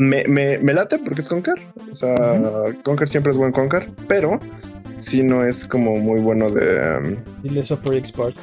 me, 0.00 0.24
me, 0.24 0.58
me 0.58 0.72
late 0.72 0.98
porque 0.98 1.20
es 1.20 1.28
Conker. 1.28 1.60
O 1.90 1.94
sea, 1.94 2.14
Conker 2.82 3.06
siempre 3.06 3.30
es 3.30 3.36
buen 3.36 3.52
Conker, 3.52 3.90
pero 4.08 4.40
si 4.98 5.22
no 5.22 5.44
es 5.44 5.66
como 5.66 5.96
muy 5.96 6.20
bueno 6.20 6.48
de. 6.48 6.96
Um, 6.96 7.16
Dile 7.42 7.60
eso 7.60 7.78
por 7.78 7.94
X-Park. 7.94 8.34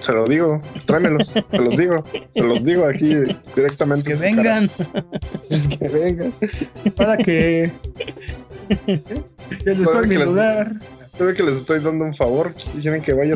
Se 0.00 0.12
lo 0.12 0.26
digo, 0.26 0.60
tráemelos, 0.86 1.28
se 1.50 1.58
los 1.58 1.76
digo, 1.76 2.04
se 2.30 2.42
los 2.42 2.64
digo 2.64 2.84
aquí 2.84 3.14
directamente. 3.54 4.12
Es 4.12 4.20
que 4.20 4.26
vengan. 4.26 4.70
Es 5.50 5.68
que 5.68 5.88
vengan. 5.88 6.32
Para 6.96 7.16
que. 7.16 7.70
Ya 9.66 9.74
les 9.74 9.92
doy 9.92 10.06
mi 10.06 10.14
lugar 10.14 10.76
ve 11.18 11.34
que 11.34 11.42
les 11.42 11.56
estoy 11.56 11.80
dando 11.80 12.04
un 12.04 12.14
favor. 12.14 12.52
Quieren 12.80 13.02
que 13.02 13.12
vaya 13.12 13.34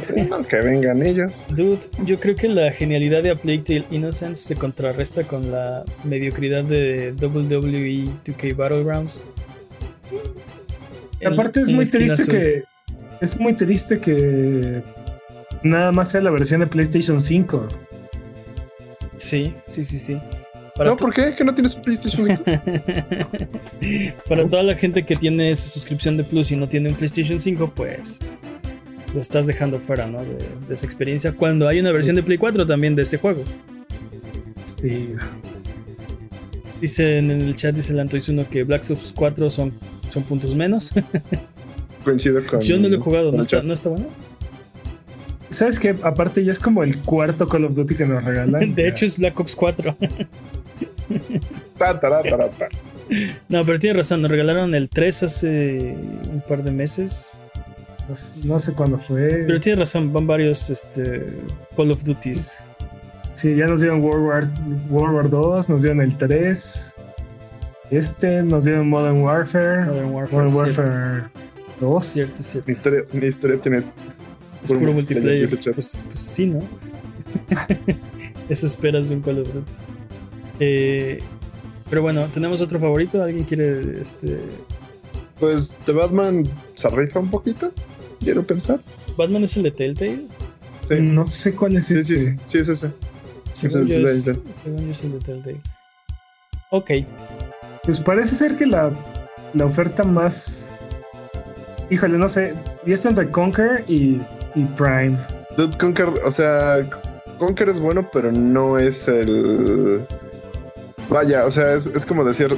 que 0.48 0.56
vengan 0.56 1.02
ellos. 1.02 1.42
Dude, 1.48 1.80
yo 2.04 2.18
creo 2.20 2.36
que 2.36 2.48
la 2.48 2.70
genialidad 2.72 3.22
de 3.22 3.30
A 3.30 3.36
Plague 3.36 3.62
Tale 3.62 3.84
Innocence 3.90 4.42
se 4.42 4.56
contrarresta 4.56 5.24
con 5.24 5.50
la 5.50 5.84
mediocridad 6.04 6.64
de 6.64 7.14
WWE 7.20 8.08
2K 8.24 8.56
Battlegrounds. 8.56 9.20
Aparte 11.24 11.60
es 11.60 11.70
muy 11.70 11.86
triste 11.86 12.30
que. 12.30 12.64
Es 13.20 13.38
muy 13.38 13.54
triste 13.54 14.00
que 14.00 14.82
nada 15.62 15.92
más 15.92 16.10
sea 16.10 16.20
la 16.20 16.30
versión 16.30 16.60
de 16.60 16.66
PlayStation 16.66 17.20
5. 17.20 17.68
Sí, 19.16 19.54
sí, 19.66 19.84
sí, 19.84 19.98
sí 19.98 20.20
no, 20.78 20.96
¿por 20.96 21.14
qué? 21.14 21.34
¿Que 21.36 21.44
no 21.44 21.54
tienes 21.54 21.74
PlayStation 21.74 22.24
5? 22.24 22.44
Para 24.28 24.46
toda 24.46 24.62
la 24.62 24.74
gente 24.74 25.04
que 25.04 25.16
tiene 25.16 25.52
esa 25.52 25.68
suscripción 25.68 26.16
de 26.16 26.24
Plus 26.24 26.50
y 26.50 26.56
no 26.56 26.68
tiene 26.68 26.88
un 26.88 26.94
PlayStation 26.94 27.38
5, 27.38 27.72
pues 27.74 28.20
lo 29.14 29.20
estás 29.20 29.46
dejando 29.46 29.78
fuera, 29.78 30.06
¿no? 30.06 30.22
De, 30.24 30.74
esa 30.74 30.84
experiencia. 30.84 31.32
Cuando 31.32 31.68
hay 31.68 31.78
una 31.78 31.92
versión 31.92 32.16
de 32.16 32.22
Play 32.22 32.36
4 32.36 32.66
también 32.66 32.96
de 32.96 33.02
ese 33.02 33.18
juego. 33.18 33.44
Sí. 34.66 35.14
Dice 36.80 37.18
en 37.18 37.30
el 37.30 37.54
chat, 37.54 37.74
dice 37.74 37.92
el 37.92 38.22
uno 38.28 38.48
que 38.48 38.64
Black 38.64 38.84
Ops 38.90 39.12
4 39.14 39.50
son, 39.50 39.72
son 40.10 40.24
puntos 40.24 40.56
menos. 40.56 40.92
Coincido 42.04 42.44
con. 42.44 42.60
Yo 42.60 42.78
no 42.78 42.88
lo 42.88 42.96
he 42.96 42.98
jugado, 42.98 43.30
¿no 43.30 43.40
está, 43.40 43.62
¿no 43.62 43.72
está 43.72 43.90
bueno? 43.90 44.06
¿Sabes 45.50 45.78
qué? 45.78 45.94
Aparte 46.02 46.44
ya 46.44 46.50
es 46.50 46.58
como 46.58 46.82
el 46.82 46.98
cuarto 46.98 47.48
Call 47.48 47.64
of 47.64 47.74
Duty 47.74 47.94
que 47.94 48.06
nos 48.06 48.24
regalan. 48.24 48.74
De 48.74 48.88
hecho 48.88 49.06
es 49.06 49.16
Black 49.16 49.38
Ops 49.38 49.54
4. 49.54 49.96
No, 53.48 53.64
pero 53.64 53.78
tiene 53.78 53.98
razón, 53.98 54.22
nos 54.22 54.30
regalaron 54.30 54.74
el 54.74 54.88
3 54.88 55.22
hace 55.22 55.96
un 56.32 56.42
par 56.46 56.62
de 56.62 56.70
meses. 56.70 57.38
No, 58.08 58.16
sé 58.58 58.72
cuándo 58.74 58.98
fue. 58.98 59.44
Pero 59.46 59.60
tiene 59.60 59.80
razón, 59.80 60.12
van 60.12 60.26
varios 60.26 60.68
este, 60.70 61.26
Call 61.76 61.90
of 61.90 62.04
Duties. 62.04 62.58
Sí, 63.34 63.56
ya 63.56 63.66
nos 63.66 63.80
dieron 63.80 64.02
World 64.02 64.26
War, 64.26 64.48
World 64.90 65.14
War 65.14 65.30
2, 65.30 65.70
nos 65.70 65.82
dieron 65.82 66.00
el 66.00 66.16
3. 66.16 66.94
Este, 67.90 68.42
nos 68.42 68.64
dieron 68.64 68.88
Modern 68.88 69.22
Warfare. 69.22 69.86
Modern 69.86 70.10
Warfare, 70.10 70.48
Modern 70.48 70.56
Warfare 70.56 71.22
2. 71.80 72.04
Cierto, 72.04 72.42
cierto. 72.42 72.68
Mi 72.68 72.72
historia, 72.72 73.00
mi 73.12 73.26
historia 73.26 73.58
tiene. 73.58 73.82
Es 74.62 74.72
puro 74.72 74.92
multiplayer. 74.92 75.48
Pues, 75.48 76.02
pues 76.10 76.20
sí, 76.20 76.46
¿no? 76.46 76.62
Eso 78.48 78.66
esperas 78.66 79.08
de 79.08 79.16
un 79.16 79.22
Call 79.22 79.40
of 79.40 79.52
Duty. 79.52 79.70
Eh, 80.60 81.20
pero 81.90 82.02
bueno, 82.02 82.26
¿tenemos 82.32 82.60
otro 82.60 82.78
favorito? 82.78 83.22
¿Alguien 83.22 83.44
quiere 83.44 84.00
este...? 84.00 84.38
Pues 85.40 85.76
de 85.84 85.92
Batman 85.92 86.48
se 86.74 86.88
rifa 86.90 87.18
un 87.20 87.30
poquito, 87.30 87.72
quiero 88.20 88.44
pensar. 88.44 88.80
¿Batman 89.16 89.44
es 89.44 89.56
el 89.56 89.64
de 89.64 89.70
Telltale? 89.72 90.22
Sí. 90.88 90.94
No 91.00 91.26
sé 91.26 91.54
cuál 91.54 91.76
es 91.76 91.90
ese. 91.90 92.04
Sí, 92.04 92.20
sí, 92.20 92.36
sí, 92.44 92.58
es 92.58 92.68
ese. 92.68 92.92
Según, 93.52 93.86
yo, 93.86 93.96
es, 93.96 94.22
según 94.22 94.86
yo 94.86 94.90
es 94.90 95.04
el 95.04 95.12
de 95.12 95.18
Telltale. 95.18 95.60
Ok. 96.70 96.90
Pues 97.84 98.00
parece 98.00 98.34
ser 98.34 98.56
que 98.56 98.66
la, 98.66 98.92
la 99.54 99.66
oferta 99.66 100.04
más... 100.04 100.72
Híjole, 101.90 102.16
no 102.16 102.28
sé. 102.28 102.54
Y 102.86 102.92
es 102.92 103.04
entre 103.04 103.30
Conquer 103.30 103.84
y, 103.88 104.20
y 104.54 104.64
Prime. 104.76 105.18
Dude, 105.56 105.76
Conquer, 105.78 106.08
o 106.24 106.30
sea, 106.30 106.80
Conquer 107.38 107.68
es 107.68 107.80
bueno, 107.80 108.08
pero 108.12 108.32
no 108.32 108.78
es 108.78 109.06
el 109.08 110.06
Vaya, 111.08 111.44
o 111.44 111.50
sea, 111.50 111.74
es, 111.74 111.86
es 111.86 112.04
como 112.04 112.24
decir, 112.24 112.56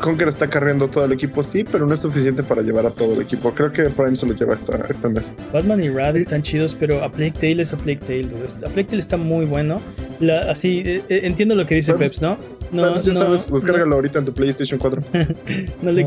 Conker 0.00 0.28
está 0.28 0.48
carriendo 0.48 0.88
todo 0.88 1.04
el 1.04 1.12
equipo, 1.12 1.42
sí, 1.42 1.62
pero 1.62 1.86
no 1.86 1.94
es 1.94 2.00
suficiente 2.00 2.42
para 2.42 2.62
llevar 2.62 2.86
a 2.86 2.90
todo 2.90 3.14
el 3.14 3.20
equipo. 3.20 3.52
Creo 3.52 3.70
que 3.70 3.84
Prime 3.84 4.16
se 4.16 4.26
lo 4.26 4.34
lleva 4.34 4.54
esta, 4.54 4.84
este 4.88 5.08
mes. 5.08 5.36
Batman 5.52 5.82
y 5.84 5.90
Rad 5.90 6.16
están 6.16 6.42
chidos, 6.42 6.74
pero 6.74 7.04
A 7.04 7.12
Plague 7.12 7.32
Tale 7.32 7.62
es 7.62 7.72
A 7.72 7.76
Plague 7.76 8.00
Tale. 8.00 8.28
A 8.66 8.68
Plague 8.70 8.84
Tale 8.84 8.98
está 8.98 9.16
muy 9.16 9.44
bueno. 9.44 9.80
así, 10.48 10.82
eh, 10.84 11.02
eh, 11.08 11.20
entiendo 11.24 11.54
lo 11.54 11.66
que 11.66 11.74
dice 11.74 11.94
Peps, 11.94 12.22
¿no? 12.22 12.38
No, 12.72 12.94
ya 12.94 13.14
sabes, 13.14 13.50
descárgalo 13.52 13.96
ahorita 13.96 14.20
en 14.20 14.24
tu 14.24 14.32
PlayStation 14.32 14.78
4. 14.78 15.02
no 15.82 15.92
le, 15.92 16.06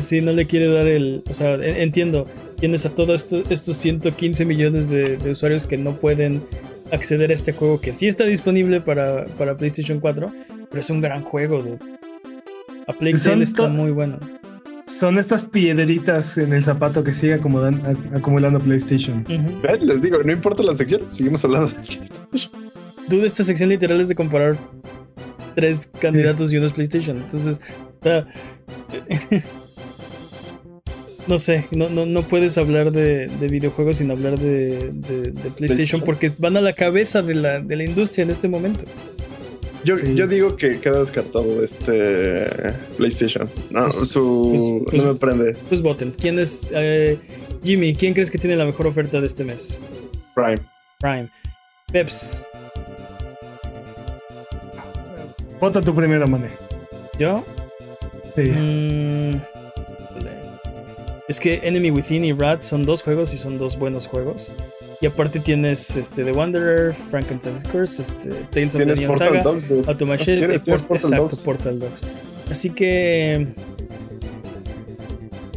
Sí, 0.00 0.20
no 0.20 0.32
le 0.32 0.46
quiere 0.46 0.68
dar 0.68 0.86
el. 0.86 1.22
O 1.28 1.34
sea, 1.34 1.54
entiendo. 1.54 2.26
Tienes 2.58 2.84
a 2.84 2.90
todos 2.90 3.26
estos 3.48 3.76
115 3.78 4.44
millones 4.44 4.90
de 4.90 5.30
usuarios 5.30 5.64
que 5.64 5.78
no 5.78 5.94
pueden 5.94 6.42
acceder 6.92 7.30
a 7.30 7.34
este 7.34 7.52
juego 7.52 7.80
que 7.80 7.94
sí 7.94 8.06
está 8.06 8.24
disponible 8.24 8.80
para, 8.80 9.26
para 9.38 9.56
PlayStation 9.56 10.00
4, 10.00 10.32
pero 10.68 10.80
es 10.80 10.90
un 10.90 11.00
gran 11.00 11.22
juego, 11.22 11.62
dude. 11.62 11.78
A 12.86 12.92
PlayStation 12.92 13.42
está 13.42 13.68
muy 13.68 13.90
bueno. 13.90 14.18
Son 14.86 15.18
estas 15.18 15.44
piedritas 15.44 16.36
en 16.36 16.52
el 16.52 16.62
zapato 16.62 17.04
que 17.04 17.12
sigue 17.12 17.34
acumulando 17.34 18.58
PlayStation. 18.58 19.24
Les 19.80 20.02
digo, 20.02 20.22
no 20.24 20.32
importa 20.32 20.62
la 20.62 20.74
sección, 20.74 21.08
seguimos 21.08 21.44
hablando 21.44 21.68
de 21.68 21.74
PlayStation. 21.74 22.52
Dude, 23.08 23.26
esta 23.26 23.44
sección 23.44 23.68
literal 23.68 24.00
es 24.00 24.08
de 24.08 24.14
comparar 24.14 24.56
tres 25.54 25.90
candidatos 26.00 26.52
y 26.52 26.56
uno 26.56 26.66
es 26.66 26.72
PlayStation. 26.72 27.18
Entonces, 27.18 27.60
no 31.26 31.38
sé, 31.38 31.66
no, 31.70 31.88
no, 31.88 32.06
no 32.06 32.26
puedes 32.26 32.58
hablar 32.58 32.92
de, 32.92 33.28
videojuegos 33.48 33.98
sin 33.98 34.10
hablar 34.10 34.38
de, 34.38 34.90
PlayStation 35.56 36.00
porque 36.00 36.30
van 36.38 36.56
a 36.56 36.60
la 36.60 36.72
cabeza 36.72 37.22
de 37.22 37.34
la, 37.34 37.60
de 37.60 37.76
la 37.76 37.84
industria 37.84 38.22
en 38.24 38.30
este 38.30 38.48
momento. 38.48 38.84
Yo, 39.84 39.96
yo 39.96 40.26
digo 40.26 40.56
que 40.56 40.78
queda 40.78 41.00
descartado 41.00 41.64
este 41.64 42.46
PlayStation. 42.98 43.48
No, 43.70 43.88
pues, 43.88 44.10
su, 44.10 44.84
pues, 44.90 45.02
no 45.02 45.14
me 45.14 45.18
prende. 45.18 45.56
Pues 45.68 45.80
voten. 45.80 46.10
¿Quién 46.10 46.38
es 46.38 46.70
eh, 46.72 47.18
Jimmy? 47.64 47.94
¿Quién 47.94 48.12
crees 48.12 48.30
que 48.30 48.38
tiene 48.38 48.56
la 48.56 48.66
mejor 48.66 48.86
oferta 48.86 49.20
de 49.20 49.26
este 49.26 49.42
mes? 49.42 49.78
Prime. 50.34 50.58
Prime. 51.00 51.28
Peps. 51.90 52.42
Vota 55.58 55.80
tu 55.80 55.94
primero, 55.94 56.28
Mane. 56.28 56.48
¿Yo? 57.18 57.44
Sí. 58.34 58.42
Mm, 58.42 59.40
es 61.30 61.38
que 61.38 61.60
Enemy 61.62 61.92
Within 61.92 62.24
y 62.24 62.32
Rat 62.32 62.62
son 62.62 62.84
dos 62.84 63.02
juegos 63.02 63.32
y 63.34 63.38
son 63.38 63.56
dos 63.56 63.78
buenos 63.78 64.08
juegos. 64.08 64.50
Y 65.00 65.06
aparte 65.06 65.38
tienes 65.38 65.96
este, 65.96 66.24
The 66.24 66.32
Wanderer, 66.32 66.92
Frankenstein's 66.92 67.62
Curse, 67.64 68.02
este, 68.02 68.30
Tales 68.50 68.74
of 68.74 68.80
the 68.80 68.86
Neon 68.86 69.16
Saga, 69.16 69.42
Automation, 69.86 70.50
exacto, 70.50 71.28
Portal 71.44 71.78
Dogs. 71.78 72.02
Así 72.50 72.70
que 72.70 73.46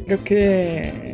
creo 0.05 0.23
que 0.23 1.13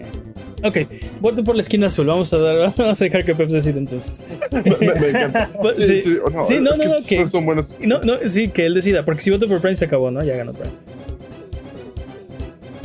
Ok, 0.63 0.77
voten 1.21 1.45
por 1.45 1.55
la 1.55 1.61
esquina 1.61 1.87
azul. 1.87 2.07
Vamos 2.07 2.33
a 2.33 2.37
dar, 2.37 2.73
vamos 2.77 3.01
a 3.01 3.03
dejar 3.03 3.23
que 3.23 3.33
Pep 3.33 3.47
decida 3.49 3.77
entonces. 3.77 4.25
Me, 4.51 5.09
encanta. 5.09 5.49
Sí, 5.73 5.95
sí, 5.95 6.17
no, 6.33 6.43
sí, 6.43 6.55
no, 6.55 6.71
no, 6.71 6.77
no, 6.77 6.95
que, 7.07 7.27
son 7.27 7.45
buenos. 7.45 7.75
No, 7.79 8.01
no, 8.01 8.17
sí, 8.27 8.49
que 8.49 8.65
él 8.65 8.73
decida, 8.73 9.03
porque 9.03 9.21
si 9.21 9.29
voto 9.29 9.47
por 9.47 9.61
Prime 9.61 9.75
se 9.75 9.85
acabó, 9.85 10.11
¿no? 10.11 10.23
Ya 10.23 10.35
ganó 10.35 10.53
Prime. 10.53 10.71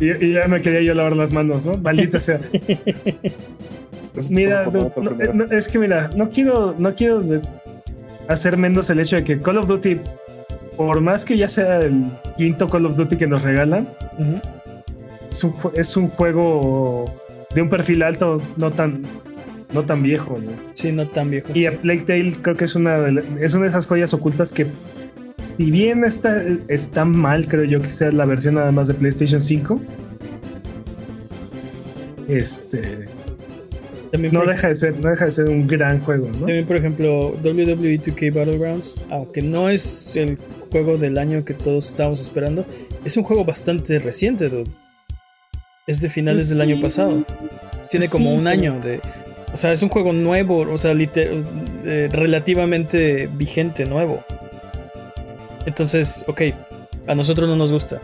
Y, 0.00 0.24
y 0.24 0.32
ya 0.32 0.48
me 0.48 0.60
quería 0.60 0.82
yo 0.82 0.94
lavar 0.94 1.16
las 1.16 1.32
manos, 1.32 1.64
¿no? 1.66 1.76
Maldita 1.78 2.18
sea. 2.20 2.40
mira, 4.30 4.70
es 5.50 5.68
que 5.68 5.78
mira, 5.78 6.10
no 6.14 6.28
quiero, 6.28 6.74
no 6.78 6.94
quiero 6.94 7.22
hacer 8.28 8.56
menos 8.56 8.90
el 8.90 9.00
hecho 9.00 9.16
de 9.16 9.24
que 9.24 9.38
Call 9.38 9.58
of 9.58 9.68
Duty, 9.68 10.00
por 10.76 11.00
más 11.00 11.24
que 11.24 11.36
ya 11.36 11.48
sea 11.48 11.80
el 11.80 12.04
quinto 12.36 12.68
Call 12.68 12.86
of 12.86 12.96
Duty 12.96 13.16
que 13.16 13.26
nos 13.26 13.42
regalan, 13.42 13.88
es, 15.30 15.44
un, 15.44 15.54
es 15.74 15.96
un 15.96 16.08
juego 16.08 17.12
de 17.54 17.62
un 17.62 17.68
perfil 17.68 18.02
alto, 18.02 18.40
no 18.56 18.70
tan, 18.70 19.02
no 19.72 19.84
tan 19.84 20.02
viejo. 20.02 20.38
¿no? 20.38 20.52
Sí, 20.74 20.92
no 20.92 21.06
tan 21.06 21.30
viejo. 21.30 21.50
Y 21.54 21.66
a 21.66 21.72
Plague 21.72 22.02
Tale 22.02 22.32
creo 22.40 22.56
que 22.56 22.64
es 22.64 22.74
una, 22.74 22.98
de, 22.98 23.24
es 23.40 23.54
una 23.54 23.64
de 23.64 23.68
esas 23.68 23.86
joyas 23.86 24.14
ocultas 24.14 24.52
que, 24.52 24.66
si 25.56 25.70
bien 25.70 26.05
está, 26.05 26.43
está 26.68 27.05
mal, 27.05 27.47
creo 27.47 27.64
yo 27.64 27.81
que 27.81 27.90
sea 27.90 28.10
la 28.10 28.24
versión 28.24 28.55
nada 28.55 28.72
más 28.72 28.89
de 28.89 28.94
PlayStation 28.94 29.40
5, 29.40 29.81
este. 32.28 33.05
no, 34.12 34.47
deja 34.47 34.68
de 34.68 34.74
ser, 34.74 34.98
no 34.98 35.10
deja 35.10 35.26
de 35.26 35.31
ser 35.31 35.48
un 35.48 35.66
gran 35.66 36.01
juego, 36.01 36.28
¿no? 36.28 36.39
También, 36.39 36.66
por 36.66 36.76
ejemplo, 36.76 37.31
WWE 37.43 38.01
2K 38.01 38.32
Battlegrounds, 38.32 38.97
aunque 39.10 39.43
no 39.43 39.68
es 39.68 40.16
el 40.16 40.39
juego 40.70 40.98
del 40.98 41.18
año 41.18 41.44
que 41.44 41.55
todos 41.55 41.89
estábamos 41.89 42.20
esperando, 42.20 42.66
es 43.05 43.16
un 43.16 43.22
juego 43.22 43.44
bastante 43.44 43.98
reciente, 43.98 44.48
dude. 44.48 44.70
Es 45.86 46.01
de 46.01 46.09
finales 46.09 46.48
del 46.48 46.62
año 46.62 46.81
pasado. 46.81 47.24
Tiene 47.90 48.09
como 48.09 48.35
un 48.35 48.47
año 48.47 48.81
de. 48.81 49.01
O 49.52 49.56
sea, 49.56 49.72
es 49.72 49.82
un 49.82 49.89
juego 49.89 50.12
nuevo, 50.12 50.60
o 50.60 50.78
sea, 50.78 50.94
eh, 50.98 52.09
relativamente 52.10 53.28
vigente, 53.36 53.85
nuevo. 53.85 54.24
Entonces, 55.66 56.24
ok, 56.26 56.42
a 57.06 57.14
nosotros 57.14 57.48
no 57.48 57.56
nos 57.56 57.72
gusta. 57.72 58.00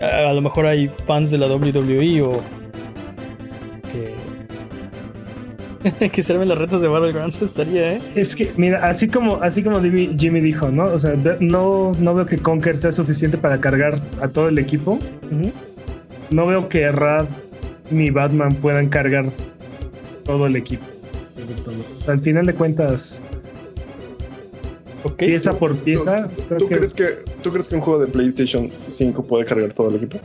A, 0.00 0.32
lo 0.32 0.40
mejor 0.40 0.66
hay 0.66 0.88
fans 1.06 1.30
de 1.30 1.38
la 1.38 1.46
WWE 1.46 2.22
o. 2.22 2.42
que. 3.92 4.14
que 6.10 6.22
se 6.22 6.32
las 6.32 6.58
retas 6.58 6.80
de 6.80 6.88
Battlegrounds 6.88 7.42
estaría, 7.42 7.94
¿eh? 7.94 8.00
Es 8.14 8.34
que, 8.34 8.50
mira, 8.56 8.88
así 8.88 9.08
como, 9.08 9.42
así 9.42 9.62
como 9.62 9.82
Jimmy 9.82 10.40
dijo, 10.40 10.70
¿no? 10.70 10.84
O 10.84 10.98
sea, 10.98 11.14
no, 11.40 11.94
no 11.98 12.14
veo 12.14 12.26
que 12.26 12.38
Conker 12.38 12.76
sea 12.76 12.92
suficiente 12.92 13.38
para 13.38 13.60
cargar 13.60 13.94
a 14.20 14.28
todo 14.28 14.48
el 14.48 14.58
equipo 14.58 14.98
no 16.30 16.46
veo 16.46 16.68
que 16.68 16.90
Rad 16.90 17.26
ni 17.90 18.10
Batman 18.10 18.54
puedan 18.56 18.88
cargar 18.88 19.26
todo 20.24 20.46
el 20.46 20.56
equipo. 20.56 20.84
al 22.08 22.18
final 22.18 22.46
de 22.46 22.54
cuentas, 22.54 23.22
pieza 25.12 25.52
por 25.58 25.76
pieza. 25.76 26.28
¿Tú, 26.58 26.68
crees 26.68 26.94
que, 26.94 27.18
¿Tú 27.42 27.50
crees 27.50 27.68
que 27.68 27.76
un 27.76 27.80
juego 27.80 28.00
de 28.00 28.06
PlayStation 28.06 28.70
5 28.88 29.22
puede 29.22 29.44
cargar 29.44 29.72
todo 29.72 29.90
el 29.90 29.96
equipo? 29.96 30.18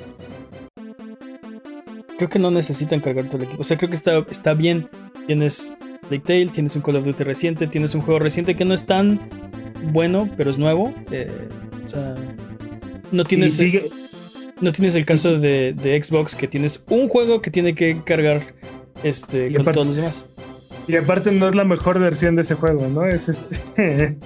Creo 2.17 2.29
que 2.29 2.39
no 2.39 2.51
necesitan 2.51 2.99
cargar 2.99 3.25
todo 3.27 3.37
el 3.37 3.43
equipo. 3.43 3.61
O 3.61 3.63
sea, 3.63 3.77
creo 3.77 3.89
que 3.89 3.95
está, 3.95 4.25
está 4.29 4.53
bien. 4.53 4.89
Tienes 5.27 5.71
Plague 6.07 6.23
Tale, 6.25 6.47
tienes 6.47 6.75
un 6.75 6.81
Call 6.81 6.97
of 6.97 7.05
Duty 7.05 7.23
reciente, 7.23 7.67
tienes 7.67 7.93
un 7.95 8.01
juego 8.01 8.19
reciente 8.19 8.55
que 8.55 8.65
no 8.65 8.73
es 8.73 8.85
tan 8.85 9.19
bueno, 9.91 10.29
pero 10.35 10.49
es 10.49 10.57
nuevo. 10.57 10.93
Eh, 11.11 11.29
o 11.85 11.87
sea, 11.89 12.15
no 13.11 13.23
tienes. 13.23 13.55
sigue, 13.55 13.89
no 14.61 14.71
tienes 14.71 14.95
el 14.95 15.05
caso 15.05 15.39
de, 15.39 16.01
Xbox 16.03 16.35
que 16.35 16.47
tienes 16.47 16.83
un 16.89 17.07
juego 17.07 17.41
que 17.41 17.51
tiene 17.51 17.75
que 17.75 18.01
cargar 18.03 18.41
este, 19.03 19.53
con 19.53 19.65
todos 19.71 19.87
los 19.87 19.95
demás. 19.95 20.25
Y 20.89 20.95
aparte 20.95 21.31
no 21.31 21.47
es 21.47 21.53
la 21.53 21.65
mejor 21.65 21.99
versión 21.99 22.33
de 22.35 22.41
ese 22.41 22.55
juego, 22.55 22.87
¿no? 22.87 23.05
Es 23.05 23.29
este. 23.29 23.57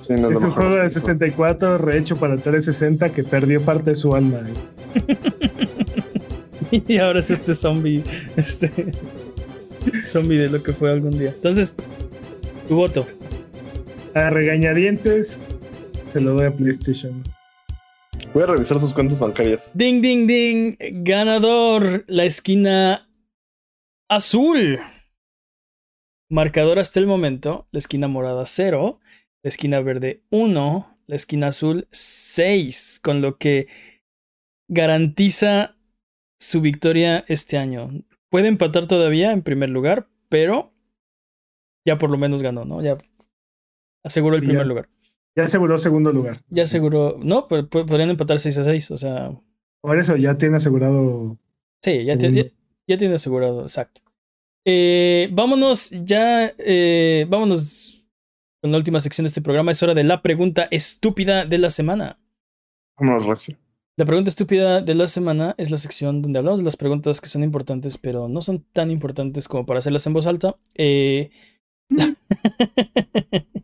es, 0.00 0.10
un 0.10 0.50
juego 0.50 0.76
de 0.76 0.90
64 0.90 1.78
rehecho 1.78 2.16
para 2.16 2.36
360 2.36 3.10
que 3.10 3.24
perdió 3.24 3.62
parte 3.62 3.90
de 3.90 3.96
su 3.96 4.14
alma. 4.14 4.38
y 6.70 6.98
ahora 6.98 7.20
es 7.20 7.30
este 7.30 7.54
zombie. 7.54 8.04
Este. 8.36 8.70
zombie 10.04 10.36
de 10.36 10.50
lo 10.50 10.62
que 10.62 10.74
fue 10.74 10.92
algún 10.92 11.18
día. 11.18 11.32
Entonces, 11.34 11.74
tu 12.68 12.76
voto. 12.76 13.06
A 14.14 14.28
regañadientes 14.28 15.38
se 16.06 16.20
lo 16.20 16.34
doy 16.34 16.48
a 16.48 16.50
PlayStation. 16.50 17.24
Voy 18.34 18.42
a 18.42 18.46
revisar 18.46 18.78
sus 18.78 18.92
cuentas 18.92 19.20
bancarias. 19.20 19.72
Ding, 19.74 20.02
ding, 20.02 20.26
ding. 20.26 20.76
Ganador. 21.02 22.04
La 22.08 22.24
esquina 22.24 23.08
azul. 24.06 24.80
Marcador 26.30 26.78
hasta 26.78 27.00
el 27.00 27.06
momento. 27.06 27.66
La 27.72 27.80
esquina 27.80 28.08
morada 28.08 28.46
0. 28.46 29.00
La 29.42 29.48
esquina 29.48 29.80
verde 29.80 30.22
1. 30.30 30.98
La 31.06 31.16
esquina 31.16 31.48
azul 31.48 31.88
6. 31.90 33.00
Con 33.02 33.20
lo 33.20 33.36
que 33.36 33.68
garantiza 34.68 35.76
su 36.38 36.60
victoria 36.60 37.24
este 37.28 37.58
año. 37.58 37.90
Puede 38.30 38.48
empatar 38.48 38.86
todavía 38.86 39.32
en 39.32 39.42
primer 39.42 39.68
lugar, 39.68 40.08
pero 40.28 40.72
ya 41.84 41.98
por 41.98 42.10
lo 42.10 42.16
menos 42.16 42.42
ganó, 42.42 42.64
¿no? 42.64 42.80
Ya 42.80 42.96
aseguró 44.04 44.36
el 44.36 44.42
primer 44.42 44.66
lugar. 44.66 44.88
Ya 45.36 45.44
aseguró 45.44 45.78
segundo 45.78 46.12
lugar. 46.12 46.40
Ya 46.48 46.62
aseguró. 46.62 47.18
No, 47.20 47.48
pero 47.48 47.68
podrían 47.68 48.10
empatar 48.10 48.38
6 48.38 48.58
a 48.58 48.64
6, 48.64 48.90
o 48.92 48.96
sea. 48.96 49.32
Por 49.80 49.98
eso 49.98 50.16
ya 50.16 50.38
tiene 50.38 50.56
asegurado. 50.56 51.38
Sí, 51.82 52.04
ya, 52.04 52.16
tiene, 52.18 52.52
ya, 52.86 52.98
tiene 52.98 53.14
asegurado, 53.14 53.62
exacto. 53.62 54.02
Eh, 54.64 55.28
vámonos 55.32 55.90
ya. 55.90 56.52
Eh, 56.58 57.26
vámonos 57.28 58.04
con 58.60 58.72
la 58.72 58.78
última 58.78 59.00
sección 59.00 59.24
de 59.24 59.28
este 59.28 59.42
programa. 59.42 59.72
Es 59.72 59.82
hora 59.82 59.94
de 59.94 60.04
la 60.04 60.22
pregunta 60.22 60.68
estúpida 60.70 61.44
de 61.44 61.58
la 61.58 61.70
semana. 61.70 62.18
Vámonos, 62.98 63.26
Racio. 63.26 63.56
La 63.96 64.06
pregunta 64.06 64.30
estúpida 64.30 64.80
de 64.80 64.94
la 64.94 65.06
semana 65.06 65.54
es 65.58 65.70
la 65.70 65.76
sección 65.76 66.22
donde 66.22 66.38
hablamos 66.38 66.60
de 66.60 66.64
las 66.64 66.76
preguntas 66.76 67.20
que 67.20 67.28
son 67.28 67.42
importantes, 67.42 67.98
pero 67.98 68.28
no 68.28 68.40
son 68.40 68.64
tan 68.72 68.90
importantes 68.90 69.46
como 69.46 69.66
para 69.66 69.80
hacerlas 69.80 70.06
en 70.06 70.12
voz 70.14 70.26
alta. 70.26 70.56
Eh. 70.74 71.30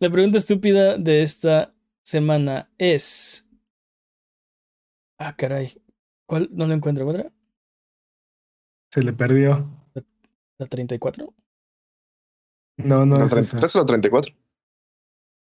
La 0.00 0.10
pregunta 0.10 0.38
estúpida 0.38 0.96
de 0.96 1.22
esta 1.22 1.74
semana 2.02 2.70
es. 2.78 3.48
Ah, 5.18 5.36
caray. 5.36 5.72
¿Cuál? 6.26 6.48
No 6.52 6.66
lo 6.66 6.72
encuentro, 6.72 7.04
¿cuál 7.04 7.32
Se 8.90 9.02
le 9.02 9.12
perdió. 9.12 9.83
¿La, 10.58 10.66
34? 10.66 11.34
No, 12.76 13.06
no. 13.06 13.16
¿La 13.16 13.26
33 13.26 13.76
o 13.76 13.78
la 13.80 13.86
34? 13.86 14.34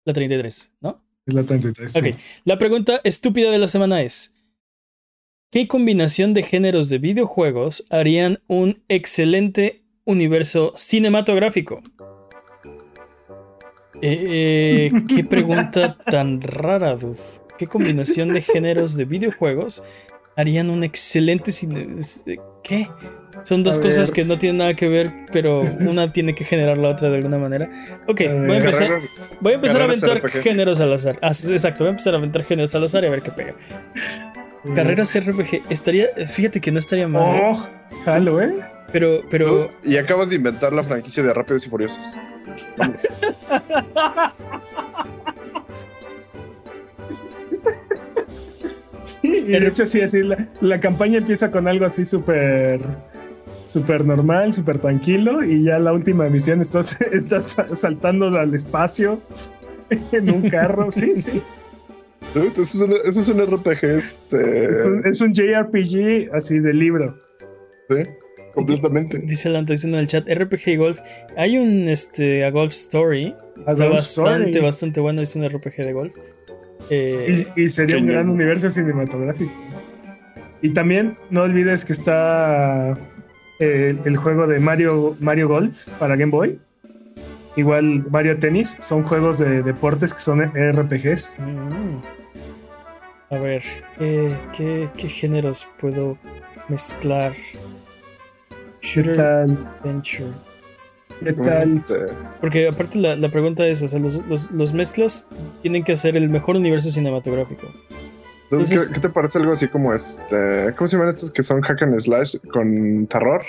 La 0.04 0.12
33, 0.12 0.72
¿no? 0.80 1.04
Es 1.26 1.34
la 1.34 1.44
33. 1.44 1.96
Ok. 1.96 2.04
La 2.44 2.58
pregunta 2.58 3.00
estúpida 3.04 3.50
de 3.50 3.58
la 3.58 3.68
semana 3.68 4.02
es. 4.02 4.36
¿Qué 5.50 5.66
combinación 5.66 6.32
de 6.32 6.44
géneros 6.44 6.88
de 6.88 6.98
videojuegos 6.98 7.86
harían 7.90 8.40
un 8.46 8.84
excelente 8.88 9.82
universo 10.04 10.72
cinematográfico? 10.76 11.82
Eh, 14.02 14.90
qué 15.08 15.24
pregunta 15.24 15.98
tan 16.10 16.40
rara, 16.40 16.96
dude. 16.96 17.18
¿Qué 17.58 17.66
combinación 17.66 18.32
de 18.32 18.42
géneros 18.42 18.96
de 18.96 19.04
videojuegos 19.04 19.82
harían 20.36 20.70
un 20.70 20.84
excelente 20.84 21.52
cine? 21.52 21.86
¿Qué? 22.62 22.88
Son 23.42 23.62
dos 23.62 23.78
cosas 23.78 24.10
que 24.10 24.24
no 24.24 24.36
tienen 24.38 24.58
nada 24.58 24.74
que 24.74 24.88
ver, 24.88 25.12
pero 25.32 25.60
una 25.60 26.12
tiene 26.12 26.34
que 26.34 26.44
generar 26.44 26.78
la 26.78 26.88
otra 26.88 27.10
de 27.10 27.16
alguna 27.16 27.38
manera. 27.38 27.70
Ok, 28.06 28.22
voy 28.46 28.56
a 28.56 28.58
empezar, 28.58 28.90
voy 29.40 29.52
a, 29.52 29.54
empezar 29.56 29.80
a 29.80 29.84
aventar 29.84 30.30
géneros 30.30 30.80
al 30.80 30.92
azar. 30.92 31.18
Ah, 31.22 31.28
exacto, 31.28 31.84
voy 31.84 31.88
a 31.88 31.90
empezar 31.90 32.14
a 32.14 32.18
aventar 32.18 32.44
géneros 32.44 32.74
al 32.74 32.84
azar 32.84 33.04
y 33.04 33.06
a 33.06 33.10
ver 33.10 33.22
qué 33.22 33.30
pega. 33.30 33.54
Carreras 34.74 35.18
RPG. 35.18 35.62
Estaría. 35.70 36.08
Fíjate 36.26 36.60
que 36.60 36.70
no 36.70 36.78
estaría 36.78 37.08
mal. 37.08 37.36
¿eh? 37.36 37.40
Oh, 37.44 37.68
jalo, 38.04 38.40
¿eh? 38.42 38.54
Pero, 38.92 39.22
pero. 39.30 39.70
Y 39.82 39.96
acabas 39.96 40.30
de 40.30 40.36
inventar 40.36 40.72
la 40.72 40.82
franquicia 40.82 41.22
de 41.22 41.32
Rápidos 41.32 41.66
y 41.66 41.70
Furiosos. 41.70 42.16
Vamos. 42.76 43.06
Sí, 49.22 49.40
de 49.42 49.66
hecho, 49.66 49.86
sí, 49.86 50.00
así 50.00 50.20
la, 50.60 50.80
campaña 50.80 51.18
empieza 51.18 51.50
con 51.50 51.66
algo 51.68 51.86
así 51.86 52.04
súper 52.04 52.80
súper 53.66 54.04
normal, 54.04 54.52
súper 54.52 54.78
tranquilo, 54.78 55.44
y 55.44 55.64
ya 55.64 55.78
la 55.78 55.92
última 55.92 56.28
misión 56.28 56.60
estás, 56.60 57.00
estás 57.12 57.56
saltando 57.74 58.26
al 58.38 58.54
espacio 58.54 59.20
en 60.12 60.30
un 60.30 60.48
carro, 60.48 60.90
sí, 60.90 61.14
sí. 61.14 61.40
Eso 62.34 62.62
es, 62.62 62.74
un, 62.80 62.92
eso 63.04 63.20
es 63.20 63.28
un 63.28 63.40
RPG, 63.40 63.84
este. 63.84 64.64
Es 64.64 64.86
un, 64.86 65.06
es 65.06 65.20
un 65.20 65.32
JRPG 65.32 66.32
así 66.32 66.60
de 66.60 66.72
libro. 66.74 67.16
Sí, 67.88 68.02
completamente. 68.54 69.18
Dice 69.18 69.48
la 69.48 69.58
anterior 69.58 69.84
en 69.86 69.94
el 69.96 70.06
chat, 70.06 70.28
RPG 70.28 70.68
y 70.68 70.76
Golf. 70.76 71.00
Hay 71.36 71.58
un 71.58 71.88
este, 71.88 72.44
a 72.44 72.50
Golf 72.50 72.72
Story. 72.72 73.34
A 73.66 73.72
Está 73.72 73.84
Golf 73.84 73.96
bastante, 73.96 74.50
Story. 74.50 74.64
bastante 74.64 75.00
bueno. 75.00 75.22
Es 75.22 75.34
un 75.34 75.48
RPG 75.48 75.76
de 75.78 75.92
golf. 75.92 76.14
Eh, 76.90 77.46
Y, 77.56 77.62
y 77.64 77.68
sería 77.68 77.98
un 77.98 78.06
gran 78.06 78.28
universo 78.28 78.68
cinematográfico. 78.68 79.52
Y 80.62 80.70
también 80.70 81.16
no 81.30 81.42
olvides 81.42 81.84
que 81.84 81.92
está 81.92 82.94
eh, 83.60 83.96
el 84.04 84.16
juego 84.16 84.46
de 84.46 84.60
Mario, 84.60 85.16
Mario 85.20 85.48
Golf 85.48 85.86
para 85.98 86.16
Game 86.16 86.30
Boy. 86.32 86.58
Igual 87.56 88.04
Mario 88.10 88.38
Tennis. 88.38 88.76
Son 88.80 89.02
juegos 89.02 89.38
de 89.38 89.62
deportes 89.62 90.12
que 90.12 90.20
son 90.20 90.40
RPGs. 90.42 91.38
mm. 91.38 92.00
A 93.32 93.38
ver, 93.38 93.62
¿qué, 93.96 94.28
qué, 94.56 94.88
qué 94.96 95.08
géneros 95.08 95.68
puedo 95.78 96.18
mezclar? 96.68 97.32
¿Qué 98.80 98.88
Shooter? 98.88 99.20
Adventure. 99.20 100.30
¿Qué 101.22 101.32
tal? 101.34 101.84
Porque 102.40 102.68
aparte 102.68 102.98
la, 102.98 103.16
la 103.16 103.28
pregunta 103.30 103.66
es, 103.66 103.82
o 103.82 103.88
sea, 103.88 103.98
los, 104.00 104.24
los- 104.26 104.50
los 104.50 104.72
mezclas 104.72 105.26
tienen 105.62 105.84
que 105.84 105.92
hacer 105.92 106.16
el 106.16 106.28
mejor 106.30 106.56
universo 106.56 106.90
cinematográfico. 106.90 107.66
Entonces, 108.44 108.72
Entonces- 108.72 108.88
¿qué, 108.88 108.94
qué 108.94 109.00
te 109.00 109.08
parece 109.10 109.38
algo 109.38 109.52
así 109.52 109.68
como 109.68 109.92
este? 109.94 110.72
¿Cómo 110.76 110.88
se 110.88 110.96
llaman 110.96 111.08
estos 111.10 111.30
que 111.30 111.42
son 111.42 111.60
hack 111.60 111.82
and 111.82 111.98
slash 111.98 112.36
con 112.52 113.06
terror? 113.06 113.42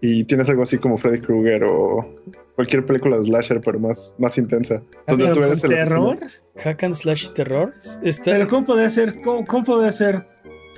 Y 0.00 0.24
tienes 0.24 0.48
algo 0.48 0.62
así 0.62 0.78
como 0.78 0.96
Freddy 0.96 1.20
Krueger 1.20 1.64
o 1.64 2.08
cualquier 2.54 2.86
película 2.86 3.16
de 3.16 3.24
slasher, 3.24 3.60
pero 3.60 3.78
más, 3.80 4.14
más 4.18 4.38
intensa. 4.38 4.80
Tú 5.06 5.14
eres 5.16 5.64
el 5.64 5.70
terror. 5.70 6.16
asesino. 6.16 6.18
Hack 6.62 6.84
and 6.84 6.94
slash 6.94 7.28
terror. 7.30 7.74
Está, 8.02 8.24
Pero 8.32 8.48
¿cómo 8.48 8.66
puede 8.66 8.88
ser, 8.90 9.20
cómo, 9.20 9.44
cómo 9.44 9.64
puede 9.64 9.90
ser 9.92 10.24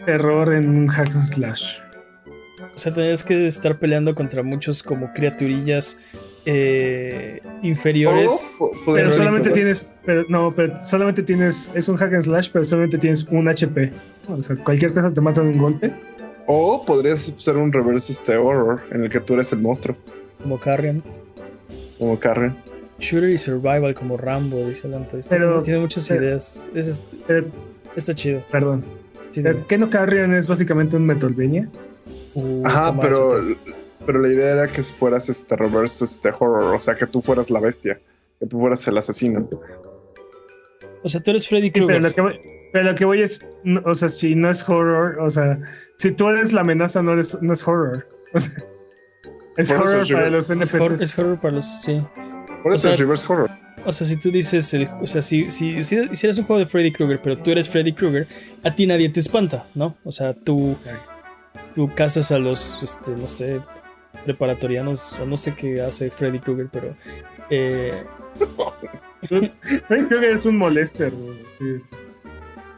terror 0.07 0.53
en 0.55 0.69
un 0.71 0.89
hack 0.89 1.11
and 1.15 1.25
slash? 1.25 1.79
O 2.81 2.83
sea, 2.83 2.95
tenías 2.95 3.23
que 3.23 3.47
estar 3.47 3.79
peleando 3.79 4.15
contra 4.15 4.43
muchos 4.43 4.83
como 4.83 5.13
criaturillas 5.13 5.99
eh, 6.47 7.43
inferiores. 7.61 8.57
Pero 8.87 9.11
solamente 9.11 9.51
tienes, 9.51 9.87
pero 10.07 10.25
no, 10.31 10.55
pero 10.57 10.81
solamente 10.81 11.23
tienes, 11.23 11.71
es 11.75 11.91
un 11.91 11.97
hack 11.99 12.15
and 12.15 12.23
slash, 12.23 12.49
pero 12.51 12.65
solamente 12.65 12.97
tienes 12.97 13.25
un 13.25 13.47
HP. 13.49 13.93
O 14.29 14.41
sea, 14.41 14.57
cualquier 14.57 14.95
cosa 14.95 15.13
te 15.13 15.21
mata 15.21 15.43
de 15.43 15.49
un 15.49 15.59
golpe. 15.59 15.93
o 16.47 16.83
podrías 16.87 17.35
ser 17.37 17.59
un 17.59 17.71
reverse 17.71 18.13
este 18.13 18.39
horror 18.39 18.81
en 18.93 19.05
el 19.05 19.11
que 19.11 19.21
tú 19.21 19.35
eres 19.35 19.53
el 19.53 19.59
monstruo, 19.61 19.95
Como 20.43 20.59
Carrion. 20.59 21.03
como 21.99 22.19
Carrion. 22.19 22.57
Shooter 22.99 23.29
y 23.29 23.37
survival 23.37 23.93
como 23.95 24.17
Rambo, 24.17 24.67
dice 24.71 24.89
Lanta. 24.89 25.19
Está- 25.19 25.37
Pero- 25.37 25.61
tiene 25.63 25.81
muchas 25.81 26.09
pero- 26.09 26.23
ideas. 26.25 26.65
Es- 26.75 26.99
Pero, 27.27 27.47
está 27.95 28.15
chido. 28.15 28.41
perdón. 28.51 28.83
Sí, 29.33 29.43
¿Qué 29.69 29.77
no 29.77 29.91
Carrion 29.91 30.35
es 30.35 30.47
básicamente 30.47 30.97
un 30.97 31.05
Metroidvania? 31.05 31.69
Uh, 32.35 32.63
Ajá, 32.67 32.99
pero, 33.01 33.39
eso, 33.39 33.57
pero 34.07 34.21
la 34.21 34.29
idea 34.29 34.53
era 34.53 34.67
que 34.69 34.83
fueras 34.83 35.29
este 35.29 35.57
reverse 35.57 36.05
este 36.05 36.31
horror, 36.31 36.75
o 36.75 36.79
sea, 36.79 36.95
que 36.95 37.07
tú 37.07 37.21
fueras 37.21 37.51
la 37.51 37.61
bestia, 37.61 37.99
que 38.39 38.47
tú 38.47 38.59
fueras 38.61 38.87
el 38.89 38.97
asesino. 38.99 39.49
O 41.03 41.09
sea, 41.09 41.21
tú 41.23 41.31
eres 41.31 41.49
Freddy 41.49 41.67
Sí, 41.67 41.71
pero 41.73 41.87
Krueger. 41.87 42.03
lo 42.03 42.13
que 42.13 42.21
voy, 42.21 42.41
pero 42.73 42.85
lo 42.85 42.95
que 42.95 43.05
voy 43.05 43.23
es, 43.23 43.45
no, 43.65 43.81
o 43.85 43.95
sea, 43.95 44.09
si 44.09 44.35
no 44.35 44.51
es 44.51 44.69
horror, 44.69 45.19
o 45.21 45.31
sea, 45.31 45.59
si 45.97 46.13
tú 46.13 46.29
eres 46.29 46.53
la 46.53 46.61
amenaza, 46.61 47.03
no, 47.03 47.13
eres, 47.13 47.39
no 47.41 47.53
es 47.53 47.67
horror. 47.67 48.07
O 48.33 48.39
sea, 48.39 48.53
es 49.57 49.73
Por 49.73 49.87
horror 49.89 50.07
para 50.09 50.31
los 50.31 50.49
Es, 50.49 50.73
hor- 50.75 50.93
NPCs. 50.93 51.01
es 51.03 51.19
horror 51.19 51.41
para 51.41 51.55
los. 51.55 51.67
Sí. 51.83 52.01
Por 52.63 52.71
O 52.73 52.75
eso 52.77 52.83
sea, 52.85 52.93
es 52.93 53.01
reverse 53.01 53.27
horror. 53.29 53.51
O 53.85 53.93
sea, 53.93 54.07
si 54.07 54.17
tú 54.17 54.31
dices, 54.31 54.73
el- 54.75 54.89
o 55.03 55.07
sea, 55.09 55.21
si, 55.23 55.51
si, 55.51 55.85
si 55.85 55.97
hicieras 56.13 56.39
un 56.39 56.45
juego 56.45 56.61
de 56.61 56.67
Freddy 56.67 56.93
Krueger, 56.93 57.21
pero 57.21 57.37
tú 57.37 57.51
eres 57.51 57.69
Freddy 57.69 57.93
Krueger, 57.93 58.27
a 58.63 58.75
ti 58.75 58.87
nadie 58.87 59.09
te 59.09 59.19
espanta, 59.21 59.67
¿no? 59.75 59.97
O 60.05 60.13
sea, 60.13 60.33
tú, 60.35 60.77
tú 61.75 61.91
cazas 61.95 62.31
a 62.33 62.39
los, 62.39 62.83
este, 62.83 63.13
no 63.13 63.27
sé, 63.27 63.61
preparatorianos, 64.25 65.19
o 65.21 65.27
no 65.27 65.37
sé 65.37 65.55
qué 65.55 65.81
hace 65.81 66.11
Freddy 66.11 66.39
Krueger, 66.39 66.69
pero... 66.73 66.97
eh, 67.51 68.03
Freddy 69.89 70.07
Krueger 70.07 70.31
es 70.35 70.47
un 70.47 70.57
molester. 70.57 71.13
sí. 71.59 71.65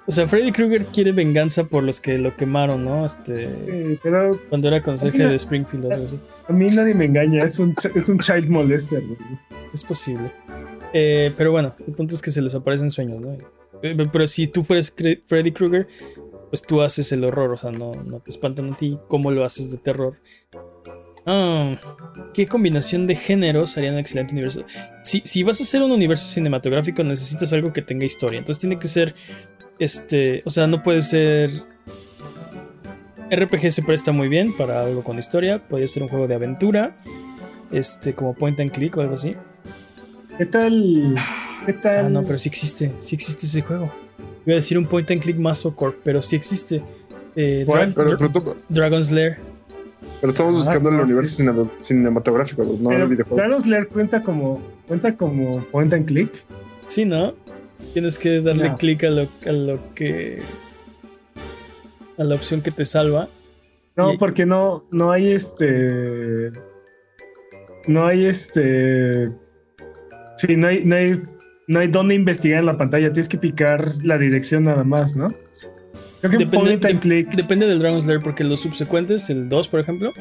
o 0.07 0.13
sea, 0.13 0.27
Freddy 0.27 0.51
Krueger 0.53 0.85
quiere 0.87 1.13
venganza 1.13 1.65
por 1.65 1.85
los 1.85 2.01
que 2.01 2.19
lo 2.19 2.37
quemaron, 2.37 2.85
¿no? 2.85 3.07
Este, 3.07 3.49
Sí, 3.49 3.99
pero 4.03 4.41
cuando 4.49 4.69
era 4.69 4.83
conserje 4.83 5.25
de 5.27 5.35
Springfield 5.37 5.87
o 5.87 5.93
algo 5.93 6.05
así. 6.05 6.19
a 6.49 6.53
mí 6.53 6.67
nadie 6.71 6.95
me 6.95 7.05
engaña, 7.05 7.45
es 7.45 7.59
un, 7.59 7.75
es 7.95 8.09
un 8.09 8.19
child 8.19 8.49
molester. 8.49 9.03
güey. 9.07 9.19
Es 9.73 9.85
posible. 9.85 10.33
Eh, 10.93 11.33
pero 11.39 11.53
bueno, 11.53 11.75
el 11.87 11.95
punto 11.95 12.15
es 12.15 12.21
que 12.21 12.31
se 12.31 12.43
les 12.43 12.55
aparecen 12.55 12.91
sueños, 12.91 13.21
¿no? 13.21 13.33
Eh, 13.83 13.97
Pero 14.13 14.29
si 14.29 14.47
tú 14.47 14.63
fueras 14.63 14.93
Freddy 15.27 15.53
Krueger, 15.53 15.89
pues 16.53 16.61
tú 16.61 16.83
haces 16.83 17.11
el 17.13 17.25
horror, 17.25 17.53
o 17.53 17.57
sea, 17.57 17.71
no, 17.73 17.95
no 17.95 18.21
te 18.21 18.31
espantan 18.31 18.75
a 18.75 18.77
ti. 18.77 18.99
¿Cómo 19.09 19.31
lo 19.31 19.43
haces 19.43 19.71
de 19.71 19.79
terror? 19.79 20.19
Ah, 21.25 21.77
¿Qué 22.35 22.47
combinación 22.47 23.07
de 23.07 23.17
géneros 23.17 23.79
haría 23.79 23.91
un 23.91 23.97
excelente 23.97 24.35
universo? 24.35 24.63
Si, 25.03 25.23
si 25.25 25.45
vas 25.45 25.61
a 25.61 25.63
hacer 25.63 25.81
un 25.81 25.91
universo 25.91 26.29
cinematográfico, 26.29 27.03
necesitas 27.05 27.55
algo 27.55 27.73
que 27.73 27.81
tenga 27.81 28.05
historia. 28.05 28.39
Entonces 28.39 28.61
tiene 28.61 28.79
que 28.79 28.87
ser. 28.87 29.15
Este. 29.79 30.43
O 30.45 30.51
sea, 30.51 30.67
no 30.67 30.83
puede 30.83 31.01
ser. 31.01 31.51
RPG 33.31 33.71
se 33.71 33.83
presta 33.83 34.13
muy 34.13 34.29
bien 34.29 34.55
para 34.55 34.83
algo 34.83 35.03
con 35.03 35.19
historia. 35.19 35.67
Podría 35.67 35.89
ser 35.89 36.03
un 36.03 36.11
juego 36.11 36.29
de 36.29 36.35
aventura. 36.35 37.03
Este, 37.71 38.15
como 38.15 38.35
point 38.35 38.61
and 38.61 38.73
click 38.73 38.95
o 38.99 39.01
algo 39.01 39.15
así. 39.15 39.35
¿Qué 40.37 40.45
tal? 40.45 41.15
¿Qué 41.65 41.73
tal? 41.73 42.05
Ah, 42.05 42.09
no, 42.11 42.25
pero 42.25 42.37
sí 42.37 42.51
existe, 42.51 42.93
sí 43.01 43.15
existe 43.15 43.47
ese 43.47 43.63
juego. 43.63 43.91
Iba 44.45 44.53
a 44.55 44.57
decir 44.57 44.77
un 44.79 44.87
point 44.87 45.11
and 45.11 45.21
click 45.23 45.37
Masocore, 45.39 45.97
pero 46.03 46.23
sí 46.23 46.37
existe. 46.37 46.83
Eh. 47.37 47.65
Dra- 47.67 47.93
Pero, 47.95 48.57
Dragon's 48.69 49.11
Lair. 49.11 49.37
pero 50.21 50.33
estamos 50.33 50.55
Ah, 50.55 50.59
buscando 50.59 50.89
el 50.91 50.97
no, 50.97 51.03
universo 51.05 51.71
cinematográfico, 51.79 52.63
no 52.81 52.89
Pero 52.91 53.05
el 53.05 53.09
videojuego. 53.09 53.37
Dragon 53.37 53.61
Slayer 53.61 53.89
cuenta 53.89 54.23
como, 54.23 54.61
cuenta 54.87 55.17
como 55.17 55.65
point 55.67 55.93
and 55.95 56.07
click. 56.07 56.31
Sí, 56.89 57.05
¿no? 57.05 57.35
Tienes 57.95 58.19
que 58.19 58.41
darle 58.41 58.69
No. 58.71 58.77
clic 58.77 59.05
a 59.05 59.11
lo, 59.11 59.29
a 59.47 59.53
lo 59.53 59.95
que. 59.95 60.43
a 62.19 62.25
la 62.25 62.35
opción 62.35 62.61
que 62.63 62.71
te 62.71 62.85
salva. 62.85 63.29
No, 63.97 64.13
Y- 64.15 64.19
porque 64.19 64.45
no, 64.47 64.85
no 64.91 65.11
hay 65.13 65.33
este. 65.33 66.51
No 67.87 68.07
hay 68.07 68.27
este. 68.27 69.31
Sí, 70.37 70.57
no 70.57 70.67
hay, 70.69 70.85
no 70.85 70.97
hay, 70.97 71.23
no 71.73 71.81
hay 71.81 71.89
dónde 71.89 72.15
investigar 72.15 72.61
en 72.61 72.67
la 72.67 72.77
pantalla. 72.77 73.11
Tienes 73.13 73.29
que 73.29 73.39
picar 73.39 73.89
la 74.03 74.19
dirección 74.19 74.65
nada 74.65 74.85
más, 74.85 75.17
¿no? 75.17 75.33
Creo 76.21 76.39
que 76.39 76.45
Depende- 76.47 77.01
click. 77.01 77.31
Depende 77.35 77.67
del 77.67 77.79
Dragon's 77.79 78.05
Lair, 78.05 78.21
porque 78.21 78.45
los 78.45 78.61
subsecuentes, 78.61 79.29
el 79.31 79.49
2, 79.49 79.69
por 79.69 79.81
ejemplo, 79.81 80.13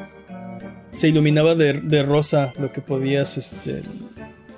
se 0.94 1.08
iluminaba 1.08 1.54
de, 1.54 1.74
de 1.74 2.02
rosa 2.02 2.52
lo 2.58 2.72
que 2.72 2.80
podías, 2.80 3.36
este. 3.36 3.82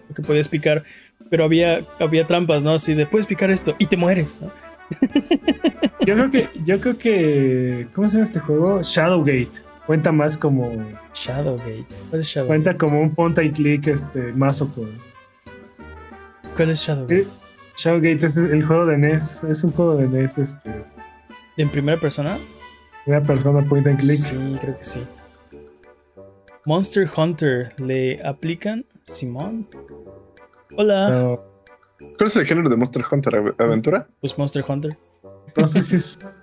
lo 0.08 0.14
que 0.14 0.22
podías 0.22 0.48
picar. 0.48 0.84
Pero 1.30 1.44
había, 1.44 1.80
había 2.00 2.26
trampas, 2.26 2.62
¿no? 2.62 2.72
Así 2.72 2.94
de 2.94 3.06
puedes 3.06 3.26
picar 3.26 3.50
esto 3.50 3.74
y 3.78 3.86
te 3.86 3.96
mueres, 3.96 4.40
¿no? 4.40 4.50
Yo 6.06 6.14
creo 6.14 6.30
que, 6.30 6.48
yo 6.64 6.78
creo 6.80 6.98
que. 6.98 7.86
¿Cómo 7.94 8.06
se 8.06 8.14
llama 8.14 8.24
este 8.24 8.38
juego? 8.40 8.82
Shadowgate. 8.82 9.48
Cuenta 9.86 10.12
más 10.12 10.36
como. 10.36 10.70
Shadowgate. 11.14 11.86
¿Cuál 12.10 12.20
es 12.20 12.26
Shadowgate? 12.28 12.46
Cuenta 12.46 12.76
como 12.76 13.00
un 13.00 13.14
point 13.14 13.38
and 13.38 13.54
click 13.54 13.86
este 13.86 14.32
más 14.34 14.60
o 14.60 14.68
¿Cuál 16.56 16.70
es 16.70 16.80
Shadowgate? 16.80 17.22
Eh, 17.22 17.26
Shadowgate 17.76 18.26
es 18.26 18.36
el 18.36 18.64
juego 18.64 18.86
de 18.86 18.98
NES. 18.98 19.44
Es 19.44 19.64
un 19.64 19.72
juego 19.72 19.96
de 19.96 20.06
NES, 20.08 20.38
este. 20.38 20.84
¿En 21.56 21.68
primera 21.68 21.98
persona? 22.00 22.38
Una 23.06 23.22
persona 23.22 23.66
point 23.68 23.86
and 23.86 23.98
click. 23.98 24.16
Sí, 24.16 24.56
creo 24.60 24.78
que 24.78 24.84
sí. 24.84 25.02
Monster 26.64 27.08
Hunter, 27.14 27.72
¿le 27.80 28.24
aplican? 28.24 28.86
Simón. 29.02 29.66
Hola. 30.76 31.10
No, 31.10 31.40
¿Cuál 32.16 32.26
es 32.28 32.36
el 32.36 32.46
género 32.46 32.68
de 32.70 32.76
Monster 32.76 33.04
Hunter? 33.10 33.34
¿Ave- 33.36 33.54
¿Aventura? 33.58 34.08
Pues 34.20 34.36
Monster 34.38 34.64
Hunter. 34.66 34.96
no 35.56 35.66
sé 35.66 35.82
si 35.82 35.96
es. 35.96 36.38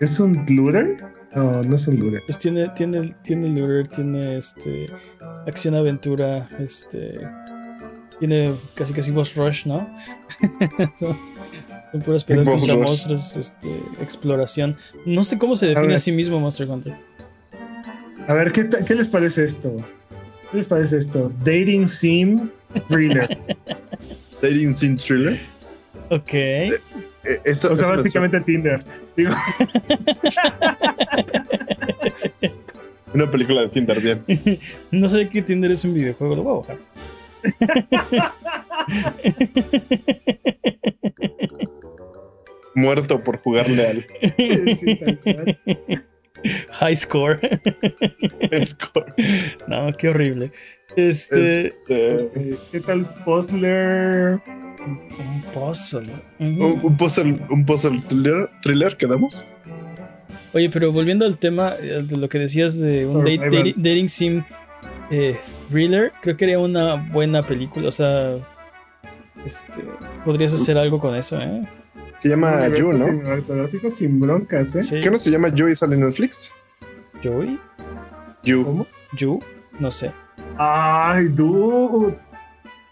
¿Es 0.00 0.20
un 0.20 0.44
looter? 0.50 0.96
No, 1.34 1.62
no 1.62 1.74
es 1.74 1.88
un 1.88 1.98
looter. 1.98 2.22
Pues 2.26 2.38
tiene, 2.38 2.68
tiene, 2.70 3.16
tiene 3.24 3.48
looter, 3.48 3.88
tiene 3.88 4.36
este. 4.38 4.86
Acción 5.46 5.74
aventura, 5.74 6.48
este. 6.58 7.18
Tiene 8.18 8.52
casi 8.74 8.92
casi 8.92 9.10
boss 9.10 9.34
rush, 9.36 9.66
¿no? 9.66 9.88
son, 10.98 11.16
son 11.92 12.00
puras 12.02 12.24
peleas 12.24 12.46
Boss 12.46 12.60
contra 12.60 12.76
rush. 12.76 12.86
monstruos, 12.88 13.36
este. 13.36 13.68
Exploración. 14.02 14.76
No 15.06 15.22
sé 15.24 15.38
cómo 15.38 15.54
se 15.56 15.66
define 15.66 15.94
a, 15.94 15.98
sí 15.98 16.12
mismo 16.12 16.40
Monster 16.40 16.68
Hunter. 16.68 16.94
A 18.26 18.34
ver, 18.34 18.52
¿qué, 18.52 18.68
qué 18.86 18.94
les 18.94 19.08
parece 19.08 19.44
esto? 19.44 19.74
¿Qué 20.50 20.56
les 20.56 20.66
parece 20.66 20.96
esto? 20.98 21.32
Dating 21.44 21.86
Sim 21.86 22.50
Thriller. 22.88 23.26
Dating 24.42 24.72
Sim 24.72 24.96
Thriller. 24.96 25.38
Ok. 26.10 26.32
Eh, 26.34 26.70
eso- 27.44 27.72
O 27.72 27.76
sea, 27.76 27.86
eso 27.88 27.96
básicamente 27.96 28.40
Tinder. 28.40 28.82
Digo, 29.16 29.30
Una 33.14 33.30
película 33.30 33.62
de 33.62 33.68
Tinder, 33.68 34.00
bien. 34.00 34.22
No 34.90 35.08
sé 35.08 35.28
que 35.28 35.40
Tinder 35.42 35.70
es 35.72 35.84
un 35.84 35.94
videojuego, 35.94 36.36
lo 36.36 36.42
voy 36.42 36.54
a 36.54 36.58
bajar. 36.60 36.78
Muerto 42.78 43.22
por 43.22 43.38
jugarle 43.38 43.86
al. 43.86 44.06
High 46.70 46.96
score. 46.96 47.40
score. 48.62 49.14
No, 49.66 49.90
qué 49.92 50.08
horrible. 50.08 50.52
Este. 50.96 51.66
este 51.66 52.56
¿Qué 52.72 52.80
tal 52.80 53.04
Puzzler? 53.24 54.40
Un 54.86 55.42
puzzle. 55.52 56.08
Un, 56.38 56.96
puzzle, 56.96 57.36
un 57.50 57.66
puzzle 57.66 58.00
thriller, 58.08 58.48
thriller 58.62 58.96
quedamos. 58.96 59.48
Oye, 60.54 60.70
pero 60.70 60.92
volviendo 60.92 61.26
al 61.26 61.36
tema 61.36 61.74
eh, 61.80 62.02
de 62.02 62.16
lo 62.16 62.28
que 62.28 62.38
decías 62.38 62.78
de 62.78 63.06
un 63.06 63.24
dating, 63.24 64.08
sim 64.08 64.44
eh, 65.10 65.38
thriller, 65.70 66.12
creo 66.22 66.36
que 66.36 66.44
era 66.44 66.58
una 66.58 66.96
buena 66.96 67.42
película. 67.42 67.88
O 67.88 67.92
sea, 67.92 68.36
este, 69.44 69.84
podrías 70.24 70.52
hacer 70.52 70.78
algo 70.78 71.00
con 71.00 71.14
eso, 71.14 71.40
¿eh? 71.40 71.62
Se 72.18 72.28
llama 72.28 72.68
You, 72.68 72.92
¿no? 72.92 73.04
Cinematográfico 73.04 73.90
sin 73.90 74.18
broncas, 74.18 74.74
¿eh? 74.74 75.00
¿Qué 75.00 75.10
no 75.10 75.18
se 75.18 75.30
llama 75.30 75.54
You 75.54 75.68
y 75.68 75.74
sale 75.74 75.94
en 75.94 76.00
Netflix? 76.00 76.52
¿Joey? 77.22 77.58
You. 78.42 78.64
¿Cómo? 78.64 78.86
You, 79.16 79.40
no 79.78 79.90
sé. 79.90 80.12
Ay, 80.56 81.28
dude. 81.28 82.18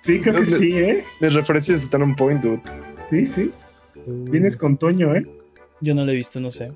Sí, 0.00 0.20
creo 0.20 0.34
que 0.36 0.46
sí, 0.46 0.78
¿eh? 0.78 1.04
Mis 1.20 1.34
referencias 1.34 1.82
están 1.82 2.02
un 2.02 2.14
point, 2.14 2.40
dude. 2.40 2.62
Sí, 3.06 3.26
sí. 3.26 3.52
Uh. 4.06 4.30
Vienes 4.30 4.56
con 4.56 4.76
Toño, 4.76 5.14
¿eh? 5.16 5.26
Yo 5.80 5.94
no 5.94 6.04
lo 6.04 6.12
he 6.12 6.14
visto, 6.14 6.40
no 6.40 6.50
sé. 6.50 6.72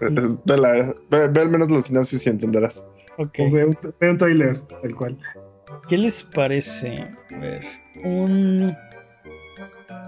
Ve, 0.00 1.40
al 1.40 1.50
menos 1.50 1.70
los 1.70 1.84
sinapsis 1.84 2.26
y 2.26 2.30
entenderás. 2.30 2.86
Ok. 3.18 3.38
Ve 3.38 3.64
un, 3.64 3.78
ve 4.00 4.10
un 4.10 4.18
trailer, 4.18 4.58
tal 4.60 4.94
cual. 4.94 5.18
¿Qué 5.88 5.98
les 5.98 6.22
parece? 6.22 7.08
A 7.30 7.38
ver, 7.38 7.64
un 8.04 8.74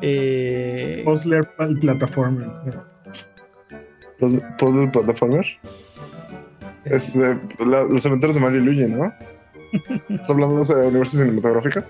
eh... 0.02 1.02
Puzzler 1.04 1.48
Platformer. 1.56 2.48
¿Puzzle 4.58 4.88
Platformer? 4.88 5.46
Es 6.84 7.18
de 7.18 7.38
los 7.64 8.06
aventuras 8.06 8.36
de 8.36 8.42
Mario 8.42 8.60
y 8.60 8.64
Luigi, 8.64 8.86
¿no? 8.86 9.12
¿Estás 10.08 10.30
hablando 10.30 10.56
de 10.56 10.62
ese 10.62 10.74
universo 10.74 11.18
cinematográfico? 11.18 11.80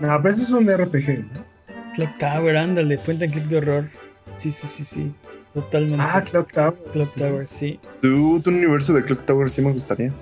No, 0.00 0.20
pero 0.22 0.30
eso 0.30 0.42
es 0.42 0.50
un 0.50 0.68
RPG, 0.68 1.32
¿no? 1.32 1.52
Clock 1.94 2.18
Tower, 2.18 2.56
ándale, 2.56 2.96
cuenta 2.98 3.24
en 3.24 3.32
click 3.32 3.44
de 3.44 3.58
horror. 3.58 3.88
Sí, 4.36 4.50
sí, 4.50 4.66
sí, 4.66 4.84
sí. 4.84 5.14
Totalmente. 5.54 6.04
Ah, 6.08 6.22
Clock 6.22 6.50
Tower. 6.50 6.74
Clock 6.92 7.14
Tower, 7.14 7.48
sí. 7.48 7.78
Tú, 8.00 8.40
tu 8.40 8.50
universo 8.50 8.92
de 8.94 9.02
Clock 9.02 9.24
Tower 9.24 9.50
sí 9.50 9.60
me 9.60 9.72
gustaría. 9.72 10.12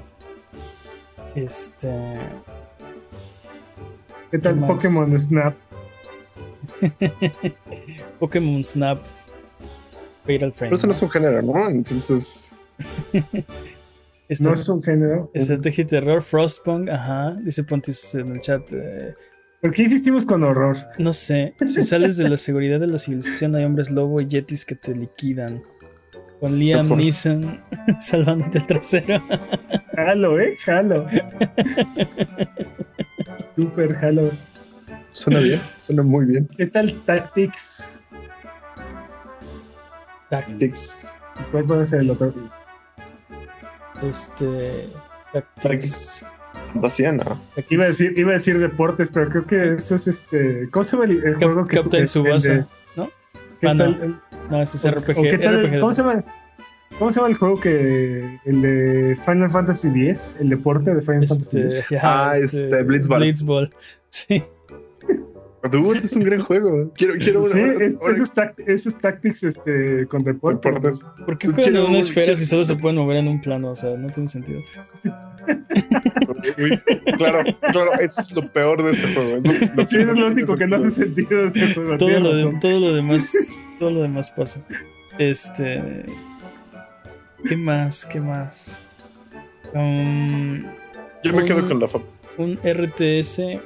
Este. 1.34 2.14
¿Qué 4.30 4.38
tal 4.38 4.58
Pokémon 4.58 5.18
Snap? 5.18 5.54
Pokémon 8.18 8.64
Snap. 8.64 8.98
Fatal 10.22 10.52
Frame. 10.52 10.70
Pero 10.70 10.74
eso 10.74 10.86
no 10.86 10.92
es 10.92 11.02
un 11.02 11.10
género, 11.10 11.42
¿no? 11.42 11.68
Entonces. 11.68 12.56
no 14.40 14.52
es 14.52 14.68
un 14.68 14.82
género. 14.82 15.30
Estrategia 15.34 15.82
y 15.82 15.86
terror, 15.86 16.22
Frostpunk, 16.22 16.88
ajá. 16.88 17.36
Dice 17.42 17.64
Pontis 17.64 18.14
en 18.14 18.32
el 18.32 18.40
chat. 18.40 18.62
Eh, 18.72 19.14
¿Por 19.60 19.74
qué 19.74 19.82
insistimos 19.82 20.24
con 20.24 20.42
horror? 20.42 20.76
No 20.98 21.12
sé. 21.12 21.54
Si 21.66 21.82
sales 21.82 22.16
de 22.16 22.28
la 22.28 22.38
seguridad 22.38 22.80
de 22.80 22.86
la 22.86 22.98
civilización, 22.98 23.54
hay 23.54 23.64
hombres 23.64 23.90
lobo 23.90 24.20
y 24.20 24.26
yetis 24.26 24.64
que 24.64 24.74
te 24.74 24.94
liquidan. 24.94 25.62
Con 26.40 26.58
Liam 26.58 26.86
Neeson 26.96 27.62
salvándote 28.00 28.58
el 28.58 28.66
trasero. 28.66 29.22
Jalo, 29.94 30.40
eh, 30.40 30.56
jalo. 30.56 31.06
Super 33.54 33.94
jalo. 33.96 34.30
Suena 35.12 35.40
bien, 35.40 35.60
suena 35.76 36.02
muy 36.02 36.24
bien. 36.24 36.48
¿Qué 36.56 36.66
tal 36.66 36.94
Tactics? 37.04 38.02
Tactics. 40.30 41.14
¿Cuál 41.50 41.64
puede 41.66 41.84
ser 41.84 42.00
el 42.00 42.10
otro? 42.10 42.32
Este. 44.02 44.88
Tactics. 45.32 46.24
No. 46.74 47.40
Iba 47.68 47.84
a, 47.84 47.86
decir, 47.88 48.18
iba 48.18 48.30
a 48.30 48.34
decir 48.34 48.58
deportes, 48.58 49.10
pero 49.10 49.28
creo 49.28 49.46
que 49.46 49.74
eso 49.74 49.94
es 49.94 50.08
este. 50.08 50.68
¿Cómo 50.70 50.84
se 50.84 50.96
llama 50.96 51.12
el, 51.12 51.34
juego 51.34 51.66
que. 51.66 51.76
Captain 51.76 52.08
Subasa, 52.08 52.66
¿no? 52.96 53.10
¿Qué 53.60 53.68
ah, 53.68 53.76
tal, 53.76 54.20
no. 54.50 54.62
ese 54.62 54.76
es 54.76 54.94
RPG. 54.94 55.80
¿Cómo 55.80 55.92
se 55.92 56.02
llama? 56.02 56.24
¿Cómo 56.98 57.10
se 57.10 57.16
llama 57.16 57.28
el 57.28 57.36
juego 57.36 57.60
que. 57.60 58.40
El 58.44 58.62
de 58.62 59.18
Final 59.24 59.50
Fantasy 59.50 59.88
X? 59.88 60.36
El 60.40 60.48
deporte 60.50 60.94
de 60.94 61.00
Final 61.00 61.24
este, 61.24 61.34
Fantasy 61.34 61.60
X. 61.60 61.98
ah, 62.02 62.32
este, 62.34 62.58
este 62.58 62.82
Blitzball. 62.82 63.20
Blitzball. 63.20 63.70
Sí. 64.12 64.42
Dude, 65.70 66.00
es 66.02 66.14
un 66.14 66.24
gran 66.24 66.42
juego. 66.42 66.90
Quiero, 66.94 67.14
quiero 67.20 67.46
sí, 67.46 67.60
esos, 67.80 68.32
esos, 68.66 68.98
tactics 68.98 69.44
este, 69.44 70.06
con 70.06 70.24
deportes. 70.24 71.04
¿Por 71.26 71.38
qué 71.38 71.48
juegan 71.48 71.76
en 71.76 71.82
una 71.82 71.98
esfera 71.98 72.34
si 72.34 72.46
solo 72.46 72.64
se 72.64 72.76
pueden 72.76 72.96
mover 72.96 73.18
en 73.18 73.28
un 73.28 73.40
plano? 73.42 73.70
O 73.70 73.76
sea, 73.76 73.96
no 73.96 74.08
tiene 74.08 74.28
sentido. 74.28 74.60
Claro, 77.16 77.44
claro, 77.60 77.92
eso 78.00 78.20
es 78.20 78.32
lo 78.32 78.46
peor 78.48 78.82
de 78.82 78.90
ese 78.92 79.14
juego. 79.14 79.36
Es 79.36 79.44
lo, 79.44 79.86
sí, 79.86 79.96
es 79.98 80.06
lo 80.06 80.26
único 80.26 80.56
que 80.56 80.66
no 80.66 80.76
hace 80.76 80.90
sentido 80.90 81.42
de 81.42 81.46
ese 81.48 81.74
juego. 81.74 81.96
Todo 81.96 82.20
lo, 82.20 82.34
de, 82.34 82.58
todo 82.60 82.80
lo 82.80 82.94
demás, 82.94 83.32
todo 83.78 83.90
lo 83.90 84.02
demás 84.02 84.30
pasa. 84.30 84.60
Este. 85.18 86.04
¿Qué 87.48 87.56
más? 87.56 88.04
¿Qué 88.04 88.20
más? 88.20 88.80
Um, 89.74 90.62
Yo 91.22 91.32
me 91.32 91.44
quedo 91.44 91.66
con 91.66 91.80
la 91.80 91.88
fama. 91.88 92.04
Un 92.36 92.58
RTS 92.64 93.60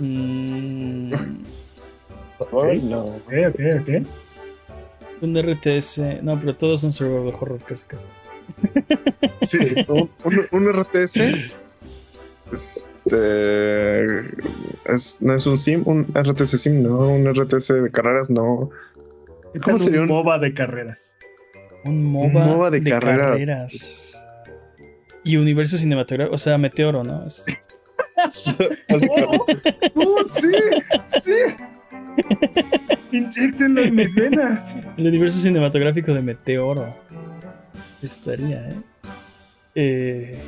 Mm. 0.00 1.10
no. 1.10 3.00
Ok, 3.00 3.32
ok, 3.48 3.60
ok. 3.80 4.06
Un 5.20 5.36
RTS. 5.36 6.22
No, 6.22 6.40
pero 6.40 6.56
todos 6.56 6.80
son 6.80 6.92
survival 6.92 7.34
horror 7.38 7.58
casi 7.66 7.84
casi. 7.86 8.06
Sí, 9.40 9.58
un, 9.88 10.10
un, 10.50 10.72
RTS. 10.72 11.18
Este. 12.52 14.20
Es, 14.84 15.22
no 15.22 15.34
es 15.34 15.46
un 15.46 15.56
sim, 15.58 15.82
un 15.86 16.06
RTS 16.14 16.60
sim, 16.60 16.82
no. 16.82 17.08
Un 17.08 17.32
RTS 17.32 17.82
de 17.82 17.90
carreras, 17.90 18.30
no. 18.30 18.70
¿Cómo 19.62 19.78
sería 19.78 20.02
un 20.02 20.08
MOBA 20.08 20.38
de 20.38 20.52
carreras? 20.54 21.18
Un 21.84 22.04
MOBA, 22.04 22.70
de, 22.70 22.82
carreras. 22.82 24.16
Y 25.24 25.36
universo 25.36 25.78
cinematográfico, 25.78 26.34
o 26.34 26.38
sea, 26.38 26.58
Meteoro, 26.58 27.04
¿no? 27.04 27.24
oh, 27.24 27.28
sí, 30.30 30.52
sí. 31.06 31.32
Inyectenlo 33.12 33.82
en 33.82 33.94
mis 33.94 34.14
venas. 34.14 34.72
El 34.96 35.06
universo 35.06 35.40
cinematográfico 35.40 36.14
de 36.14 36.22
Meteoro. 36.22 36.96
Estaría, 38.02 38.70
¿eh? 38.70 38.82
¿eh? 39.74 40.42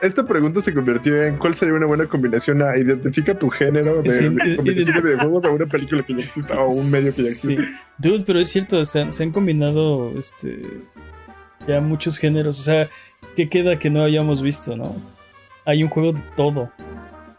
Esta 0.00 0.24
pregunta 0.24 0.60
se 0.60 0.72
convirtió 0.72 1.22
en 1.22 1.38
¿cuál 1.38 1.54
sería 1.54 1.74
una 1.74 1.86
buena 1.86 2.06
combinación 2.06 2.62
a 2.62 2.76
identifica 2.76 3.38
tu 3.38 3.48
género 3.48 4.02
de, 4.02 4.10
sí, 4.10 4.28
de 4.28 4.56
combinación 4.56 4.96
de 4.96 5.02
videojuegos 5.10 5.44
a 5.44 5.50
una 5.50 5.66
película 5.66 6.02
que 6.02 6.14
ya 6.14 6.24
existe 6.24 6.54
o 6.54 6.66
un 6.66 6.90
medio 6.90 7.12
que 7.14 7.22
ya 7.22 7.28
existe? 7.28 7.64
Sí. 7.64 7.72
Dude, 7.98 8.24
pero 8.26 8.40
es 8.40 8.48
cierto, 8.48 8.84
se 8.84 9.00
han, 9.00 9.12
se 9.12 9.22
han 9.22 9.32
combinado 9.32 10.12
este 10.18 10.62
ya 11.66 11.80
muchos 11.80 12.18
géneros. 12.18 12.58
O 12.60 12.62
sea, 12.62 12.88
¿qué 13.34 13.48
queda 13.48 13.78
que 13.78 13.90
no 13.90 14.04
hayamos 14.04 14.42
visto, 14.42 14.76
no? 14.76 14.94
Hay 15.64 15.82
un 15.82 15.88
juego 15.88 16.12
de 16.12 16.22
todo. 16.36 16.70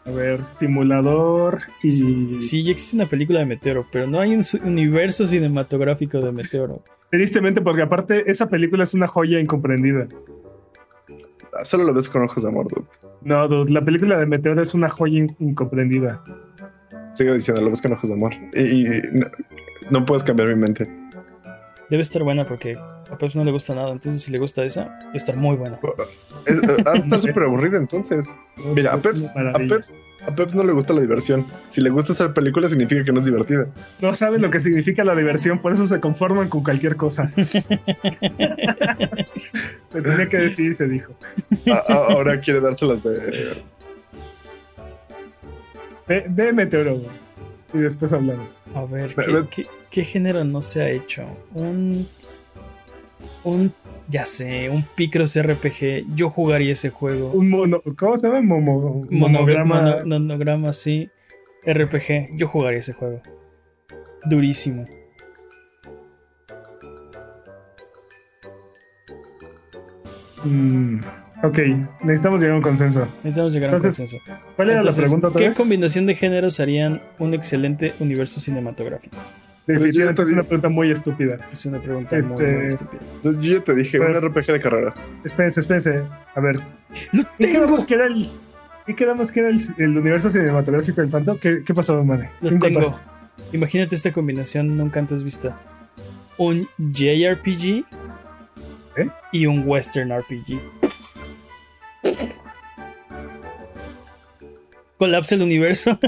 A 0.08 0.10
ver, 0.10 0.42
simulador 0.42 1.58
y. 1.82 2.40
Sí, 2.40 2.62
ya 2.62 2.72
existe 2.72 2.96
una 2.96 3.06
película 3.06 3.40
de 3.40 3.46
Meteoro, 3.46 3.86
pero 3.92 4.06
no 4.06 4.20
hay 4.20 4.34
un 4.34 4.42
universo 4.64 5.26
cinematográfico 5.26 6.20
de 6.20 6.32
Meteoro. 6.32 6.82
Tristemente, 7.10 7.60
porque 7.60 7.82
aparte 7.82 8.30
esa 8.30 8.48
película 8.48 8.84
es 8.84 8.94
una 8.94 9.06
joya 9.06 9.38
incomprendida. 9.38 10.08
Ah, 11.52 11.64
solo 11.64 11.84
lo 11.84 11.92
ves 11.92 12.08
con 12.08 12.22
ojos 12.22 12.42
de 12.42 12.48
amor, 12.48 12.68
dude. 12.68 12.86
No, 13.22 13.48
dude, 13.48 13.70
la 13.70 13.84
película 13.84 14.18
de 14.18 14.24
Meteoro 14.24 14.62
es 14.62 14.72
una 14.74 14.88
joya 14.88 15.26
incomprendida. 15.38 16.22
Sigo 17.12 17.34
diciendo, 17.34 17.60
lo 17.60 17.70
ves 17.70 17.82
con 17.82 17.92
ojos 17.92 18.08
de 18.08 18.14
amor. 18.14 18.32
Y, 18.54 18.86
no 19.90 20.04
puedes 20.06 20.24
cambiar 20.24 20.48
mi 20.48 20.56
mente. 20.56 20.88
Debe 21.90 22.02
estar 22.02 22.22
buena 22.22 22.46
porque 22.46 22.76
a 22.76 23.16
Peps 23.16 23.34
no 23.34 23.44
le 23.44 23.50
gusta 23.50 23.74
nada, 23.74 23.90
entonces 23.92 24.20
si 24.22 24.30
le 24.30 24.38
gusta 24.38 24.62
esa, 24.62 24.98
debe 25.06 25.16
estar 25.16 25.36
muy 25.36 25.56
buena. 25.56 25.78
Es, 26.44 26.58
eh, 26.58 26.84
está 26.94 27.18
súper 27.18 27.44
aburrida 27.44 27.78
entonces. 27.78 28.36
Mira, 28.74 28.92
a 28.92 28.98
Peps, 28.98 29.34
a, 29.34 30.34
Peps, 30.34 30.54
no 30.54 30.64
le 30.64 30.72
gusta 30.72 30.92
la 30.92 31.00
diversión. 31.00 31.46
Si 31.66 31.80
le 31.80 31.88
gusta 31.88 32.12
hacer 32.12 32.34
película 32.34 32.68
significa 32.68 33.02
que 33.04 33.12
no 33.12 33.18
es 33.18 33.24
divertida. 33.24 33.68
No 34.02 34.12
saben 34.12 34.42
lo 34.42 34.50
que 34.50 34.60
significa 34.60 35.02
la 35.02 35.14
diversión, 35.14 35.60
por 35.60 35.72
eso 35.72 35.86
se 35.86 35.98
conforman 35.98 36.50
con 36.50 36.62
cualquier 36.62 36.96
cosa. 36.96 37.32
se 39.84 40.02
tiene 40.02 40.28
que 40.28 40.36
decir, 40.36 40.74
se 40.74 40.86
dijo. 40.86 41.14
ahora 41.88 42.38
quiere 42.40 42.60
dárselas 42.60 43.02
de... 43.02 43.56
De, 46.06 46.24
de 46.28 46.52
meteorólogo 46.52 47.08
y 47.72 47.78
después 47.78 48.12
hablamos. 48.12 48.60
A 48.74 48.84
ver, 48.84 49.14
¿qué, 49.90 50.04
género 50.04 50.44
no 50.44 50.62
se 50.62 50.82
ha 50.82 50.90
hecho? 50.90 51.24
Un. 51.54 52.06
Un. 53.44 53.72
Ya 54.08 54.24
sé, 54.24 54.70
un 54.70 54.84
Picross 54.94 55.40
RPG. 55.40 56.14
Yo 56.14 56.30
jugaría 56.30 56.72
ese 56.72 56.90
juego. 56.90 57.30
Un 57.30 57.50
mono. 57.50 57.82
¿Cómo 57.96 58.16
se 58.16 58.28
llama? 58.28 58.40
monograma. 59.10 59.98
monograma, 60.04 60.72
sí. 60.72 61.10
RPG. 61.66 62.36
Yo 62.36 62.48
jugaría 62.48 62.80
ese 62.80 62.94
juego. 62.94 63.20
durísimo. 64.24 64.86
Mm, 70.44 71.00
ok, 71.42 71.58
necesitamos 72.02 72.40
llegar 72.40 72.54
a 72.54 72.56
un 72.56 72.62
consenso. 72.62 73.06
Necesitamos 73.22 73.52
llegar 73.52 73.70
a 73.70 73.76
un 73.76 73.80
consenso. 73.80 74.16
¿Cuál 74.56 74.70
era 74.70 74.82
la 74.82 74.92
pregunta 74.92 75.30
¿Qué 75.36 75.50
combinación 75.56 76.06
de 76.06 76.14
géneros 76.14 76.60
harían 76.60 77.02
un 77.18 77.34
excelente 77.34 77.94
universo 78.00 78.40
cinematográfico? 78.40 79.16
Definitivamente 79.66 80.22
es 80.22 80.32
una 80.32 80.44
pregunta 80.44 80.68
muy 80.70 80.90
estúpida. 80.90 81.36
Es 81.52 81.66
una 81.66 81.80
pregunta 81.80 82.16
muy, 82.16 82.24
este, 82.24 82.68
estúpida. 82.68 83.02
Yo 83.22 83.32
ya 83.32 83.60
te 83.62 83.74
dije, 83.74 84.00
un 84.00 84.14
RPG 84.14 84.46
de 84.46 84.60
carreras. 84.60 85.10
Espérense, 85.24 85.60
espérense. 85.60 86.02
A 86.34 86.40
ver. 86.40 86.56
¡Lo 87.12 87.22
tengo! 87.36 87.84
¿Qué 87.86 87.94
era 87.94 88.06
el, 88.06 88.30
¿Y 88.86 88.94
quedamos 88.94 89.30
que 89.30 89.40
era 89.40 89.50
el, 89.50 89.98
universo 89.98 90.30
cinematográfico 90.30 91.02
del 91.02 91.10
santo? 91.10 91.38
¿Qué, 91.38 91.62
qué 91.62 91.74
pasó, 91.74 92.02
Mane? 92.02 92.30
Lo 92.40 92.58
tengo. 92.58 92.80
Imagínate 93.52 93.94
esta 93.94 94.10
combinación 94.12 94.78
nunca 94.78 94.98
antes 94.98 95.22
vista. 95.22 95.60
Un 96.38 96.66
JRPG 96.78 97.84
¿Eh? 98.96 99.10
y 99.32 99.44
un 99.44 99.64
Western 99.66 100.10
RPG. 100.10 100.77
Colapsa 104.98 105.36
el 105.36 105.42
universo. 105.42 105.98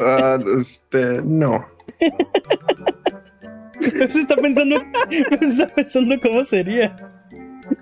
Uh, 0.00 0.56
este, 0.56 1.22
no. 1.22 1.64
se 3.80 4.20
está 4.20 4.36
pensando, 4.36 4.82
se 5.40 5.46
está 5.46 5.68
pensando 5.68 6.20
cómo 6.20 6.42
sería. 6.42 6.96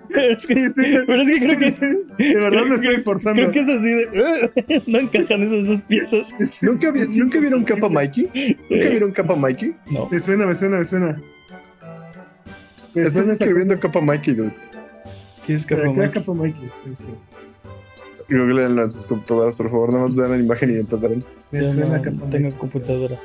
Pero 0.09 0.35
es 0.35 0.47
que, 0.47 0.71
pero 0.75 1.21
es 1.21 1.27
que 1.27 1.47
creo 1.47 1.59
que. 1.59 2.23
De 2.23 2.39
verdad 2.39 2.65
me 2.65 2.75
estoy 2.75 2.95
esforzando. 2.95 3.41
Creo 3.41 3.51
que 3.51 3.59
es 3.59 3.69
así 3.69 3.89
de. 3.89 4.83
no 4.87 4.99
encajan 4.99 5.43
esas 5.43 5.65
dos 5.65 5.81
piezas. 5.81 6.35
¿Nunca, 6.61 6.91
¿nunca 6.91 7.39
vieron 7.39 7.63
Capa 7.63 7.89
Mikey? 7.89 8.57
¿Nunca 8.69 8.89
vieron 8.89 9.11
Capa 9.11 9.35
Mikey? 9.35 9.75
No. 9.91 10.07
Me 10.09 10.19
suena, 10.19 10.45
me 10.45 10.53
suena, 10.53 10.77
me 10.77 10.85
suena. 10.85 11.21
Estás 12.93 13.29
escribiendo 13.31 13.79
Capa 13.79 14.01
Mikey, 14.01 14.33
dude. 14.35 14.76
¿Qué 15.47 15.53
es 15.53 15.65
Mikey? 15.71 16.21
Googleenlo 18.29 18.83
en 18.83 18.91
sus 18.91 19.07
computadoras, 19.07 19.55
por 19.55 19.71
favor. 19.71 19.89
Nada 19.91 20.01
más 20.01 20.13
vean 20.13 20.31
la 20.31 20.37
imagen 20.37 20.75
y 20.75 20.79
entenderán. 20.79 21.23
Me 21.51 21.63
suena 21.63 21.99
no, 21.99 22.25
Tengo 22.25 22.57
computadora. 22.57 23.17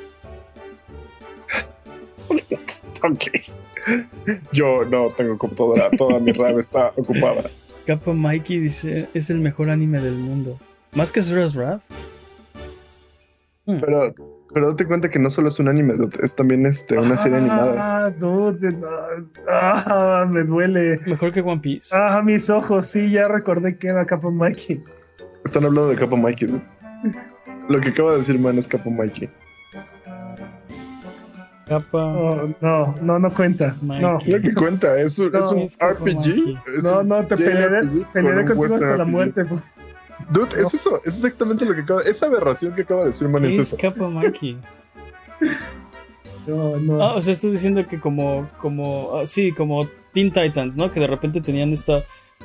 ok. 3.03 3.23
Yo 4.53 4.85
no 4.85 5.09
tengo 5.09 5.37
computadora, 5.37 5.91
toda 5.91 6.19
mi 6.19 6.31
RAM 6.31 6.57
está 6.57 6.93
ocupada. 6.95 7.43
Capa 7.85 8.13
Mikey 8.13 8.59
dice, 8.59 9.09
es 9.13 9.29
el 9.29 9.39
mejor 9.39 9.69
anime 9.69 9.99
del 9.99 10.13
mundo. 10.13 10.57
¿Más 10.93 11.11
que 11.11 11.21
Sura's 11.21 11.53
Wrath? 11.53 11.83
Hmm. 13.65 13.81
Pero, 13.81 14.15
pero 14.53 14.69
date 14.69 14.85
cuenta 14.85 15.09
que 15.09 15.19
no 15.19 15.29
solo 15.29 15.47
es 15.47 15.59
un 15.59 15.67
anime, 15.67 15.95
es 16.21 16.35
también 16.35 16.65
este, 16.65 16.97
una 16.97 17.17
serie 17.17 17.39
animada. 17.39 18.05
Ah, 18.05 18.09
dude, 18.09 18.77
ah, 19.47 20.25
me 20.29 20.43
duele. 20.43 20.99
Mejor 21.05 21.31
que 21.31 21.41
One 21.41 21.61
Piece. 21.61 21.89
Ah, 21.91 22.21
mis 22.23 22.49
ojos, 22.49 22.85
sí, 22.85 23.09
ya 23.09 23.27
recordé 23.27 23.77
que 23.77 23.87
era 23.87 24.05
Capa 24.05 24.29
Mikey. 24.29 24.83
Están 25.43 25.65
hablando 25.65 25.89
de 25.89 25.95
Capa 25.95 26.15
Mikey, 26.15 26.61
Lo 27.67 27.79
que 27.79 27.89
acaba 27.89 28.11
de 28.11 28.17
decir 28.17 28.39
Man 28.39 28.57
es 28.57 28.67
Capa 28.67 28.89
Mikey. 28.89 29.29
Capa. 31.67 32.03
Oh, 32.03 32.53
no, 32.61 32.95
no, 33.01 33.19
no 33.19 33.33
cuenta. 33.33 33.75
No. 33.81 34.19
Lo 34.25 34.41
que 34.41 34.53
cuenta, 34.53 34.99
es 34.99 35.17
un, 35.17 35.35
es 35.35 35.45
un 35.51 35.67
RPG. 35.81 36.83
no, 36.83 37.03
no, 37.03 37.25
te 37.25 37.37
pelearé, 37.37 37.81
pelearé 38.13 38.45
contigo 38.45 38.75
hasta 38.75 38.97
la 38.97 39.05
muerte. 39.05 39.43
Dude, 40.29 40.61
es 40.61 40.73
eso, 40.73 41.01
es 41.03 41.15
exactamente 41.15 41.65
lo 41.65 41.73
que 41.75 41.81
acaba, 41.81 42.01
esa 42.01 42.27
aberración 42.27 42.73
que 42.73 42.83
acaba 42.83 43.01
de 43.01 43.07
decir 43.07 43.27
Man 43.27 43.45
es, 43.45 43.57
eso. 43.57 43.77
Capa 43.79 44.07
Mikey. 44.09 44.57
no, 46.47 46.77
no. 46.77 47.03
Ah, 47.03 47.15
o 47.15 47.21
sea, 47.21 47.33
estás 47.33 47.51
diciendo 47.51 47.85
que 47.87 47.99
como, 47.99 48.49
como, 48.59 49.17
ah, 49.17 49.27
sí, 49.27 49.51
como 49.51 49.87
Teen 50.13 50.31
Titans, 50.31 50.77
¿no? 50.77 50.91
Que 50.91 50.99
de 50.99 51.07
repente 51.07 51.41
tenían 51.41 51.73
esta 51.73 52.03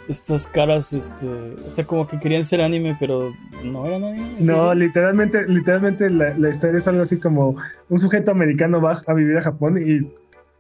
estas 0.09 0.47
caras, 0.47 0.93
este, 0.93 1.27
o 1.27 1.71
sea, 1.75 1.85
como 1.85 2.07
que 2.07 2.19
querían 2.19 2.43
ser 2.43 2.63
anime, 2.63 2.97
pero 2.99 3.35
no 3.63 3.87
eran 3.87 4.05
anime. 4.05 4.29
No, 4.41 4.75
literalmente, 4.75 5.47
literalmente 5.47 6.09
la, 6.09 6.49
historia 6.49 6.79
es 6.79 6.89
algo 6.89 7.03
así 7.03 7.19
como 7.19 7.57
un 7.89 7.99
sujeto 7.99 8.31
americano 8.31 8.81
va 8.81 8.99
a 9.07 9.15
vivir 9.15 9.37
a 9.37 9.43
Japón 9.43 9.79
y, 9.79 10.11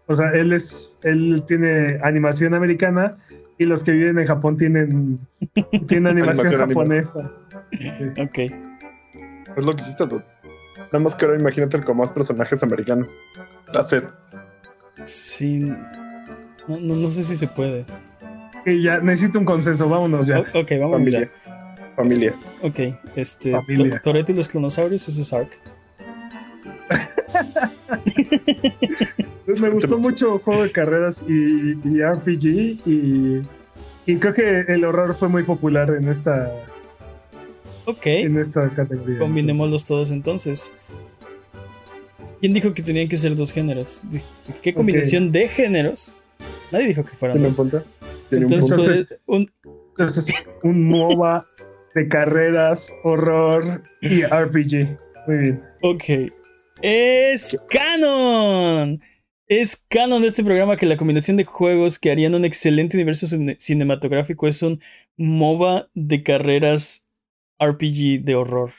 o 0.08 0.14
sea, 0.14 0.30
él 0.30 0.52
es, 0.52 0.98
él 1.02 1.44
tiene 1.46 1.98
animación 2.02 2.54
americana 2.54 3.16
y 3.58 3.64
los 3.64 3.84
que 3.84 3.92
viven 3.92 4.18
en 4.18 4.26
Japón 4.26 4.56
tienen, 4.56 5.20
tienen 5.86 6.06
animación, 6.18 6.54
japonesa. 6.54 7.30
Ok. 8.20 8.38
Es 8.38 9.64
lo 9.64 9.72
que 9.72 9.82
hiciste 9.82 10.06
tú. 10.06 10.22
Nada 10.92 11.00
más 11.00 11.14
que 11.14 11.24
ahora 11.24 11.38
imagínate 11.38 11.82
con 11.82 11.96
más 11.96 12.12
personajes 12.12 12.62
americanos. 12.62 13.16
That's 13.72 13.92
it. 13.92 14.04
Sí. 15.04 15.60
No, 16.66 16.78
no, 16.80 16.96
no 16.96 17.10
sé 17.10 17.24
si 17.24 17.36
se 17.36 17.46
puede 17.46 17.84
ya 18.76 19.00
necesito 19.00 19.38
un 19.38 19.44
consenso, 19.44 19.88
vámonos 19.88 20.26
ya. 20.26 20.40
ok, 20.40 20.70
vamos 20.80 20.98
Familia. 20.98 21.30
Familia. 21.96 22.34
Ok, 22.62 22.80
este. 23.16 23.54
Toretti 24.02 24.32
y 24.32 24.34
los 24.34 24.48
clonosaurios, 24.48 25.08
ese 25.08 25.22
es 25.22 25.32
Ark. 25.32 25.50
me 29.60 29.70
gustó 29.70 29.98
mucho 29.98 30.38
juego 30.38 30.62
de 30.62 30.70
carreras 30.70 31.24
y, 31.26 31.74
RPG 32.02 32.44
y, 32.86 33.42
y, 34.06 34.16
creo 34.16 34.34
que 34.34 34.60
el 34.68 34.84
horror 34.84 35.14
fue 35.14 35.28
muy 35.28 35.42
popular 35.42 35.90
en 35.90 36.08
esta 36.08 36.52
Ok. 37.88 38.06
En 38.06 38.38
esta 38.38 38.68
categoría. 38.68 39.18
Combinémoslos 39.18 39.86
todos 39.86 40.10
entonces. 40.10 40.70
¿Quién 42.38 42.52
dijo 42.52 42.74
que 42.74 42.82
tenían 42.82 43.08
que 43.08 43.16
ser 43.16 43.34
dos 43.34 43.50
géneros? 43.50 44.02
¿Qué 44.62 44.74
combinación 44.74 45.32
de 45.32 45.48
géneros? 45.48 46.14
Nadie 46.70 46.88
dijo 46.88 47.02
que 47.02 47.16
fueran 47.16 47.42
dos. 47.42 47.58
Entonces, 48.30 49.08
un, 49.24 49.50
entonces, 49.92 50.34
un 50.62 50.86
MOBA 50.86 51.46
de 51.94 52.08
carreras, 52.08 52.92
horror 53.04 53.82
y 54.02 54.22
RPG. 54.22 54.98
Muy 55.26 55.38
bien. 55.38 55.62
Ok. 55.80 56.04
Es 56.82 57.58
canon. 57.70 59.00
Es 59.48 59.76
canon 59.88 60.20
de 60.20 60.28
este 60.28 60.44
programa 60.44 60.76
que 60.76 60.84
la 60.84 60.98
combinación 60.98 61.38
de 61.38 61.44
juegos 61.44 61.98
que 61.98 62.10
harían 62.10 62.34
un 62.34 62.44
excelente 62.44 62.98
universo 62.98 63.26
cinematográfico 63.58 64.46
es 64.46 64.62
un 64.62 64.82
MOBA 65.16 65.88
de 65.94 66.22
carreras 66.22 67.08
RPG 67.58 68.24
de 68.24 68.34
horror. 68.34 68.72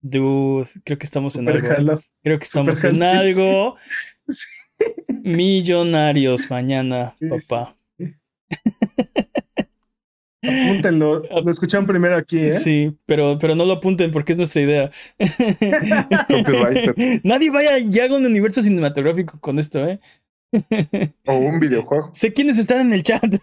Dude, 0.00 0.68
creo 0.84 0.98
que 0.98 1.04
estamos 1.04 1.36
en 1.36 1.50
algo. 1.50 2.00
Creo 2.22 2.38
que 2.38 2.44
estamos 2.44 2.82
en 2.82 3.02
algo. 3.02 3.76
Millonarios 5.22 6.50
mañana, 6.50 7.14
papá. 7.28 7.76
Apúntenlo, 10.44 11.22
lo 11.22 11.50
escucharon 11.50 11.86
primero 11.86 12.16
aquí, 12.16 12.40
¿eh? 12.40 12.50
Sí, 12.50 12.96
pero, 13.06 13.38
pero 13.38 13.54
no 13.54 13.64
lo 13.64 13.74
apunten 13.74 14.10
porque 14.10 14.32
es 14.32 14.38
nuestra 14.38 14.62
idea. 14.62 14.90
Nadie 17.22 17.50
vaya 17.50 17.78
y 17.78 17.98
haga 18.00 18.16
un 18.16 18.26
universo 18.26 18.62
cinematográfico 18.62 19.38
con 19.40 19.58
esto, 19.58 19.86
¿eh? 19.86 20.00
o 21.26 21.34
un 21.34 21.60
videojuego. 21.60 22.10
Sé 22.12 22.32
quiénes 22.32 22.58
están 22.58 22.80
en 22.80 22.92
el 22.92 23.02
chat. 23.02 23.24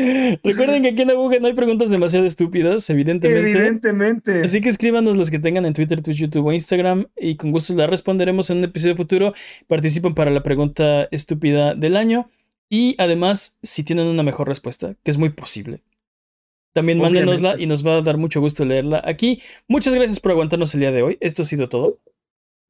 Recuerden 0.44 0.82
que 0.82 0.88
aquí 0.90 1.02
en 1.02 1.10
Aguja 1.10 1.38
no 1.40 1.46
hay 1.46 1.54
preguntas 1.54 1.90
demasiado 1.90 2.26
estúpidas, 2.26 2.88
evidentemente. 2.90 3.50
Evidentemente. 3.50 4.42
Así 4.42 4.60
que 4.60 4.68
escríbanos 4.68 5.16
las 5.16 5.30
que 5.30 5.38
tengan 5.38 5.66
en 5.66 5.74
Twitter, 5.74 6.02
Twitch, 6.02 6.18
YouTube 6.18 6.46
o 6.46 6.52
Instagram 6.52 7.06
y 7.16 7.36
con 7.36 7.50
gusto 7.50 7.74
las 7.74 7.88
responderemos 7.88 8.50
en 8.50 8.58
un 8.58 8.64
episodio 8.64 8.96
futuro. 8.96 9.34
Participan 9.66 10.14
para 10.14 10.30
la 10.30 10.42
pregunta 10.42 11.08
estúpida 11.10 11.74
del 11.74 11.96
año 11.96 12.30
y 12.68 12.94
además, 12.98 13.58
si 13.62 13.82
tienen 13.82 14.06
una 14.06 14.22
mejor 14.22 14.48
respuesta, 14.48 14.96
que 15.02 15.10
es 15.10 15.18
muy 15.18 15.30
posible, 15.30 15.82
también 16.72 16.98
mándenosla 16.98 17.56
y 17.58 17.66
nos 17.66 17.84
va 17.84 17.96
a 17.96 18.02
dar 18.02 18.16
mucho 18.16 18.40
gusto 18.40 18.64
leerla 18.64 19.02
aquí. 19.04 19.42
Muchas 19.66 19.94
gracias 19.94 20.20
por 20.20 20.32
aguantarnos 20.32 20.72
el 20.74 20.80
día 20.80 20.92
de 20.92 21.02
hoy. 21.02 21.18
Esto 21.20 21.42
ha 21.42 21.44
sido 21.44 21.68
todo. 21.68 21.98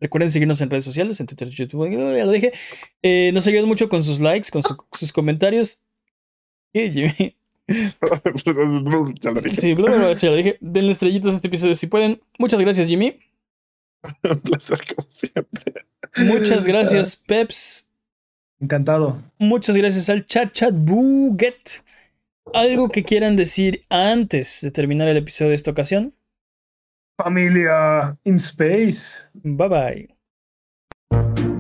Recuerden 0.00 0.30
seguirnos 0.30 0.62
en 0.62 0.70
redes 0.70 0.86
sociales, 0.86 1.20
en 1.20 1.26
Twitter, 1.26 1.50
YouTube, 1.50 1.90
ya 1.90 2.24
lo 2.24 2.32
dije. 2.32 2.52
Eh, 3.02 3.30
nos 3.34 3.46
ayudan 3.46 3.66
mucho 3.66 3.90
con 3.90 4.02
sus 4.02 4.18
likes, 4.18 4.48
con 4.50 4.62
sus 4.92 5.12
comentarios 5.12 5.84
¿Qué, 6.72 6.90
Jimmy? 6.90 7.36
ya 9.20 9.30
lo 9.30 9.40
dije. 9.40 9.56
Sí, 9.56 9.74
ya 9.76 10.30
lo 10.30 10.36
dije. 10.36 10.58
Denle 10.60 10.92
estrellitas 10.92 11.32
a 11.32 11.36
este 11.36 11.48
episodio 11.48 11.74
si 11.74 11.86
pueden. 11.86 12.20
Muchas 12.38 12.60
gracias, 12.60 12.88
Jimmy. 12.88 13.18
Un 14.22 14.40
placer, 14.40 14.78
como 14.94 15.08
siempre. 15.08 15.86
Muchas 16.16 16.66
gracias, 16.66 17.16
Peps. 17.26 17.88
Encantado. 18.60 19.22
Muchas 19.38 19.76
gracias 19.76 20.08
al 20.10 20.24
chat 20.26 20.52
chat 20.52 20.74
buget. 20.74 21.82
¿Algo 22.52 22.88
que 22.88 23.04
quieran 23.04 23.36
decir 23.36 23.84
antes 23.88 24.60
de 24.62 24.70
terminar 24.70 25.08
el 25.08 25.16
episodio 25.16 25.50
de 25.50 25.54
esta 25.54 25.70
ocasión? 25.70 26.14
Familia 27.16 28.16
in 28.24 28.36
space. 28.36 29.24
Bye 29.34 29.68
bye. 29.68 31.59